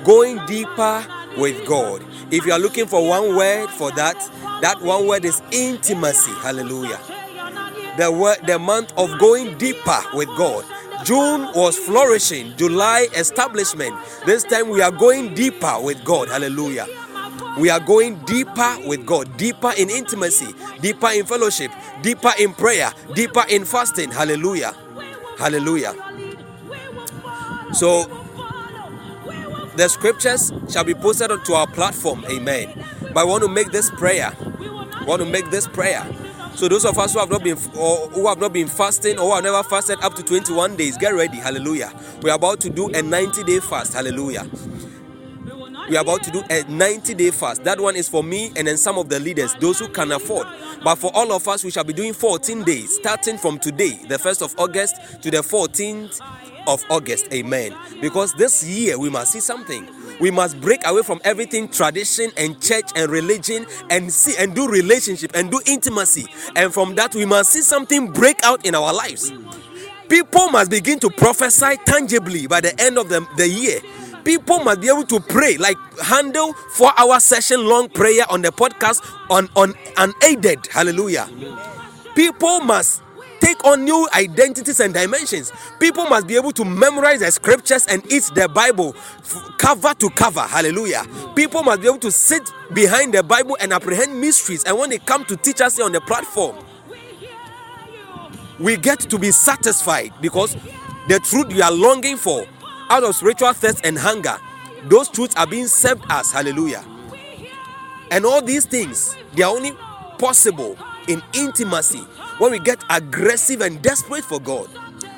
Going 0.04 0.46
deeper 0.46 1.06
with 1.38 1.66
God. 1.66 2.04
If 2.32 2.46
you 2.46 2.52
are 2.52 2.60
looking 2.60 2.86
for 2.86 3.08
one 3.08 3.34
word 3.38 3.70
for 3.70 3.92
that, 3.92 4.18
that 4.62 4.82
one 4.82 5.08
word 5.08 5.24
is 5.24 5.42
intimacy. 5.52 6.32
Hallelujah. 6.32 7.00
The 7.98 8.12
word, 8.12 8.40
the 8.46 8.60
month 8.60 8.92
of 8.98 9.18
going 9.20 9.58
deeper 9.58 10.02
with 10.14 10.28
God. 10.36 10.66
June 11.06 11.50
was 11.56 11.78
flourishing, 11.78 12.54
July 12.58 13.08
establishment. 13.16 13.96
This 14.26 14.44
time 14.44 14.68
we 14.68 14.82
are 14.82 14.92
going 14.92 15.34
deeper 15.34 15.80
with 15.80 16.04
God. 16.04 16.28
Hallelujah. 16.28 16.88
We 17.58 17.70
are 17.70 17.80
going 17.80 18.18
deeper 18.26 18.78
with 18.86 19.06
God, 19.06 19.38
deeper 19.38 19.72
in 19.78 19.90
intimacy, 19.90 20.54
deeper 20.82 21.10
in 21.12 21.26
fellowship, 21.26 21.72
deeper 22.02 22.32
in 22.38 22.54
prayer, 22.54 22.92
deeper 23.16 23.44
in 23.50 23.64
fasting. 23.64 24.12
Hallelujah. 24.12 24.76
Hallelujah. 25.38 25.94
So, 27.74 28.06
the 29.76 29.88
scriptures 29.88 30.52
shall 30.70 30.84
be 30.84 30.94
posted 30.94 31.32
onto 31.32 31.54
our 31.54 31.68
platform. 31.68 32.26
Amen. 32.30 32.68
But 33.14 33.18
I 33.18 33.24
want 33.24 33.44
to 33.44 33.50
make 33.50 33.72
this 33.72 33.90
prayer. 33.92 34.36
I 34.40 35.04
want 35.06 35.22
to 35.22 35.26
make 35.30 35.50
this 35.50 35.68
prayer. 35.68 36.06
So 36.56 36.68
those 36.68 36.84
of 36.84 36.98
us 36.98 37.14
who 37.14 37.20
have 37.20 37.30
not 37.30 37.44
been 37.44 37.58
or 37.78 38.10
who 38.10 38.28
have 38.28 38.40
not 38.40 38.52
been 38.52 38.68
fasting 38.68 39.18
or 39.18 39.34
have 39.36 39.44
never 39.44 39.64
fasted 39.64 39.98
up 40.02 40.16
to 40.16 40.24
21 40.24 40.76
days, 40.76 40.98
get 40.98 41.12
ready. 41.14 41.38
Hallelujah. 41.38 41.94
We 42.22 42.30
are 42.30 42.36
about 42.36 42.60
to 42.62 42.70
do 42.70 42.90
a 42.90 43.02
90 43.02 43.44
day 43.46 43.60
fast. 43.62 43.94
Hallelujah. 43.94 44.46
We 45.90 45.98
are 45.98 46.02
about 46.02 46.22
to 46.24 46.32
do 46.32 46.44
a 46.52 46.64
90 46.70 47.16
day 47.16 47.32
fast. 47.32 47.64
That 47.64 47.80
one 47.82 47.96
is 47.96 48.08
for 48.08 48.24
me 48.24 48.52
and 48.56 48.68
then 48.68 48.78
some 48.78 49.00
of 49.00 49.10
the 49.10 49.20
leaders, 49.20 49.56
those 49.56 49.80
who 49.80 49.88
can 49.88 50.12
afford. 50.12 50.46
But 50.84 50.96
for 50.96 51.12
all 51.16 51.34
of 51.34 51.48
us, 51.48 51.64
we 51.64 51.72
shall 51.72 51.84
be 51.84 51.94
doing 51.94 52.14
14 52.14 52.64
days, 52.64 52.96
starting 52.96 53.40
from 53.40 53.58
today, 53.58 54.00
the 54.08 54.18
1st 54.18 54.44
of 54.44 54.56
August 54.60 54.96
to 55.24 55.32
the 55.32 55.38
14th 55.38 56.22
of 56.68 56.86
August. 56.92 57.34
Amen. 57.34 57.76
Because 58.02 58.36
this 58.36 58.64
year 58.64 59.00
we 59.00 59.10
must 59.10 59.32
see 59.32 59.40
something. 59.40 59.90
We 60.20 60.30
must 60.30 60.62
break 60.62 60.86
away 60.86 61.02
from 61.02 61.22
everything 61.24 61.68
tradition 61.68 62.30
and 62.38 62.62
church 62.62 62.92
and 62.96 63.10
religion 63.10 63.66
and 63.90 64.14
see 64.14 64.36
and 64.38 64.54
do 64.54 64.68
relationship 64.70 65.32
and 65.34 65.50
do 65.50 65.60
intimacy. 65.66 66.28
And 66.56 66.72
from 66.72 66.96
that 66.96 67.16
we 67.16 67.26
must 67.26 67.52
see 67.52 67.62
something 67.62 68.12
break 68.12 68.44
out 68.44 68.64
in 68.64 68.76
our 68.76 68.94
lives. 68.94 69.32
People 70.08 70.50
must 70.50 70.70
begin 70.70 71.00
to 71.00 71.10
prophesy 71.10 71.78
tangibly 71.86 72.48
by 72.48 72.62
the 72.62 72.80
end 72.80 72.98
of 72.98 73.10
the, 73.10 73.26
the 73.38 73.48
year. 73.48 73.80
People 74.24 74.60
must 74.60 74.82
be 74.82 74.90
able 74.90 75.04
to 75.06 75.20
pray, 75.20 75.58
like 75.58 75.78
handle 76.02 76.54
four 76.74 76.92
hour 76.98 77.20
session 77.20 77.66
long 77.68 77.90
prayer 77.90 78.24
on 78.30 78.42
the 78.42 78.50
podcast 78.52 79.02
on, 79.30 79.50
on 79.56 79.74
unaided. 79.98 80.68
Hallelujah. 80.68 81.28
People 82.16 82.60
must 82.62 83.02
take 83.40 83.64
on 83.66 83.86
new 83.86 84.08
identities 84.14 84.80
and 84.80 84.94
dimensions. 84.94 85.52
People 85.80 86.06
must 86.06 86.28
be 86.28 86.36
able 86.36 86.52
to 86.52 86.66
memorize 86.66 87.22
the 87.22 87.32
scriptures 87.32 87.86
and 87.88 88.04
eat 88.12 88.30
the 88.36 88.50
Bible 88.50 88.94
f- 88.98 89.54
cover 89.58 89.94
to 89.96 90.10
cover. 90.12 90.42
Hallelujah. 90.42 91.06
People 91.36 91.64
must 91.64 91.82
be 91.82 91.88
able 91.88 92.00
to 92.00 92.12
sit 92.12 92.44
behind 92.74 93.14
the 93.14 93.24
Bible 93.24 93.58
and 93.62 93.72
apprehend 93.72 94.20
mysteries. 94.20 94.64
And 94.66 94.78
when 94.78 94.90
they 94.90 94.98
come 95.00 95.26
to 95.26 95.38
teach 95.38 95.62
us 95.62 95.78
here 95.78 95.86
on 95.86 95.94
the 95.94 96.02
platform, 96.02 96.58
we 98.60 98.76
get 98.76 99.00
to 99.00 99.18
be 99.18 99.32
satisfied 99.32 100.12
because 100.22 100.56
the 101.08 101.20
truth 101.20 101.48
we 101.48 101.62
are 101.62 101.72
longing 101.72 102.18
for 102.18 102.46
out 102.90 103.04
of 103.04 103.16
spiritual 103.16 103.54
thirst 103.54 103.86
and 103.86 103.98
hunger, 103.98 104.38
those 104.86 105.10
truths 105.10 105.36
are 105.36 105.48
being 105.48 105.68
served 105.68 106.04
us. 106.10 106.32
Hallelujah. 106.32 106.84
And 108.12 108.26
all 108.26 108.42
these 108.42 108.66
things, 108.66 109.16
they 109.34 109.44
are 109.44 109.56
only 109.56 109.74
possible 110.18 110.78
in 111.08 111.22
intimacy 111.34 112.02
when 112.40 112.52
we 112.52 112.60
get 112.60 112.84
aggressive 112.90 113.62
and 113.62 113.82
desperate 113.82 114.24
for 114.24 114.40
God. 114.40 114.70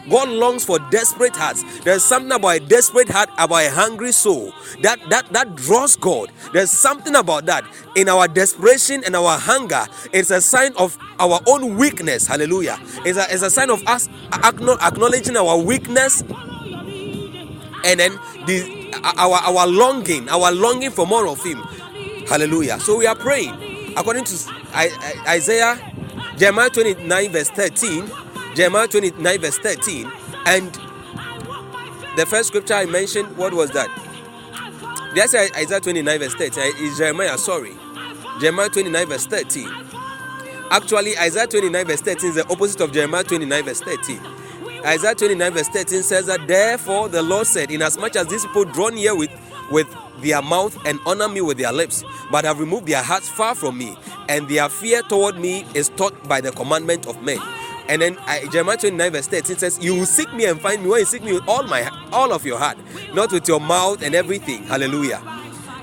God 0.10 0.30
longs 0.30 0.66
for 0.66 0.80
desperate 0.90 1.36
hearts. 1.36 1.64
There's 1.82 2.04
something 2.04 2.32
about 2.32 2.56
a 2.56 2.60
desperate 2.60 3.08
heart, 3.08 3.30
about 3.38 3.64
a 3.64 3.70
hungry 3.70 4.12
soul 4.12 4.52
that 4.82 5.00
that 5.10 5.32
that 5.32 5.56
draws 5.56 5.96
God. 5.96 6.32
There's 6.54 6.72
something 6.72 7.16
about 7.16 7.46
that 7.46 7.64
in 7.96 8.10
our 8.10 8.28
desperation 8.28 9.04
and 9.06 9.16
our 9.16 9.38
hunger. 9.38 9.86
It's 10.12 10.32
a 10.32 10.42
sign 10.42 10.74
of 10.78 10.98
our 11.20 11.40
own 11.48 11.78
weakness. 11.78 12.26
Hallelujah. 12.26 12.80
It's 13.06 13.18
a, 13.18 13.32
it's 13.32 13.44
a 13.44 13.52
sign 13.52 13.70
of 13.70 13.84
us 13.88 14.10
acknowledging 14.34 15.38
our 15.38 15.58
weakness 15.58 16.24
and 17.86 18.00
then 18.00 18.12
the 18.46 18.92
our 19.04 19.38
our 19.38 19.68
longing, 19.68 20.30
our 20.30 20.52
longing 20.52 20.92
for 20.92 21.06
more 21.08 21.28
of 21.28 21.44
Him. 21.44 21.58
Hallelujah. 22.28 22.80
So 22.80 22.98
we 22.98 23.08
are 23.08 23.16
praying 23.16 23.94
according 23.98 24.24
to 24.26 24.36
Isaiah, 25.28 25.78
Jeremiah 26.38 26.70
29 26.70 27.32
verse 27.32 27.50
13. 27.50 28.12
Jeremiah 28.56 28.88
29 28.88 29.40
verse 29.40 29.58
13 29.60 30.12
and 30.46 30.78
the 32.18 32.26
first 32.26 32.50
scripture 32.50 32.74
I 32.74 32.86
mentioned 32.86 33.38
what 33.38 33.54
was 33.54 33.72
that 33.72 33.90
say 35.28 35.50
Isaiah 35.56 35.80
29 35.80 36.20
verse 36.20 36.34
13 36.34 36.74
is 36.80 36.98
Jeremiah 36.98 37.38
sorry 37.38 37.74
Jeremiah 38.42 38.68
29 38.68 39.08
verse 39.08 39.26
13 39.26 39.70
actually 40.70 41.18
Isaiah 41.18 41.48
29 41.48 41.88
verse 41.88 42.02
13 42.02 42.30
is 42.30 42.36
the 42.36 42.50
opposite 42.50 42.82
of 42.82 42.92
Jeremiah 42.92 43.24
29 43.24 43.64
verse 43.64 43.82
13 43.82 44.20
Isaiah 44.86 45.16
29 45.16 45.54
verse 45.54 45.68
13 45.70 46.04
says 46.04 46.26
that 46.26 46.48
therefore 46.48 47.10
the 47.10 47.22
Lord 47.22 47.48
said 47.48 47.72
inasmuch 47.72 48.16
as 48.16 48.28
these 48.28 48.46
people 48.46 48.66
draw 48.66 48.90
near 48.90 49.16
with 49.16 49.32
with 49.70 49.88
their 50.22 50.42
mouth 50.42 50.78
and 50.86 51.00
honor 51.06 51.28
me 51.28 51.42
with 51.42 51.58
their 51.58 51.72
lips 51.72 52.04
but 52.32 52.46
have 52.46 52.60
removed 52.60 52.88
their 52.88 53.02
hearts 53.02 53.30
far 53.30 53.56
from 53.56 53.78
me 53.78 53.96
and 54.28 54.48
their 54.50 54.70
fear 54.70 55.02
toward 55.04 55.38
me 55.38 55.66
is 55.74 55.90
taught 55.90 56.28
by 56.28 56.42
the 56.42 56.52
commandment 56.52 57.08
of 57.08 57.22
men 57.24 57.40
and 57.88 58.02
then 58.02 58.18
uh, 58.20 58.40
Jeremiah 58.52 58.78
29 58.78 59.12
verse 59.12 59.28
13 59.28 59.58
says, 59.58 59.84
You 59.84 59.96
will 59.96 60.06
seek 60.06 60.34
me 60.34 60.46
and 60.46 60.62
find 60.62 60.82
me 60.82 60.90
when 60.90 61.00
you 61.02 61.06
seek 61.06 61.24
me 61.24 61.34
with 61.34 61.46
all 61.46 61.64
my 61.64 61.90
all 62.14 62.32
of 62.32 62.46
your 62.46 62.58
heart, 62.58 62.78
not 63.14 63.34
with 63.34 63.50
your 63.50 63.60
mouth 63.60 64.02
and 64.02 64.16
everything. 64.16 64.64
Hallelujah. 64.64 65.41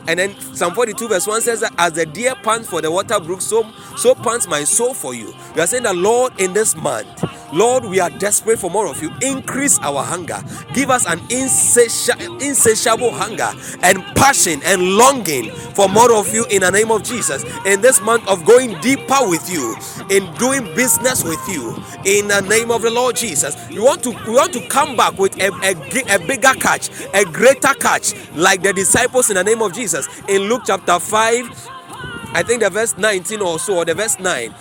And 0.09 0.19
then 0.21 0.41
Psalm 0.55 0.75
42 0.75 1.09
verse 1.09 1.29
1 1.29 1.43
says 1.43 1.61
that 1.61 1.75
as 1.79 1.95
the 1.95 2.07
deer 2.07 2.35
pants 2.37 2.71
for 2.71 2.83
the 2.83 2.91
water 2.93 3.21
brook, 3.21 3.43
so 3.43 3.71
so 3.99 4.17
pants 4.17 4.49
my 4.49 4.65
soul 4.65 4.95
for 4.95 5.15
you. 5.15 5.35
You 5.57 5.63
are 5.63 5.69
saying 5.69 5.85
that 5.85 5.97
Lord, 5.97 6.41
in 6.41 6.55
this 6.55 6.77
month, 6.77 7.25
Lord, 7.53 7.85
we 7.85 8.01
are 8.01 8.11
desperate 8.11 8.59
for 8.59 8.71
more 8.71 8.89
of 8.89 9.03
you. 9.03 9.11
Increase 9.23 9.79
our 9.81 10.03
hunger. 10.05 10.41
Give 10.75 10.91
us 10.91 11.07
an 11.07 11.19
insati- 11.29 12.43
insatiable 12.43 13.13
hunger 13.13 13.51
and 13.83 14.03
passion 14.17 14.61
and 14.65 14.97
longing 14.97 15.51
for 15.75 15.89
more 15.89 16.13
of 16.15 16.33
you 16.35 16.45
in 16.51 16.63
the 16.63 16.71
name 16.71 16.91
of 16.91 17.03
Jesus. 17.05 17.45
In 17.67 17.81
this 17.81 18.01
month 18.01 18.27
of 18.29 18.45
going 18.45 18.81
deeper 18.81 19.19
with 19.23 19.51
you, 19.51 19.77
in 20.11 20.33
doing 20.35 20.65
business 20.75 21.25
with 21.25 21.41
you, 21.49 21.71
in 22.05 22.29
the 22.29 22.41
name 22.49 22.71
of 22.71 22.83
the 22.83 22.91
Lord 22.91 23.17
Jesus. 23.17 23.57
We 23.71 23.81
want 23.81 24.03
to 24.05 24.11
we 24.27 24.33
want 24.35 24.53
to 24.55 24.67
come 24.69 24.97
back 24.97 25.19
with 25.19 25.37
a, 25.41 25.49
a, 25.63 25.75
a 26.15 26.19
bigger 26.27 26.53
catch, 26.61 26.91
a 27.15 27.25
greater 27.25 27.75
catch, 27.75 28.15
like 28.35 28.63
the 28.63 28.73
disciples 28.73 29.31
in 29.31 29.37
the 29.37 29.45
name 29.45 29.63
of 29.63 29.73
Jesus. 29.73 29.98
In 30.29 30.43
Luke 30.43 30.63
chapter 30.67 30.99
5, 30.99 31.69
I 32.35 32.43
think 32.43 32.63
the 32.63 32.71
verse 32.71 32.97
19 32.99 33.41
or 33.41 33.59
so, 33.59 33.79
or 33.79 33.85
the 33.85 33.95
verse 33.95 34.19
9. 34.19 34.55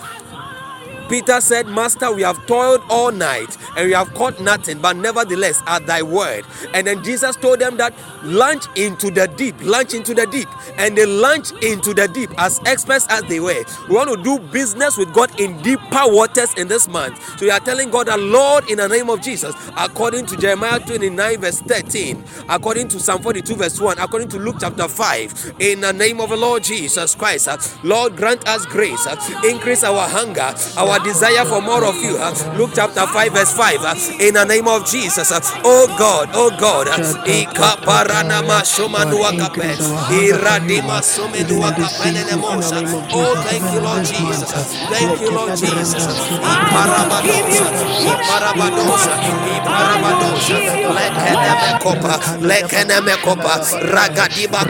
Peter 1.09 1.39
said, 1.41 1.67
Master, 1.67 2.11
we 2.11 2.21
have 2.21 2.45
toiled 2.47 2.81
all 2.89 3.11
night 3.11 3.57
and 3.77 3.87
we 3.87 3.93
have 3.93 4.13
caught 4.13 4.39
nothing, 4.41 4.79
but 4.79 4.95
nevertheless, 4.97 5.61
at 5.67 5.85
thy 5.85 6.01
word. 6.01 6.45
And 6.73 6.85
then 6.87 7.03
Jesus 7.03 7.35
told 7.35 7.59
them 7.59 7.77
that 7.77 7.93
launch 8.23 8.65
into 8.75 9.09
the 9.09 9.27
deep, 9.27 9.55
launch 9.61 9.93
into 9.93 10.13
the 10.13 10.25
deep. 10.27 10.47
And 10.77 10.97
they 10.97 11.05
launched 11.05 11.53
into 11.63 11.93
the 11.93 12.07
deep 12.07 12.29
as 12.37 12.59
experts 12.65 13.07
as 13.09 13.23
they 13.23 13.39
were. 13.39 13.63
We 13.87 13.95
want 13.95 14.09
to 14.09 14.21
do 14.21 14.39
business 14.51 14.97
with 14.97 15.13
God 15.13 15.39
in 15.39 15.61
deeper 15.61 16.03
waters 16.05 16.53
in 16.55 16.67
this 16.67 16.87
month. 16.87 17.21
So 17.39 17.45
we 17.45 17.51
are 17.51 17.59
telling 17.59 17.89
God 17.89 18.07
that, 18.07 18.19
Lord, 18.19 18.69
in 18.69 18.77
the 18.77 18.87
name 18.87 19.09
of 19.09 19.21
Jesus, 19.21 19.55
according 19.77 20.25
to 20.27 20.37
Jeremiah 20.37 20.79
29, 20.79 21.39
verse 21.41 21.61
13, 21.61 22.23
according 22.49 22.87
to 22.89 22.99
Psalm 22.99 23.21
42, 23.21 23.55
verse 23.55 23.79
1, 23.79 23.99
according 23.99 24.29
to 24.29 24.39
Luke 24.39 24.57
chapter 24.59 24.87
5, 24.87 25.55
in 25.59 25.81
the 25.81 25.93
name 25.93 26.19
of 26.19 26.29
the 26.29 26.37
Lord 26.37 26.63
Jesus 26.63 27.15
Christ, 27.15 27.47
Lord, 27.83 28.15
grant 28.15 28.47
us 28.47 28.65
grace, 28.65 29.07
increase 29.43 29.83
our 29.83 30.07
hunger, 30.07 30.53
our 30.77 30.96
our 30.97 31.03
desire 31.05 31.45
for 31.45 31.61
more 31.61 31.85
of 31.85 31.95
you. 32.03 32.17
uh, 32.17 32.33
Luke 32.57 32.71
chapter 32.73 33.05
5, 33.07 33.33
verse 33.33 33.53
5. 33.53 33.85
uh, 33.85 33.95
In 34.19 34.33
the 34.33 34.45
name 34.45 34.67
of 34.67 34.85
Jesus. 34.89 35.31
uh, 35.31 35.39
Oh 35.63 35.87
God, 35.97 36.29
oh 36.33 36.49
God. 36.57 36.87
uh, 36.87 36.97
Ikaparanama 37.25 38.63
shomanua 38.65 39.31
kape, 39.33 39.77
iradima 40.09 41.01
sumenua 41.03 41.71
kapenenemosa. 41.71 42.81
Oh, 43.13 43.35
thank 43.45 43.73
you, 43.73 43.79
Lord 43.81 44.03
Jesus. 44.05 44.53
Thank 44.89 45.21
you, 45.21 45.31
Lord 45.31 45.55
Jesus. 45.55 46.07
Iparabadosa, 46.41 47.65
iparabadosa, 48.05 49.11
iparabadosa. 49.57 50.57
Lekenemekopa, 50.97 52.19
lekenemekopa, 52.41 53.59
ragadiba 53.81 54.65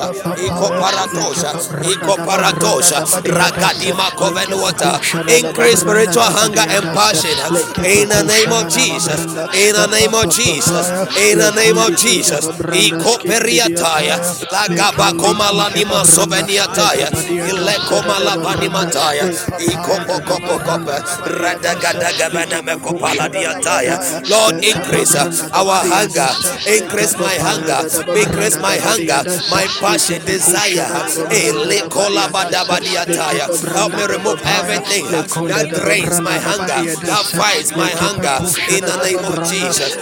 komeluataya, 0.00 0.08
regeshadadagademe 0.08 0.36
Ikoparatosha, 0.36 1.50
Ikoparatosha, 1.82 1.82
Ikoparatosha, 1.82 3.04
Ragadima 3.24 4.10
Kovenuata. 4.16 5.00
Increase 5.28 5.80
spiritual 5.80 6.24
hunger 6.24 6.64
and 6.68 6.84
passion 6.94 7.36
in 7.84 8.08
the 8.08 8.22
name 8.24 8.52
of 8.52 8.68
Jesus. 8.68 9.20
In 9.54 9.74
the 9.74 9.86
name 9.90 10.14
of 10.14 10.30
Jesus. 10.30 10.90
In 11.16 11.38
the 11.38 11.50
name 11.56 11.78
of 11.78 11.96
Jesus. 11.96 12.46
Ikoperiataya, 12.48 14.18
Lagaba 14.52 15.12
Komalanima 15.16 16.04
Soveniataya, 16.06 17.08
Ilekomalabanimataya, 17.50 19.24
Ikopokopokope, 19.58 21.02
Radagadaganamekopaladiataya. 21.40 23.98
Lord, 24.28 24.64
increase 24.64 25.14
uh, 25.14 25.28
our 25.52 25.84
hunger, 25.84 26.30
increase 26.66 27.16
my 27.18 27.36
hunger, 27.38 27.80
increase 28.16 28.58
my 28.58 28.76
hunger, 28.78 29.22
my 29.50 29.66
passion, 29.92 30.22
desire. 30.24 30.86
Eh, 31.30 31.52
lekolabadabadiataya. 31.70 33.46
Help 33.74 33.92
me 33.98 34.04
remove 34.06 34.40
everything 34.46 35.04
uh, 35.14 35.22
that 35.48 35.66
drains 35.74 36.20
my 36.20 36.38
hunger, 36.38 36.80
that 37.06 37.24
fights 37.38 37.72
my 37.76 37.90
hunger 37.90 38.36
in 38.70 38.82
the 38.84 38.96
name 39.02 39.24
of 39.24 39.36
Jesus. 39.50 39.92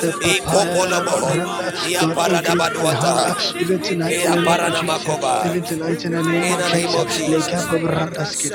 Even 3.60 3.81
tonight, 3.82 4.24
in 4.24 4.32
the 4.32 4.43
name 4.43 4.60
of 4.60 4.70
Jesus. 4.81 5.47
Even 5.47 5.62
tonight, 5.65 6.05
in 6.05 6.12
the 6.12 6.23
name 6.23 6.44
In 6.44 6.52
of 6.52 6.59
the 6.59 6.70
name 6.77 6.94
of 6.94 7.09
Jesus. 7.09 7.19
Jesus. 7.19 7.48
Lekakobrataskid. 7.48 8.52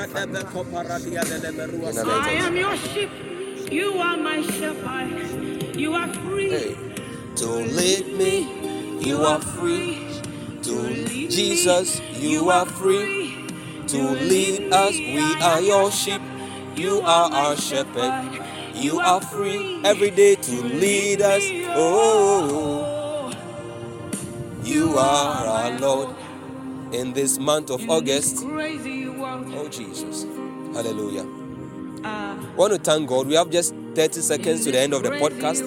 In 1.88 1.94
the 1.94 2.04
name 2.04 2.22
I 2.22 2.32
am 2.46 2.56
your 2.56 2.76
sheep. 2.76 3.10
You 3.70 3.98
are 3.98 4.16
my 4.16 4.42
shepherd. 4.42 5.76
You 5.76 5.94
are 5.94 6.08
free. 6.24 6.50
Hey. 6.50 6.76
To 7.36 7.48
lead 7.48 8.06
me, 8.18 8.46
you 9.00 9.18
are 9.24 9.40
free. 9.40 10.13
To 10.64 10.72
lead 10.72 11.30
Jesus, 11.30 12.00
you 12.18 12.48
are 12.48 12.64
free. 12.64 13.36
To 13.88 13.98
lead 13.98 14.72
us, 14.72 14.92
we 14.96 15.20
are 15.42 15.60
your 15.60 15.90
sheep. 15.90 16.22
You 16.74 17.02
are 17.02 17.30
our 17.30 17.54
shepherd. 17.54 18.40
You 18.74 18.98
are 18.98 19.20
free 19.20 19.82
every 19.84 20.10
day 20.10 20.36
to 20.36 20.52
lead 20.62 21.20
us. 21.20 21.42
Oh, 21.76 23.30
you 24.62 24.96
are 24.96 25.46
our 25.46 25.78
Lord. 25.78 26.16
In 26.92 27.12
this 27.12 27.38
month 27.38 27.70
of 27.70 27.88
August, 27.90 28.46
Crazy 28.46 28.92
you 28.92 29.22
are. 29.22 29.44
oh 29.44 29.68
Jesus, 29.68 30.22
hallelujah. 30.72 31.26
want 32.56 32.72
to 32.72 32.78
thank 32.78 33.08
God. 33.08 33.26
We 33.26 33.34
have 33.34 33.50
just 33.50 33.74
30 33.94 34.20
seconds 34.22 34.64
to 34.64 34.72
the 34.72 34.78
end 34.78 34.94
of 34.94 35.02
the 35.02 35.10
podcast. 35.10 35.60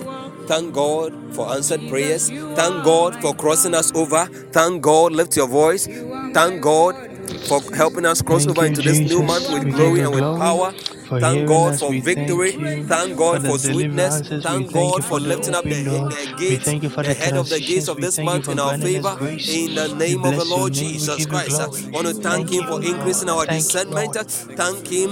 Thank 0.47 0.73
God 0.73 1.13
for 1.35 1.49
answered 1.51 1.87
prayers. 1.89 2.29
Thank 2.29 2.83
God 2.85 3.21
for 3.21 3.33
crossing 3.35 3.75
us 3.75 3.91
over. 3.95 4.25
Thank 4.51 4.81
God. 4.81 5.11
Lift 5.11 5.35
your 5.37 5.47
voice. 5.47 5.87
Thank 6.33 6.61
God 6.61 6.95
for 7.47 7.61
helping 7.75 8.05
us 8.05 8.21
cross 8.21 8.45
Thank 8.45 8.57
over 8.57 8.61
you, 8.61 8.67
into 8.67 8.81
this 8.81 8.99
new 8.99 9.21
month 9.23 9.49
with 9.49 9.63
We 9.65 9.71
glory 9.71 9.99
you 9.99 10.05
and 10.05 10.13
with 10.13 10.23
glory 10.23 10.39
power. 10.39 10.71
for 11.07 11.19
Thank 11.19 11.35
hearing 11.35 11.47
God 11.49 11.73
us. 11.73 11.79
for 11.79 11.89
We 11.89 12.01
victory. 12.01 12.51
thank 12.51 12.79
you 12.79 12.83
Thank 12.85 13.17
God 13.17 13.41
for 13.41 13.51
for 13.51 13.57
sweetness. 13.59 14.21
deliverances. 14.21 14.43
We 14.43 14.49
Thank 14.49 14.71
thank 14.73 14.95
you 14.97 15.01
God 15.01 15.03
for 15.03 15.09
for 15.09 15.19
the 15.19 15.27
lifting 15.27 15.55
up 15.55 15.63
the, 15.63 15.71
open 15.71 16.09
the 16.09 16.35
We 16.37 16.45
gates, 16.47 16.65
thank 16.65 16.83
you 16.83 16.89
for 16.89 17.03
the 17.03 17.09
the 17.09 17.13
head 17.13 17.35
of 17.37 17.49
the 17.49 17.59
gates 17.59 17.87
transitions. 17.87 17.89
of 17.89 17.95
We 17.97 18.01
this 18.01 18.15
thank 18.15 18.27
you 18.27 18.35
month 18.35 18.45
for 18.45 18.51
in 18.51 18.59
our 18.59 18.77
favor. 18.77 19.15
grace. 19.17 19.55
In 19.55 19.75
the 19.75 19.87
We 19.87 19.95
name 19.95 20.23
of 20.23 20.35
the 20.35 20.37
bless 20.37 20.49
your 20.49 20.57
Lord 20.57 20.73
name. 20.73 20.85
We 20.85 21.07
Jesus 21.07 21.17
give 21.17 21.19
you 21.19 21.25
Christ. 21.29 21.59
I 21.59 21.67
glory. 21.67 21.81
want 21.91 22.07
to 22.07 22.13
thank 22.13 22.23
Thank 22.23 22.51
Him 22.51 22.63
you, 22.63 22.69
for 22.69 22.81
Lord. 22.81 22.85
increasing 22.85 23.29
our 23.29 23.45
Thank 23.45 23.63
you, 23.73 23.79
discernment. 23.79 24.15
Lord. 24.15 24.27
Thank 24.57 24.87
Him 24.87 25.09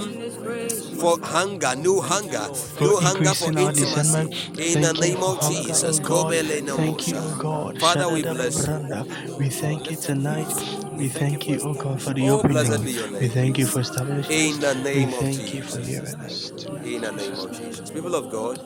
for 0.96 1.18
hunger, 1.22 1.76
new 1.76 2.00
hunger, 2.00 2.48
new 2.80 2.96
hunger 2.96 3.34
for 3.34 3.48
intimacy. 3.58 4.28
In 4.58 4.80
the 4.82 4.92
name 4.94 5.22
of 5.22 5.40
Jesus. 5.48 6.00
Thank 6.76 7.08
you, 7.08 7.16
oh 7.18 7.36
God. 7.38 7.80
Father, 7.80 8.08
we 8.10 8.22
bless 8.22 8.66
you. 8.66 9.36
We 9.38 9.48
thank 9.50 9.90
you 9.90 9.96
tonight. 9.96 10.52
We 10.96 11.08
thank 11.08 11.48
you, 11.48 11.60
oh 11.62 11.74
God, 11.74 12.02
for 12.02 12.14
the 12.14 12.30
Oh, 12.30 12.38
open 12.38 12.52
blessed 12.52 12.70
door. 12.70 12.78
be 12.84 12.92
your 12.92 13.10
We 13.20 13.28
thank 13.28 13.58
you 13.58 13.66
for 13.66 13.80
establishing. 13.80 14.54
In 14.54 14.60
the 14.60 14.74
We 14.74 14.82
name 14.82 15.08
of 15.14 15.20
thank 15.20 15.54
you 15.54 15.62
for 15.62 15.78
Jesus. 15.80 15.88
hearing 15.88 16.14
us 16.20 16.50
tonight. 16.50 16.86
In 16.86 17.00
the 17.02 17.12
name 17.12 17.32
of 17.34 17.52
Jesus. 17.52 17.90
People 17.90 18.14
of 18.14 18.30
God, 18.30 18.60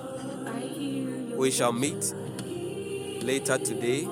we 1.37 1.51
shall 1.51 1.73
meet 1.73 2.15
later 3.23 3.59
today 3.59 4.09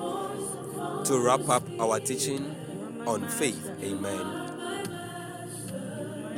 to 1.05 1.19
wrap 1.19 1.47
up 1.49 1.63
our 1.79 1.99
teaching 1.99 2.55
on 3.07 3.27
faith. 3.27 3.65
Amen. 3.83 4.48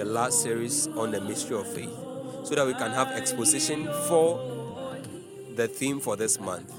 The 0.01 0.07
last 0.07 0.41
series 0.41 0.87
on 0.87 1.11
the 1.11 1.21
mystery 1.21 1.59
of 1.59 1.67
faith. 1.67 1.95
So 2.43 2.55
that 2.55 2.65
we 2.65 2.73
can 2.73 2.89
have 2.89 3.09
exposition 3.09 3.87
for 4.07 4.41
the 5.53 5.67
theme 5.67 5.99
for 5.99 6.15
this 6.15 6.39
month. 6.39 6.73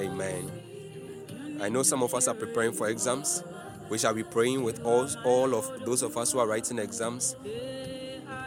Amen. 0.00 0.50
I 1.60 1.68
know 1.68 1.82
some 1.82 2.02
of 2.02 2.14
us 2.14 2.26
are 2.26 2.34
preparing 2.34 2.72
for 2.72 2.88
exams. 2.88 3.44
We 3.90 3.98
shall 3.98 4.14
be 4.14 4.22
praying 4.22 4.62
with 4.62 4.82
all, 4.82 5.06
all 5.26 5.54
of 5.54 5.84
those 5.84 6.00
of 6.00 6.16
us 6.16 6.32
who 6.32 6.38
are 6.38 6.46
writing 6.46 6.78
exams 6.78 7.36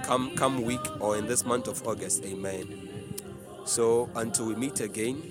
come 0.01 0.35
come 0.35 0.63
week 0.63 0.81
or 0.99 1.15
in 1.15 1.27
this 1.27 1.45
month 1.45 1.67
of 1.67 1.85
August. 1.85 2.25
Amen. 2.25 3.13
So 3.65 4.09
until 4.15 4.47
we 4.47 4.55
meet 4.55 4.79
again, 4.79 5.21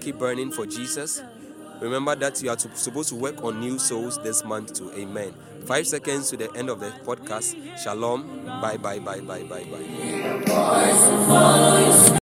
keep 0.00 0.18
burning 0.18 0.50
for 0.50 0.66
Jesus. 0.66 1.22
Remember 1.80 2.14
that 2.16 2.42
you 2.42 2.50
are 2.50 2.58
supposed 2.58 3.08
to 3.10 3.14
work 3.14 3.42
on 3.44 3.60
new 3.60 3.78
souls 3.78 4.18
this 4.22 4.44
month 4.44 4.74
too. 4.74 4.90
Amen. 4.92 5.32
Five 5.64 5.86
seconds 5.86 6.30
to 6.30 6.36
the 6.36 6.52
end 6.56 6.70
of 6.70 6.80
the 6.80 6.90
podcast. 7.04 7.54
Shalom. 7.78 8.44
Bye 8.60 8.76
bye 8.78 8.98
bye 8.98 9.20
bye 9.20 9.42
bye 9.44 9.64
bye. 10.46 12.17